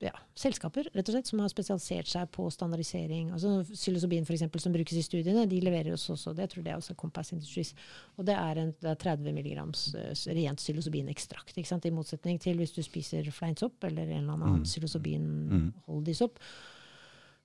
ja, 0.03 0.13
selskaper 0.35 0.89
rett 0.93 1.07
og 1.09 1.15
slett, 1.15 1.29
som 1.29 1.39
har 1.43 1.51
spesialisert 1.51 2.09
seg 2.11 2.29
på 2.35 2.45
standardisering. 2.51 3.31
Altså 3.35 3.61
Psilocybin 3.69 4.25
for 4.27 4.35
eksempel, 4.35 4.61
som 4.63 4.73
brukes 4.75 4.97
i 4.99 5.03
studiene, 5.05 5.45
de 5.49 5.61
leverer 5.63 5.93
oss 5.95 6.09
også 6.13 6.33
det. 6.35 6.47
Jeg 6.47 6.53
tror 6.53 6.65
det 6.65 6.73
er 6.73 6.81
også 6.81 6.95
Compass 6.99 7.33
Industries. 7.35 7.73
Og 8.17 8.27
det 8.27 8.35
er, 8.35 8.61
en, 8.63 8.73
det 8.83 8.91
er 8.91 8.99
30 9.05 9.31
mg 9.33 9.49
eh, 9.53 10.13
rent 10.39 10.63
psilocybinekstrakt. 10.63 11.57
I 11.57 11.91
motsetning 11.95 12.39
til 12.41 12.57
hvis 12.59 12.75
du 12.75 12.81
spiser 12.85 13.29
fleinsopp 13.31 13.83
eller 13.83 14.03
en 14.09 14.23
eller 14.23 14.33
annen 14.33 14.59
Mm. 14.63 14.67
psilocybin-holdig 14.67 16.15
sopp. 16.15 16.39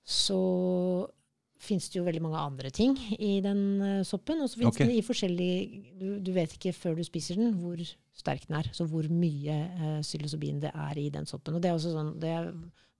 Så 0.05 0.39
fins 1.59 1.89
det 1.91 1.99
jo 1.99 2.05
veldig 2.05 2.21
mange 2.23 2.39
andre 2.39 2.71
ting 2.73 2.95
i 3.19 3.39
den 3.43 3.63
eh, 3.83 4.03
soppen. 4.07 4.41
Og 4.43 4.51
så 4.51 4.61
fins 4.61 4.71
okay. 4.71 4.87
den 4.87 4.95
i 4.95 5.05
forskjellig 5.05 5.53
du, 5.99 6.07
du 6.23 6.31
vet 6.35 6.55
ikke 6.55 6.73
før 6.75 6.95
du 6.99 7.03
spiser 7.07 7.39
den 7.39 7.57
hvor 7.59 7.81
sterk 8.15 8.47
den 8.47 8.59
er. 8.61 8.69
Så 8.75 8.87
hvor 8.89 9.07
mye 9.11 9.57
uh, 9.79 9.97
psilocybin 10.03 10.61
det 10.63 10.71
er 10.73 10.99
i 10.99 11.09
den 11.13 11.27
soppen. 11.29 11.57
Og 11.57 11.63
det 11.63 11.71
er 11.71 11.79
også 11.79 11.93
sånn 11.95 12.13
det 12.21 12.31
er, 12.35 12.49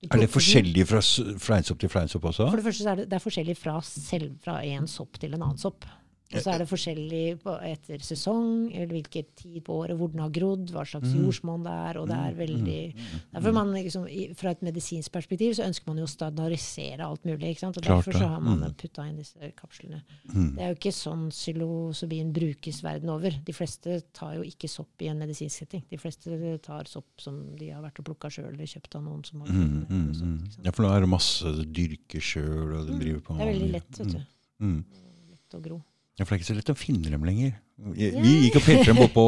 Er 0.10 0.24
det 0.24 0.30
forskjellig 0.32 0.86
fra 0.90 1.02
fleinsopp 1.44 1.80
til 1.82 1.92
fleinsopp 1.92 2.30
også? 2.32 2.50
For 2.52 2.60
det 2.60 2.68
første 2.68 2.86
så 2.86 2.94
er 2.94 3.02
det, 3.02 3.10
det 3.12 3.20
er 3.20 3.26
forskjellig 3.26 3.58
fra, 3.60 3.80
selv, 3.86 4.36
fra 4.44 4.60
en 4.68 4.88
sopp 4.92 5.20
til 5.22 5.36
en 5.36 5.44
annen 5.48 5.60
sopp. 5.62 5.88
Og 6.32 6.44
så 6.46 6.52
er 6.54 6.60
det 6.62 6.68
forskjellig 6.70 7.40
på, 7.42 7.56
etter 7.66 7.98
sesong, 8.06 8.70
eller 8.72 8.92
hvilken 8.94 9.26
tid 9.36 9.64
på 9.66 9.74
året, 9.82 9.98
hvor 9.98 10.12
den 10.14 10.20
har 10.22 10.30
grodd, 10.30 10.70
hva 10.70 10.84
slags 10.86 11.10
Mm. 11.10 11.24
jordsmonn 11.26 11.64
det 11.66 11.72
er. 11.74 11.98
og 11.98 12.08
det 12.08 12.18
er 12.18 12.34
veldig... 12.38 12.96
Derfor 13.34 13.52
man 13.54 13.72
liksom, 13.74 14.06
Fra 14.38 14.52
et 14.52 14.62
medisinsk 14.62 15.12
perspektiv 15.12 15.56
så 15.58 15.66
ønsker 15.66 15.88
man 15.88 15.98
jo 15.98 16.04
å 16.06 16.12
standardisere 16.14 17.00
alt 17.02 17.24
mulig. 17.26 17.50
ikke 17.56 17.60
sant? 17.66 17.78
Og 17.78 17.84
Klart 17.84 18.06
Derfor 18.06 18.14
så 18.20 18.28
har 18.30 18.40
man 18.42 18.60
Mm. 18.60 18.76
putta 18.78 19.08
inn 19.10 19.18
disse 19.18 19.52
kapslene. 19.58 20.04
Mm. 20.32 20.56
Det 20.56 20.62
er 20.62 20.70
jo 20.70 20.76
ikke 20.78 20.94
sånn 20.94 21.30
psilocybin 21.34 22.32
brukes 22.32 22.84
verden 22.84 23.10
over. 23.10 23.32
De 23.32 23.52
fleste 23.54 24.04
tar 24.14 24.36
jo 24.36 24.44
ikke 24.44 24.70
sopp 24.70 25.02
i 25.02 25.08
en 25.10 25.18
medisinsk 25.18 25.58
setting. 25.66 25.84
De 25.90 25.98
fleste 25.98 26.60
tar 26.62 26.84
sopp 26.86 27.08
som 27.18 27.56
de 27.58 27.70
har 27.72 27.82
vært 27.82 28.00
og 28.00 28.06
plukka 28.06 28.30
sjøl, 28.30 28.54
eller 28.54 28.66
kjøpt 28.70 28.96
av 28.96 29.02
noen 29.04 29.26
som 29.26 29.42
har 29.42 29.48
Mm, 29.50 29.86
mm, 29.90 30.14
sånt, 30.14 30.22
mm. 30.22 30.52
sant? 30.54 30.66
Ja, 30.66 30.72
for 30.72 30.84
nå 30.84 30.96
er 30.96 31.00
det 31.02 31.10
masse 31.10 31.44
dyrker 31.74 32.22
sjøl, 32.22 32.78
og 32.80 32.86
de 32.86 32.94
Mm. 32.94 33.00
driver 33.00 33.20
på 33.22 33.38
Det 33.38 33.42
er 33.48 33.54
veldig 33.54 33.72
lett, 33.72 33.98
vet 33.98 34.08
du. 34.14 34.26
Mm. 34.62 34.76
Mm. 34.76 34.84
Lett 35.32 35.54
å 35.58 35.62
gro. 35.64 35.82
Ja, 36.20 36.26
for 36.28 36.36
det 36.36 36.42
er 36.42 36.42
ikke 36.42 36.52
så 36.52 36.56
lett 36.58 36.70
å 36.74 36.76
finne 36.76 37.08
dem 37.14 37.24
lenger. 37.24 37.54
Vi 37.80 38.32
gikk 38.44 38.58
og 38.60 38.64
pelte 38.66 38.90
dem 38.90 38.98
opp 39.06 39.14
på 39.16 39.24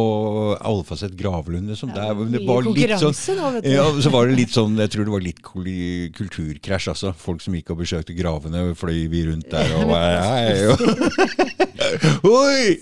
Alfaset 0.59 1.13
gravlund. 1.15 1.69
Liksom. 1.71 1.93
Ja, 1.95 2.09
det 2.11 2.41
var 2.43 2.65
litt 2.67 2.91
sånn 2.99 3.37
nå, 3.37 3.51
vet 3.55 3.63
du. 3.63 3.69
ja, 3.71 3.85
så 4.03 4.11
var 4.11 4.27
det 4.27 4.35
litt 4.41 4.51
sånn, 4.51 4.75
Jeg 4.81 4.91
tror 4.91 5.07
det 5.07 5.13
var 5.13 5.23
litt 5.23 5.39
kulturkrasj. 6.17 6.89
altså. 6.91 7.13
Folk 7.15 7.39
som 7.45 7.55
gikk 7.55 7.71
og 7.71 7.79
besøkte 7.79 8.11
gravene, 8.17 8.65
fløy 8.75 9.05
vi 9.13 9.23
rundt 9.29 9.47
der 9.53 9.71
og 9.79 9.95
hei, 9.95 10.67
og 10.67 10.83
Oi! 12.27 12.75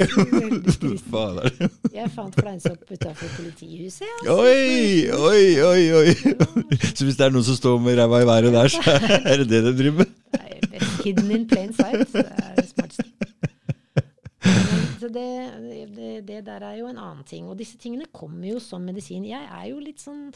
Fader. 1.05 1.53
Jeg 1.93 2.09
fant 2.17 2.33
fleinsopp 2.41 2.89
utafor 2.89 3.29
politihuset. 3.37 4.09
Altså. 4.25 4.41
Oi, 4.41 5.05
oi, 5.13 5.45
oi, 5.69 5.83
oi. 6.01 6.79
Så 6.97 7.05
hvis 7.05 7.19
det 7.21 7.29
er 7.29 7.37
noen 7.37 7.45
som 7.45 7.61
står 7.61 7.77
med 7.85 8.01
ræva 8.01 8.23
i 8.25 8.29
været 8.33 8.57
der, 8.57 8.73
så 8.73 8.97
er 9.21 9.43
det 9.45 9.51
det 9.53 9.63
de 9.69 9.77
driver 9.83 10.01
med? 10.01 10.17
Hidden 11.05 11.29
in 11.31 11.45
plain 11.47 11.73
sight. 11.77 12.09
Det 12.13 12.25
er 12.25 12.55
det 12.57 12.71
smarteste. 12.73 13.28
Så 14.99 15.07
det, 15.07 15.27
det, 15.95 16.09
det 16.27 16.41
der 16.47 16.63
er 16.67 16.79
jo 16.79 16.89
en 16.89 16.99
annen 16.99 17.23
ting. 17.27 17.47
Og 17.47 17.57
disse 17.59 17.79
tingene 17.79 18.09
kommer 18.11 18.49
jo 18.49 18.59
som 18.63 18.83
medisin. 18.83 19.27
Jeg 19.27 19.47
er 19.47 19.69
jo 19.71 19.79
litt 19.83 20.03
sånn 20.03 20.29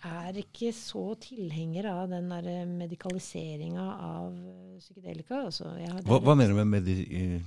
er 0.00 0.38
ikke 0.40 0.70
så 0.72 1.02
tilhenger 1.20 1.90
av 1.90 2.06
den 2.10 2.30
der 2.32 2.66
medikaliseringa 2.68 3.86
av 4.00 4.30
eh, 4.32 4.78
psykedelika. 4.80 5.42
Altså, 5.50 5.74
Hva, 6.06 6.20
hva 6.24 6.36
mener 6.38 6.54
du 6.54 6.60
med 6.62 6.70
medi... 6.72 6.96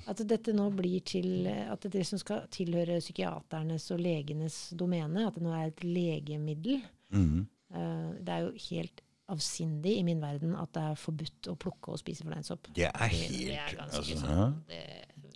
At 0.10 0.22
dette 0.30 0.53
nå 0.53 0.69
blir 0.76 1.01
til 1.07 1.47
At 1.49 1.81
det, 1.85 1.95
det 1.97 2.05
som 2.07 2.22
skal 2.22 2.45
tilhøre 2.53 3.01
psykiaternes 3.01 3.89
og 3.95 4.03
legenes 4.03 4.60
domene, 4.77 5.27
at 5.27 5.39
det 5.39 5.45
nå 5.45 5.55
er 5.57 5.72
et 5.72 5.84
legemiddel. 5.84 6.84
Mm 7.14 7.26
-hmm. 7.26 7.45
uh, 7.77 8.14
det 8.19 8.34
er 8.34 8.39
jo 8.39 8.51
helt 8.69 9.01
avsindig 9.31 9.95
i 9.99 10.03
min 10.03 10.19
verden 10.21 10.55
at 10.59 10.73
det 10.75 10.83
er 10.91 10.99
forbudt 10.99 11.47
å 11.51 11.55
plukke 11.59 11.93
og 11.93 11.99
spise 12.01 12.25
fleinsopp. 12.27 12.67
Det 12.75 12.89
er 12.89 13.13
Det, 13.13 13.29
det 13.31 13.57
er 13.57 13.77
ganske 13.77 14.01
altså, 14.01 14.17
sånn 14.19 14.57
det, 14.67 14.81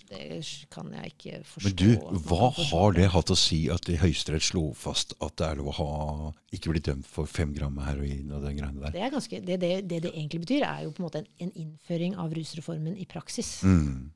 det 0.10 0.68
kan 0.72 0.92
jeg 0.94 1.14
ikke 1.14 1.40
forstå. 1.48 1.70
Men 1.70 1.78
du, 1.80 2.20
hva 2.30 2.50
har 2.56 2.98
det 2.98 3.08
hatt 3.16 3.32
å 3.34 3.38
si 3.40 3.62
at 3.74 3.88
Høyesterett 3.88 4.46
slo 4.46 4.70
fast 4.78 5.16
at 5.24 5.38
det 5.40 5.48
er 5.50 5.62
lov 5.62 5.72
å 5.72 5.78
ha 5.80 6.34
ikke 6.56 6.74
bli 6.74 6.84
dømt 6.84 7.08
for 7.10 7.30
fem 7.30 7.56
gram 7.56 7.80
heroin 7.84 8.32
og 8.32 8.46
den 8.46 8.60
greiene 8.60 8.84
der? 8.86 8.94
det, 8.96 9.06
er 9.08 9.16
ganske, 9.16 9.42
det, 9.42 9.60
det, 9.64 9.72
det 9.90 10.04
det 10.06 10.14
egentlig 10.14 10.44
betyr, 10.46 10.68
er 10.68 10.86
jo 10.86 10.94
på 10.94 11.04
en 11.04 11.08
måte 11.08 11.24
en, 11.24 11.32
en 11.48 11.56
innføring 11.64 12.20
av 12.20 12.36
rusreformen 12.36 13.00
i 13.00 13.08
praksis. 13.10 13.58
Mm. 13.68 14.12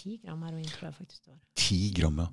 Ti 0.00 0.20
gram 0.22 0.42
heroin, 0.46 0.68
tror 0.70 0.90
jeg 0.90 0.98
faktisk 1.00 1.24
det 1.24 1.34
var. 1.34 1.40
Ti 1.60 1.80
gram, 1.96 2.24
ja. 2.24 2.30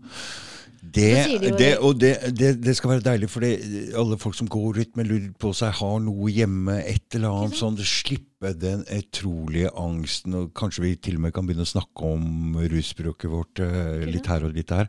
Det, 0.87 1.09
de 1.41 1.49
det, 1.59 1.71
og 1.83 1.97
det, 1.99 2.13
det, 2.37 2.53
det 2.63 2.73
skal 2.77 2.93
være 2.93 3.03
deilig, 3.09 3.27
for 3.33 3.43
alle 3.43 4.17
folk 4.21 4.37
som 4.37 4.47
går 4.47 4.79
ut 4.85 4.95
med 4.97 5.09
lurt 5.09 5.33
på 5.41 5.51
seg, 5.57 5.73
har 5.81 5.99
noe 6.05 6.31
hjemme, 6.31 6.79
et 6.87 7.17
eller 7.17 7.33
annet 7.33 7.59
sånn, 7.59 7.75
slippe 7.83 8.51
den 8.53 8.83
utrolige 8.93 9.71
angsten, 9.81 10.35
og 10.37 10.51
kanskje 10.57 10.83
vi 10.83 10.91
til 11.01 11.15
og 11.17 11.23
med 11.25 11.33
kan 11.33 11.47
begynne 11.47 11.65
å 11.65 11.69
snakke 11.69 12.05
om 12.13 12.53
rusbruket 12.69 13.31
vårt 13.33 13.61
eh, 13.65 14.03
litt 14.05 14.29
her 14.29 14.45
og 14.45 14.53
litt 14.53 14.69
der. 14.69 14.85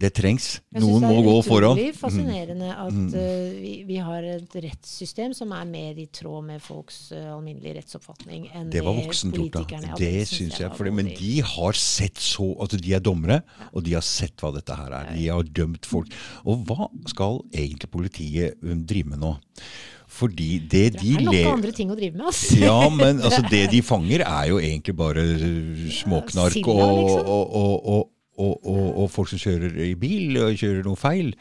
Det 0.00 0.10
trengs. 0.16 0.46
Noen 0.80 1.04
må 1.04 1.18
gå 1.26 1.34
foran. 1.44 1.76
Det 1.76 1.90
er 1.90 1.92
utrolig 1.92 2.00
fascinerende 2.00 2.70
at 2.72 2.96
Mm. 2.98 3.10
eh, 3.20 3.58
vi, 3.60 3.72
vi 3.86 3.98
har 4.00 4.24
et 4.24 4.56
rettssystem 4.64 5.34
som 5.36 5.52
er 5.52 5.68
mer 5.68 6.00
i 6.00 6.06
tråd 6.08 6.46
med 6.48 6.62
folks 6.64 7.12
uh, 7.12 7.34
alminnelige 7.36 7.76
rettsoppfatning 7.82 8.48
enn 8.56 8.72
Det 8.72 8.80
var 8.82 8.96
det 8.96 9.04
voksent 9.04 9.36
gjort, 9.36 9.58
da. 9.68 9.92
Det 10.00 10.08
synes 10.24 10.32
syns 10.32 10.56
jeg. 10.56 10.64
jeg 10.70 10.76
For 10.80 10.88
det, 10.88 10.94
men 10.96 11.12
de 11.12 11.34
har 11.44 11.76
sett 11.78 12.16
så 12.24 12.48
at 12.64 12.72
De 12.80 12.94
er 12.96 13.04
dommere, 13.04 13.42
og 13.72 13.84
de 13.86 13.94
har 13.96 14.04
sett 14.06 14.38
hva 14.42 14.52
dette 14.54 14.74
her 14.74 14.94
er. 15.00 15.12
De 15.16 15.28
har 15.28 15.52
dømt 15.60 15.86
folk. 15.88 16.12
Og 16.48 16.66
hva 16.68 16.88
skal 17.10 17.40
egentlig 17.52 17.90
politiet 17.92 18.58
um, 18.62 18.82
drive 18.88 19.14
med 19.14 19.22
nå? 19.24 19.36
Fordi 20.08 20.58
det 20.58 20.84
Det 20.96 21.14
er 21.14 21.24
nok 21.26 21.50
andre 21.52 21.72
ting 21.76 21.90
å 21.92 21.96
drive 21.98 22.16
med, 22.16 22.28
altså. 22.30 22.58
Ja, 22.62 22.88
men 22.88 23.20
altså, 23.26 23.42
det 23.50 23.66
de 23.74 23.82
fanger, 23.84 24.24
er 24.24 24.52
jo 24.52 24.58
egentlig 24.58 24.96
bare 24.96 25.24
uh, 25.24 25.88
småknark 25.92 26.60
og, 26.64 26.84
liksom. 27.02 27.26
og, 27.26 27.90
og, 27.94 28.06
og, 28.38 28.70
og, 29.02 29.10
folk 29.12 29.28
som 29.28 29.42
kjører 29.42 29.76
i 29.84 29.94
bil 29.98 30.38
og 30.40 30.56
kjører 30.56 30.86
noe 30.86 30.98
feil. 30.98 31.34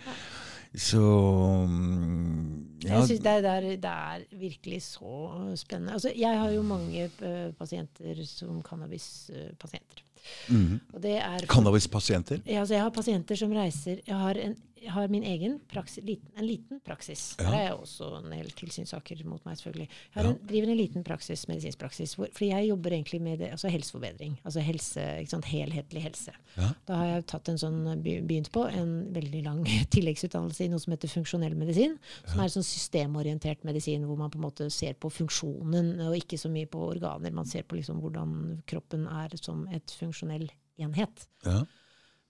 Så 0.77 0.99
um, 0.99 2.67
ja, 2.83 2.99
Jeg 2.99 3.07
synes 3.13 3.23
det, 3.23 3.35
det, 3.83 3.89
er, 3.89 4.25
virkelig 4.31 4.81
så 4.81 5.31
spennende. 5.55 5.93
Altså, 5.93 6.11
jeg 6.15 6.39
har 6.39 6.51
jo 6.53 6.61
mange 6.61 7.07
eh, 7.07 7.53
pasienter 7.57 8.19
som 8.25 8.61
cannabispasienter. 8.61 10.03
Mhm. 10.47 10.79
Og 10.93 11.03
det 11.03 11.17
er 11.17 11.45
Cannabispasienter? 11.47 12.39
Ja, 12.45 12.59
altså 12.59 12.73
jeg 12.73 12.83
har 12.83 12.89
pasienter 12.89 13.35
som 13.35 13.51
reiser 13.51 14.01
Jeg 14.07 14.15
har, 14.15 14.39
en, 14.41 14.55
jeg 14.81 14.91
har 14.93 15.07
min 15.11 15.23
egen 15.27 15.57
praksis, 15.71 16.03
liten, 16.05 16.29
en 16.37 16.45
liten 16.47 16.79
praksis. 16.85 17.35
Ja. 17.39 17.45
Der 17.45 17.55
er 17.57 17.63
jeg 17.67 17.77
også 17.77 18.09
en 18.19 18.31
del 18.31 18.49
tilsynssaker 18.57 19.23
mot 19.25 19.43
meg, 19.47 19.57
selvfølgelig. 19.59 19.87
Jeg 19.89 20.15
har 20.17 20.23
Ja. 20.27 20.29
en, 20.35 20.47
driver 20.47 20.71
en 20.71 20.77
liten 20.77 21.03
praksis, 21.07 21.47
medisinsk 21.47 21.79
praksis, 21.79 22.15
hvor, 22.15 22.27
fordi 22.33 22.49
jeg 22.51 22.69
jobber 22.69 22.95
egentlig 22.95 23.21
med 23.21 23.39
det, 23.39 23.51
altså 23.51 23.69
helseforbedring. 23.73 24.37
Altså 24.43 24.59
helse, 24.59 25.05
sant, 25.29 25.45
helhetlig 25.45 26.03
helse. 26.03 26.31
Ja. 26.57 26.69
Da 26.87 26.99
har 27.01 27.05
jeg 27.13 27.25
tatt 27.33 27.49
en 27.49 27.57
sånn, 27.57 27.79
begynt 28.03 28.51
på 28.51 28.65
en 28.69 29.13
veldig 29.13 29.43
lang 29.43 29.63
tilleggsutdannelse 29.95 30.65
i 30.65 30.69
noe 30.69 30.79
som 30.79 30.93
heter 30.93 31.11
funksjonell 31.11 31.55
medisin. 31.55 31.97
Som 32.25 32.39
er 32.39 32.49
en 32.49 32.55
sånn 32.57 32.67
systemorientert 32.67 33.63
medisin 33.67 34.05
hvor 34.07 34.17
man 34.17 34.29
på 34.33 34.39
en 34.39 34.45
måte 34.47 34.69
ser 34.73 34.93
på 34.93 35.09
funksjonen, 35.11 35.95
og 36.07 36.15
ikke 36.17 36.37
så 36.39 36.49
mye 36.53 36.69
på 36.69 36.79
organer. 36.91 37.33
Man 37.35 37.45
ser 37.49 37.63
på 37.67 37.75
liksom 37.79 37.99
hvordan 38.03 38.61
kroppen 38.69 39.07
er 39.07 39.35
som 39.41 39.65
et 39.73 39.91
funksjonell 39.99 40.47
enhet. 40.77 41.27
Ja. 41.45 41.63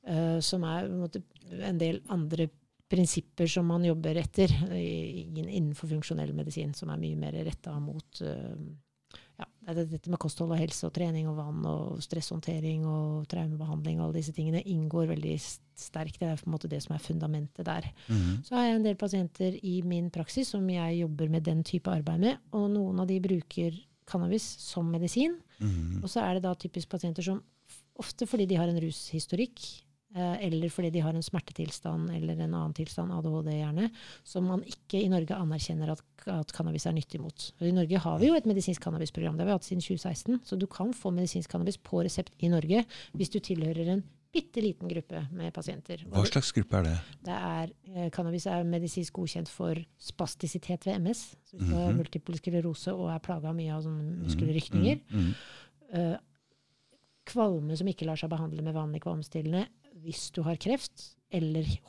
Uh, 0.07 0.37
som 0.39 0.63
er 0.63 0.85
på 0.85 0.93
en, 0.93 1.01
måte, 1.01 1.19
en 1.51 1.77
del 1.77 2.01
andre 2.09 2.49
prinsipper 2.89 3.47
som 3.51 3.65
man 3.67 3.83
jobber 3.83 4.15
etter 4.15 4.47
i- 4.77 5.27
innenfor 5.35 5.89
funksjonell 5.91 6.33
medisin, 6.33 6.73
som 6.75 6.89
er 6.89 6.97
mye 7.01 7.15
mer 7.19 7.33
retta 7.43 7.73
mot 7.79 8.21
eh, 8.21 8.55
ja, 9.37 9.45
det 9.73 9.89
dette 9.91 10.09
med 10.09 10.17
kosthold 10.19 10.51
og 10.55 10.57
helse 10.61 10.87
og 10.87 10.93
trening 10.95 11.27
og 11.29 11.35
vann 11.37 11.65
og 11.67 11.99
stresshåndtering 12.01 12.85
og 12.87 13.27
traumebehandling 13.29 13.99
og 13.99 14.07
alle 14.07 14.17
disse 14.21 14.33
tingene 14.33 14.63
inngår 14.65 15.07
veldig 15.11 15.35
sterkt. 15.77 16.17
Det 16.19 16.29
er 16.31 16.39
på 16.39 16.47
en 16.47 16.55
måte 16.55 16.69
det 16.71 16.79
som 16.83 16.95
er 16.95 17.03
fundamentet 17.03 17.65
der. 17.67 17.85
Mhm. 18.07 18.43
Så 18.47 18.55
har 18.55 18.63
jeg 18.65 18.75
en 18.79 18.83
del 18.87 18.95
pasienter 18.95 19.59
i 19.63 19.81
min 19.83 20.09
praksis 20.09 20.47
som 20.55 20.67
jeg 20.69 21.01
jobber 21.01 21.29
med 21.29 21.43
den 21.43 21.63
type 21.63 21.91
arbeid 21.91 22.19
med, 22.19 22.37
og 22.53 22.69
noen 22.71 22.99
av 22.99 23.07
de 23.07 23.19
bruker 23.19 23.77
cannabis 24.07 24.43
som 24.63 24.89
medisin. 24.89 25.37
Mhm. 25.59 26.01
Og 26.03 26.09
så 26.09 26.21
er 26.23 26.35
det 26.35 26.43
da 26.43 26.55
typisk 26.55 26.89
pasienter 26.89 27.21
som 27.23 27.43
ofte 27.99 28.25
fordi 28.25 28.47
de 28.47 28.55
har 28.55 28.69
en 28.69 28.79
rushistorikk, 28.79 29.59
eh, 29.59 29.86
eller 30.17 30.69
fordi 30.73 30.89
de 30.95 31.03
har 31.05 31.13
en 31.13 31.23
smertetilstand 31.25 32.11
eller 32.15 32.39
en 32.39 32.53
annen 32.53 32.73
tilstand, 32.77 33.13
ADHD 33.13 33.51
gjerne, 33.57 33.89
som 34.23 34.47
man 34.49 34.63
ikke 34.67 35.01
i 35.01 35.09
Norge 35.11 35.37
anerkjenner 35.37 35.93
at, 35.93 36.03
at 36.33 36.53
cannabis 36.55 36.87
er 36.89 36.97
nyttig 36.97 37.21
mot. 37.21 37.49
I 37.61 37.71
Norge 37.75 38.03
har 38.03 38.19
vi 38.19 38.31
jo 38.31 38.37
et 38.37 38.49
medisinsk 38.49 38.83
cannabisprogram, 38.83 39.37
det 39.37 39.45
har 39.45 39.51
vi 39.53 39.57
hatt 39.57 39.69
siden 39.69 39.83
2016, 39.85 40.41
så 40.43 40.59
du 40.59 40.67
kan 40.67 40.93
få 40.93 41.11
medisinsk 41.15 41.51
cannabis 41.51 41.77
på 41.77 42.03
resept 42.03 42.33
i 42.39 42.51
Norge 42.51 42.85
hvis 43.17 43.33
du 43.33 43.39
tilhører 43.39 43.93
en 43.95 44.05
bitte 44.33 44.61
liten 44.61 44.89
gruppe 44.91 45.21
med 45.33 45.53
pasienter. 45.55 46.03
Hva 46.11 46.23
slags 46.27 46.51
gruppe 46.55 46.77
er 46.77 46.87
det? 46.87 46.95
det 47.25 47.37
er, 47.37 47.71
eh, 47.95 48.09
cannabis 48.13 48.45
er 48.51 48.67
medisinsk 48.67 49.15
godkjent 49.15 49.49
for 49.49 49.79
spastisitet 49.97 50.85
ved 50.85 50.99
MS. 50.99 51.21
Så 51.47 51.57
hvis 51.57 51.69
du 51.69 51.75
har 51.75 51.91
Mhm. 51.91 51.97
multiple 51.97 52.37
sklerose 52.37 52.93
og 52.93 53.09
er 53.09 53.19
plaga 53.19 53.53
mye 53.53 53.73
av 53.73 53.83
sånne 53.83 54.23
muskelrykninger. 54.25 54.99
Mm 55.09 55.19
-hmm. 55.19 56.13
uh, 56.13 56.17
kvalme 57.25 57.75
som 57.77 57.87
ikke 57.87 58.05
lar 58.05 58.15
seg 58.15 58.29
behandle 58.29 58.61
med 58.61 58.73
vanlig 58.73 59.01
kvalmestillende 59.01 59.67
hvis 60.03 60.29
du 60.35 60.43
har 60.45 60.59
kreft 60.61 61.17
eller 61.27 61.65
hiv 61.67 61.81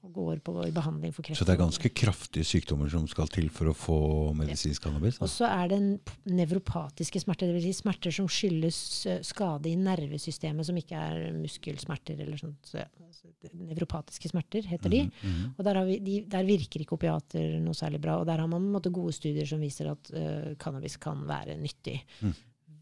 og 0.00 0.12
går 0.14 0.38
på 0.40 0.54
behandling 0.72 1.12
for 1.12 1.24
kreft. 1.24 1.36
Så 1.36 1.44
det 1.44 1.52
er 1.52 1.60
ganske 1.60 1.90
kraftige 1.92 2.46
sykdommer 2.48 2.88
som 2.88 3.04
skal 3.10 3.28
til 3.28 3.50
for 3.52 3.68
å 3.68 3.74
få 3.76 3.96
medisinsk 4.38 4.86
cannabis? 4.86 5.18
Og 5.20 5.28
så 5.28 5.50
er 5.50 5.68
det 5.74 5.80
nevropatiske 6.24 7.20
smerter, 7.20 7.50
dvs. 7.50 7.66
Si 7.66 7.74
smerter 7.82 8.14
som 8.14 8.30
skyldes 8.30 8.78
eh, 9.10 9.20
skade 9.26 9.68
i 9.68 9.76
nervesystemet, 9.76 10.64
som 10.70 10.78
ikke 10.80 10.96
er 10.96 11.36
muskelsmerter 11.36 12.24
eller 12.24 12.40
sånt. 12.40 12.72
Så, 12.72 12.80
ja, 12.80 12.88
altså, 13.04 13.28
nevropatiske 13.52 14.32
smerter 14.32 14.64
heter 14.70 14.88
de. 14.88 15.02
Mm 15.04 15.12
-hmm. 15.20 15.52
Og 15.58 15.64
der, 15.64 15.74
har 15.74 15.84
vi, 15.84 15.98
de, 15.98 16.24
der 16.26 16.44
virker 16.44 16.80
ikke 16.80 16.96
opiater 16.96 17.60
noe 17.60 17.74
særlig 17.74 18.00
bra. 18.00 18.16
Og 18.16 18.26
der 18.26 18.40
har 18.40 18.46
man 18.46 18.72
måte 18.72 18.90
gode 18.90 19.12
studier 19.12 19.44
som 19.44 19.60
viser 19.60 19.90
at 19.90 20.10
uh, 20.14 20.56
cannabis 20.56 20.96
kan 20.96 21.28
være 21.28 21.60
nyttig. 21.60 22.00
Mm. 22.22 22.34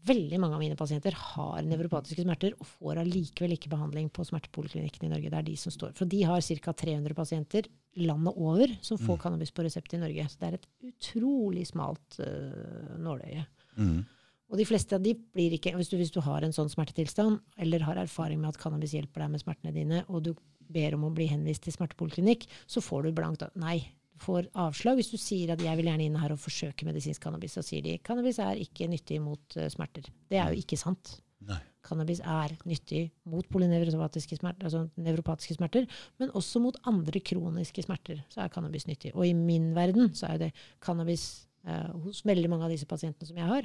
Veldig 0.09 0.39
mange 0.41 0.57
av 0.57 0.61
mine 0.63 0.77
pasienter 0.79 1.13
har 1.13 1.65
nevropatiske 1.67 2.23
smerter 2.25 2.55
og 2.57 2.65
får 2.65 3.01
allikevel 3.03 3.53
ikke 3.55 3.71
behandling 3.71 4.07
på 4.13 4.25
smertepoliklinikken 4.25 5.05
i 5.05 5.11
Norge. 5.11 5.29
Det 5.29 5.39
er 5.39 5.47
de 5.49 5.57
som 5.59 5.73
står. 5.75 5.93
For 5.97 6.09
de 6.09 6.23
har 6.25 6.41
ca. 6.41 6.73
300 6.73 7.17
pasienter 7.17 7.69
landet 7.99 8.37
over 8.37 8.77
som 8.81 8.97
får 8.97 9.17
Mm. 9.17 9.21
cannabis 9.21 9.51
på 9.51 9.65
resept 9.65 9.93
i 9.93 10.01
Norge. 10.01 10.25
Så 10.29 10.39
det 10.39 10.47
er 10.47 10.53
et 10.57 10.67
utrolig 10.89 11.67
smalt 11.67 12.19
uh, 12.19 12.97
nåløye. 12.97 13.45
Mm. 13.77 14.05
Og 14.49 14.57
de 14.57 14.65
fleste 14.65 14.95
av 14.95 15.03
de 15.03 15.13
blir 15.13 15.53
ikke 15.53 15.75
hvis 15.77 15.91
du, 15.91 15.97
hvis 15.97 16.13
du 16.13 16.21
har 16.25 16.41
en 16.41 16.55
sånn 16.55 16.71
smertetilstand, 16.71 17.39
eller 17.57 17.85
har 17.85 18.01
erfaring 18.01 18.39
med 18.41 18.49
at 18.49 18.61
cannabis 18.61 18.95
hjelper 18.97 19.21
deg 19.21 19.29
med 19.35 19.43
smertene 19.43 19.73
dine, 19.75 20.03
og 20.09 20.23
du 20.25 20.33
ber 20.69 20.95
om 20.95 21.05
å 21.05 21.13
bli 21.13 21.27
henvist 21.29 21.63
til 21.63 21.73
smertepoliklinikk, 21.73 22.47
så 22.65 22.81
får 22.81 23.03
du 23.03 23.11
blankt 23.17 23.45
nei. 23.55 23.91
Får 24.19 24.49
avslag 24.53 24.95
hvis 24.99 25.11
du 25.11 25.17
sier 25.17 25.51
at 25.53 25.59
'jeg 25.63 25.77
vil 25.77 25.85
gjerne 25.85 26.05
inn 26.05 26.15
her 26.19 26.31
og 26.31 26.39
forsøke 26.39 26.83
medisinsk 26.85 27.21
cannabis'. 27.23 27.55
Så 27.55 27.63
sier 27.63 27.81
de 27.81 27.97
'cannabis 27.97 28.39
er 28.39 28.55
ikke 28.59 28.87
nyttig 28.89 29.21
mot 29.21 29.39
eh, 29.57 29.69
smerter'. 29.69 30.09
Det 30.29 30.37
er 30.37 30.53
jo 30.53 30.59
ikke 30.61 30.77
sant. 30.77 31.21
Nei. 31.41 31.59
Cannabis 31.81 32.19
er 32.19 32.49
nyttig 32.67 33.11
mot 33.25 33.47
polynevropatiske 33.47 34.37
smerter, 34.37 34.63
altså 34.67 34.89
nevropatiske 34.97 35.55
smerter, 35.55 35.87
men 36.19 36.29
også 36.31 36.59
mot 36.61 36.75
andre 36.85 37.19
kroniske 37.21 37.81
smerter. 37.85 38.23
Så 38.29 38.41
er 38.43 38.49
cannabis 38.49 38.85
nyttig. 38.85 39.15
Og 39.15 39.25
i 39.25 39.31
min 39.33 39.73
verden 39.73 40.09
så 40.13 40.27
er 40.33 40.37
det 40.37 40.53
cannabis 40.81 41.47
eh, 41.65 41.87
hos 42.03 42.21
veldig 42.23 42.49
mange 42.49 42.63
av 42.65 42.69
disse 42.71 42.85
pasientene 42.85 43.25
som 43.27 43.37
jeg 43.37 43.47
har, 43.47 43.63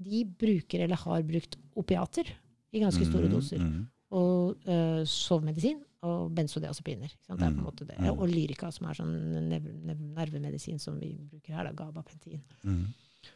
de 0.00 0.24
bruker 0.24 0.80
eller 0.84 0.96
har 0.96 1.22
brukt 1.22 1.56
opiater 1.76 2.24
i 2.72 2.80
ganske 2.80 3.04
store 3.04 3.26
Mhm, 3.28 3.30
doser. 3.32 3.58
mhm. 3.58 3.88
Og 4.12 4.56
uh, 4.68 5.02
sovemedisin 5.04 5.80
og 6.06 6.30
benzodiazepiner. 6.36 7.08
Det 7.10 7.30
er 7.32 7.36
på 7.36 7.44
en 7.48 7.56
Mm, 7.56 7.64
måte 7.64 7.86
det. 7.86 7.96
mm. 7.98 8.18
Og 8.20 8.28
Lyrica, 8.28 8.70
som 8.72 8.86
er 8.86 8.94
sånn 8.94 9.14
nervemedisin 10.14 10.78
som 10.80 11.00
vi 11.00 11.14
bruker 11.30 11.54
her, 11.56 11.64
da, 11.64 11.72
gabapentin 11.72 12.42
Mm. 12.64 12.86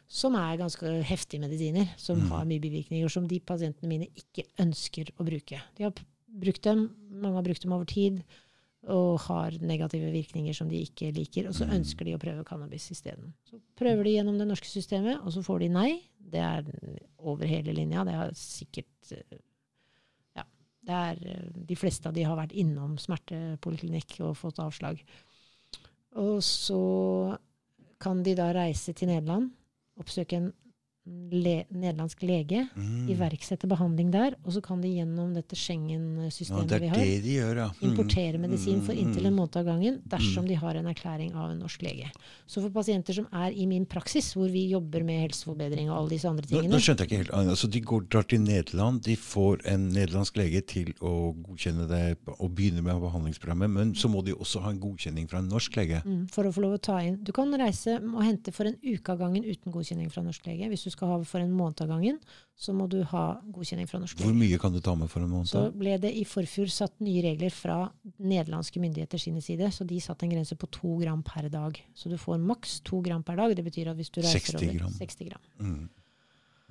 som 0.07 0.35
er 0.35 0.57
ganske 0.57 1.03
heftige 1.03 1.41
medisiner, 1.41 1.89
som 1.97 2.17
Mm. 2.21 2.29
har 2.29 2.45
mye 2.45 2.59
bivirkninger, 2.61 3.09
som 3.09 3.27
de 3.27 3.39
pasientene 3.39 3.87
mine 3.89 4.07
ikke 4.15 4.45
ønsker 4.59 5.11
å 5.19 5.25
bruke. 5.25 5.61
De 5.75 5.83
har 5.83 5.93
brukt 6.29 6.61
dem, 6.61 6.95
mange 7.11 7.35
har 7.35 7.43
brukt 7.43 7.61
dem 7.61 7.73
over 7.73 7.85
tid, 7.85 8.23
og 8.87 9.19
har 9.19 9.51
negative 9.59 10.11
virkninger 10.11 10.53
som 10.55 10.69
de 10.69 10.81
ikke 10.85 11.13
liker, 11.13 11.47
og 11.47 11.53
så 11.53 11.67
Mm. 11.67 11.81
ønsker 11.83 12.05
de 12.05 12.13
å 12.15 12.19
prøve 12.19 12.43
cannabis 12.45 12.89
isteden. 12.89 13.33
Så 13.45 13.59
prøver 13.75 14.03
de 14.05 14.09
gjennom 14.15 14.37
det 14.39 14.47
norske 14.47 14.65
systemet, 14.65 15.19
og 15.25 15.31
så 15.33 15.43
får 15.43 15.59
de 15.59 15.67
nei. 15.69 16.01
Det 16.19 16.39
er 16.39 16.63
over 17.19 17.45
hele 17.45 17.73
linja. 17.75 18.03
Det 18.05 18.13
har 18.13 18.31
sikkert 18.31 18.85
eh, 19.11 19.37
er, 20.87 21.17
eh, 21.21 21.49
de 21.53 21.75
fleste 21.75 22.07
av 22.09 22.13
de 22.13 22.23
har 22.23 22.37
vært 22.37 22.55
innom 22.57 22.97
smertepoliklinikk 22.97 24.19
og 24.21 24.37
fått 24.37 24.59
avslag. 24.59 25.01
Og 26.19 26.41
så 26.43 27.37
kan 28.01 28.23
de 28.23 28.35
da 28.35 28.51
reise 28.53 28.93
til 28.93 29.11
Nederland, 29.11 29.51
oppsøke 30.01 30.37
en 30.37 30.53
le 31.05 31.63
nederlandsk 31.73 32.21
lege, 32.21 32.67
mm. 32.75 33.07
iverksette 33.09 33.65
behandling 33.69 34.11
der, 34.13 34.35
og 34.45 34.53
så 34.53 34.61
kan 34.61 34.81
de 34.83 34.91
gjennom 34.93 35.31
dette 35.33 35.57
Schengen-systemet 35.57 36.71
ja, 36.75 36.79
vi 36.83 36.89
har, 36.91 37.01
det 37.01 37.23
de 37.23 37.33
gjør, 37.39 37.61
ja. 37.63 37.67
mm. 37.73 37.85
importere 37.89 38.41
medisin 38.41 38.83
for 38.85 38.93
inntil 38.93 39.25
en 39.25 39.31
Mhm. 39.33 39.39
måned 39.39 39.57
av 39.57 39.65
gangen 39.65 40.01
dersom 40.05 40.43
Mm. 40.45 40.47
de 40.49 40.55
har 40.61 40.75
en 40.75 40.85
erklæring 40.85 41.33
av 41.33 41.49
en 41.51 41.59
norsk 41.59 41.81
lege. 41.81 42.11
Så 42.45 42.61
for 42.61 42.69
pasienter 42.69 43.13
som 43.13 43.27
er 43.33 43.51
i 43.51 43.65
min 43.65 43.85
praksis, 43.85 44.33
hvor 44.35 44.49
vi 44.51 44.69
jobber 44.69 45.03
med 45.03 45.21
helseforbedring 45.29 45.89
og 45.89 45.97
alle 45.97 46.09
disse 46.09 46.29
andre 46.29 46.45
tingene 46.45 46.69
nå 46.69 46.77
skjønte 46.79 47.07
jeg 47.07 47.09
ikke 47.09 47.17
helt. 47.23 47.33
Altså, 47.51 47.67
de 47.71 47.81
går, 47.81 48.05
drar 48.09 48.23
til 48.29 48.41
Nederland, 48.41 49.01
de 49.01 49.15
får 49.15 49.65
en 49.65 49.89
nederlandsk 49.89 50.37
lege 50.37 50.61
til 50.67 50.93
å 51.01 51.33
godkjenne 51.33 51.87
det 51.89 52.17
og 52.37 52.53
begynne 52.55 52.83
med 52.83 53.01
behandlingsprogrammet, 53.01 53.69
men 53.71 53.93
så 53.95 54.07
må 54.07 54.23
de 54.23 54.33
også 54.33 54.61
ha 54.61 54.69
en 54.69 54.79
godkjenning 54.79 55.27
fra 55.27 55.39
en 55.39 55.49
norsk 55.49 55.75
lege. 55.75 56.03
Mm, 56.05 56.29
for 56.29 56.43
å 56.45 56.53
få 56.53 56.61
lov 56.61 56.77
å 56.77 56.81
ta 56.81 56.99
inn. 57.01 57.17
Du 57.23 57.31
kan 57.31 57.51
reise 57.57 57.97
og 57.97 58.23
hente 58.23 58.53
for 58.53 58.65
en 58.69 58.77
uke 58.83 59.09
av 59.09 59.17
gangen 59.17 59.43
uten 59.43 59.71
godkjenning 59.71 60.11
fra 60.11 60.21
norsk 60.21 60.45
lege. 60.45 60.69
Hvis 60.69 60.83
du 60.83 60.90
skal 60.93 61.11
ha 61.11 61.19
for 61.27 61.43
en 61.43 61.53
måned 61.55 61.81
av 61.83 61.89
gangen, 61.91 62.17
så 62.61 62.75
må 62.77 62.85
du 62.91 62.99
ha 63.09 63.23
godkjenning 63.53 63.87
fra 63.89 64.01
norsk 64.01 64.19
Hvor 64.21 64.35
mye 64.37 64.59
kan 64.61 64.73
du 64.73 64.81
ta 64.83 64.93
med 64.97 65.09
for 65.11 65.23
en 65.23 65.31
måned? 65.31 65.49
Så 65.49 65.63
ble 65.73 65.95
det 66.01 66.11
i 66.17 66.25
forfjor 66.27 66.69
satt 66.71 66.99
nye 67.03 67.23
regler 67.25 67.53
fra 67.53 67.79
nederlandske 68.21 68.81
myndigheter 68.83 69.21
sine 69.21 69.41
side, 69.43 69.71
så 69.73 69.87
de 69.87 69.97
satte 70.03 70.27
en 70.27 70.35
grense 70.35 70.57
på 70.59 70.69
to 70.73 70.97
gram 71.01 71.23
per 71.25 71.49
dag. 71.53 71.79
Så 71.97 72.11
du 72.11 72.19
får 72.21 72.37
maks 72.43 72.79
to 72.87 73.01
gram 73.05 73.23
per 73.25 73.39
dag. 73.41 73.55
Det 73.57 73.65
betyr 73.65 73.93
at 73.93 73.99
hvis 73.99 74.13
du 74.13 74.21
reiser 74.21 74.53
60 74.53 74.61
over 74.61 74.77
gram. 74.83 74.93
60 74.99 75.31
gram. 75.31 75.49
Mm. 75.61 75.89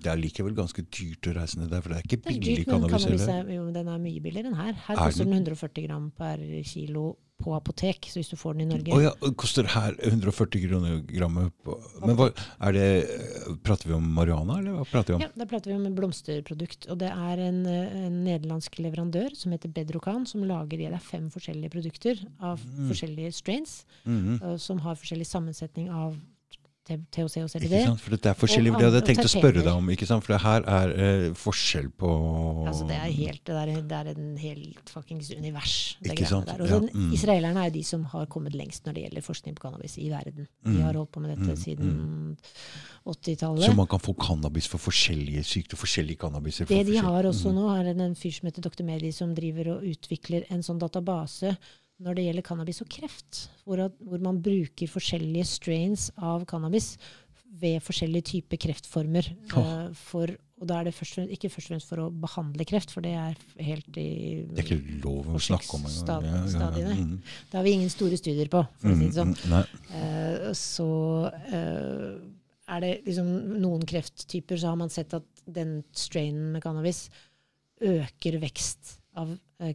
Det 0.01 0.09
er 0.09 0.21
likevel 0.21 0.55
ganske 0.57 0.85
dyrt 0.89 1.29
å 1.29 1.35
reise 1.37 1.59
ned 1.61 1.73
der, 1.73 1.83
for 1.85 1.93
det 1.93 1.99
er 1.99 2.07
ikke 2.07 2.23
billig 2.25 2.63
cannabis 2.69 3.05
jo, 3.53 3.67
den 3.75 3.91
er 3.93 3.99
mye 4.01 4.23
billigere 4.25 4.49
enn 4.49 4.57
her. 4.57 4.79
Her 4.87 4.97
Er 4.97 5.11
koster 5.11 5.29
den 5.29 5.37
140 5.43 5.85
gram 5.85 6.07
per 6.17 6.41
kilo 6.65 7.11
på 7.41 7.55
apotek, 7.57 8.09
så 8.11 8.21
hvis 8.21 8.31
du 8.33 8.37
får 8.41 8.57
den 8.57 8.65
i 8.65 8.69
Norge 8.71 8.95
Oh 8.97 9.03
ja, 9.03 9.13
det 9.23 9.33
koster 9.41 9.69
her 9.75 9.97
140 10.07 10.65
kroner 10.67 11.01
grammet. 11.09 11.53
Men 12.05 12.17
hva, 12.19 12.31
det, 12.77 12.87
prater 13.67 13.91
vi 13.91 13.97
om 13.97 14.07
marihuana, 14.17 14.59
eller 14.61 14.79
hva 14.79 14.87
prater 14.89 15.15
vi 15.15 15.19
om? 15.19 15.25
Ja, 15.27 15.31
Da 15.41 15.49
prater 15.51 15.73
vi 15.73 15.77
om 15.79 15.87
en 15.89 15.97
blomsterprodukt. 15.99 16.89
Og 16.93 17.01
det 17.03 17.11
er 17.11 17.45
en, 17.49 17.63
en 17.67 18.19
nederlandsk 18.25 18.81
leverandør 18.81 19.35
som 19.39 19.55
heter 19.57 19.73
Bedrocan, 19.75 20.27
som 20.29 20.45
lager 20.47 20.81
det 20.81 20.91
er 20.91 20.99
fem 21.05 21.31
forskjellige 21.33 21.75
produkter 21.77 22.21
av 22.41 22.61
Mm. 22.61 22.89
forskjellige 22.89 23.33
strains, 23.33 23.85
mm 24.05 24.39
-hmm. 24.39 24.59
som 24.59 24.79
har 24.79 24.95
forskjellig 24.95 25.27
sammensetning 25.27 25.91
av 25.91 26.17
THC 26.89 27.37
og 27.45 27.51
CBD. 27.53 27.67
Ikke 27.71 27.87
sant? 27.87 28.01
For 28.01 28.11
det 28.17 28.27
er 28.27 28.35
forskjellig, 28.35 28.71
Og 28.73 28.79
det 28.81 28.87
hadde 28.89 28.99
jeg 29.01 29.07
tenkt 29.17 29.27
å 29.29 29.31
spørre 29.31 29.63
deg 29.63 29.69
om. 29.77 29.91
ikke 29.93 30.07
sant? 30.09 30.25
For 30.25 30.33
det 30.33 30.41
her 30.43 30.63
er 30.67 30.95
eh, 30.97 31.27
forskjell 31.39 31.91
på 32.01 32.09
Altså, 32.67 32.87
det 32.89 32.97
er 32.97 33.11
helt, 33.15 33.45
det 33.47 33.55
er, 33.61 33.83
det 33.83 33.99
er 34.01 34.09
en 34.15 34.37
helt 34.41 34.89
fuckings 34.91 35.31
univers. 35.31 35.97
det 36.03 36.13
Ikke 36.17 36.27
sant? 36.27 36.47
Der. 36.47 36.61
Og 36.65 36.69
Ja, 36.69 36.79
mm. 36.81 37.13
Israelerne 37.15 37.61
er 37.63 37.71
jo 37.71 37.77
de 37.79 37.83
som 37.85 38.05
har 38.05 38.27
kommet 38.27 38.55
lengst 38.59 38.85
når 38.89 38.95
det 38.95 39.05
gjelder 39.05 39.23
forskning 39.29 39.55
på 39.55 39.63
cannabis 39.69 39.99
i 39.99 40.09
verden. 40.11 40.49
De 40.65 40.71
Mm. 40.71 40.83
har 40.83 40.95
holdt 40.95 41.13
på 41.13 41.21
med 41.21 41.37
dette 41.39 41.53
Mm, 41.53 41.57
siden 41.57 42.37
80-tallet. 43.07 43.65
Så 43.71 43.75
man 43.77 43.87
kan 43.87 44.01
få 44.01 44.15
cannabis 44.19 44.67
for 44.69 44.79
forskjellige 44.79 45.45
sykdommer? 45.45 45.81
Forskjellige 45.85 46.19
cannabiser 46.21 46.67
for 46.67 46.75
Det 46.75 46.87
de 46.87 46.97
har 46.99 47.23
også 47.25 47.49
Mhm. 47.53 47.55
nå, 47.55 47.69
er 47.79 47.91
en, 47.91 48.01
en 48.01 48.15
fyr 48.15 48.33
som 48.33 48.47
heter 48.49 48.63
Dr. 48.63 48.83
Meli, 48.85 49.11
som 49.13 49.35
driver 49.35 49.77
og 49.77 49.83
utvikler 49.85 50.45
en 50.51 50.61
sånn 50.63 50.79
database 50.79 51.57
når 52.01 52.17
det 52.17 52.27
gjelder 52.29 52.47
cannabis 52.47 52.83
og 52.85 52.91
kreft. 52.93 53.47
Hvor, 53.65 53.83
at, 53.87 53.97
hvor 54.01 54.23
man 54.25 54.41
bruker 54.43 54.91
forskjellige 54.91 55.49
strains 55.49 56.11
av 56.17 56.47
cannabis 56.51 56.95
ved 57.61 57.83
forskjellige 57.85 58.29
typer 58.35 58.61
kreftformer. 58.63 59.27
Oh. 59.53 59.59
Uh, 59.61 59.91
for, 59.99 60.33
og 60.61 60.69
da 60.71 60.81
er 60.81 60.89
det 60.89 60.95
først, 60.97 61.19
fremst- 61.19 61.35
ikke 61.35 61.51
først 61.53 61.69
og 61.69 61.75
fremst 61.75 61.93
for 61.93 62.05
å 62.05 62.09
behandle 62.23 62.67
kreft, 62.69 62.95
for 62.95 63.05
det 63.05 63.13
er 63.19 63.39
helt 63.67 64.01
i 64.01 64.11
Det 64.49 64.63
er 64.63 64.69
ikke 64.69 64.99
lov 65.05 65.29
å 65.35 65.43
snakke 65.43 65.77
om 65.77 65.87
engang. 65.91 66.29
Ja, 66.31 66.43
ja, 66.55 66.85
ja. 66.87 66.95
Mm. 66.97 67.17
Det 67.51 67.59
har 67.59 67.67
vi 67.67 67.75
ingen 67.77 67.93
store 67.93 68.21
studier 68.21 68.53
på, 68.53 68.63
for 68.81 68.93
å 68.93 68.99
si 68.99 69.09
det 69.09 69.19
sånn. 69.19 69.35
Mm. 69.51 69.81
Eh, 70.01 70.47
så 70.57 70.91
uh, 71.29 72.13
er 72.71 72.85
det 72.85 72.93
liksom 73.09 73.29
noen 73.61 73.85
krefttyper 73.89 74.61
så 74.61 74.73
har 74.73 74.79
man 74.81 74.93
sett 74.93 75.17
at 75.19 75.45
den 75.51 75.81
strainen 75.97 76.55
med 76.55 76.65
cannabis 76.65 77.09
øker 77.81 78.37
vekst 78.43 78.97
av 79.19 79.33
eh, 79.35 79.73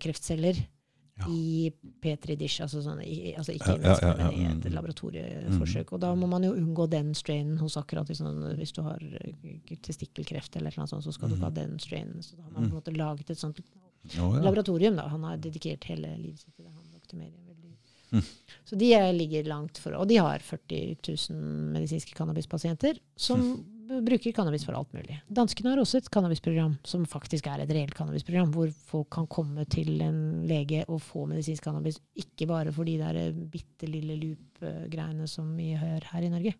kreftceller 1.15 1.31
i 1.31 1.71
Petri 2.01 2.35
dish, 2.35 2.61
altså, 2.61 2.81
sånn, 2.83 3.01
i, 3.03 3.33
altså 3.37 3.55
ikke 3.55 3.75
Ja, 3.75 3.77
i 3.77 3.85
ja, 3.85 3.95
ja, 4.01 4.15
ja, 4.19 4.29
i 4.31 4.45
et 4.49 4.65
mm. 4.65 4.73
laboratorieforsøk. 4.75 5.93
Og 5.95 6.01
da 6.03 6.11
må 6.15 6.27
man 6.27 6.43
jo 6.43 6.53
unngå 6.53 6.87
den 6.91 7.13
strainen 7.15 7.57
hos 7.61 7.77
akkurat 7.79 8.09
sånn, 8.15 8.41
hvis 8.59 8.73
du 8.75 8.81
har 8.85 9.01
eh, 9.21 9.77
testikkelkreft 9.85 10.57
eller 10.59 10.75
noe 10.75 10.87
sånt, 10.91 11.05
så 11.05 11.13
skal 11.15 11.31
du 11.31 11.37
ikke 11.37 11.47
ha 11.47 11.55
den 11.55 11.77
strainen. 11.79 12.23
Så 12.23 12.35
da 12.35 12.43
har 12.43 12.51
man 12.51 12.67
på 12.67 12.73
en 12.73 12.79
måte 12.81 12.95
laget 12.95 13.31
et 13.31 13.39
sånt 13.39 13.61
oh, 13.61 14.35
ja. 14.35 14.41
laboratorium. 14.43 14.99
da. 14.99 15.07
Han 15.13 15.23
har 15.27 15.39
dedikert 15.41 15.87
hele 15.89 16.11
livet 16.19 16.43
sitt 16.43 16.55
til 16.55 16.67
det. 16.67 16.73
Han 16.73 16.83
veldig... 17.15 17.71
Mm. 18.11 18.25
Så 18.65 18.77
de 18.79 18.91
er, 18.93 19.07
ligger 19.15 19.47
langt 19.49 19.79
for 19.81 19.95
Og 19.97 20.07
de 20.07 20.19
har 20.21 20.39
40 20.39 20.97
000 21.31 21.39
medisinske 21.73 22.13
cannabispasienter 22.15 22.99
som 23.15 23.41
bruker 23.85 24.31
cannabis 24.35 24.65
for 24.67 24.75
alt 24.77 24.91
mulig. 24.95 25.17
Danskene 25.29 25.71
har 25.73 25.81
også 25.81 25.99
et 26.01 26.09
cannabisprogram 26.13 26.77
som 26.87 27.05
faktisk 27.09 27.47
er 27.51 27.63
et 27.63 27.71
reelt 27.75 27.95
cannabisprogram, 27.97 28.51
hvor 28.55 28.71
folk 28.89 29.09
kan 29.15 29.27
komme 29.31 29.65
til 29.71 30.01
en 30.05 30.19
lege 30.49 30.83
og 30.89 31.01
få 31.01 31.25
medisinsk 31.29 31.63
cannabis, 31.67 31.99
ikke 32.15 32.47
bare 32.49 32.71
for 32.75 32.83
de 32.87 32.97
der 33.01 33.31
bitte 33.51 33.89
lille 33.89 34.15
loop-greiene 34.21 35.27
som 35.29 35.53
vi 35.57 35.71
hører 35.79 36.07
her 36.11 36.21
i 36.27 36.29
Norge. 36.33 36.55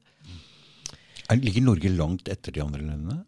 Er- 1.30 1.42
Ligger 1.42 1.62
Norge 1.66 1.90
langt 1.90 2.28
etter 2.30 2.52
de 2.54 2.62
andre 2.62 2.82
landene? 2.86 3.24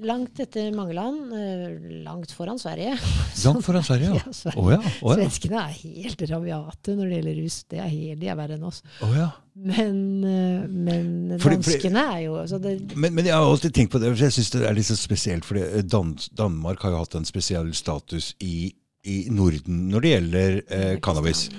Langt 0.00 0.40
etter 0.40 0.70
mange 0.72 0.94
land, 0.96 1.32
eh, 1.36 1.72
langt 2.04 2.32
foran 2.32 2.58
Sverige. 2.58 2.94
Langt 3.44 3.64
foran 3.64 3.84
Sverige, 3.84 4.08
ja. 4.14 4.20
Ja, 4.22 4.32
Sverige. 4.32 4.62
Å 4.62 4.70
ja. 4.72 4.78
Oh, 5.02 5.12
ja. 5.12 5.18
Svenskene 5.18 5.64
er 5.66 5.74
helt 5.82 6.22
rabiate 6.30 6.94
når 6.96 7.10
det 7.10 7.18
gjelder 7.18 7.40
rus. 7.42 7.56
Det 7.68 7.80
er 7.82 7.90
helt, 7.90 8.20
de 8.22 8.30
er 8.32 8.38
verre 8.38 8.56
enn 8.56 8.64
oss. 8.68 8.80
Oh, 9.04 9.12
ja. 9.16 9.28
Men, 9.52 9.98
eh, 10.24 10.62
men 10.64 11.34
danskene 11.36 12.06
er 12.14 12.22
jo 12.24 12.38
altså 12.40 12.56
det, 12.62 12.78
Men, 12.96 13.12
men 13.12 13.28
jeg 13.28 13.36
har 13.36 13.44
alltid 13.44 13.74
tenkt 13.76 13.92
på 13.92 14.00
det, 14.00 14.14
for 14.14 14.24
jeg 14.24 14.36
syns 14.38 14.52
det 14.54 14.62
er 14.64 14.78
litt 14.78 14.88
så 14.88 14.96
spesielt. 14.96 15.44
For 15.44 15.60
Dan 15.84 16.14
Danmark 16.40 16.86
har 16.86 16.94
jo 16.94 17.02
hatt 17.02 17.18
en 17.20 17.28
spesiell 17.28 17.68
status 17.76 18.32
i, 18.40 18.72
i 19.04 19.18
Norden 19.34 19.90
når 19.92 20.06
det 20.06 20.14
gjelder 20.14 20.58
eh, 20.62 20.94
cannabis. 21.04 21.50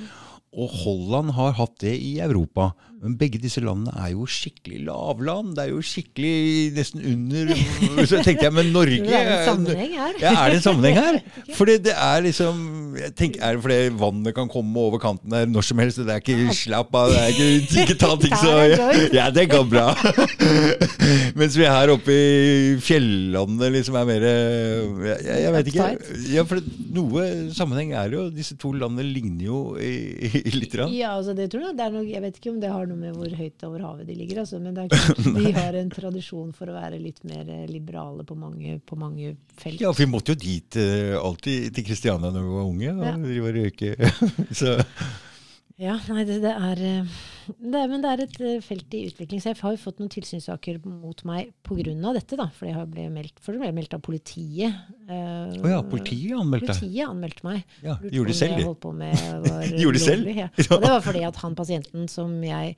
Og 0.54 0.74
Holland 0.84 1.34
har 1.38 1.56
hatt 1.58 1.78
det 1.86 1.94
i 2.02 2.16
Europa. 2.22 2.72
Men 3.04 3.18
begge 3.20 3.40
disse 3.44 3.60
landene 3.60 3.92
er 4.00 4.14
jo 4.14 4.24
skikkelig 4.30 4.86
lavland. 4.88 5.54
Det 5.58 5.66
er 5.66 5.72
jo 5.74 5.82
skikkelig 5.84 6.72
nesten 6.78 7.04
under 7.04 7.52
Så 8.10 8.22
tenkte 8.24 8.48
jeg, 8.48 8.54
men 8.56 8.72
Norge 8.72 9.02
Det 9.04 9.18
er 9.18 9.32
en 9.34 9.48
sammenheng 9.50 9.98
her. 10.00 10.14
Ja, 10.22 10.32
Er 10.40 10.54
det 10.54 10.62
en 10.62 10.66
sammenheng 10.70 11.00
her? 11.02 11.20
Fordi 11.60 11.78
det 11.84 11.96
er 11.98 12.24
liksom 12.24 12.62
jeg 12.98 13.16
tenker, 13.18 13.42
Er 13.44 13.58
det 13.58 13.64
fordi 13.64 13.78
vannet 14.00 14.36
kan 14.38 14.50
komme 14.52 14.80
over 14.80 15.02
kanten 15.02 15.34
der 15.34 15.50
når 15.50 15.66
som 15.68 15.82
helst? 15.82 16.00
Det 16.00 16.14
er 16.14 16.22
ikke 16.22 16.54
slapp 16.56 16.94
av, 16.96 17.12
det 17.12 17.20
er 17.20 17.34
ikke, 17.34 17.82
ikke 17.84 17.98
ta 18.00 18.12
ting 18.24 18.36
så. 18.38 18.54
Ja, 19.14 19.28
det 19.34 19.48
går 19.52 19.66
bra. 19.70 19.88
Mens 21.40 21.58
vi 21.58 21.68
her 21.68 21.92
oppe 21.94 22.14
i 22.14 22.76
fjellandet 22.84 23.74
liksom 23.74 23.98
er 24.00 24.08
mer 24.08 24.26
Jeg, 24.28 25.18
jeg, 25.28 25.54
vet 25.58 25.72
ikke. 25.74 25.90
Ja, 26.34 26.46
for 26.48 26.62
noe 26.94 27.26
sammenheng 27.56 27.94
er 27.98 28.14
jo 28.14 28.28
Disse 28.34 28.56
to 28.60 28.72
landene 28.78 29.06
ligner 29.10 29.48
jo 29.48 29.60
i, 29.82 29.94
i, 30.30 30.54
litt. 30.54 30.74
Rann. 30.78 30.94
Ja, 30.96 31.16
altså 31.18 31.36
det 31.38 31.50
tror 31.54 31.68
jeg, 31.68 31.78
det 31.78 31.86
er 31.86 31.94
nok, 31.94 32.08
jeg 32.10 32.24
vet 32.24 32.40
ikke 32.40 32.54
om 32.54 32.62
det 32.62 32.72
har 32.72 32.88
noe 32.90 32.93
med 33.00 33.18
hvor 33.18 33.34
høyt 33.38 33.66
over 33.68 33.86
havet 33.88 34.10
de 34.10 34.16
ligger, 34.18 34.44
altså, 34.44 34.60
men 34.64 34.76
det 34.76 34.86
er 34.86 34.94
klart, 34.94 35.28
de 35.38 35.54
har 35.58 35.78
en 35.80 35.92
tradisjon 35.94 36.54
for 36.56 36.72
å 36.72 36.78
være 36.78 37.02
litt 37.02 37.22
mer 37.28 37.50
eh, 37.50 37.66
liberale 37.72 38.26
på 38.28 38.38
mange, 38.40 38.78
på 38.86 38.98
mange 39.00 39.36
felt. 39.60 39.82
Ja, 39.82 39.92
for 39.92 40.06
vi 40.06 40.10
måtte 40.12 40.36
jo 40.36 40.42
dit 40.44 40.80
eh, 40.80 41.14
alltid 41.20 41.74
til 41.76 41.88
Kristiania 41.88 42.32
når 42.34 42.48
vi 42.48 42.58
var 42.58 42.72
unge 42.72 42.96
Da. 42.98 43.12
Ja. 43.14 43.20
Vi 43.24 43.44
var 43.44 43.56
røyke. 43.58 43.94
Så 44.60 44.78
Ja, 45.84 45.98
nei, 46.08 46.24
det, 46.28 46.38
det, 46.44 46.52
er, 46.56 46.82
eh, 46.88 47.14
det 47.60 47.80
er 47.82 47.90
Men 47.92 48.04
det 48.06 48.12
er 48.14 48.22
et 48.24 48.38
eh, 48.40 48.60
felt 48.64 48.94
i 48.96 49.02
utvikling. 49.10 49.42
Så 49.44 49.52
jeg 49.52 49.60
har 49.60 49.74
jo 49.76 49.82
fått 49.82 50.00
noen 50.00 50.12
tilsynssaker 50.14 50.80
mot 50.88 51.24
meg 51.28 51.50
pga. 51.68 52.14
dette. 52.16 52.38
da, 52.40 52.48
For 52.56 52.70
jeg 52.70 52.88
ble 52.94 53.10
meldt, 53.12 53.42
for 53.44 53.52
det 53.56 53.62
ble 53.66 53.72
meldt 53.76 53.94
av 53.98 54.04
politiet. 54.06 54.78
eh, 55.10 55.58
Å 55.60 55.74
ja, 55.74 55.82
politiet 55.84 56.38
anmeldte 56.40 56.72
deg. 56.72 56.80
Politiet 56.80 57.10
anmeldte 57.10 57.44
meg. 57.50 57.66
Ja, 57.84 57.98
Lurte 58.00 58.10
de 58.10 58.16
gjorde 58.22 58.32
det 58.32 58.40
selv, 58.40 58.62
de. 58.64 58.76
på 58.88 58.94
med 58.96 59.26
var 59.50 59.68
gjorde 59.84 60.00
det 60.00 60.06
selv? 60.08 60.32
Ja. 60.44 60.48
Og 60.72 60.80
det 60.86 60.94
var 60.96 61.02
fordi 61.04 61.26
at 61.28 61.44
han 61.44 61.56
pasienten 61.60 62.08
som 62.10 62.40
jeg 62.44 62.78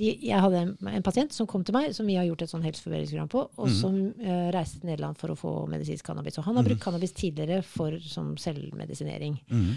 de, 0.00 0.14
Jeg 0.22 0.38
hadde 0.40 0.56
en, 0.62 0.70
en 0.88 1.02
pasient 1.04 1.34
som 1.34 1.48
kom 1.50 1.64
til 1.66 1.74
meg, 1.76 1.90
som 1.92 2.06
vi 2.08 2.14
har 2.16 2.24
gjort 2.24 2.44
et 2.46 2.52
sånn 2.52 2.62
helseforbedringsprogram 2.64 3.28
på, 3.28 3.40
og 3.58 3.66
Mhm. 3.66 3.74
som 3.82 3.96
uh, 4.22 4.46
reiste 4.54 4.78
til 4.80 4.88
Nederland 4.88 5.18
for 5.20 5.28
å 5.34 5.36
få 5.36 5.50
medisinsk 5.68 6.06
cannabis. 6.06 6.38
Og 6.40 6.46
han 6.46 6.56
har 6.56 6.64
brukt 6.64 6.80
cannabis 6.80 7.12
tidligere 7.12 7.58
for, 7.66 7.98
som 8.00 8.30
selvmedisinering. 8.40 9.40
Mm 9.50 9.74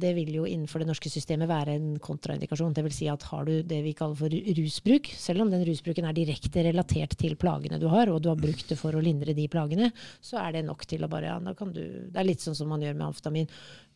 Det 0.00 0.12
vil 0.16 0.30
jo 0.36 0.46
innenfor 0.48 0.82
det 0.82 0.88
norske 0.88 1.10
systemet 1.12 1.50
være 1.50 1.76
en 1.78 1.94
kontraindikasjon. 2.02 2.74
Det 2.76 2.84
vil 2.86 2.94
si 2.94 3.08
at 3.10 3.26
har 3.30 3.48
du 3.48 3.54
det 3.66 3.80
vi 3.84 3.94
kaller 3.96 4.18
for 4.18 4.32
rusbruk, 4.58 5.10
selv 5.18 5.44
om 5.44 5.52
den 5.52 5.64
rusbruken 5.66 6.08
er 6.08 6.16
direkte 6.16 6.64
relatert 6.66 7.16
til 7.20 7.36
plagene 7.40 7.80
du 7.82 7.88
har, 7.92 8.12
og 8.12 8.22
du 8.22 8.30
har 8.30 8.40
brukt 8.40 8.68
det 8.70 8.78
for 8.80 8.96
å 8.96 9.02
lindre 9.04 9.36
de 9.36 9.46
plagene, 9.50 9.90
så 10.24 10.40
er 10.42 10.56
det 10.56 10.64
nok 10.68 10.86
til 10.88 11.04
å 11.04 11.10
bare 11.10 11.32
ja, 11.32 11.38
da 11.42 11.54
kan 11.58 11.72
du, 11.74 11.82
Det 12.10 12.20
er 12.20 12.28
litt 12.28 12.44
sånn 12.44 12.56
som 12.58 12.70
man 12.70 12.82
gjør 12.84 12.96
med 12.98 13.08
amfetamin. 13.10 13.50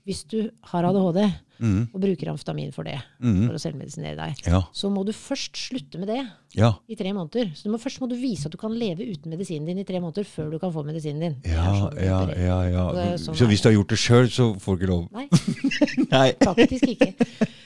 Hvis 0.08 0.22
du 0.24 0.38
har 0.70 0.86
ADHD 0.88 1.18
mm. 1.60 1.80
og 1.92 2.00
bruker 2.00 2.30
amfetamin 2.32 2.70
for 2.72 2.88
det, 2.88 2.96
mm. 3.20 3.42
for 3.44 3.58
å 3.58 3.60
selvmedisinere 3.60 4.16
deg, 4.16 4.40
Ja. 4.48 4.62
så 4.72 4.88
må 4.92 5.04
du 5.04 5.12
først 5.12 5.58
slutte 5.68 6.00
med 6.00 6.08
det 6.08 6.22
Ja. 6.56 6.72
i 6.88 6.96
tre 6.96 7.12
måneder. 7.12 7.52
Så 7.54 7.68
du 7.68 7.74
må, 7.74 7.80
først 7.82 8.00
må 8.00 8.08
du 8.08 8.16
vise 8.16 8.48
at 8.48 8.52
du 8.52 8.56
kan 8.60 8.72
leve 8.72 9.04
uten 9.04 9.28
medisinen 9.34 9.68
din 9.68 9.82
i 9.82 9.84
tre 9.84 10.00
måneder 10.00 10.24
før 10.24 10.50
du 10.50 10.58
kan 10.58 10.72
få 10.72 10.84
medisinen 10.86 11.20
din. 11.20 11.36
Ja, 11.44 11.68
sånn 11.76 12.00
ja, 12.00 12.20
ja, 12.32 12.58
ja. 12.72 12.86
Er 13.04 13.20
sånn 13.20 13.36
Så 13.36 13.46
hvis 13.50 13.60
du 13.60 13.68
har 13.68 13.76
gjort 13.76 13.92
det 13.92 14.00
sjøl, 14.00 14.30
så 14.32 14.48
får 14.56 14.78
du 14.78 14.80
ikke 14.80 14.92
lov? 14.94 15.04
Nei, 15.12 15.28
Nei. 16.16 16.32
faktisk 16.40 16.88
ikke. 16.96 17.12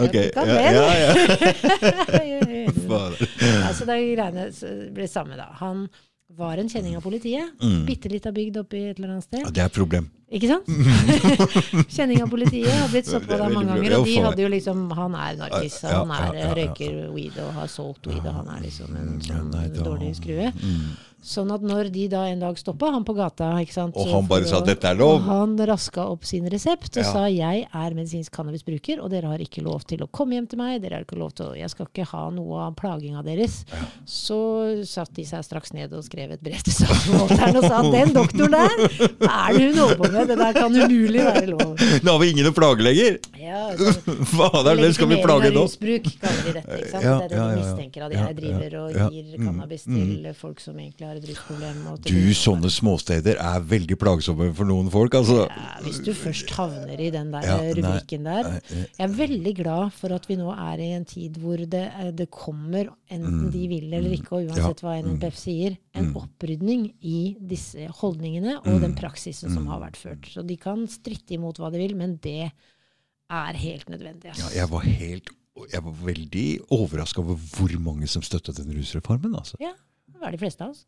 Ok. 0.00 0.14
Ja, 0.16 0.44
ja, 0.46 0.70
ja. 0.72 1.10
Altså, 3.68 3.84
er 3.84 4.06
greiene 4.16 4.46
ble 4.94 5.08
samme, 5.10 5.36
da. 5.36 5.50
Han 5.60 5.84
var 6.38 6.60
en 6.62 6.70
kjenning 6.70 6.96
av 6.96 7.04
politiet. 7.04 7.50
Mm. 7.62 7.84
Bitte 7.88 8.08
lita 8.12 8.32
bygd 8.34 8.60
oppe 8.62 8.78
i 8.78 8.84
et 8.90 8.98
eller 9.00 9.16
annet 9.16 9.26
sted. 9.26 9.42
Ja, 9.44 9.52
det 9.52 9.64
er 9.64 9.70
et 9.70 9.76
problem. 9.76 10.08
Ikke 10.30 10.46
sant? 10.46 10.68
kjenning 11.96 12.20
av 12.22 12.28
politiet 12.30 12.70
har 12.70 12.90
blitt 12.92 13.08
stoppa 13.10 13.34
er 13.34 13.40
der 13.42 13.54
mange 13.54 13.72
ganger. 13.74 13.96
Og 13.98 14.06
de 14.06 14.16
hadde 14.22 14.44
jo 14.44 14.50
liksom 14.52 14.84
Han 14.94 15.16
er 15.18 15.38
narkis, 15.40 15.80
han 15.82 16.12
er, 16.14 16.38
røyker 16.54 17.00
weed 17.16 17.38
og 17.42 17.50
har 17.56 17.70
solgt 17.72 18.06
weed, 18.06 18.22
og 18.22 18.36
han 18.38 18.52
er 18.54 18.60
liksom 18.62 18.94
en 19.00 19.16
sånn 19.26 19.50
dårlig 19.80 20.12
skrue. 20.20 20.52
Mm. 21.20 21.26
Sånn 21.30 21.50
at 21.52 21.60
når 21.60 21.90
de 21.92 22.06
da 22.08 22.22
en 22.30 22.40
dag 22.40 22.56
stoppa 22.56 22.88
han 22.94 23.04
på 23.04 23.12
gata 23.14 23.50
ikke 23.60 23.74
sant, 23.74 23.94
Og 23.96 24.08
han 24.08 24.26
bare 24.26 24.42
for 24.46 24.48
sa, 24.48 24.60
å- 24.62 24.66
«Dette 24.66 24.84
er 24.88 24.94
lov». 24.96 25.20
Han 25.26 25.56
raska 25.68 26.00
opp 26.08 26.24
sin 26.24 26.48
resept 26.48 26.96
og 26.96 27.04
Ja. 27.04 27.12
sa 27.12 27.24
jeg 27.28 27.66
er 27.72 27.90
medisinsk 27.94 28.32
cannabisbruker, 28.32 29.02
og 29.04 29.10
dere 29.10 29.26
har 29.28 29.38
ikke 29.38 29.62
lov 29.62 29.84
til 29.84 29.98
å 30.00 30.08
komme 30.10 30.32
hjem 30.38 30.48
til 30.48 30.58
meg. 30.58 30.80
dere 30.80 30.94
har 30.96 31.04
ikke 31.04 31.18
lov 31.18 31.34
til 31.34 31.46
å, 31.46 31.56
Jeg 31.58 31.68
skal 31.70 31.86
ikke 31.86 32.06
ha 32.08 32.30
noe 32.30 32.58
av 32.68 32.74
plaginga 32.74 33.22
deres. 33.22 33.64
Så 34.06 34.82
satte 34.88 35.14
de 35.20 35.24
seg 35.24 35.44
straks 35.44 35.72
ned 35.74 35.92
og 35.92 36.02
skrev 36.04 36.32
et 36.32 36.42
brev 36.42 36.62
til 36.64 36.72
statsforvalteren 36.72 37.56
og 37.56 37.64
sa 37.68 37.80
at 37.84 37.92
den 37.92 38.14
doktoren 38.16 38.50
der, 38.50 38.76
hva 39.20 39.50
er 39.50 39.58
det 39.58 39.66
hun 39.74 39.78
holder 39.82 39.96
på 40.00 40.12
med? 40.12 40.28
Det 40.28 40.38
der 40.38 40.52
kan 40.56 40.72
umulig 40.72 41.20
være 41.26 41.46
lov. 41.52 41.76
Nå 42.04 42.12
har 42.14 42.18
vi 42.22 42.30
ingen 42.32 42.46
å 42.46 42.54
plage 42.56 42.80
lenger! 42.86 43.18
Ja, 43.40 43.60
altså, 43.74 43.92
Fader, 44.32 44.76
hvem 44.80 44.92
skal 44.96 45.08
vi 45.10 45.20
plage 45.22 45.50
nå? 45.52 45.64
rusbruk 45.66 46.08
kaller 46.20 46.42
de 46.48 46.52
dette. 46.60 46.78
ikke 46.80 46.90
sant? 46.90 47.04
Ja, 47.04 47.18
det 47.18 47.24
er 47.24 47.28
det 47.28 47.36
ja, 47.36 47.44
de 47.44 47.50
ja, 47.50 47.50
ja. 47.50 47.60
mistenker 47.60 48.06
at 48.06 48.12
Ja, 48.16 48.26
jeg 48.30 48.36
driver 48.40 48.78
og 48.80 48.96
ja, 48.96 49.08
gir 49.10 49.36
mm, 49.36 49.46
cannabis 49.46 49.84
til 49.84 50.34
folk 50.40 50.60
som 50.60 50.74
egentlig 50.80 51.06
har 51.09 51.09
et 51.18 51.24
rusproblem. 51.28 51.80
Du, 52.06 52.34
sånne 52.34 52.70
småsteder 52.70 53.36
er 53.40 53.60
veldig 53.60 53.96
plagsomme 53.98 54.50
for 54.54 54.64
noen 54.68 54.90
folk, 54.90 55.14
altså. 55.18 55.46
Ja, 55.48 55.78
hvis 55.82 55.98
du 56.04 56.12
først 56.14 56.50
havner 56.56 57.00
i 57.00 57.10
den 57.10 57.30
der 57.32 57.42
Ja, 57.42 57.56
nei, 57.58 57.72
rubrikken 57.78 58.24
der. 58.24 58.42
nei, 58.48 58.60
eh. 58.70 58.84
Jeg 58.98 59.06
er 59.08 59.16
veldig 59.16 59.54
glad 59.56 59.92
for 59.92 60.12
at 60.12 60.26
vi 60.30 60.36
nå 60.36 60.50
er 60.54 60.78
i 60.84 60.90
en 60.96 61.04
tid 61.04 61.36
hvor 61.42 61.56
det, 61.56 61.84
eh, 62.00 62.10
det 62.12 62.28
kommer, 62.30 62.92
enten 63.10 63.50
de 63.50 63.66
vil 63.68 63.92
eller 63.92 64.10
ikke, 64.16 64.32
og 64.32 64.48
uansett 64.50 64.82
Ja, 64.82 64.88
hva 64.88 64.98
NNPF 65.02 65.36
sier, 65.36 65.76
en 65.94 66.12
opprydning 66.14 66.92
i 67.02 67.36
disse 67.40 67.88
holdningene 68.00 68.58
og 68.60 68.66
Mm. 68.76 68.80
den 68.82 68.94
praksisen 68.94 69.52
som 69.52 69.66
har 69.66 69.80
vært 69.80 69.96
ført. 69.96 70.22
Så 70.30 70.46
de 70.46 70.56
kan 70.56 70.86
stritte 70.86 71.34
imot 71.34 71.56
hva 71.58 71.70
de 71.72 71.78
vil, 71.78 71.96
men 71.96 72.16
det 72.22 72.52
er 73.30 73.52
helt 73.54 73.86
nødvendig. 73.88 74.24
Ja, 74.24 74.30
Altså. 74.32 74.54
jeg 74.54 74.68
var 74.70 74.80
helt 74.80 75.30
jeg 75.72 75.82
var 75.84 75.92
veldig 75.92 76.60
overraska 76.72 77.18
over 77.20 77.34
hvor 77.36 77.74
mange 77.80 78.06
som 78.08 78.22
støtta 78.22 78.52
den 78.56 78.70
rusreformen. 78.72 79.34
Altså. 79.36 79.56
Ja, 79.60 79.72
det 80.10 80.20
var 80.22 80.30
de 80.32 80.38
fleste 80.38 80.62
av 80.64 80.70
oss. 80.70 80.86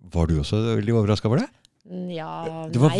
Var 0.00 0.30
du 0.30 0.38
også 0.40 0.58
veldig 0.76 0.94
overraska 0.96 1.28
over 1.28 1.42
det? 1.42 1.48
Ja, 1.88 2.68
nei. 2.68 2.98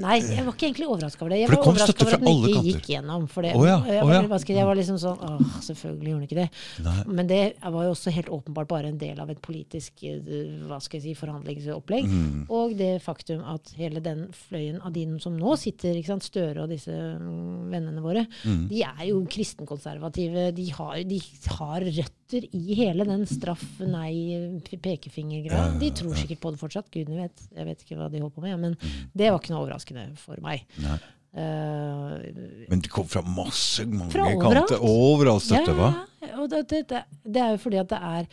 Nei, 0.00 0.14
jeg 0.24 0.42
var 0.46 0.54
ikke 0.54 0.64
egentlig 0.70 0.86
overraska 0.88 1.20
over 1.20 1.34
det. 1.34 1.40
Jeg 1.42 1.50
var 1.52 1.66
overraska 1.68 2.06
over 2.06 2.14
at 2.16 2.22
den 2.22 2.30
ikke 2.32 2.52
kanter. 2.54 2.68
gikk 2.70 2.86
gjennom. 2.88 3.26
For 3.28 3.44
det, 3.44 3.50
oh 3.58 3.66
ja, 3.66 3.74
var, 3.76 3.90
ja. 3.92 3.96
Jeg, 3.98 4.30
var, 4.32 4.46
jeg, 4.48 4.66
var 4.70 4.78
liksom 4.78 4.96
sånn 5.02 5.20
Åh, 5.26 5.42
selvfølgelig 5.66 6.14
gjorde 6.14 6.22
den 6.22 6.28
ikke 6.30 6.38
det. 6.38 6.46
Nei. 6.86 6.94
Men 7.18 7.28
det 7.28 7.40
var 7.60 7.84
jo 7.84 7.92
også 7.92 8.14
helt 8.16 8.30
åpenbart 8.32 8.70
bare 8.70 8.88
en 8.88 8.96
del 9.02 9.20
av 9.20 9.30
et 9.34 9.42
politisk 9.44 10.00
eh, 10.08 10.32
hva 10.64 10.78
skal 10.80 10.98
jeg 10.98 11.04
si, 11.10 11.14
forhandlingsopplegg. 11.20 12.08
Mm. 12.08 12.40
Og 12.56 12.72
det 12.80 12.90
faktum 13.04 13.44
at 13.52 13.74
hele 13.76 14.00
den 14.02 14.24
fløyen 14.46 14.80
av 14.80 14.96
de 14.96 15.04
som 15.22 15.36
nå 15.36 15.52
sitter, 15.60 16.00
ikke 16.00 16.14
sant, 16.14 16.24
Støre 16.32 16.64
og 16.64 16.72
disse 16.72 16.88
mm, 16.94 17.68
vennene 17.72 18.00
våre, 18.04 18.24
Mm. 18.42 18.64
de 18.70 18.80
er 18.86 19.04
jo 19.10 19.20
kristenkonservative. 19.28 20.48
De 20.56 20.64
har, 20.72 21.02
de 21.06 21.18
har 21.58 21.84
røtter 21.84 22.46
i 22.56 22.76
hele 22.78 23.04
den 23.06 23.26
straff, 23.28 23.62
nei, 23.84 24.62
pekefingergreia. 24.82 25.74
De 25.80 25.90
tror 25.94 26.16
sikkert 26.16 26.40
på 26.42 26.52
det 26.54 26.60
fortsatt. 26.62 26.88
Gudene 26.94 27.26
vet. 27.26 27.44
Jeg 27.52 27.68
vet 27.68 27.84
ikke 27.84 27.98
hva 28.00 28.08
de 28.12 28.22
holder 28.32 28.36
på 28.36 28.46
med. 28.46 28.62
Men 28.64 29.10
det 29.14 29.30
var 29.30 29.40
ikke 29.40 29.54
noe 29.54 29.64
overraskende 29.66 30.06
for 30.20 30.40
meg. 30.44 30.64
Nei. 30.82 30.98
Eh, 31.32 32.66
Men 32.68 32.82
det 32.84 32.90
kom 32.92 33.06
fra 33.08 33.22
masse 33.24 33.86
mange 33.88 34.12
Fra 34.12 34.26
overalt. 34.28 34.68
kanter. 34.68 34.82
Overalt 34.84 35.46
støtte, 35.46 35.76
hva? 35.78 35.92
Ja, 36.20 36.34
og 36.42 36.50
det, 36.52 36.66
det, 36.68 36.82
det, 37.24 37.40
er 37.40 37.54
jo 37.54 37.62
fordi 37.62 37.80
at 37.80 37.88
det 37.88 38.00
er 38.04 38.26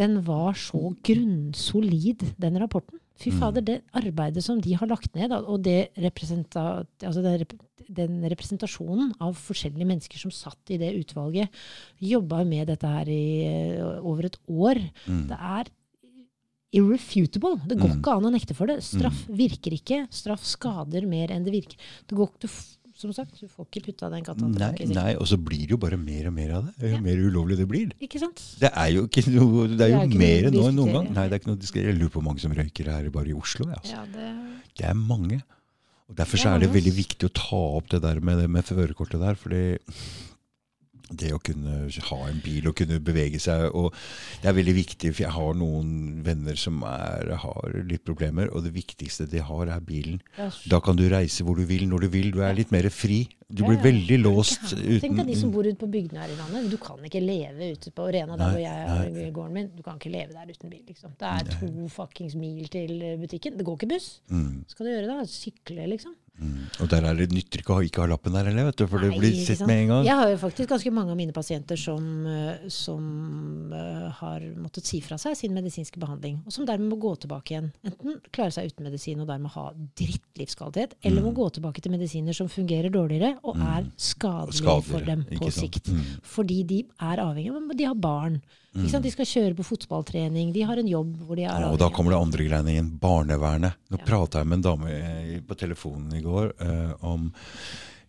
Den 0.00 0.20
var 0.24 0.56
så 0.56 0.94
grunnsolid, 1.04 2.24
den 2.40 2.60
rapporten. 2.62 3.00
Fy 3.20 3.28
fader, 3.36 3.60
det 3.60 3.82
arbeidet 3.92 4.40
som 4.40 4.62
de 4.64 4.72
har 4.72 4.88
lagt 4.88 5.12
ned, 5.18 5.34
og 5.34 5.58
det 5.66 5.90
representa, 6.00 6.86
altså 7.04 7.20
den, 7.20 7.42
rep 7.42 7.52
den 7.90 8.22
representasjonen 8.30 9.10
av 9.20 9.34
forskjellige 9.36 9.88
mennesker 9.90 10.22
som 10.22 10.32
satt 10.32 10.72
i 10.72 10.78
det 10.80 10.94
utvalget, 10.96 11.50
jobba 12.00 12.44
med 12.48 12.70
dette 12.70 12.88
her 12.88 13.10
i 13.12 13.24
eh, 13.44 13.98
over 14.00 14.30
et 14.30 14.38
år. 14.48 14.80
Mm. 15.04 15.26
Det 15.28 15.36
er 15.36 15.72
irrefutable. 16.72 17.56
Det 17.66 17.78
går 17.78 17.90
Mm. 17.90 18.00
ikke 18.00 18.16
an 18.16 18.24
å 18.28 18.32
nekte 18.34 18.54
for 18.54 18.66
det. 18.66 18.82
Straff 18.82 19.26
virker 19.28 19.72
ikke. 19.74 20.06
Straff 20.10 20.44
skader 20.44 21.06
mer 21.06 21.28
enn 21.34 21.44
det 21.44 21.52
virker. 21.52 21.76
Det 22.06 22.16
går, 22.16 22.30
du, 22.40 22.48
som 22.94 23.12
sagt, 23.12 23.40
du 23.40 23.48
får 23.48 23.66
ikke 23.66 23.82
putta 23.86 24.10
den 24.10 24.22
katta 24.22 24.40
tilbake. 24.46 24.86
Nei, 24.86 24.94
nei, 24.94 25.14
og 25.16 25.26
så 25.26 25.36
blir 25.36 25.66
det 25.66 25.70
jo 25.70 25.76
bare 25.78 25.96
mer 25.98 26.26
og 26.28 26.34
mer 26.34 26.50
av 26.52 26.66
det. 26.66 26.74
Jo 26.90 26.94
Ja. 26.96 27.00
mer 27.00 27.16
ulovlig 27.16 27.56
det 27.56 27.66
blir. 27.68 27.90
Ikke 28.00 28.18
sant? 28.20 28.40
Det 28.60 28.70
er 28.74 28.90
jo 28.92 29.06
ikke 29.08 29.26
noe, 29.34 29.66
det 29.68 29.72
er 29.72 29.76
Det 29.76 29.86
er 29.86 29.90
jo 29.90 30.08
ikke 30.10 30.18
mer 30.18 30.42
noe 30.42 30.50
nå 30.50 30.68
enn 30.68 30.76
noen 30.76 30.92
gang. 30.92 31.12
Nei, 31.14 31.28
det 31.28 31.32
er 31.32 31.38
ikke 31.40 31.50
noe 31.50 31.56
diskutere. 31.56 31.86
Jeg 31.90 31.98
lurer 31.98 32.10
på 32.10 32.20
hvor 32.20 32.28
mange 32.28 32.40
som 32.40 32.52
røyker 32.52 32.84
her 32.86 33.10
bare 33.10 33.28
i 33.28 33.32
Oslo. 33.34 33.66
Altså. 33.66 33.90
Ja, 33.92 34.04
det, 34.06 34.36
Det 34.76 34.86
er 34.86 34.94
mange. 34.94 35.42
Og 36.08 36.16
Derfor 36.16 36.38
så 36.38 36.46
er 36.50 36.54
er 36.56 36.58
det 36.66 36.72
veldig 36.74 36.92
viktig 36.94 37.28
å 37.28 37.32
ta 37.32 37.56
opp 37.56 37.88
det 37.88 38.02
der 38.02 38.18
med, 38.20 38.38
det 38.38 38.50
med 38.50 38.64
førerkortet 38.64 39.20
der. 39.20 39.34
fordi 39.34 39.78
det 41.10 41.32
å 41.34 41.40
kunne 41.42 41.88
ha 42.10 42.18
en 42.28 42.40
bil 42.44 42.68
og 42.70 42.76
kunne 42.78 43.00
bevege 43.02 43.40
seg 43.42 43.66
og 43.74 43.92
Det 44.42 44.48
er 44.48 44.54
veldig 44.56 44.74
viktig, 44.76 45.10
for 45.14 45.24
jeg 45.26 45.32
har 45.34 45.54
noen 45.58 46.22
venner 46.24 46.56
som 46.56 46.82
er, 46.86 47.32
har 47.42 47.74
litt 47.88 48.04
problemer, 48.06 48.48
og 48.54 48.64
det 48.64 48.72
viktigste 48.74 49.26
de 49.30 49.42
har, 49.44 49.66
er 49.68 49.80
bilen. 49.84 50.20
Da 50.70 50.80
kan 50.80 50.96
du 50.96 51.04
reise 51.10 51.44
hvor 51.44 51.56
du 51.58 51.64
vil, 51.68 51.86
når 51.90 52.06
du 52.06 52.08
vil. 52.14 52.30
Du 52.32 52.40
er 52.46 52.54
litt 52.56 52.70
mer 52.72 52.88
fri. 52.94 53.24
Du 53.50 53.64
blir 53.66 53.80
veldig 53.82 54.20
låst 54.22 54.72
uten. 54.76 55.00
Tenk 55.02 55.16
deg 55.18 55.26
de 55.32 55.34
som 55.40 55.50
bor 55.50 55.66
ute 55.66 55.74
på 55.80 55.88
bygdene 55.90 56.22
her 56.22 56.30
i 56.30 56.38
landet. 56.38 56.68
Du 56.70 56.76
kan 56.78 57.00
ikke 57.04 57.18
leve 57.24 57.72
ute 57.74 57.90
på 57.90 58.06
Rena 58.14 58.36
der 58.38 58.52
hvor 58.54 58.62
jeg 58.62 58.88
har 58.92 59.32
gården 59.34 59.56
min. 59.58 59.70
Du 59.74 59.82
kan 59.82 59.98
ikke 59.98 60.12
leve 60.14 60.36
der 60.36 60.52
uten 60.54 60.70
bil. 60.70 60.84
liksom. 60.86 61.16
Det 61.18 61.26
er 61.26 61.50
to 61.58 61.88
fuckings 61.90 62.36
mil 62.38 62.68
til 62.70 62.94
butikken. 63.18 63.58
Det 63.58 63.66
går 63.66 63.80
ikke 63.80 63.90
buss. 63.96 64.08
mm, 64.30 64.62
Hva 64.62 64.70
skal 64.76 64.86
du 64.86 64.92
gjøre 64.94 65.10
da? 65.10 65.18
Sykle, 65.26 65.88
liksom? 65.90 66.14
Mm. 66.40 66.80
Og 66.80 66.90
der 66.90 67.06
er 67.06 67.18
det 67.18 67.28
nytter 67.32 67.62
ikke 67.62 67.76
å 67.76 67.84
ikke 67.84 68.02
ha 68.02 68.08
lappen 68.10 68.34
der 68.34 68.48
heller, 68.50 68.68
vet 68.70 68.80
du, 68.80 68.86
for 68.90 69.04
det 69.04 69.12
blir 69.14 69.36
sett 69.36 69.62
med 69.68 69.84
en 69.84 69.92
gang. 69.92 70.04
Jeg 70.08 70.18
har 70.20 70.32
jo 70.32 70.38
faktisk 70.40 70.72
ganske 70.72 70.92
mange 70.96 71.14
av 71.14 71.18
mine 71.20 71.34
pasienter 71.36 71.78
som, 71.80 72.06
eh, 72.26 72.68
som 72.72 73.04
uh, 73.74 74.08
har 74.20 74.44
måttet 74.58 74.88
si 74.88 75.02
fra 75.04 75.18
seg 75.20 75.36
sin 75.38 75.54
medisinske 75.56 76.00
behandling, 76.00 76.40
og 76.46 76.54
som 76.54 76.66
dermed 76.68 76.90
må 76.90 76.98
gå 77.00 77.14
tilbake 77.24 77.54
igjen. 77.54 77.70
Enten 77.86 78.20
klare 78.34 78.54
seg 78.56 78.72
uten 78.72 78.88
medisin 78.88 79.20
og 79.22 79.28
dermed 79.30 79.54
ha 79.54 79.68
drittlivskvalitet, 80.00 80.96
eller 81.04 81.20
Mm. 81.20 81.28
må 81.28 81.34
gå 81.36 81.50
tilbake 81.52 81.82
til 81.82 81.92
medisiner 81.92 82.32
som 82.36 82.48
fungerer 82.48 82.90
dårligere 82.90 83.36
og 83.44 83.56
er 83.56 83.90
skadelige 83.96 84.82
for 84.88 85.00
dem 85.04 85.24
på 85.36 85.50
sikt. 85.52 85.90
Mm. 85.92 86.00
Fordi 86.22 86.62
de 86.64 86.80
er 87.00 87.22
avhengige 87.22 87.56
av 87.56 87.76
De 87.76 87.84
har 87.84 87.94
barn. 87.94 88.40
Sant? 88.70 89.02
De 89.02 89.10
skal 89.10 89.26
kjøre 89.26 89.54
på 89.58 89.64
fotballtrening. 89.66 90.52
De 90.54 90.62
har 90.62 90.78
en 90.78 90.86
jobb 90.86 91.16
hvor 91.26 91.34
de 91.36 91.42
er 91.42 91.60
Ja, 91.64 91.70
og 91.72 91.78
da 91.82 91.88
kommer 91.90 92.12
det 92.14 92.20
andre 92.22 92.44
greiene 92.46 92.74
inn. 92.78 92.90
Barnevernet. 93.02 93.74
Nå 93.90 93.98
Ja. 93.98 94.04
prata 94.06 94.38
jeg 94.38 94.46
med 94.46 94.60
en 94.60 94.62
dame 94.68 94.90
eh, 94.94 95.40
på 95.42 95.56
telefonen 95.58 96.12
i 96.14 96.20
går 96.22 96.52
uh, 96.62 96.92
om 97.02 97.32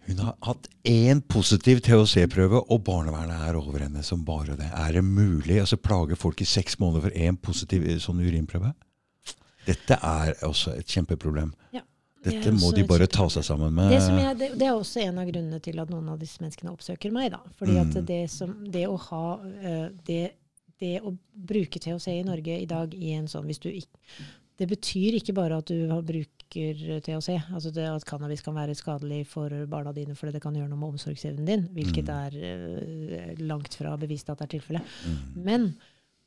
Hun 0.08 0.18
har 0.18 0.34
hatt 0.42 0.68
én 0.84 1.22
positiv 1.22 1.80
THC-prøve, 1.86 2.62
og 2.74 2.84
barnevernet 2.84 3.42
er 3.50 3.56
over 3.56 3.80
henne 3.86 4.02
som 4.04 4.24
bare 4.26 4.56
det. 4.58 4.70
Er 4.74 4.94
det 4.94 5.04
mulig? 5.06 5.60
Altså 5.62 5.78
Plage 5.78 6.16
folk 6.18 6.42
i 6.42 6.46
seks 6.46 6.80
måneder 6.82 7.02
for 7.10 7.12
én 7.18 7.38
positiv 7.38 7.86
eh, 7.88 7.98
sånn 8.02 8.18
urinprøve? 8.22 8.74
Dette 9.66 9.98
er 10.02 10.34
også 10.48 10.74
et 10.78 10.88
kjempeproblem. 10.90 11.52
Ja, 11.72 11.82
Dette 12.26 12.52
må 12.54 12.72
de 12.74 12.84
bare 12.90 13.06
ta 13.10 13.28
seg 13.30 13.46
sammen 13.46 13.74
med. 13.78 13.90
Det, 13.94 14.02
som 14.02 14.18
jeg, 14.18 14.38
det, 14.38 14.50
det 14.60 14.68
er 14.68 14.74
også 14.78 15.02
en 15.06 15.18
av 15.22 15.30
grunnene 15.30 15.62
til 15.62 15.80
at 15.82 15.90
noen 15.94 16.10
av 16.14 16.20
disse 16.22 16.42
menneskene 16.42 16.74
oppsøker 16.74 17.14
meg. 17.14 17.32
Da. 17.34 17.40
Fordi 17.62 17.78
at 17.82 17.94
Mm. 17.96 18.06
det, 18.06 18.20
som, 18.30 18.56
det 18.74 18.88
å 18.90 18.98
ha 18.98 19.24
det, 20.06 20.32
det 20.82 20.98
å 21.06 21.14
bruke 21.34 21.80
THC 21.82 22.08
i 22.20 22.28
Norge 22.28 22.58
i 22.60 22.68
dag 22.70 22.94
i 22.98 23.14
en 23.16 23.30
sånn 23.32 23.46
hvis 23.50 23.62
du 23.64 23.70
ikke, 23.72 24.00
Det 24.62 24.68
betyr 24.70 25.16
ikke 25.18 25.34
bare 25.34 25.58
at 25.58 25.70
du 25.72 25.88
bruker 26.06 27.00
THC. 27.02 27.30
Altså 27.56 27.72
det 27.74 27.88
at 27.90 28.04
cannabis 28.06 28.44
kan 28.46 28.54
være 28.54 28.76
skadelig 28.78 29.24
for 29.32 29.50
barna 29.72 29.94
dine 29.96 30.14
fordi 30.14 30.36
det 30.36 30.42
kan 30.44 30.54
gjøre 30.54 30.70
noe 30.70 30.78
med 30.78 30.92
omsorgsevnen 31.00 31.48
din, 31.48 31.64
hvilket 31.74 32.06
Mm. 32.06 32.20
er 32.28 32.36
uh, 32.36 33.42
langt 33.42 33.74
fra 33.80 33.96
bevist 33.98 34.30
at 34.30 34.38
det 34.38 34.46
er 34.50 34.60
tilfellet. 34.60 34.84
Mm. 35.08 35.44
Men 35.48 35.66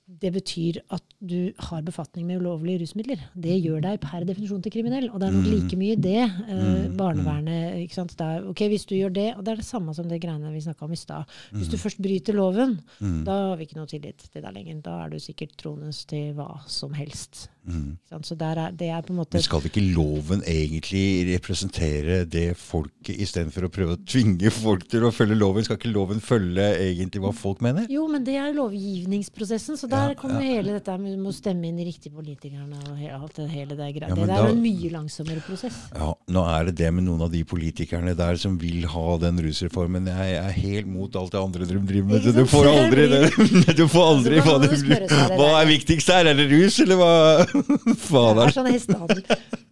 det 0.06 0.32
betyr 0.35 0.76
at 0.93 1.02
du 1.24 1.52
har 1.59 1.81
befatning 1.82 2.26
med 2.28 2.43
ulovlige 2.43 2.82
rusmidler. 2.82 3.22
Det 3.35 3.55
gjør 3.64 3.81
deg 3.86 4.01
per 4.02 4.24
definisjon 4.28 4.60
til 4.62 4.72
kriminell. 4.74 5.06
Og 5.10 5.18
det 5.20 5.28
er 5.28 5.32
nok 5.32 5.47
Mm. 5.47 5.55
like 5.55 5.76
mye 5.81 5.97
det 5.97 6.20
eh, 6.48 6.90
Mm, 6.90 6.97
barnevernet 6.97 7.78
ikke 7.86 7.94
sant? 7.94 8.20
Er, 8.20 8.44
ok, 8.47 8.60
Hvis 8.68 8.85
du 8.86 8.94
gjør 8.97 9.12
det, 9.14 9.35
og 9.36 9.44
det 9.44 9.52
er 9.52 9.56
det 9.56 9.64
samme 9.64 9.94
som 9.94 10.06
det 10.09 10.20
greiene 10.20 10.52
vi 10.52 10.60
snakka 10.60 10.82
om 10.85 10.93
i 10.93 10.97
stad. 10.97 11.24
Hvis 11.52 11.68
du 11.70 11.76
først 11.78 12.02
bryter 12.02 12.35
loven, 12.35 12.81
Mm. 13.01 13.24
da 13.24 13.32
har 13.51 13.56
vi 13.56 13.64
ikke 13.64 13.76
noe 13.76 13.86
tillit 13.86 14.18
til 14.31 14.43
deg 14.43 14.52
lenger. 14.55 14.82
Da 14.82 15.05
er 15.05 15.09
du 15.09 15.16
sikkert 15.16 15.56
troende 15.56 15.90
til 16.06 16.35
hva 16.35 16.60
som 16.68 16.93
helst. 16.93 17.48
Mm. 17.65 17.97
Så 18.20 18.36
er, 18.45 18.59
det 18.77 18.89
er 18.93 19.01
på 19.07 19.15
en 19.15 19.19
måte 19.23 19.39
Men 19.39 19.45
skal 19.47 19.65
ikke 19.65 19.81
loven 19.95 20.43
egentlig 20.45 21.05
representere 21.32 22.19
det 22.28 22.51
folket, 22.61 23.16
istedenfor 23.24 23.65
å 23.65 23.70
prøve 23.73 23.95
å 23.97 24.01
tvinge 24.05 24.51
folk 24.53 24.85
til 24.93 25.07
å 25.09 25.12
følge 25.15 25.39
loven? 25.39 25.65
Skal 25.65 25.78
ikke 25.78 25.93
loven 25.95 26.20
følge 26.24 26.66
egentlig 26.85 27.23
hva 27.24 27.32
folk 27.36 27.62
mener? 27.65 27.86
Jo, 27.93 28.05
men 28.12 28.27
det 28.27 28.36
er 28.36 28.53
lovgivningsprosessen. 28.57 29.78
Så 29.81 29.89
der 29.89 30.12
Ja, 30.12 30.19
kommer 30.20 30.45
ja. 30.45 30.59
hele 30.59 30.77
dette 30.77 30.97
med 31.01 31.16
å 31.24 31.32
stemme 31.35 31.70
inn 31.70 31.81
de 31.81 31.86
riktige 31.89 32.12
politikerne 32.12 32.77
og 32.85 33.01
alt 33.23 33.41
det 33.41 33.49
hele 33.55 33.78
det 33.78 33.89
greia. 33.97 34.11
Ja, 34.11 34.15
det 34.15 34.27
der 34.27 34.35
da- 34.35 34.45
er 34.45 34.53
en 34.53 34.62
mye 34.62 34.91
langsommere 34.93 35.41
prosess. 35.47 35.81
Ja, 35.97 36.12
Nå 36.28 36.45
er 36.49 36.65
det 36.69 36.77
det 36.82 36.93
med 36.93 37.05
noen 37.09 37.23
av 37.24 37.32
de 37.32 37.43
politikerne 37.45 38.15
der 38.16 38.36
som 38.36 38.59
vil 38.59 38.85
ha 38.93 39.16
den 39.24 39.41
rusreformen. 39.41 40.07
Jeg 40.07 40.36
er 40.36 40.53
helt 40.53 40.86
mot 40.86 41.16
alt 41.16 41.32
det 41.32 41.41
andre 41.41 41.65
de 41.66 41.81
driver 41.81 42.12
med. 42.12 42.28
Du 42.35 42.45
får 42.51 42.66
aldri 42.69 43.09
det. 43.09 43.77
Du 43.78 43.86
får 43.89 44.05
aldri 44.05 44.41
Altså, 44.45 44.85
hva 44.85 44.99
det 44.99 45.39
Hva 45.39 45.51
er 45.62 45.66
viktigst 45.70 46.11
her? 46.12 46.27
Er 46.27 46.35
det 46.35 46.49
rus, 46.51 46.78
eller 46.82 46.97
hva 47.01 47.12
Det 47.55 48.47
er 48.48 48.51
er 48.51 48.55
sånn 48.56 48.70
hestehandel. 48.72 49.22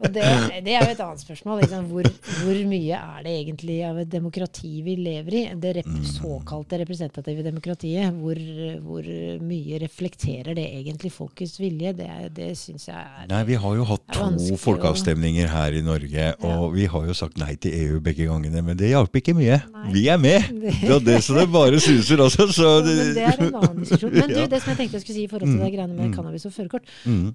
Og 0.03 0.09
det, 0.15 0.25
det 0.67 0.75
er 0.75 0.85
jo 0.87 0.95
et 0.97 1.03
annet 1.05 1.23
spørsmål. 1.23 1.61
Liksom. 1.63 1.85
Hvor, 1.93 2.09
hvor 2.43 2.61
mye 2.73 2.99
er 2.99 3.25
det 3.27 3.35
egentlig 3.43 3.77
av 3.87 4.01
et 4.03 4.11
demokrati 4.13 4.73
vi 4.87 4.97
lever 4.99 5.39
i? 5.39 5.45
Det 5.63 5.77
rep 5.79 5.91
Mm. 5.93 6.05
såkalte 6.09 6.79
representative 6.81 7.43
demokratiet. 7.45 8.15
Hvor, 8.17 8.39
hvor 8.83 9.07
mye 9.45 9.79
reflekterer 9.83 10.55
det 10.57 10.65
egentlig 10.65 11.11
folkets 11.13 11.59
vilje? 11.61 11.93
Det, 11.99 12.09
det 12.35 12.51
syns 12.59 12.89
jeg 12.89 12.97
er 12.97 13.27
Nei, 13.31 13.43
Vi 13.49 13.59
har 13.61 13.77
jo 13.77 13.85
hatt 13.89 14.05
to 14.15 14.57
folkeavstemninger 14.63 15.51
her 15.53 15.77
i 15.79 15.83
Norge, 15.85 16.29
og 16.47 16.73
vi 16.75 16.87
har 16.91 17.07
jo 17.11 17.15
sagt 17.17 17.37
nei 17.43 17.55
til 17.61 17.75
EU 17.83 18.01
begge 18.05 18.27
gangene, 18.31 18.63
men 18.65 18.79
det 18.79 18.93
hjalp 18.93 19.15
ikke 19.21 19.35
mye. 19.37 19.61
Nei. 19.73 19.93
Vi 19.95 20.07
er 20.13 20.21
med! 20.23 20.49
Det 20.83 20.97
er 20.97 21.05
det 21.05 21.19
som 21.25 21.37
det 21.39 21.47
bare 21.53 21.79
suser 21.83 22.21
altså. 22.23 22.47
så 22.53 22.69
Ja, 22.73 22.81
men 22.87 23.15
det 23.17 23.23
er 23.27 23.41
en 23.47 23.55
annen 23.59 23.83
diskusjon. 23.85 24.13
Men 24.15 24.29
du, 24.33 24.41
det 24.53 24.61
som 24.63 24.73
jeg 24.73 24.79
tenkte 24.81 24.99
jeg 24.99 25.05
skulle 25.05 25.19
si 25.19 25.25
i 25.27 25.31
forhold 25.31 25.49
til 25.49 25.53
Mm, 25.53 25.65
det 25.67 25.73
greiene 25.75 25.95
med 25.97 26.09
mm. 26.09 26.15
cannabis 26.17 26.47
og 26.49 26.53
førerkort. 26.55 26.87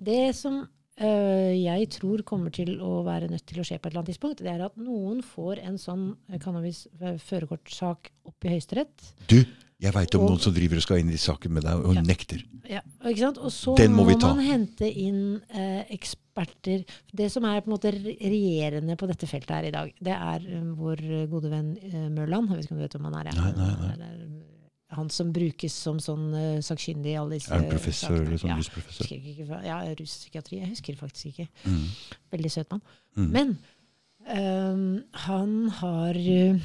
Det 0.08 0.24
som 0.36 0.62
jeg 1.06 1.90
tror 1.94 2.24
kommer 2.26 2.50
til 2.54 2.80
å 2.82 3.04
være 3.06 3.30
nødt 3.30 3.46
til 3.46 3.60
å 3.62 3.66
skje 3.68 3.78
på 3.78 3.88
et 3.88 3.94
eller 3.94 4.02
annet 4.02 4.12
tidspunkt, 4.16 4.42
det 4.42 4.50
er 4.54 4.66
at 4.66 4.76
noen 4.82 5.22
får 5.22 5.62
en 5.64 5.78
sånn 5.78 6.08
eh, 6.32 6.40
cannabis-førerkortsak 6.42 8.12
opp 8.28 8.46
i 8.48 8.54
Høyesterett. 8.56 9.12
Du, 9.30 9.38
jeg 9.80 9.94
veit 9.94 10.16
om 10.18 10.24
Og- 10.26 10.32
noen 10.32 10.42
som 10.42 10.54
driver 10.56 10.78
og 10.78 10.82
skal 10.82 10.98
inn 11.04 11.12
i 11.14 11.18
saken 11.22 11.52
med 11.54 11.64
deg, 11.64 11.76
og 11.76 11.86
hun 11.94 11.96
Ja. 11.96 12.02
nekter. 12.02 12.44
Ja, 12.68 12.82
ikke 13.06 13.20
sant? 13.20 13.38
Og 13.38 13.52
så 13.52 13.76
Den 13.78 13.94
må 13.94 14.04
må, 14.06 14.18
man 14.20 14.40
hente 14.40 14.86
inn 14.92 15.42
eh, 15.50 15.86
eksperter. 15.92 16.84
Det 17.14 17.32
som 17.32 17.46
er 17.46 17.62
på 17.62 17.68
en 17.70 17.78
måte 17.78 17.92
regjerende 17.94 18.98
på 18.98 19.08
dette 19.08 19.28
feltet 19.28 19.50
her 19.56 19.64
i 19.66 19.72
dag, 19.72 19.94
det 20.02 20.14
er 20.14 20.40
um, 20.58 20.76
vår 20.76 21.30
gode 21.30 21.50
venn 21.50 21.78
uh, 21.78 22.10
Mørland. 22.10 22.50
Jeg 22.50 22.58
vet 22.58 22.66
ikke 22.66 22.72
om 22.74 22.78
du 22.78 22.84
vet 22.84 22.98
hvem 22.98 23.14
han 23.14 23.14
er? 23.22 23.32
ja. 23.32 23.42
Nei, 23.42 23.52
nei, 23.56 23.76
nei. 23.78 24.08
Er, 24.08 24.22
eh, 24.26 24.44
han 24.96 25.10
som 25.12 25.34
brukes 25.36 25.74
som 25.74 25.98
sånn 26.00 26.28
uh, 26.32 26.60
sakkyndig 26.64 27.12
i 27.12 27.18
alle 27.20 27.38
disse 27.40 27.52
Er 27.52 27.60
han 27.60 27.70
professor 27.72 28.14
sakene. 28.14 28.28
eller 28.28 28.38
sånn 28.42 28.52
Ja, 28.54 28.58
rusprofessor? 28.62 29.10
ikke, 29.18 29.60
ja, 29.68 29.80
ruspsykiatri. 30.00 30.60
Jeg 30.62 30.70
husker 30.72 30.96
faktisk 31.00 31.26
ikke. 31.34 31.48
Mm. 31.66 31.82
Veldig 32.32 32.52
søt 32.54 32.72
mann. 32.72 32.82
Mm. 33.18 33.28
Men 33.36 33.58
um, 34.32 35.04
han 35.28 35.58
har 35.82 36.16
uh, 36.16 36.62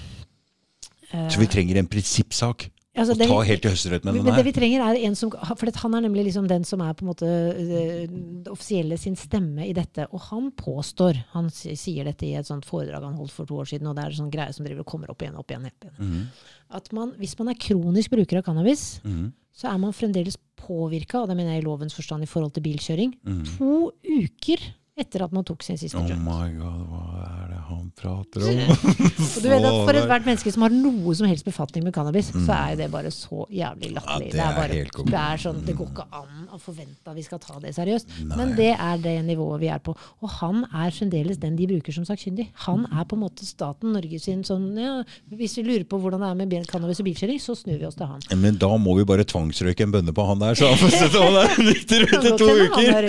Så 1.30 1.40
vi 1.42 1.46
trenger 1.50 1.80
en 1.82 1.90
prinsippsak 1.90 2.68
altså 2.94 3.14
det 3.16 3.28
ta 3.28 3.40
helt 3.48 3.64
i 3.64 3.68
Høyesterett 3.72 4.04
med 4.04 4.18
den 4.20 4.34
det 4.36 4.44
vi 4.44 4.52
trenger 4.52 4.82
er 4.84 4.98
en 5.06 5.14
som 5.16 5.30
For 5.32 5.70
han 5.82 5.94
er 5.94 6.04
nemlig 6.04 6.26
liksom 6.28 6.48
den 6.48 6.64
som 6.68 6.80
er 6.84 6.92
på 6.92 7.04
en 7.06 7.10
måte 7.12 7.24
øh, 7.26 8.06
det 8.44 8.52
offisielle 8.52 8.98
sin 9.00 9.16
stemme 9.16 9.64
i 9.66 9.72
dette. 9.72 10.06
Og 10.12 10.20
han 10.28 10.50
påstår 10.52 11.22
Han 11.32 11.48
sier 11.50 12.04
dette 12.04 12.26
i 12.26 12.34
et 12.36 12.46
sånt 12.46 12.66
foredrag 12.68 13.02
han 13.02 13.16
holdt 13.16 13.32
for 13.32 13.48
to 13.48 13.54
år 13.62 13.70
siden, 13.72 13.86
og 13.88 13.96
det 13.96 14.04
er 14.04 14.12
en 14.12 14.20
sånn 14.24 14.32
greie 14.34 14.52
som 14.52 14.66
driver 14.66 14.84
og 14.84 14.90
kommer 14.92 15.10
opp 15.10 15.22
igjen 15.22 15.36
opp 15.40 15.48
igjen. 15.50 15.66
Opp 15.66 15.84
igjen. 15.88 15.96
Mhm. 15.98 16.26
At 16.72 16.92
man, 16.92 17.14
hvis 17.20 17.38
man 17.38 17.48
er 17.48 17.54
kronisk 17.60 18.10
bruker 18.10 18.38
av 18.38 18.44
cannabis, 18.44 19.00
Mhm. 19.04 19.32
så 19.56 19.72
er 19.72 19.78
man 19.78 19.92
fremdeles 19.92 20.36
påvirka, 20.56 21.22
og 21.22 21.28
det 21.28 21.36
mener 21.36 21.52
jeg 21.54 21.62
i 21.62 21.66
lovens 21.66 21.94
forstand 21.94 22.22
i 22.22 22.26
forhold 22.26 22.52
til 22.54 22.62
bilkjøring, 22.62 23.14
Mhm. 23.24 23.44
to 23.58 23.92
uker 24.04 24.58
etter 25.02 25.24
at 25.26 25.34
man 25.34 25.46
tok 25.46 25.64
sin 25.66 25.78
siste 25.80 25.98
Oh 25.98 26.08
my 26.22 26.48
god, 26.56 26.82
hva 26.90 27.02
er 27.26 27.50
det 27.52 27.60
han 27.68 27.84
prater 27.98 28.46
om? 28.48 28.60
Og 29.36 29.38
du 29.42 29.48
vet 29.50 29.66
at 29.68 29.78
For 29.82 29.98
ethvert 29.98 30.28
menneske 30.28 30.52
som 30.54 30.66
har 30.66 30.74
noe 30.74 31.14
som 31.18 31.28
helst 31.30 31.46
befatning 31.46 31.86
med 31.86 31.94
cannabis, 31.96 32.30
så 32.32 32.56
er 32.56 32.74
jo 32.74 32.80
det 32.82 32.88
bare 32.92 33.12
så 33.14 33.46
jævlig 33.52 33.92
latterlig. 33.96 34.32
Mm. 34.32 34.36
Ja, 34.36 34.38
det 34.38 34.44
er 34.46 34.58
bare, 34.58 34.78
helt 34.80 35.00
det 35.12 35.20
er 35.22 35.42
sånn, 35.44 35.60
det 35.66 35.76
går 35.78 35.90
ikke 35.92 36.06
an 36.22 36.48
å 36.52 36.60
forvente 36.62 37.12
at 37.12 37.18
vi 37.18 37.26
skal 37.26 37.42
ta 37.42 37.58
det 37.62 37.74
seriøst. 37.76 38.16
Men 38.32 38.54
det 38.58 38.72
er 38.74 39.02
det 39.02 39.16
nivået 39.26 39.62
vi 39.62 39.70
er 39.72 39.82
på. 39.84 39.94
Og 40.22 40.34
han 40.38 40.64
er 40.68 40.94
fremdeles 40.94 41.40
den 41.42 41.56
de 41.58 41.68
bruker 41.70 41.96
som 41.96 42.06
sakkyndig. 42.08 42.48
Han 42.66 42.86
er 42.90 43.06
på 43.08 43.18
en 43.18 43.24
måte 43.24 43.46
staten 43.46 43.92
Norge 43.96 44.20
sin 44.22 44.42
sånn 44.46 44.70
ja, 44.78 44.92
Hvis 45.32 45.56
vi 45.58 45.64
lurer 45.66 45.84
på 45.88 45.98
hvordan 46.00 46.22
det 46.22 46.30
er 46.30 46.38
med 46.40 46.68
cannabis 46.70 47.00
og 47.02 47.08
bilkjøring, 47.08 47.40
så 47.42 47.56
snur 47.58 47.78
vi 47.80 47.88
oss 47.88 47.98
til 47.98 48.08
han. 48.08 48.22
Men 48.42 48.58
da 48.60 48.70
må 48.80 48.96
vi 48.98 49.06
bare 49.08 49.26
tvangsrøyke 49.28 49.86
en 49.86 49.94
bønne 49.94 50.14
på 50.14 50.26
han 50.28 50.42
der, 50.42 50.58
så 50.58 50.70
han 50.72 50.80
får 50.80 50.94
sette 51.00 51.22
han 51.22 51.38
der 51.38 51.66
nykter 51.68 52.06
etter 52.08 52.38
to 52.40 52.50
uker. 52.66 53.08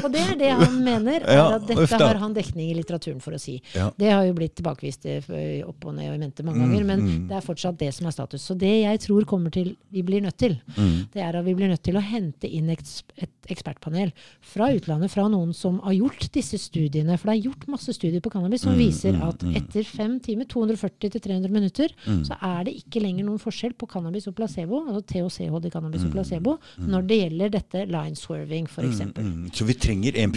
Og 0.00 0.08
det 0.14 0.24
er 0.24 0.38
det 0.40 0.52
han 0.58 0.74
mener, 0.84 1.03
er 1.08 1.20
Ja, 1.34 1.54
at 1.56 1.66
dette 1.66 1.82
uff 1.82 1.90
har 1.90 2.14
han 2.22 2.34
dekning 2.34 2.70
i 2.70 2.74
litteraturen 2.74 3.20
for 3.20 3.32
å 3.32 3.40
si. 3.40 3.60
Det 3.98 4.10
har 4.10 4.24
jo 4.26 4.32
blitt 4.34 4.54
tilbakevist 4.56 5.06
eh, 5.06 5.62
opp 5.66 5.84
og 5.84 5.94
ned 5.94 6.08
og 6.10 6.14
i 6.14 6.18
mente 6.18 6.42
mange 6.44 6.58
Mm, 6.64 6.70
ganger, 6.70 6.84
men 6.84 7.28
det 7.28 7.36
er 7.36 7.40
fortsatt 7.44 7.76
det 7.78 7.92
som 7.94 8.06
er 8.06 8.10
status. 8.12 8.42
Så 8.42 8.56
det 8.56 8.82
jeg 8.82 9.00
tror 9.00 9.24
kommer 9.24 9.50
til, 9.50 9.76
vi 9.92 10.02
blir 10.02 10.20
nødt 10.22 10.36
til, 10.38 10.60
Mm. 10.76 11.08
det 11.12 11.22
er 11.22 11.36
at 11.36 11.44
vi 11.44 11.54
blir 11.54 11.68
nødt 11.68 11.82
til 11.82 11.94
å 11.96 12.00
hente 12.02 12.48
inn 12.50 12.70
et, 12.70 13.02
ekspertpanel 13.48 14.12
fra 14.40 14.70
utlandet, 14.72 15.10
fra 15.10 15.28
noen 15.28 15.52
som 15.54 15.78
har 15.80 15.92
gjort 15.92 16.30
disse 16.32 16.56
studiene. 16.58 17.18
For 17.18 17.28
det 17.30 17.38
er 17.44 17.50
gjort 17.50 17.66
masse 17.68 17.92
studier 17.92 18.20
på 18.20 18.30
cannabis 18.32 18.64
Mm, 18.64 18.70
som 18.70 18.78
viser 18.78 19.14
at 19.22 19.38
etter 19.54 19.84
fem 19.84 20.18
timer, 20.20 20.44
240-300 20.46 21.50
minutter, 21.50 21.88
Mm. 22.06 22.24
så 22.24 22.36
er 22.40 22.64
det 22.64 22.74
ikke 22.84 23.02
lenger 23.02 23.24
noen 23.24 23.38
forskjell 23.40 23.74
på 23.76 23.86
cannabis 23.88 24.26
og 24.28 24.34
placebo, 24.34 24.84
altså 24.88 25.02
THC-hold 25.06 25.70
cannabis 25.70 26.02
Mm, 26.02 26.06
og 26.06 26.12
placebo, 26.12 26.58
når 26.78 27.06
det 27.06 27.18
gjelder 27.20 27.50
dette 27.50 27.86
line 27.88 28.14
swerving, 28.16 28.64
f.eks. 28.66 29.00
Mm, 29.14 29.50
Så 29.52 29.64
vi 29.66 29.74
trenger 29.74 30.16
en 30.16 30.32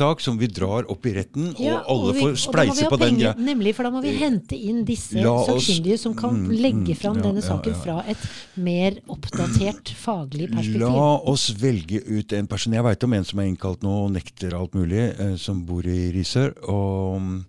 prinsippsak 0.00 0.20
som 0.20 0.38
vi 0.38 0.46
drar 0.48 0.86
opp 0.90 1.06
i 1.06 1.12
retten, 1.14 1.50
og 1.54 1.60
Ja, 1.60 1.82
alle 1.88 2.12
vi- 2.14 2.20
får 2.20 2.28
og 2.28 2.34
vi 2.34 2.40
spleise 2.40 2.88
på 2.88 2.98
den 2.98 3.16
greia. 3.18 3.34
Nemlig, 3.36 3.74
for 3.74 3.82
da 3.84 3.90
må 3.90 4.02
vi 4.02 4.16
hente 4.16 4.52
inn 4.56 4.84
disse 4.84 5.16
oss- 5.24 5.46
sakkyndige 5.66 5.98
som 5.98 6.14
kan 6.14 6.30
Mm, 6.34 6.48
legge 6.60 6.94
mm, 6.94 6.96
fram 6.96 7.16
ja, 7.16 7.22
denne 7.22 7.42
saken 7.42 7.72
ja. 7.72 7.78
fra 7.80 8.04
et 8.08 8.18
mer 8.56 8.92
oppdatert 9.08 9.88
faglig 9.94 10.50
perspektiv. 10.50 10.80
La 10.80 11.20
oss 11.24 11.50
velge 11.50 12.02
ut 12.06 12.32
en 12.32 12.46
person. 12.46 12.72
Jeg 12.72 12.82
veit 12.82 13.04
om 13.04 13.12
en 13.12 13.24
som 13.24 13.38
er 13.40 13.44
innkalt 13.54 13.80
nå 13.82 14.04
og 14.06 14.10
nekter 14.12 14.54
alt 14.54 14.72
mulig, 14.74 15.18
eh, 15.20 15.36
som 15.36 15.64
bor 15.64 15.82
i 15.84 16.10
Risør. 16.12 16.54
Og 16.68 17.44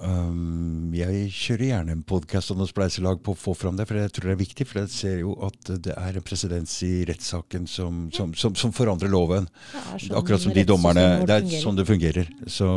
um, 0.00 0.92
jeg 0.96 1.28
kjører 1.34 1.66
gjerne 1.66 1.94
en 1.96 2.04
podkast 2.06 2.52
og 2.54 2.60
noe 2.60 2.70
spleiselag 2.70 3.20
på 3.24 3.34
å 3.34 3.38
få 3.38 3.54
fram 3.58 3.76
det, 3.78 3.86
for 3.88 4.00
jeg 4.00 4.12
tror 4.14 4.30
det 4.30 4.34
er 4.36 4.42
viktig. 4.42 4.66
For 4.68 4.82
jeg 4.82 4.92
ser 4.94 5.16
jo 5.20 5.36
at 5.46 5.72
det 5.84 5.96
er 5.96 6.18
en 6.18 6.26
presedens 6.26 6.74
i 6.86 6.92
rettssaken 7.08 7.68
som, 7.70 8.04
som, 8.14 8.34
som, 8.38 8.56
som 8.58 8.74
forandrer 8.76 9.12
loven. 9.12 9.48
Sånn 9.96 10.18
Akkurat 10.18 10.44
som 10.44 10.54
de 10.56 10.66
dommerne. 10.68 11.06
Det 11.28 11.38
er 11.38 11.62
sånn 11.64 11.78
det 11.78 11.88
fungerer. 11.88 12.30
Så 12.46 12.68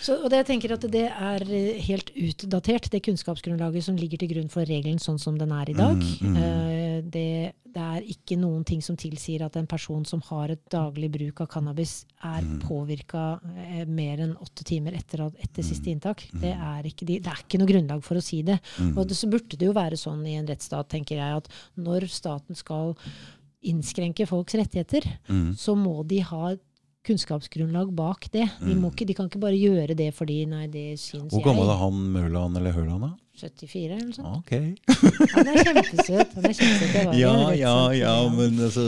Så, 0.00 0.14
og 0.22 0.30
det, 0.30 0.42
jeg 0.42 0.48
tenker 0.52 0.74
at 0.76 0.84
det 0.92 1.06
er 1.10 1.44
eh, 1.48 1.78
helt 1.88 2.12
utdatert, 2.14 2.90
det 2.92 3.02
kunnskapsgrunnlaget 3.06 3.88
som 3.88 3.96
ligger 3.98 4.20
til 4.22 4.30
grunn 4.34 4.50
for 4.52 4.68
regelen 4.68 5.00
sånn 5.02 5.18
som 5.18 5.38
den 5.38 5.52
er 5.54 5.72
i 5.72 5.76
dag. 5.78 5.98
Mm, 5.98 6.36
mm. 6.36 7.08
det, 7.14 7.54
det 7.68 7.82
er 7.84 8.06
ikke 8.14 8.38
noen 8.40 8.64
ting 8.66 8.80
som 8.84 8.96
tilsier 8.98 9.42
at 9.44 9.56
en 9.58 9.66
person 9.70 10.04
som 10.08 10.22
har 10.30 10.52
et 10.54 10.62
daglig 10.72 11.10
bruk 11.14 11.42
av 11.44 11.50
cannabis, 11.52 12.04
er 12.22 12.46
Mm. 12.48 12.60
påvirka 12.62 13.40
eh, 13.66 13.84
mer 13.86 14.22
enn 14.24 14.36
åtte 14.38 14.64
timer 14.64 14.94
etter, 14.96 15.26
etter 15.38 15.62
Mm. 15.62 15.68
siste 15.68 15.90
inntak. 15.90 16.22
Det 16.32 16.54
er, 16.54 16.86
ikke, 16.86 17.06
det 17.06 17.26
er 17.26 17.42
ikke 17.42 17.58
noe 17.60 17.68
grunnlag 17.68 18.02
for 18.04 18.16
å 18.16 18.22
si 18.24 18.42
det. 18.42 18.60
Mm. 18.78 18.96
Og 18.96 19.08
det, 19.08 19.16
så 19.18 19.28
burde 19.30 19.58
det 19.58 19.66
jo 19.66 19.74
være 19.76 19.98
sånn 19.98 20.24
i 20.26 20.36
en 20.38 20.46
rettsstat, 20.46 20.88
tenker 20.88 21.18
jeg, 21.18 21.42
at 21.42 21.48
når 21.76 22.08
staten 22.08 22.54
skal 22.54 22.94
innskrenke 23.66 24.26
folks 24.26 24.54
rettigheter, 24.54 25.04
mm. 25.28 25.56
så 25.58 25.74
må 25.74 26.02
de 26.06 26.20
ha 26.22 26.54
kunnskapsgrunnlag 27.06 27.92
bak 27.96 28.28
det. 28.34 28.48
De, 28.60 28.74
må 28.76 28.90
ikke, 28.92 29.06
de 29.08 29.14
kan 29.16 29.28
ikke 29.30 29.40
bare 29.42 29.58
gjøre 29.58 29.96
det 29.98 30.10
fordi 30.16 30.42
nei, 30.50 30.66
det 30.72 30.98
syns 31.00 31.32
Hvor 31.32 31.44
gammel 31.46 31.70
er 31.70 31.80
han 31.80 32.04
Mørland 32.16 32.58
eller 32.60 32.74
Hørland, 32.76 33.06
da? 33.06 33.12
74 33.38 33.94
eller 33.94 34.06
noe 34.06 34.16
sånt. 34.16 34.36
Ok. 34.38 34.52
Han 35.34 35.50
er 35.52 35.60
kjempesøt. 35.64 36.34
Han 36.38 36.48
er 36.50 36.56
kjempesøt. 36.58 36.96
Var 37.08 37.14
Ja, 37.18 37.34
ja, 37.58 37.76
ja, 37.96 38.14
men 38.34 38.58
altså 38.68 38.84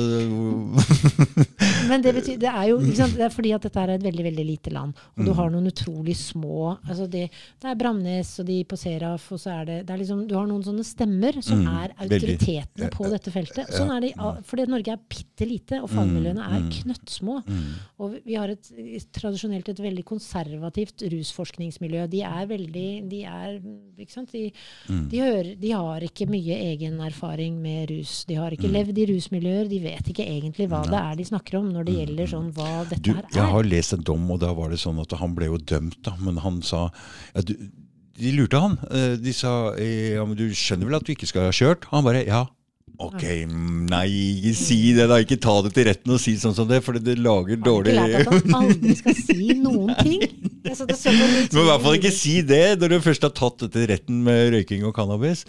Men 1.90 2.02
det, 2.04 2.12
betyr, 2.14 2.36
det 2.38 2.50
er 2.50 2.66
jo 2.70 2.76
sant? 2.94 3.16
Det 3.18 3.24
er 3.26 3.32
fordi 3.34 3.50
at 3.56 3.64
dette 3.66 3.80
er 3.82 3.92
et 3.96 4.04
veldig 4.04 4.24
veldig 4.28 4.44
lite 4.46 4.72
land. 4.74 4.98
Og 5.18 5.24
du 5.26 5.32
har 5.36 5.50
noen 5.52 5.66
utrolig 5.70 6.14
små 6.18 6.76
altså 6.86 7.06
det, 7.10 7.24
det 7.62 7.70
er 7.72 7.78
Bramnes 7.80 8.30
og 8.42 8.46
de 8.48 8.58
på 8.68 8.78
Seraf, 8.78 9.26
og 9.34 9.40
så 9.42 9.52
er 9.60 9.64
det, 9.68 9.78
det 9.88 9.94
er 9.94 10.00
liksom, 10.02 10.22
Du 10.30 10.34
har 10.38 10.46
noen 10.50 10.62
sånne 10.66 10.84
stemmer 10.86 11.38
som 11.42 11.60
Mm, 11.60 11.66
er 11.68 11.90
veldig. 11.98 12.16
autoritetene 12.16 12.86
på 12.94 13.08
dette 13.12 13.32
feltet. 13.34 13.68
Sånn 13.74 13.90
er 13.92 14.00
det, 14.06 14.10
fordi 14.48 14.64
Norge 14.70 14.94
er 14.94 15.00
bitte 15.12 15.44
lite, 15.48 15.80
og 15.84 15.90
fagmiljøene 15.92 16.40
er 16.46 16.62
mm. 16.62 16.70
knøttsmå. 16.78 17.34
Og 18.00 18.14
vi- 18.14 18.22
vi 18.30 18.36
har 18.38 18.48
et, 18.54 18.70
tradisjonelt 19.12 19.68
et 19.68 19.82
veldig 19.82 20.04
konservativt 20.08 21.04
rusforskningsmiljø. 21.12 22.06
De 22.12 22.22
er 22.24 22.46
veldig 22.48 22.86
de 23.10 23.20
er, 23.28 23.58
ikke 24.00 24.14
sant? 24.14 24.32
De, 24.32 24.39
Mm. 24.88 25.08
de, 25.12 25.18
hører, 25.24 25.50
de 25.60 25.70
har 25.76 26.00
ikke 26.06 26.26
mye 26.30 26.56
egen 26.70 26.98
erfaring 27.06 27.58
med 27.62 27.90
rus. 27.90 28.24
De 28.28 28.34
har 28.38 28.50
Mm. 28.50 28.56
ikke 28.58 28.72
levd 28.76 28.98
i 28.98 29.06
rusmiljøer. 29.12 29.68
De 29.70 29.78
vet 29.84 30.08
ikke 30.12 30.26
egentlig 30.26 30.68
hva 30.68 30.82
det 30.88 31.00
er 31.00 31.16
de 31.20 31.24
snakker 31.30 31.58
om 31.60 31.72
når 31.72 31.84
det 31.90 31.94
gjelder 32.00 32.26
sånn 32.34 32.52
hva 32.56 32.70
dette 32.88 33.00
Mm. 33.00 33.02
Du, 33.02 33.12
her 33.14 33.24
jeg 33.32 33.42
er. 33.44 33.50
har 33.54 33.62
lest 33.64 33.92
en 33.92 34.02
dom, 34.02 34.30
og 34.30 34.40
da 34.40 34.52
var 34.54 34.70
det 34.70 34.78
sånn 34.78 35.00
at 35.00 35.12
han 35.18 35.34
ble 35.34 35.46
jo 35.46 35.58
dømt, 35.58 36.00
da. 36.02 36.16
Men 36.20 36.36
han 36.38 36.62
sa 36.62 36.90
ja, 37.34 37.40
du, 37.42 37.54
De 38.20 38.32
lurte 38.36 38.58
han. 38.60 38.74
Eh, 38.90 39.16
De 39.16 39.32
sa 39.32 39.72
eh, 39.78 40.14
ja, 40.16 40.24
men 40.26 40.36
du 40.36 40.50
skjønner 40.52 40.84
vel 40.84 40.94
at 40.98 41.04
du 41.08 41.12
ikke 41.14 41.26
skal 41.30 41.46
ha 41.48 41.50
kjørt? 41.56 41.86
Han 41.90 42.04
bare 42.04 42.26
ja. 42.26 42.44
Ok, 43.00 43.22
nei, 43.88 44.06
ikke 44.36 44.52
si 44.58 44.78
det 44.96 45.06
da. 45.08 45.16
Ikke 45.24 45.38
ta 45.40 45.54
det 45.64 45.72
til 45.76 45.86
retten 45.88 46.12
og 46.12 46.20
si 46.20 46.34
sånn 46.40 46.56
som 46.56 46.68
det, 46.68 46.82
for 46.84 46.98
det 47.00 47.16
lager 47.20 47.56
Har 47.56 47.64
dårlig 47.64 47.94
ikke 47.94 48.08
lært 48.10 48.28
at 48.28 48.44
du 48.44 48.56
aldri 48.58 48.96
skal 48.98 49.16
si 49.16 49.54
noen 49.66 49.94
ting. 50.02 50.26
Jeg 50.68 50.76
Men 50.84 51.62
i 51.62 51.68
hvert 51.70 51.84
fall 51.86 51.96
ikke 51.96 52.12
si 52.14 52.34
det 52.44 52.64
når 52.80 52.92
du 52.92 52.98
først 53.08 53.24
har 53.24 53.32
tatt 53.36 53.64
det 53.64 53.70
til 53.76 53.88
retten 53.94 54.20
med 54.26 54.52
røyking 54.56 54.84
og 54.88 54.92
cannabis. 54.98 55.46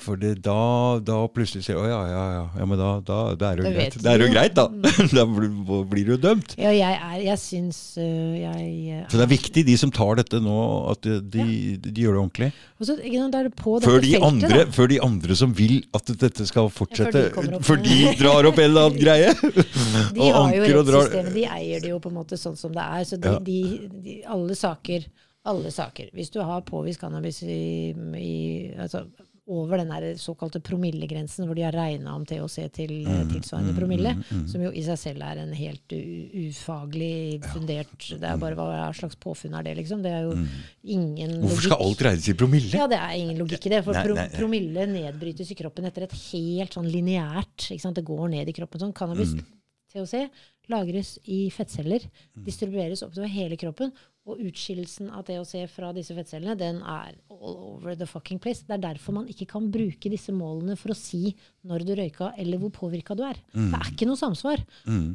For 0.00 0.18
det, 0.20 0.36
da, 0.44 0.98
da 1.04 1.18
plutselig 1.32 1.66
sier 1.66 1.78
å 1.80 1.84
ja, 1.86 2.00
ja, 2.08 2.22
ja, 2.36 2.44
ja, 2.60 2.66
men 2.68 2.80
da, 2.80 2.90
da, 3.04 3.18
da 3.38 3.52
er 3.52 3.60
det 3.60 3.64
jo 3.66 3.72
greit. 3.76 3.96
Det 4.02 4.12
er 4.12 4.24
jo 4.24 4.28
greit, 4.32 4.56
da. 4.56 4.66
da 5.18 5.26
blir 5.28 6.06
du 6.06 6.14
jo 6.14 6.18
dømt. 6.20 6.54
Ja, 6.60 6.72
jeg 6.74 6.98
er 6.98 7.22
Jeg 7.22 7.40
syns 7.42 7.80
øh, 8.00 8.36
jeg 8.40 9.02
Så 9.12 9.20
det 9.20 9.26
er 9.26 9.32
viktig, 9.32 9.64
de 9.68 9.76
som 9.80 9.92
tar 9.94 10.20
dette 10.22 10.40
nå, 10.42 10.58
at 10.92 11.02
de, 11.06 11.18
de, 11.20 11.46
de 11.84 12.06
gjør 12.06 12.18
det 12.18 12.22
ordentlig. 12.24 12.50
Så 12.82 12.96
det 12.98 13.42
Før 13.62 14.00
de, 14.02 14.12
feltet, 14.12 14.26
andre, 14.26 14.62
før 14.74 14.90
de 14.90 15.00
andre 15.04 15.38
som 15.38 15.52
vil 15.54 15.76
at 15.94 16.14
dette 16.24 16.46
skal 16.48 16.70
fortsette, 16.72 17.28
Ja, 17.30 17.60
før 17.62 17.82
de 17.82 17.98
drar 18.18 18.48
opp 18.48 18.58
en 18.58 18.70
eller 18.70 18.88
annen 18.88 19.02
greie. 19.02 19.34
De 20.16 20.30
har 20.34 20.54
jo 20.54 20.62
rettssystemet, 20.66 21.34
de 21.34 21.44
eier 21.46 21.82
det 21.82 21.90
jo 21.92 21.98
på 22.02 22.10
en 22.10 22.16
måte 22.16 22.36
sånn 22.40 22.56
som 22.58 22.72
det 22.74 22.82
er. 22.82 23.04
Så 23.08 23.18
de, 23.20 23.34
de, 23.46 24.16
alle 24.30 24.56
saker 24.58 25.06
alle 25.48 25.72
saker. 25.74 26.10
Hvis 26.14 26.30
du 26.30 26.40
har 26.40 26.62
påvist 26.66 27.00
cannabis 27.00 27.42
i, 27.42 27.90
i 28.18 28.34
altså, 28.78 29.06
over 29.52 29.80
den 29.82 29.90
her 29.92 30.06
såkalte 30.20 30.60
promillegrensen, 30.64 31.44
hvor 31.46 31.58
de 31.58 31.64
har 31.66 31.76
regna 31.76 32.14
om 32.16 32.24
THC 32.26 32.64
til 32.72 32.92
Mm, 33.02 33.12
eh, 33.12 33.26
tilsvarende 33.34 33.74
promille, 33.76 34.12
som 34.48 34.62
jo 34.64 34.70
i 34.72 34.82
seg 34.86 34.98
selv 35.00 35.22
er 35.28 35.42
en 35.42 35.52
helt 35.56 35.92
ufaglig 35.92 37.42
fundert 37.52 37.94
Det 38.08 38.28
er 38.28 38.40
bare 38.40 38.56
hva 38.58 38.90
slags 38.96 39.16
påfunn 39.20 39.54
er 39.58 39.66
det, 39.66 39.76
liksom? 39.80 40.02
Det 40.04 40.12
er 40.12 40.26
jo 40.26 40.34
ingen 40.96 41.36
logikk. 41.38 41.48
Hvorfor 41.48 41.66
skal 41.68 41.84
alt 41.86 42.04
regnes 42.08 42.28
i 42.32 42.36
promille? 42.38 42.72
Ja, 42.76 42.86
det 42.90 42.98
er 43.00 43.16
ingen 43.18 43.40
logikk 43.42 43.66
i 43.68 43.72
det. 43.74 43.82
For 43.86 43.98
pro 44.06 44.16
promille 44.36 44.86
nedbrytes 44.90 45.50
i 45.52 45.58
kroppen 45.58 45.88
etter 45.88 46.06
et 46.08 46.16
helt 46.32 46.76
sånn 46.78 46.88
lineært? 46.90 47.68
Det 47.92 48.04
går 48.08 48.28
ned 48.32 48.48
i 48.48 48.56
kroppen 48.56 48.80
sånn. 48.86 48.94
Cannabis, 48.96 49.34
Mm. 49.34 49.44
THC, 49.92 50.30
lagres 50.72 51.18
i 51.28 51.50
fettceller, 51.52 52.00
distribueres 52.34 53.02
oppover 53.04 53.28
hele 53.28 53.56
kroppen. 53.60 53.92
Og 54.24 54.38
utskillelsen 54.38 55.08
av 55.10 55.24
THC 55.26 55.64
fra 55.66 55.88
disse 55.96 56.14
fettcellene, 56.14 56.54
den 56.54 56.76
er 56.86 57.16
all 57.32 57.56
over 57.74 57.96
the 57.98 58.06
fucking 58.06 58.38
place. 58.38 58.62
Det 58.68 58.76
er 58.76 58.82
derfor 58.94 59.16
man 59.16 59.24
ikke 59.26 59.48
kan 59.50 59.64
bruke 59.74 60.06
disse 60.12 60.30
målene 60.30 60.76
for 60.78 60.92
å 60.92 60.96
si 60.96 61.32
når 61.66 61.82
du 61.88 61.90
røyka, 61.98 62.28
eller 62.38 62.58
hvor 62.62 62.70
påvirka 62.70 63.16
du 63.18 63.24
er. 63.26 63.34
Mm. 63.50 63.72
Det 63.72 63.80
er 63.80 63.90
ikke 63.90 64.06
noe 64.06 64.18
samsvar. 64.20 64.62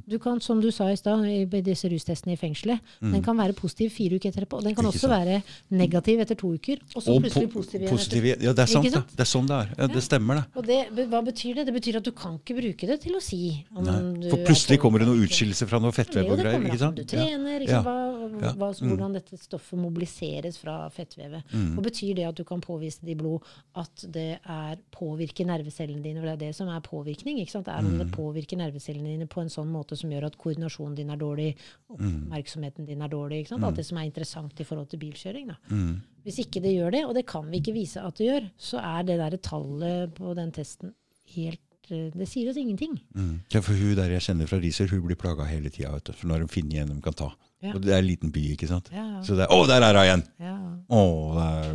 Du 0.07 0.17
kan, 0.19 0.41
som 0.43 0.59
du 0.63 0.67
sa 0.75 0.89
i 0.91 0.97
stad, 0.99 1.23
i 1.23 1.45
disse 1.63 1.88
rustestene 1.91 2.35
i 2.35 2.39
fengselet, 2.39 2.84
den 2.99 3.23
kan 3.23 3.39
være 3.39 3.55
positiv 3.55 3.93
fire 3.95 4.19
uker 4.19 4.31
etterpå. 4.34 4.59
Og 4.59 4.63
den 4.67 4.75
kan 4.75 4.84
Mm. 4.84 4.91
Ikke 4.91 4.99
også 4.99 5.07
sant. 5.07 5.27
være 5.27 5.43
negativ 5.71 6.19
etter 6.23 6.35
to 6.35 6.51
uker, 6.53 6.77
og 6.95 7.01
så 7.03 7.15
plutselig 7.19 7.47
po- 7.51 7.59
positiv 7.61 7.81
igjen. 7.81 7.91
positiv 7.95 8.23
etter. 8.25 8.43
Ja, 8.43 8.53
det 8.53 8.63
er 8.63 8.71
sant, 8.73 8.91
sant? 8.91 9.07
det. 9.07 9.15
Det 9.17 9.23
er 9.23 9.31
sånn 9.31 9.47
det 9.47 9.55
er. 9.55 9.73
Ja, 9.77 9.88
det 9.88 10.03
stemmer, 10.03 10.35
det. 10.35 10.45
og 10.55 10.65
det, 10.67 11.07
hva 11.11 11.21
betyr 11.23 11.55
det? 11.55 11.65
Det 11.67 11.73
betyr 11.79 11.95
at 11.97 12.03
du 12.03 12.11
kan 12.11 12.38
ikke 12.39 12.55
bruke 12.59 12.88
det 12.88 12.99
til 13.01 13.15
å 13.15 13.21
si 13.23 13.65
om 13.75 13.84
du 14.19 14.29
For 14.29 14.43
plutselig 14.47 14.79
kommer 14.84 14.99
det 14.99 15.07
noe 15.07 15.23
utskillelse 15.23 15.67
fra 15.67 15.79
noe 15.79 15.91
fettvev 15.95 16.31
og 16.31 16.39
greier. 16.39 16.59
ikke 16.67 16.79
sant? 16.79 16.95
du 16.95 17.03
trener, 17.03 17.59
ikke 17.63 17.71
Ja. 17.71 17.81
Hva, 17.84 17.95
Hva, 18.27 18.53
hva, 18.55 18.73
hvordan 18.97 19.13
dette 19.17 19.37
stoffet 19.39 19.79
mobiliseres 19.79 20.57
fra 20.59 20.89
fettvevet. 20.89 21.43
Mm. 21.53 21.77
Og 21.77 21.83
betyr 21.85 22.15
det 22.17 22.25
at 22.27 22.35
du 22.35 22.43
kan 22.43 22.59
påvise 22.61 22.99
det 23.05 23.13
i 23.15 23.19
blod 23.19 23.45
at 23.75 24.03
det 24.11 24.39
er 24.43 24.77
påvirker 24.91 25.45
nervecellene 25.47 26.03
dine? 26.03 26.19
For 26.19 26.27
det 26.27 26.35
er 26.35 26.43
det 26.47 26.55
som 26.55 26.67
er 26.73 26.81
påvirkning. 26.81 27.39
ikke 27.39 27.51
sant? 27.55 27.65
Det 27.69 27.73
er 27.73 27.85
om 27.85 27.93
Mm. 27.93 27.99
det 28.03 28.11
påvirker 28.17 28.57
nervecellene 28.57 29.13
dine 29.13 29.27
på 29.27 29.41
en 29.41 29.49
sånn 29.53 29.69
måte 29.71 29.95
som 29.97 30.09
gjør 30.09 30.25
at 30.27 30.37
koordinasjonen 30.37 30.95
din 30.95 31.09
er 31.09 31.17
dårlig, 31.17 31.55
oppmerksomheten 31.89 32.85
din 32.87 33.01
er 33.01 33.07
dårlig. 33.11 33.41
ikke 33.43 33.53
sant? 33.55 33.63
Alt 33.63 33.75
det 33.79 33.85
som 33.85 33.97
er 33.97 34.07
interessant 34.09 34.59
i 34.59 34.63
forhold 34.67 34.89
til 34.89 34.99
bilkjøring. 34.99 35.47
da. 35.47 35.55
Mm. 35.69 36.01
Hvis 36.25 36.39
ikke 36.43 36.61
det 36.61 36.73
gjør 36.75 36.91
det, 36.91 37.05
og 37.05 37.13
det 37.15 37.25
kan 37.25 37.45
vi 37.51 37.61
ikke 37.61 37.73
vise 37.73 38.01
at 38.03 38.15
det 38.19 38.27
gjør, 38.27 38.49
så 38.57 38.81
er 38.83 39.03
det 39.07 39.19
derre 39.19 39.37
tallet 39.39 40.13
på 40.17 40.33
den 40.35 40.51
testen 40.51 40.93
helt 41.35 41.59
eh, 41.89 42.11
Det 42.11 42.27
sier 42.27 42.49
oss 42.49 42.57
ingenting. 42.59 42.97
Mm. 43.15 43.39
Ja, 43.53 43.61
for 43.61 43.73
hun 43.73 43.95
der 43.95 44.09
jeg 44.11 44.21
kjenner 44.25 44.47
fra 44.49 44.59
Riser, 44.59 44.87
hun 44.91 45.05
blir 45.05 45.15
plaga 45.15 45.45
hele 45.47 45.69
tida. 45.69 45.99
For 46.11 46.27
nå 46.27 46.33
har 46.35 46.39
hun 46.43 46.51
funnet 46.51 46.81
en 46.81 46.95
de 46.97 47.01
kan 47.01 47.13
ta. 47.13 47.29
Ja. 47.68 47.73
Og 47.76 47.84
det 47.84 47.94
er 47.94 48.02
en 48.02 48.07
liten 48.07 48.31
by, 48.34 48.44
ikke 48.56 48.69
sant. 48.69 48.89
Ja, 48.94 49.03
ja. 49.18 49.23
Så 49.27 49.38
det 49.38 49.45
er, 49.48 49.53
Å, 49.53 49.65
der 49.69 49.84
er 49.85 49.98
hun 49.98 50.06
igjen! 50.07 50.23
ja. 50.44 50.56
Å. 50.88 51.02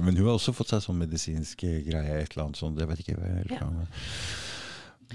Men 0.02 0.16
hun 0.16 0.24
har 0.30 0.38
også 0.38 0.54
fått 0.56 0.72
seg 0.72 0.80
sånn 0.84 0.96
medisinsk 1.02 1.66
greie, 1.66 2.22
et 2.22 2.32
eller 2.32 2.46
annet 2.48 2.60
sånt. 2.60 2.80
Jeg 2.80 2.88
vet 2.88 3.02
ikke 3.04 3.18
hva 3.18 3.28
jeg 3.28 3.42
helt 3.42 3.58
kan. 3.60 3.82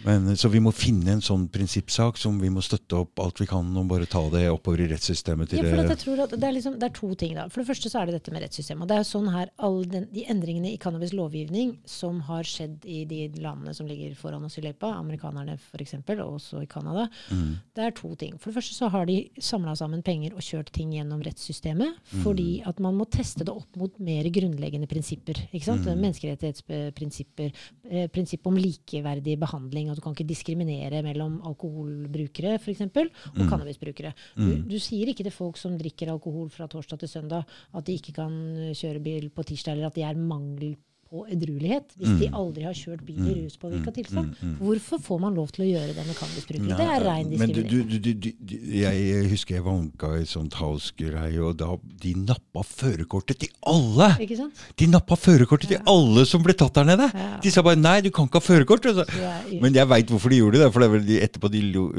Men, 0.06 0.36
så 0.38 0.50
vi 0.50 0.60
må 0.64 0.72
finne 0.76 1.12
en 1.18 1.22
sånn 1.22 1.48
prinsippsak 1.52 2.18
som 2.18 2.40
vi 2.40 2.50
må 2.54 2.62
støtte 2.62 2.96
opp 3.02 3.20
alt 3.20 3.40
vi 3.42 3.46
kan, 3.50 3.66
og 3.78 3.88
bare 3.90 4.06
ta 4.10 4.22
det 4.30 4.46
oppover 4.52 4.82
i 4.86 4.88
rettssystemet 4.92 5.50
til 5.50 5.60
Ja, 5.60 5.70
for 5.72 5.84
jeg 5.88 5.98
tror 6.04 6.24
at 6.24 6.30
det, 6.36 6.44
er 6.44 6.54
liksom, 6.56 6.78
det 6.80 6.84
er 6.90 6.96
to 6.96 7.14
ting. 7.16 7.34
da. 7.36 7.48
For 7.50 7.62
det 7.64 7.68
første 7.70 7.90
så 7.90 8.02
er 8.02 8.06
det 8.12 8.18
dette 8.20 8.32
med 8.34 8.42
rettssystemet. 8.44 8.82
Og 8.84 8.88
det 8.92 8.98
er 8.98 9.08
sånn 9.08 9.32
her, 9.34 9.50
alle 9.60 9.86
den, 9.86 10.08
De 10.14 10.24
endringene 10.30 10.72
i 10.74 10.78
cannabis 10.78 11.14
lovgivning 11.14 11.78
som 11.86 12.22
har 12.22 12.44
skjedd 12.44 12.86
i 12.86 13.04
de 13.06 13.28
landene 13.42 13.74
som 13.76 13.88
ligger 13.88 14.16
foran 14.16 14.44
oss 14.46 14.58
i 14.58 14.62
løypa, 14.62 14.94
amerikanerne 14.98 15.58
f.eks., 15.58 15.94
og 16.18 16.38
også 16.40 16.62
i 16.64 16.68
Canada, 16.68 17.08
Mm. 17.32 17.58
det 17.76 17.84
er 17.84 17.92
to 17.92 18.16
ting. 18.16 18.38
For 18.40 18.52
det 18.52 18.56
første 18.64 18.76
så 18.78 18.90
har 18.90 19.06
de 19.06 19.30
samla 19.40 19.76
sammen 19.76 20.02
penger 20.04 20.34
og 20.34 20.42
kjørt 20.42 20.72
ting 20.72 20.92
gjennom 20.94 21.22
rettssystemet, 21.24 21.96
Mm. 22.14 22.24
fordi 22.24 22.62
at 22.66 22.80
man 22.80 22.96
må 22.98 23.06
teste 23.10 23.44
det 23.44 23.50
opp 23.54 23.76
mot 23.76 24.00
mer 24.00 24.24
grunnleggende 24.24 24.88
prinsipper. 24.88 25.36
ikke 25.54 25.64
sant? 25.66 25.86
Mm. 25.86 26.00
Menneskerettighetsprinsipper, 26.02 27.52
eh, 27.90 28.08
prinsipp 28.08 28.46
om 28.48 28.56
likeverdig 28.56 29.38
behandling, 29.40 29.87
at 29.94 30.00
du 30.00 30.02
kan 30.06 30.16
ikke 30.16 30.28
diskriminere 30.30 31.02
mellom 31.06 31.40
alkoholbrukere 31.46 32.58
f.eks. 32.60 32.82
og 32.82 33.38
Mm. 33.38 33.50
cannabisbrukere. 33.50 34.14
Du, 34.36 34.56
du 34.68 34.78
sier 34.80 35.08
ikke 35.08 35.24
til 35.24 35.32
folk 35.32 35.58
som 35.58 35.78
drikker 35.78 36.12
alkohol 36.12 36.50
fra 36.50 36.68
torsdag 36.68 37.00
til 37.00 37.10
søndag, 37.10 37.44
at 37.74 37.86
de 37.86 37.94
ikke 37.94 38.14
kan 38.14 38.74
kjøre 38.74 39.04
bil 39.04 39.30
på 39.30 39.44
tirsdag, 39.44 39.74
eller 39.74 39.88
at 39.88 39.96
de 39.96 40.02
er 40.02 40.14
mangel 40.18 40.76
på 41.10 41.26
edruelighet, 41.32 41.94
hvis 41.98 42.08
Mm. 42.10 42.20
de 42.20 42.28
aldri 42.34 42.64
har 42.68 42.74
kjørt 42.74 43.02
bil 43.06 43.20
i 43.28 43.34
ruspåvirka 43.46 43.92
tilstand. 43.96 44.36
Hvorfor 44.60 45.00
får 45.02 45.20
man 45.22 45.36
lov 45.36 45.52
til 45.52 45.66
å 45.66 45.70
gjøre 45.72 45.94
det 45.96 46.06
med 46.08 46.16
cannabisbrukere? 46.16 46.78
Det 46.78 46.88
er 46.88 47.00
rein 47.08 47.30
diskriminering. 47.30 48.36
jeg 48.82 49.30
husker 49.32 49.56
jeg 49.56 49.64
vanka 49.66 50.08
i 50.20 50.26
sånt 50.26 50.54
house-greie, 50.60 51.40
og 51.42 51.58
da 51.58 51.70
de 52.02 52.14
nappa 52.16 52.64
førerkortet 52.64 53.38
til 53.40 53.50
alle! 53.66 54.10
Ikke 54.20 54.38
sant? 54.38 54.54
De 54.78 54.88
nappa 54.88 55.16
førerkortet 55.16 55.68
til 55.74 55.80
alle 55.88 56.26
som 56.26 56.44
ble 56.44 56.54
tatt 56.54 56.74
der 56.74 56.84
nede! 56.92 57.10
Ja. 57.14 57.40
De 57.42 57.50
sa 57.52 57.62
bare 57.62 57.76
'nei, 57.78 58.02
du 58.02 58.10
kan 58.12 58.28
ikke 58.28 58.40
ha 58.42 58.48
førerkort'. 58.48 58.86
Ja, 59.18 59.42
Men 59.62 59.74
jeg 59.74 59.88
veit 59.88 60.08
hvorfor 60.08 60.30
de 60.30 60.38
gjorde 60.42 60.58
det. 60.64 60.74
For 60.74 60.80
det 60.80 60.88
er 60.88 60.94
vel 60.98 61.06
de 61.06 61.20
etterpå 61.22 61.50
de 61.52 61.62
lo, 61.72 61.90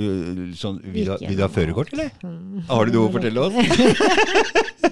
sånn, 0.55 0.81
vil, 0.85 1.05
du 1.05 1.43
ha- 1.43 1.49
førerkort, 1.49 1.93
eller? 1.93 2.11
Har 2.69 2.85
du 2.87 2.93
noe 2.93 3.09
å 3.09 3.13
fortelle 3.13 3.39
oss? 3.41 3.53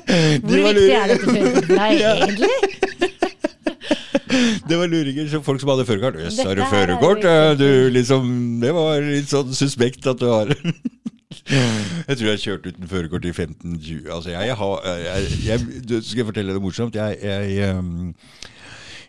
Hvor 0.07 0.57
viktig 0.67 0.91
er 0.97 1.09
dette 1.09 1.27
førerkortet 1.27 1.67
for 1.67 1.77
egentlig? 1.83 3.26
Det 4.69 4.79
var 4.79 4.91
luringer. 4.91 5.29
som 5.31 5.45
folk 5.47 5.61
som 5.63 5.73
hadde 5.73 5.87
førerkort. 5.89 6.19
Jøss, 6.21 6.41
har 6.43 6.59
du 6.59 6.63
er 6.65 6.73
førerkort? 6.73 7.27
Du, 7.61 7.69
liksom, 7.95 8.29
det 8.63 8.73
var 8.75 9.01
litt 9.05 9.31
sånn 9.31 9.55
suspekt 9.57 10.07
at 10.11 10.21
du 10.21 10.29
har 10.31 10.53
Jeg 11.47 12.17
tror 12.17 12.29
jeg 12.31 12.41
kjørte 12.41 12.45
kjørt 12.47 12.67
uten 12.73 12.91
førerkort 12.91 13.27
i 13.29 13.33
15-20 13.35 14.11
Altså, 14.11 14.31
jeg, 14.33 14.55
har 14.59 14.87
jeg, 14.87 15.33
jeg, 15.45 16.03
Skal 16.03 16.23
jeg 16.23 16.29
fortelle 16.31 16.55
det 16.57 16.63
morsomt? 16.63 16.97
Jeg, 16.97 17.19
jeg, 17.23 17.75
um, 17.77 18.15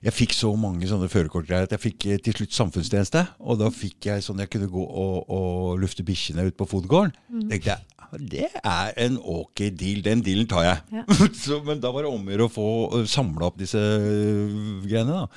jeg 0.03 0.13
fikk 0.13 0.35
så 0.37 0.51
mange 0.59 0.87
sånne 0.89 1.09
førerkortgreier 1.09 1.65
at 1.65 1.73
jeg 1.73 1.81
fikk 1.81 2.05
eh, 2.11 2.19
til 2.21 2.35
slutt 2.37 2.53
samfunnstjeneste. 2.53 3.23
Og 3.49 3.57
da 3.61 3.71
fikk 3.73 4.09
jeg 4.11 4.25
sånn 4.25 4.43
jeg 4.43 4.51
kunne 4.53 4.69
gå 4.71 4.83
og, 4.83 5.23
og 5.33 5.79
lufte 5.81 6.05
bikkjene 6.05 6.45
ute 6.47 6.57
på 6.59 6.69
fotgården. 6.69 7.15
tenkte 7.49 7.73
jeg, 7.73 7.96
det 8.15 8.49
er 8.63 8.93
en 9.03 9.17
ok 9.19 9.67
deal. 9.75 10.01
Den 10.05 10.23
dealen 10.25 10.47
tar 10.49 10.65
jeg. 10.65 10.81
Ja. 10.93 11.03
så, 11.43 11.61
men 11.65 11.81
da 11.83 11.91
var 11.93 12.05
det 12.05 12.13
om 12.13 12.25
å 12.25 12.33
gjøre 12.33 12.47
å 12.47 12.53
få 12.53 12.69
samla 13.09 13.49
opp 13.49 13.59
disse 13.59 13.81
øh, 13.81 14.83
greiene. 14.87 15.23
da. 15.23 15.27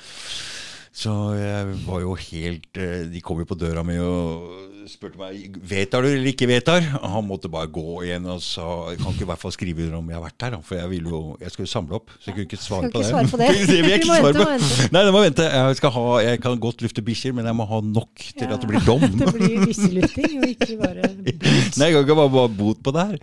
Så 0.91 1.13
jeg 1.39 1.77
var 1.85 2.01
jo 2.03 2.17
helt 2.19 2.75
øh, 2.75 3.05
De 3.07 3.21
kom 3.23 3.39
jo 3.39 3.47
på 3.47 3.55
døra 3.55 3.83
mi 3.87 3.95
og 4.03 4.70
spurte 4.89 5.19
meg 5.19 5.57
vedtar 5.67 6.01
du 6.01 6.09
eller 6.09 6.29
ikke 6.31 6.47
vedtar. 6.49 6.85
Han 7.03 7.25
måtte 7.27 7.49
bare 7.51 7.69
gå 7.71 8.01
igjen 8.05 8.25
og 8.31 8.39
sa 8.45 8.65
jeg 8.91 9.01
kan 9.01 9.13
ikke 9.13 9.25
i 9.25 9.29
hvert 9.29 9.41
fall 9.41 9.53
skrive 9.55 9.85
under 9.85 9.99
om 9.99 10.11
jeg 10.11 10.17
har 10.17 10.23
vært 10.25 10.37
der. 10.43 10.57
For 10.65 10.79
jeg 10.79 10.91
ville 10.93 11.13
jo, 11.13 11.21
jeg 11.41 11.53
skulle 11.53 11.71
samle 11.71 11.97
opp, 11.99 12.13
så 12.17 12.29
jeg 12.29 12.37
kunne 12.37 12.47
ikke 12.49 12.59
svare 12.61 12.91
på 12.93 13.03
ikke 13.03 13.21
det. 13.21 13.31
på 13.31 13.39
det. 13.41 13.49
det 13.57 13.77
vil 13.77 13.91
jeg 13.91 14.01
ikke 14.01 14.09
svare 14.11 14.33
på. 14.37 14.45
det? 14.49 14.89
Nei, 14.95 15.03
det 15.07 15.15
må 15.15 15.23
vente. 15.25 15.47
Jeg, 15.51 15.93
ha, 15.97 16.05
jeg 16.25 16.43
kan 16.45 16.61
godt 16.67 16.85
lufte 16.85 17.05
bikkjer, 17.11 17.35
men 17.37 17.49
jeg 17.51 17.59
må 17.59 17.67
ha 17.71 17.81
nok 17.87 18.27
til 18.31 18.55
at 18.55 18.63
det 18.63 18.71
blir 18.71 18.87
dom. 18.87 19.07
Det 19.21 19.33
blir 19.35 19.65
bikkjelufting 19.67 20.37
og 20.39 20.47
ikke 20.49 20.77
bare 20.79 21.09
bot. 21.11 21.77
Nei, 21.77 21.89
jeg 21.89 21.93
kan 21.93 22.05
ikke 22.05 22.17
bare 22.21 22.33
bare 22.37 22.53
bot 22.57 22.79
på 22.85 22.93
det 22.95 23.05
her. 23.11 23.19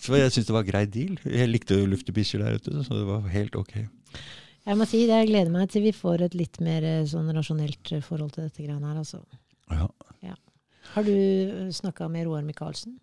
Så 0.00 0.16
jeg 0.16 0.32
syntes 0.32 0.48
det 0.48 0.56
var 0.56 0.68
grei 0.68 0.84
deal. 0.88 1.18
Jeg 1.28 1.50
likte 1.50 1.76
å 1.76 1.88
lufte 1.90 2.14
bikkjer 2.14 2.46
der 2.46 2.60
ute, 2.60 2.84
så 2.86 2.96
det 2.96 3.04
var 3.08 3.26
helt 3.32 3.58
ok. 3.58 3.74
Jeg 4.62 4.78
må 4.78 4.86
si 4.86 5.00
det, 5.08 5.16
jeg 5.24 5.30
gleder 5.32 5.50
meg 5.50 5.70
til 5.72 5.82
vi 5.82 5.94
får 5.94 6.28
et 6.28 6.34
litt 6.38 6.60
mer 6.62 6.84
eh, 6.86 7.06
sånn 7.10 7.30
rasjonelt 7.34 7.96
eh, 7.96 8.02
forhold 8.04 8.36
til 8.36 8.46
dette 8.46 8.62
greiene 8.62 8.92
her. 8.92 9.00
Altså. 9.00 9.18
Ja. 9.72 9.88
Har 10.92 11.02
du 11.02 11.72
snakka 11.72 12.08
med 12.08 12.26
Roar 12.26 12.42
Michaelsen? 12.42 12.98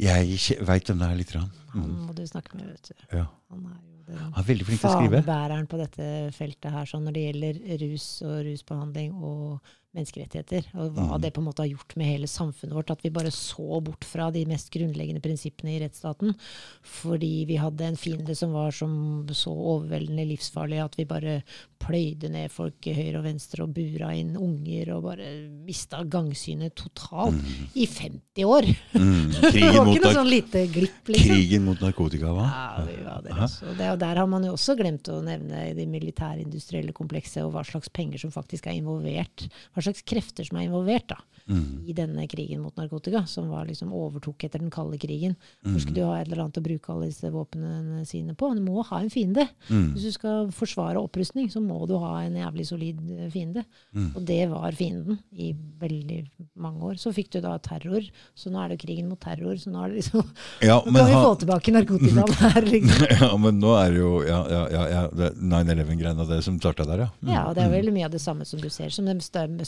Jeg 0.00 0.58
veit 0.66 0.84
hvem 0.88 0.98
det 0.98 1.08
er 1.10 1.16
lite 1.20 1.32
grann. 1.36 1.50
Han 1.72 1.82
Mm. 1.90 2.06
må 2.06 2.14
du 2.14 2.22
snakke 2.26 2.54
med, 2.56 2.66
vet 2.66 2.90
du. 2.90 3.16
Ja. 3.18 3.26
Han 3.50 3.64
er 3.66 3.78
jo 3.80 4.02
den 4.06 4.16
Han 4.18 4.32
er 4.36 4.42
veldig 4.48 4.66
flink 4.66 4.80
til 4.80 4.90
å 4.90 4.96
skrive. 4.98 5.22
fanebæreren 5.22 5.68
på 5.68 5.78
dette 5.78 6.08
feltet 6.36 6.70
her, 6.72 6.84
sånn 6.84 7.04
når 7.06 7.12
det 7.12 7.22
gjelder 7.34 7.78
rus 7.92 8.08
og 8.22 8.44
rusbehandling 8.44 9.14
og 9.22 9.60
menneskerettigheter. 9.94 10.64
Og 10.74 10.94
hva 10.94 11.16
Mm. 11.16 11.20
det 11.20 11.32
på 11.34 11.38
en 11.42 11.44
måte 11.44 11.58
har 11.60 11.68
gjort 11.68 11.96
med 11.96 12.06
hele 12.06 12.26
samfunnet 12.26 12.72
vårt. 12.72 12.90
At 12.90 13.02
vi 13.02 13.10
bare 13.10 13.30
så 13.30 13.82
bort 13.84 14.04
fra 14.04 14.30
de 14.30 14.44
mest 14.46 14.70
grunnleggende 14.70 15.20
prinsippene 15.20 15.76
i 15.76 15.80
rettsstaten. 15.80 16.34
Fordi 16.82 17.44
vi 17.46 17.56
hadde 17.56 17.82
en 17.84 17.96
fiende 17.96 18.34
som 18.34 18.52
var 18.52 18.70
som 18.72 19.26
så 19.28 19.52
overveldende 19.52 20.24
livsfarlig 20.26 20.82
at 20.82 20.96
vi 20.96 21.04
bare 21.04 21.42
pløyde 21.78 22.30
ned 22.30 22.50
folk 22.50 22.80
høyre 22.80 23.18
og 23.18 23.24
venstre 23.24 23.64
og 23.64 23.74
bura 23.74 24.14
inn 24.16 24.34
unger 24.36 24.94
og 24.96 25.02
bare 25.04 25.48
mista 25.66 26.02
gangsynet 26.04 26.74
totalt 26.74 27.34
i 27.76 27.84
50 27.86 28.44
år. 28.44 28.64
Mm. 28.94 29.32
Krigen, 29.52 29.88
mot 29.88 30.06
sånn 30.06 30.28
glipp, 30.28 30.52
liksom. 30.54 31.34
krigen 31.34 31.64
mot 31.66 31.82
narkotika, 31.82 32.30
hva? 32.34 32.46
Ja, 32.46 32.84
vi 32.86 32.96
var 33.06 33.28
også. 33.46 33.74
Det, 33.78 33.90
og 33.94 33.98
der 34.02 34.20
har 34.22 34.30
man 34.30 34.46
jo 34.46 34.54
også 34.56 34.76
glemt 34.78 35.08
å 35.12 35.18
nevne 35.24 35.64
det 35.76 35.88
militærindustrielle 35.90 36.94
komplekset, 36.96 37.42
og 37.46 37.54
hva 37.56 37.64
slags 37.66 37.90
penger 37.92 38.22
som 38.22 38.34
faktisk 38.34 38.70
er 38.70 38.78
involvert. 38.78 39.48
Hva 39.74 39.84
slags 39.84 40.04
krefter 40.06 40.46
som 40.46 40.60
er 40.60 40.68
involvert 40.68 41.10
da, 41.14 41.20
Mm. 41.50 41.82
i 41.90 41.92
denne 41.92 42.26
krigen 42.30 42.60
mot 42.62 42.76
narkotika, 42.78 43.26
som 43.26 43.48
var 43.50 43.66
liksom 43.66 43.90
overtok 43.92 44.44
etter 44.46 44.60
den 44.62 44.70
kalde 44.70 44.98
krigen. 45.00 45.34
Mm. 45.64 45.72
Hvor 45.72 45.80
skal 45.82 45.94
du 45.96 46.02
ha 46.06 46.20
et 46.20 46.28
eller 46.28 46.44
annet 46.44 46.60
å 46.60 46.62
bruke 46.62 46.92
alle 46.92 47.08
disse 47.10 47.30
våpnene 47.34 48.04
sine 48.06 48.36
på? 48.38 48.52
Du 48.54 48.62
må 48.62 48.84
ha 48.86 49.00
en 49.02 49.10
fiende. 49.10 49.48
Mm. 49.66 49.88
Hvis 49.96 50.06
du 50.06 50.12
skal 50.12 50.52
forsvare 50.54 51.02
opprustning, 51.02 51.50
så 51.50 51.58
må 51.58 51.80
du 51.90 51.96
ha 51.98 52.20
en 52.22 52.38
jævlig 52.38 52.66
solid 52.68 53.00
eh, 53.16 53.26
fiende. 53.32 53.64
Mm. 53.90 54.12
Og 54.14 54.22
det 54.28 54.48
var 54.52 54.70
fienden 54.78 55.18
i 55.34 55.50
veldig 55.82 56.20
mange 56.62 56.92
år. 56.92 56.94
Så 57.02 57.10
fikk 57.16 57.32
du 57.34 57.40
da 57.42 57.56
terror, 57.58 58.06
så 58.38 58.52
nå 58.52 58.62
er 58.62 58.68
det 58.68 58.78
krigen 58.84 59.08
mot 59.10 59.18
terror. 59.18 59.31
Så 59.40 59.72
nå 59.72 59.84
er 59.84 59.92
det 59.92 60.00
liksom 60.02 60.22
Ja, 60.62 60.76
Nå 60.84 60.92
kan 60.92 61.08
vi 61.08 61.16
få 61.16 61.32
tilbake 61.40 61.74
narkotikaen 61.74 62.36
her, 62.42 62.68
liksom. 62.74 63.06
ja, 63.20 63.30
men 63.40 63.58
nå 63.62 63.72
er 63.78 63.94
det 63.94 64.02
jo 64.02 64.12
ja, 64.26 64.40
ja, 64.50 64.62
ja, 64.74 64.84
ja, 64.92 65.02
er 65.28 65.40
9-11-greiene 65.40 66.28
det 66.28 66.42
som 66.44 66.60
starta 66.60 66.86
der, 66.88 67.06
ja. 67.06 67.10
Mm. 67.22 67.32
Ja, 67.32 67.42
og 67.48 67.56
det 67.56 67.64
er 67.64 67.74
veldig 67.74 67.96
mye 67.96 68.06
av 68.10 68.14
det 68.14 68.22
samme 68.22 68.46
som 68.48 68.62
du 68.62 68.68
ser, 68.72 68.92
som 68.94 69.08
de 69.08 69.18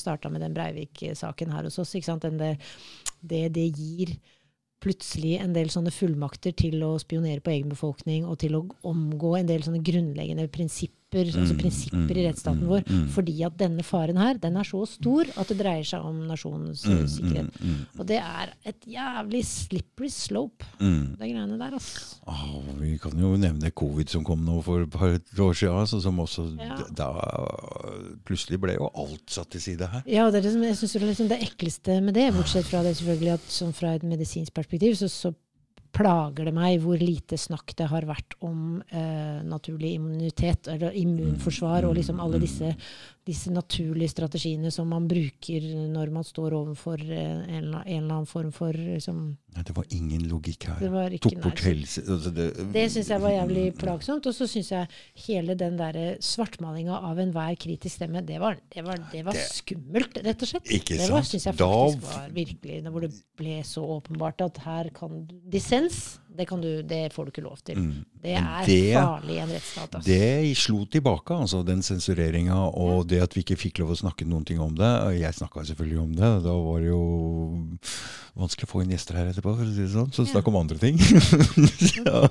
starta 0.00 0.30
med 0.32 0.44
den 0.44 0.54
Breivik-saken 0.56 1.54
her 1.54 1.68
hos 1.68 1.80
oss. 1.82 1.94
ikke 1.96 2.10
sant? 2.12 2.26
Det, 2.38 2.56
det 3.24 3.44
det 3.54 3.68
gir 3.72 4.16
plutselig 4.84 5.38
en 5.40 5.54
del 5.56 5.70
sånne 5.72 5.92
fullmakter 5.94 6.52
til 6.56 6.82
å 6.84 6.94
spionere 7.00 7.40
på 7.44 7.52
egen 7.54 7.72
befolkning, 7.72 8.26
og 8.28 8.38
til 8.42 8.58
å 8.58 8.66
omgå 8.84 9.36
en 9.38 9.48
del 9.48 9.64
sånne 9.64 9.82
grunnleggende 9.84 10.48
prinsipper, 10.52 10.92
altså 11.22 11.54
Mm, 11.54 11.60
prinsipper 11.60 12.16
i 12.18 12.22
mm, 12.22 12.28
rettsstaten 12.28 12.62
mm, 12.64 12.70
vår. 12.70 12.88
Fordi 13.14 13.34
at 13.46 13.56
denne 13.60 13.84
faren 13.86 14.18
her, 14.20 14.38
den 14.40 14.56
er 14.60 14.66
så 14.66 14.82
stor 14.88 15.28
at 15.40 15.50
det 15.50 15.58
dreier 15.60 15.86
seg 15.86 16.04
om 16.04 16.22
nasjonens 16.28 16.84
sikkerhet. 16.84 17.58
Og 17.98 18.06
det 18.08 18.18
er 18.20 18.54
et 18.66 18.88
jævlig 18.88 19.44
slippery 19.46 20.10
slope, 20.12 20.66
mm. 20.80 21.14
de 21.20 21.30
greiene 21.30 21.58
der, 21.60 21.76
altså. 21.78 22.18
Oh, 22.26 22.62
vi 22.80 22.96
kan 22.98 23.16
jo 23.20 23.34
nevne 23.40 23.70
covid 23.70 24.10
som 24.12 24.24
kom 24.26 24.44
nå 24.44 24.60
for 24.64 24.86
et 24.86 24.90
par 24.90 25.14
år 25.14 25.54
siden, 25.58 25.80
altså, 25.84 26.00
som 26.00 26.20
også 26.20 26.46
Ja. 26.58 26.76
da 26.96 27.10
Plutselig 28.24 28.58
ble 28.62 28.76
jo 28.76 28.88
alt 28.94 29.30
satt 29.30 29.50
til 29.54 29.60
side 29.62 29.86
her. 29.90 30.02
Ja, 30.08 30.26
og 30.26 30.32
det 30.32 30.40
er 30.40 30.48
liksom, 30.48 30.62
jeg 30.64 30.76
synes 30.76 30.96
er 30.96 31.06
liksom 31.06 31.28
det 31.28 31.40
ekleste 31.44 32.00
med 32.04 32.14
det, 32.16 32.32
bortsett 32.34 32.66
fra 32.68 32.82
det 32.84 32.96
selvfølgelig 32.96 33.34
at 33.36 33.48
sånn 33.52 33.74
fra 33.76 33.94
et 33.94 34.06
medisinsk 34.06 34.54
perspektiv, 34.56 34.96
så, 34.98 35.08
så 35.12 35.32
plager 35.94 36.48
det 36.48 36.54
meg 36.56 36.80
hvor 36.82 37.00
lite 37.00 37.38
snakk 37.40 37.74
det 37.78 37.88
har 37.90 38.06
vært 38.08 38.36
om 38.44 38.80
eh, 38.88 39.40
naturlig 39.46 39.94
immunitet, 39.98 40.68
eller 40.72 40.96
immunforsvar, 40.98 41.86
og 41.88 41.96
liksom 41.98 42.22
alle 42.22 42.40
disse, 42.42 42.74
disse 43.24 43.48
naturlige 43.52 44.10
strategiene 44.12 44.68
som 44.74 44.88
man 44.92 45.06
bruker 45.08 45.64
når 45.88 46.10
man 46.12 46.24
står 46.26 46.52
overfor 46.58 47.00
eh, 47.00 47.44
en, 47.56 47.70
en 47.72 47.86
eller 47.86 48.18
annen 48.18 48.26
form 48.28 48.50
for 48.52 48.76
liksom, 48.76 49.22
Nei, 49.54 49.62
det 49.64 49.74
var 49.76 49.86
ingen 49.94 50.24
logikk 50.28 50.66
her. 50.66 50.80
Det 50.82 50.90
var 50.90 51.12
ikke 51.14 51.30
Tok 51.30 51.42
bort 51.44 51.60
helse 51.62 52.02
altså 52.10 52.32
det, 52.34 52.46
Det 52.74 52.82
syns 52.90 53.10
jeg 53.12 53.22
var 53.22 53.30
jævlig 53.36 53.64
plagsomt. 53.78 54.26
Og 54.26 54.34
så 54.34 54.48
syns 54.50 54.72
jeg 54.72 54.88
hele 55.28 55.54
den 55.56 55.76
der 55.78 55.98
svartmalinga 56.24 56.98
av 57.06 57.20
enhver 57.22 57.54
kritisk 57.62 57.94
stemme, 58.00 58.24
det 58.26 58.40
var, 58.42 58.58
det 58.74 58.82
var, 58.84 58.98
det 59.12 59.22
var 59.28 59.38
skummelt, 59.46 60.18
rett 60.26 60.42
og 60.42 60.50
slett. 60.50 60.72
Ikke 60.74 60.98
det 60.98 61.06
var, 61.06 61.22
sant? 61.22 61.30
syns 61.32 61.46
jeg 61.48 61.58
Da- 61.62 61.70
faktisk 61.70 62.10
var 62.10 62.34
virkelig 62.34 62.80
Hvor 62.90 63.06
det 63.06 63.12
ble 63.38 63.56
så 63.64 63.86
åpenbart 63.96 64.42
at 64.44 64.58
her 64.66 64.90
kan 64.96 65.22
dissens 65.54 66.18
Det, 66.36 66.46
kan 66.48 66.60
du, 66.60 66.82
det 66.82 67.12
får 67.14 67.24
du 67.26 67.30
ikke 67.30 67.44
lov 67.44 67.58
til. 67.64 67.76
Mm. 67.78 68.04
Det 68.22 68.32
er 68.34 68.64
det- 68.66 68.94
farlig 68.96 69.34
i 69.36 69.38
en 69.44 69.48
rettsstat. 69.54 69.94
Altså. 69.94 70.06
Det 70.08 70.56
slo 70.56 70.84
tilbake, 70.86 71.30
altså 71.44 71.64
den 71.64 71.82
sensureringa 71.82 72.56
og 72.74 73.06
det 73.08 73.20
at 73.22 73.34
vi 73.36 73.42
ikke 73.44 73.56
fikk 73.60 73.78
lov 73.84 73.90
å 73.94 74.00
snakke 74.02 74.26
noen 74.26 74.44
ting 74.44 74.58
om 74.60 74.74
det. 74.74 74.90
Jeg 75.20 75.34
snakka 75.38 75.64
selvfølgelig 75.70 76.00
om 76.02 76.12
det. 76.18 76.32
Da 76.44 76.54
var 76.58 76.80
det 76.80 76.88
jo 76.90 77.02
vanskelig 78.34 78.66
å 78.66 78.72
få 78.72 78.82
inn 78.82 78.90
gjester 78.90 79.14
her 79.14 79.30
etterpå, 79.30 79.54
for 79.54 79.62
å 79.62 79.70
si 79.74 79.82
det 79.84 79.92
sånn. 79.94 80.10
Så 80.12 80.26
snakk 80.26 80.48
om 80.50 80.56
andre 80.58 80.78
ting. 80.82 80.98
ja. 82.04 82.26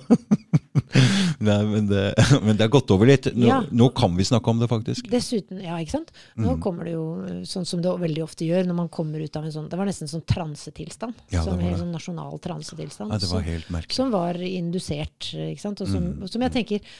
Nei, 1.43 1.57
men 1.67 1.87
det, 1.89 2.03
men 2.43 2.57
det 2.57 2.65
er 2.65 2.71
gått 2.71 2.91
over 2.93 3.07
litt. 3.09 3.27
Nå, 3.35 3.47
Ja. 3.47 3.61
nå 3.71 3.87
kan 3.95 4.13
vi 4.15 4.23
snakke 4.27 4.49
om 4.51 4.59
det, 4.61 4.67
faktisk. 4.71 5.07
Dessuten, 5.11 5.61
ja, 5.63 5.77
ikke 5.81 5.95
sant? 5.99 6.11
Nå 6.37 6.53
Mm. 6.55 6.61
kommer 6.61 6.85
det 6.85 6.93
jo 6.93 7.05
eh, 7.25 7.41
sånn 7.49 7.65
som 7.65 7.81
det 7.81 7.89
veldig 7.99 8.23
ofte 8.23 8.45
gjør 8.45 8.65
når 8.67 8.75
man 8.75 8.89
kommer 8.89 9.19
ut 9.23 9.35
av 9.35 9.45
en 9.45 9.51
sånn 9.51 9.69
Det 9.69 9.77
var 9.77 9.85
nesten 9.85 10.07
sånn 10.09 10.23
transetilstand. 10.25 11.13
Ja, 11.31 11.43
som 11.43 11.59
en 11.59 11.71
det. 11.71 11.79
sånn 11.79 11.91
nasjonal 11.93 12.39
transetilstand. 12.39 13.11
Ja, 13.11 13.17
det 13.17 13.29
var 13.31 13.41
helt 13.41 13.69
merkelig. 13.69 13.92
Som 13.93 14.11
var 14.13 14.39
indusert. 14.43 15.33
Ikke 15.33 15.61
sant? 15.63 15.81
Og 15.81 15.87
som, 15.87 16.03
Mm. 16.13 16.27
som 16.29 16.41
jeg 16.41 16.51
tenker 16.51 16.93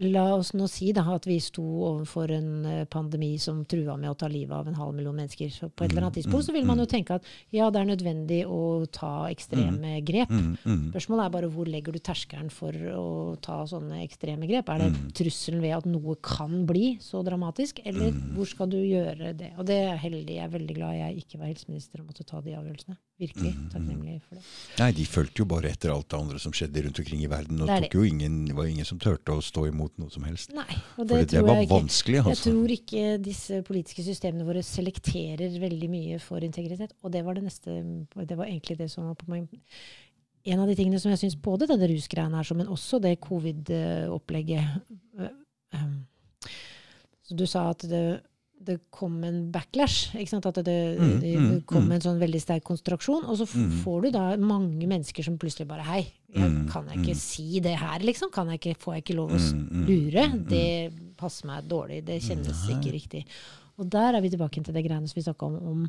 La 0.00 0.22
oss 0.34 0.54
nå 0.56 0.64
si 0.72 0.88
da, 0.96 1.02
at 1.12 1.26
vi 1.28 1.34
sto 1.42 1.62
overfor 1.62 2.30
en 2.32 2.64
eh, 2.64 2.84
pandemi 2.90 3.34
som 3.38 3.58
trua 3.68 3.98
med 4.00 4.08
å 4.08 4.16
ta 4.16 4.26
livet 4.32 4.54
av 4.56 4.70
en 4.70 4.78
halv 4.78 4.94
million 4.96 5.14
mennesker. 5.14 5.50
Så 5.52 5.68
på 5.68 5.84
et 5.84 5.92
eller 5.92 6.06
annet 6.06 6.16
Mm, 6.16 6.22
tidspunkt 6.22 6.46
så 6.46 6.54
vil 6.56 6.64
man 6.64 6.78
mm, 6.78 6.82
jo 6.82 6.86
tenke 6.88 7.14
at 7.18 7.28
ja, 7.52 7.68
det 7.70 7.82
er 7.82 7.90
nødvendig 7.90 8.38
å 8.48 8.88
ta 8.90 9.28
ekstreme 9.28 10.00
grep. 10.02 10.32
Mm, 10.32 10.56
mm. 10.64 10.80
Spørsmålet 10.94 11.26
er 11.26 11.34
bare 11.36 11.50
hvor 11.52 11.68
legger 11.68 11.92
du 11.92 12.00
terskelen 12.00 12.50
for 12.50 12.72
å 12.72 13.36
ta 13.44 13.60
sånne 13.68 14.00
ekstreme 14.02 14.48
grep? 14.48 14.72
Er 14.72 14.86
det 14.88 15.12
trusselen 15.20 15.60
ved 15.60 15.76
at 15.76 15.84
noe 15.86 16.16
kan 16.24 16.64
bli 16.66 16.96
så 16.98 17.20
dramatisk, 17.22 17.84
eller 17.84 18.16
hvor 18.32 18.48
skal 18.48 18.72
du 18.72 18.78
gjøre 18.80 19.36
det? 19.36 19.52
Og 19.58 19.66
det 19.68 19.76
er 19.92 20.00
heldig. 20.00 20.38
Jeg 20.40 20.46
er 20.48 20.56
veldig 20.56 20.74
glad 20.80 20.96
jeg 21.02 21.20
ikke 21.26 21.38
var 21.44 21.52
helseminister 21.52 22.00
og 22.00 22.08
måtte 22.08 22.24
ta 22.24 22.40
de 22.40 22.56
avgjørelsene. 22.56 22.96
Virkelig 23.22 23.52
Mm, 23.52 23.62
mm. 23.62 23.70
takknemlig 23.70 24.14
for 24.26 24.38
det. 24.38 24.44
Nei, 24.80 24.88
de 24.96 25.04
fulgte 25.06 25.42
jo 25.42 25.46
bare 25.52 25.70
etter 25.70 25.92
alt 25.94 26.08
det 26.10 26.18
andre 26.18 26.40
som 26.42 26.54
skjedde 26.56 26.82
rundt 26.86 26.98
omkring 26.98 27.22
i 27.22 27.30
verden. 27.30 27.60
Og 27.62 27.70
Det 27.70 27.90
jo 27.94 28.02
ingen, 28.08 28.38
var 28.56 28.66
ingen 28.66 28.88
som 28.88 28.98
turte 29.02 29.36
å 29.36 29.44
stå 29.44 29.66
imot 29.70 29.94
noe 30.02 30.10
som 30.10 30.26
helst. 30.26 30.54
Nei, 30.56 30.78
og 30.96 31.06
det, 31.06 31.20
det, 31.30 31.42
var 31.46 31.60
jeg 31.60 31.70
vanskelig, 31.70 32.18
Jeg 32.18 32.34
altså. 32.34 32.50
tror 32.50 32.74
ikke 32.76 33.04
disse 33.22 33.62
politiske 33.68 34.04
systemene 34.06 34.46
våre 34.48 34.64
selekterer 34.66 35.54
veldig 35.62 35.90
mye 35.92 36.18
for 36.22 36.42
integritet. 36.42 36.96
Og 37.02 37.14
det 37.14 37.22
var 37.26 37.38
det 37.38 37.46
neste 37.46 37.78
Det 38.12 38.38
var 38.38 38.48
egentlig 38.48 38.78
det 38.80 38.90
som 38.90 39.06
var 39.06 39.18
på 39.20 39.30
meg. 39.30 39.46
En 40.44 40.58
av 40.58 40.66
de 40.66 40.74
tingene 40.74 40.98
som 40.98 41.12
jeg 41.12 41.22
syns 41.22 41.38
både 41.38 41.68
denne 41.70 41.86
rusgreia 41.90 42.26
er 42.26 42.46
som, 42.46 42.58
men 42.58 42.70
også 42.72 42.98
det 43.02 43.20
covid-opplegget 43.22 44.82
um, 45.78 45.98
Så 47.22 47.38
du 47.38 47.46
sa 47.46 47.68
at 47.70 47.86
det, 47.86 48.02
det 48.64 48.78
kom 48.94 49.18
en 49.24 49.50
backlash. 49.52 50.14
At 50.16 50.54
det, 50.54 50.64
det, 50.64 50.76
Mm, 50.98 51.20
det 51.20 51.36
mm, 51.38 51.60
kom 51.66 51.86
mm. 51.86 51.92
en 51.96 52.04
sånn 52.04 52.20
veldig 52.20 52.40
sterk 52.42 52.64
konstruksjon. 52.64 53.24
Og 53.24 53.38
så 53.38 53.46
Mm. 53.52 53.70
får 53.84 54.02
du 54.02 54.10
da 54.10 54.36
mange 54.36 54.86
mennesker 54.86 55.22
som 55.24 55.38
plutselig 55.38 55.68
bare 55.68 55.82
Hei, 55.82 56.06
jeg, 56.34 56.68
kan 56.70 56.86
jeg 56.88 57.02
ikke 57.02 57.16
si 57.16 57.60
det 57.60 57.76
her, 57.78 57.98
liksom? 58.00 58.30
Kan 58.32 58.48
jeg 58.48 58.60
ikke, 58.60 58.78
får 58.80 58.94
jeg 58.94 59.02
ikke 59.04 59.16
lov 59.18 59.30
å 59.32 59.40
lure? 59.86 60.28
Det 60.48 60.92
passer 61.16 61.46
meg 61.46 61.68
dårlig. 61.68 62.04
Det 62.04 62.22
kjennes 62.22 62.68
ikke 62.70 62.92
riktig. 62.92 63.26
Og 63.80 63.88
der 63.90 64.14
er 64.14 64.20
vi 64.20 64.28
tilbake 64.30 64.62
til 64.62 64.74
det 64.74 64.84
greiene 64.84 65.08
som 65.08 65.16
vi 65.16 65.24
snakka 65.24 65.46
om, 65.48 65.54
om, 65.72 65.88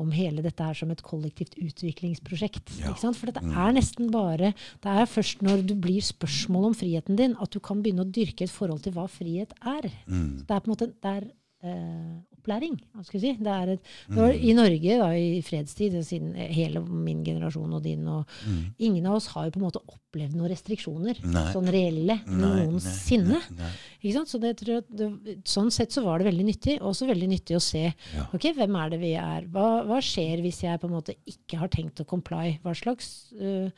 om 0.00 0.10
hele 0.14 0.42
dette 0.42 0.64
her 0.64 0.74
som 0.74 0.90
et 0.90 1.02
kollektivt 1.04 1.52
utviklingsprosjekt. 1.60 2.72
Ja. 2.80 2.94
For 2.96 3.28
dette 3.30 3.42
er 3.44 3.74
nesten 3.76 4.10
bare 4.10 4.52
Det 4.80 4.88
er 4.90 5.06
først 5.10 5.42
når 5.44 5.66
du 5.68 5.74
blir 5.74 6.00
spørsmål 6.04 6.70
om 6.70 6.74
friheten 6.74 7.18
din, 7.20 7.36
at 7.40 7.52
du 7.52 7.60
kan 7.60 7.82
begynne 7.82 8.06
å 8.06 8.10
dyrke 8.10 8.46
et 8.46 8.50
forhold 8.54 8.82
til 8.86 8.96
hva 8.96 9.06
frihet 9.10 9.52
er. 9.60 9.90
Mm. 10.08 10.46
Det 10.46 10.56
er 10.56 10.60
på 10.64 10.70
en 10.70 10.74
måte 10.74 10.90
det 10.90 11.12
er, 11.12 11.28
opplæring. 11.62 12.76
Hva 12.94 13.04
skal 13.04 13.20
vi 13.20 13.22
si. 13.26 13.32
Det 13.44 13.52
er 13.52 13.72
et, 13.74 13.90
når, 14.08 14.30
Mm. 14.32 14.44
I 14.48 14.52
Norge 14.56 14.98
da, 15.02 15.08
i 15.12 15.42
fredstid, 15.44 15.96
siden 16.06 16.34
hele 16.34 16.80
min 16.80 17.22
generasjon 17.24 17.74
og 17.76 17.82
din 17.84 18.06
og 18.08 18.26
Mm. 18.46 18.74
Ingen 18.78 19.06
av 19.06 19.16
oss 19.16 19.26
har 19.34 19.44
jo 19.44 19.50
på 19.50 19.60
en 19.60 19.66
måte 19.68 19.82
opplevd 19.84 20.34
noen 20.34 20.50
restriksjoner. 20.50 21.20
Nei. 21.24 21.52
Sånn 21.52 21.68
reelle. 21.68 22.20
Nei, 22.26 22.66
noensinne. 22.66 23.40
nei. 23.58 23.70
Ikke 24.02 24.14
sant? 24.14 24.28
Så 24.32 24.40
det, 24.40 24.56
tror 24.56 24.74
jeg, 24.78 24.84
det, 24.96 25.36
sånn 25.44 25.70
sett 25.70 25.90
så 25.92 26.02
var 26.02 26.18
det 26.18 26.30
veldig 26.32 26.46
nyttig. 26.48 26.80
Også 26.80 27.06
veldig 27.06 27.28
nyttig 27.28 27.56
å 27.56 27.60
se 27.62 27.92
Ja. 28.14 28.26
ok, 28.32 28.52
hvem 28.56 28.76
er 28.84 28.90
det 28.90 29.00
vi 29.00 29.12
er. 29.14 29.42
Hva, 29.52 29.84
hva 29.84 30.00
skjer 30.00 30.40
hvis 30.40 30.62
jeg 30.62 30.80
på 30.80 30.88
en 30.88 30.96
måte 30.96 31.14
ikke 31.26 31.58
har 31.58 31.68
tenkt 31.68 32.00
å 32.00 32.06
comply? 32.06 32.58
Hva 32.64 32.74
slags 32.74 33.32
uh, 33.40 33.68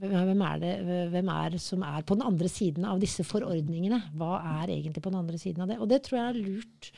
hvem 0.00 0.42
er 0.44 0.58
det 0.60 0.72
hvem 1.12 1.28
er 1.32 1.56
som 1.58 1.82
er 1.82 2.02
på 2.02 2.14
den 2.18 2.26
andre 2.26 2.48
siden 2.48 2.84
av 2.84 3.00
disse 3.00 3.24
forordningene? 3.24 4.02
Hva 4.14 4.60
er 4.62 4.68
egentlig 4.74 5.02
på 5.02 5.10
den 5.10 5.20
andre 5.20 5.38
siden 5.38 5.62
av 5.62 5.68
det? 5.68 5.78
Og 5.80 5.88
det 5.88 6.02
tror 6.04 6.18
jeg 6.18 6.28
er 6.28 6.42
lurt 6.44 6.90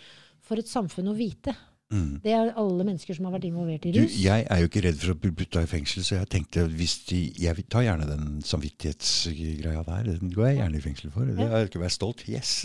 for 0.51 0.59
et 0.61 0.69
samfunn 0.71 1.13
å 1.13 1.17
vite. 1.17 1.55
Mm. 1.91 2.21
Det 2.23 2.31
er 2.31 2.53
alle 2.55 2.85
mennesker 2.87 3.17
som 3.17 3.25
har 3.27 3.33
vært 3.35 3.49
involvert 3.49 3.87
i 3.89 3.91
Du, 3.91 3.97
rus. 4.05 4.13
jeg 4.23 4.45
er 4.47 4.61
jo 4.63 4.69
ikke 4.69 4.83
redd 4.85 4.99
for 5.03 5.11
å 5.11 5.17
bli 5.19 5.33
putta 5.41 5.63
i 5.65 5.67
fengsel, 5.67 6.05
så 6.07 6.21
jeg 6.21 6.29
tenkte 6.31 6.63
hvis 6.71 6.93
de 7.09 7.19
Jeg 7.43 7.65
tar 7.73 7.83
gjerne 7.83 8.07
den 8.07 8.29
samvittighetsgreia 8.47 9.83
der. 9.89 10.13
Den 10.21 10.31
går 10.31 10.47
jeg 10.53 10.59
gjerne 10.61 10.79
i 10.79 10.85
fengsel 10.85 11.11
for. 11.11 11.25
Det 11.27 11.35
Ja. 11.43 11.49
er 11.59 11.67
ikke 11.67 11.81
å 11.81 11.83
være 11.83 11.97
stolt. 11.97 12.23
Yes! 12.31 12.63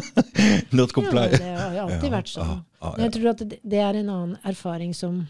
Not 0.74 0.90
Ja, 0.90 0.94
comply. 0.94 1.28
det 1.30 1.52
har 1.58 1.74
jo 1.76 1.84
alltid 1.86 2.08
Ja, 2.10 2.14
vært 2.16 2.32
sånn. 2.32 2.48
ja, 2.48 2.58
ja, 2.82 2.90
Men 2.96 3.04
jeg 3.06 3.12
tror 3.20 3.30
at 3.30 3.38
det, 3.48 3.60
det 3.62 3.78
er 3.86 3.94
en 4.02 4.10
annen 4.10 4.36
erfaring 4.44 4.94
som, 4.94 5.22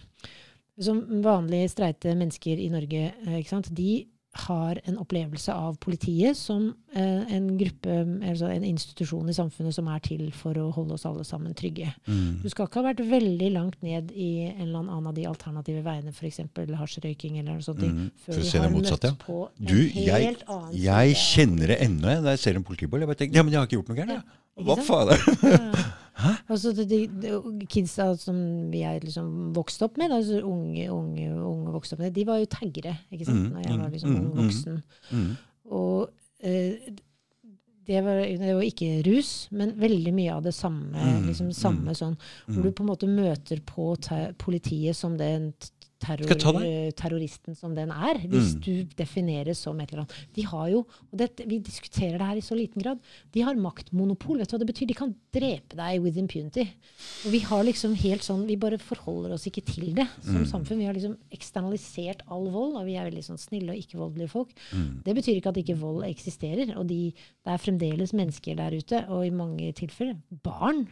som 0.81 1.05
vanlige 1.23 1.69
streite 1.77 2.15
mennesker 2.17 2.57
i 2.59 2.71
Norge 2.73 3.03
eh, 3.27 3.37
ikke 3.43 3.53
sant? 3.53 3.69
De 3.75 4.07
har 4.45 4.79
en 4.85 4.99
opplevelse 5.03 5.53
av 5.55 5.77
politiet 5.83 6.37
som 6.39 6.69
eh, 6.95 7.23
en 7.37 7.47
gruppe, 7.59 7.97
altså 8.29 8.51
en 8.53 8.65
institusjon 8.69 9.29
i 9.33 9.35
samfunnet 9.37 9.75
som 9.75 9.89
er 9.93 10.03
til 10.05 10.29
for 10.37 10.59
å 10.61 10.69
holde 10.77 10.95
oss 10.99 11.07
alle 11.09 11.25
sammen 11.27 11.55
trygge. 11.57 11.89
Mm. 12.07 12.43
Du 12.45 12.49
skal 12.53 12.69
ikke 12.69 12.83
ha 12.83 12.89
vært 12.91 13.03
veldig 13.09 13.51
langt 13.55 13.81
ned 13.87 14.13
i 14.15 14.31
en 14.51 14.63
eller 14.69 14.83
annen 14.85 15.11
av 15.11 15.15
de 15.17 15.27
alternative 15.31 15.83
veiene, 15.87 16.13
f.eks. 16.15 16.41
hasjrøyking 16.83 17.39
eller 17.41 17.57
noe 17.59 17.67
sånt, 17.67 17.83
Mm. 17.87 18.11
før 18.25 18.41
du 18.41 18.59
har 18.59 18.71
motsatt, 18.73 19.05
møtt 19.11 19.21
på 19.27 19.37
en 19.47 19.67
Du, 19.67 19.77
jeg, 19.77 20.25
helt 20.27 20.43
annen 20.49 20.73
side 20.73 20.83
Jeg 20.87 21.17
kjenner 21.23 21.67
det 21.73 21.79
ennå 21.87 22.09
jeg, 22.11 22.23
når 22.25 22.31
jeg 22.35 22.39
ser 22.45 22.57
en 22.61 22.65
politiboll. 22.67 23.01
Jeg 23.05 23.09
bare 23.13 23.21
tenker 23.23 23.37
ja, 23.37 23.43
men 23.47 23.53
jeg 23.55 23.61
har 23.61 23.69
ikke 23.71 23.79
gjort 23.81 23.93
noe 23.93 24.01
gærent. 24.01 24.35
Ja, 24.57 24.65
Hva 24.67 24.77
sant? 24.81 26.06
Det? 26.17 26.23
Ja. 26.25 26.35
Altså, 26.49 26.73
de, 26.73 26.85
de, 26.89 27.01
de 27.61 27.67
kidsa 27.71 28.07
som 28.21 28.37
vi 28.73 28.83
er 28.89 29.01
liksom 29.05 29.53
vokst 29.57 29.83
opp 29.85 29.99
med, 30.01 30.11
altså 30.17 30.41
unge, 30.43 30.87
unge, 30.91 31.27
unge 31.37 31.75
vokst 31.75 31.93
opp 31.97 32.01
med, 32.05 32.15
de 32.17 32.25
var 32.29 32.39
jo 32.41 32.47
taggere 32.51 32.95
ikke 33.13 33.27
sant? 33.29 33.43
Mm, 33.47 33.51
når 33.53 33.67
jeg 33.67 33.75
var 33.79 33.89
mm, 33.89 33.93
liksom 33.93 34.15
ung 34.17 34.31
mm, 34.31 34.39
voksen. 34.41 34.81
Og 35.67 36.09
eh, 36.41 36.95
det, 37.87 38.01
var, 38.03 38.19
det 38.25 38.55
var 38.57 38.65
ikke 38.67 38.89
rus, 39.07 39.33
men 39.55 39.77
veldig 39.79 40.13
mye 40.17 40.33
av 40.35 40.43
det 40.43 40.55
samme. 40.57 40.91
Mm, 40.97 41.27
liksom 41.29 41.53
samme 41.55 41.95
sånn, 41.95 42.17
Hvor 42.49 42.65
du 42.67 42.73
på 42.75 42.83
en 42.83 42.89
måte 42.91 43.07
møter 43.11 43.61
på 43.67 43.93
politiet 44.43 44.97
som 44.99 45.15
den 45.21 45.53
t- 45.55 45.71
terror, 46.07 46.93
terroristen 46.97 47.57
som 47.57 47.75
den 47.75 47.91
er, 47.91 48.19
hvis 48.27 48.55
Mm. 48.55 48.61
du 48.63 48.85
defineres 48.97 49.59
som 49.59 49.79
et 49.81 49.91
eller 49.93 50.05
annet. 50.05 50.13
De 50.35 50.43
har 50.43 50.69
jo, 50.71 50.79
og 51.13 51.17
det, 51.19 51.31
Vi 51.47 51.59
diskuterer 51.59 52.19
det 52.19 52.27
her 52.27 52.37
i 52.37 52.41
så 52.41 52.55
liten 52.57 52.81
grad. 52.83 52.99
De 53.33 53.41
har 53.43 53.55
maktmonopol. 53.55 54.39
vet 54.39 54.49
du 54.49 54.57
hva 54.57 54.61
det 54.65 54.69
betyr? 54.75 54.87
De 54.89 54.95
kan 54.95 55.15
drepe 55.33 55.77
deg 55.77 56.01
with 56.03 56.17
impunity. 56.19 56.69
Og 57.27 57.33
vi 57.33 57.39
har 57.41 57.63
liksom 57.65 57.95
helt 57.95 58.23
sånn, 58.23 58.47
vi 58.47 58.57
bare 58.57 58.79
forholder 58.79 59.33
oss 59.35 59.47
ikke 59.47 59.65
til 59.65 59.95
det 59.95 60.09
som 60.23 60.43
Mm. 60.43 60.47
samfunn. 60.47 60.79
Vi 60.79 60.85
har 60.85 60.95
liksom 60.95 61.17
eksternalisert 61.33 62.21
all 62.31 62.49
vold, 62.51 62.77
og 62.77 62.85
vi 62.87 62.95
er 62.97 63.11
veldig 63.11 63.25
sånn 63.25 63.39
snille 63.39 63.71
og 63.71 63.77
ikke-voldelige 63.81 64.29
folk. 64.31 64.49
Mm. 64.73 65.03
Det 65.05 65.15
betyr 65.17 65.37
ikke 65.41 65.49
at 65.49 65.57
ikke 65.63 65.79
vold 65.79 66.05
eksisterer. 66.05 66.77
Og 66.77 66.87
de, 66.87 67.13
det 67.45 67.53
er 67.53 67.59
fremdeles 67.59 68.13
mennesker 68.13 68.57
der 68.57 68.71
ute, 68.77 69.09
og 69.09 69.25
i 69.27 69.31
mange 69.31 69.73
tilfeller 69.73 70.17
barn, 70.43 70.87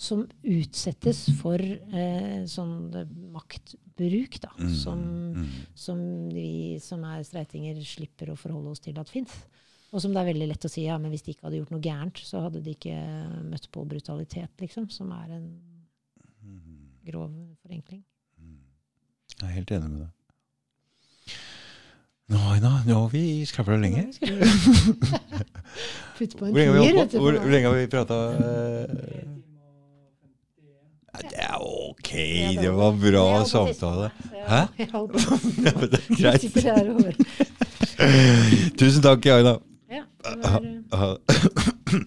som 0.00 0.22
utsettes 0.48 1.26
for 1.40 1.60
eh, 1.60 2.40
sånn 2.48 2.76
eh, 2.96 3.08
maktbruk, 3.34 4.38
da. 4.40 4.48
Mm. 4.58 4.74
Som, 4.80 5.02
Mm. 5.30 5.46
som 5.78 5.98
vi 6.34 6.78
som 6.82 7.04
er 7.06 7.20
streitinger, 7.22 7.76
slipper 7.86 8.32
å 8.32 8.36
forholde 8.40 8.72
oss 8.72 8.80
til 8.82 8.96
at 8.98 9.08
fins. 9.12 9.30
Og 9.92 10.00
som 10.02 10.12
det 10.14 10.20
er 10.22 10.30
veldig 10.32 10.48
lett 10.50 10.64
å 10.66 10.70
si 10.70 10.84
ja, 10.86 10.96
men 10.98 11.10
hvis 11.12 11.22
de 11.26 11.32
ikke 11.34 11.46
hadde 11.48 11.58
gjort 11.60 11.70
noe 11.74 11.82
gærent, 11.84 12.18
så 12.24 12.40
hadde 12.46 12.62
de 12.64 12.70
ikke 12.76 12.96
møtt 13.50 13.66
på 13.74 13.84
brutalitet, 13.90 14.50
liksom. 14.62 14.88
Som 14.94 15.12
er 15.16 15.28
en 15.36 15.48
grov 17.06 17.30
forenkling. 17.62 18.02
Jeg 19.40 19.48
er 19.48 19.54
helt 19.56 19.70
enig 19.72 19.90
med 19.90 20.00
deg. 20.04 20.10
Nå, 22.30 22.38
Aina, 22.54 22.70
nå 22.86 22.94
har 23.00 23.08
vi 23.10 23.22
skravla 23.48 23.76
lenge. 23.82 24.04
Putt 26.18 26.36
på 26.38 26.46
en 26.46 26.54
tier, 26.54 27.06
du, 27.10 27.16
Hvor, 27.18 27.32
hvor 27.42 27.50
lenge 27.50 27.66
har 27.72 27.78
vi 27.80 27.88
prata? 27.90 28.18
Det 31.22 31.38
er 31.44 31.56
ok, 31.60 32.10
det 32.60 32.70
var 32.76 32.92
bra 33.02 33.44
samtale. 33.48 34.10
Hæ? 34.48 34.60
Ja, 34.78 34.84
det 35.80 35.98
er 35.98 36.04
greit. 36.16 36.44
Tusen 38.80 39.02
takk, 39.04 39.26
Aina. 39.26 39.56
Ja, 39.90 40.02
det 40.24 40.38
var, 40.44 40.60
eh, 40.94 42.00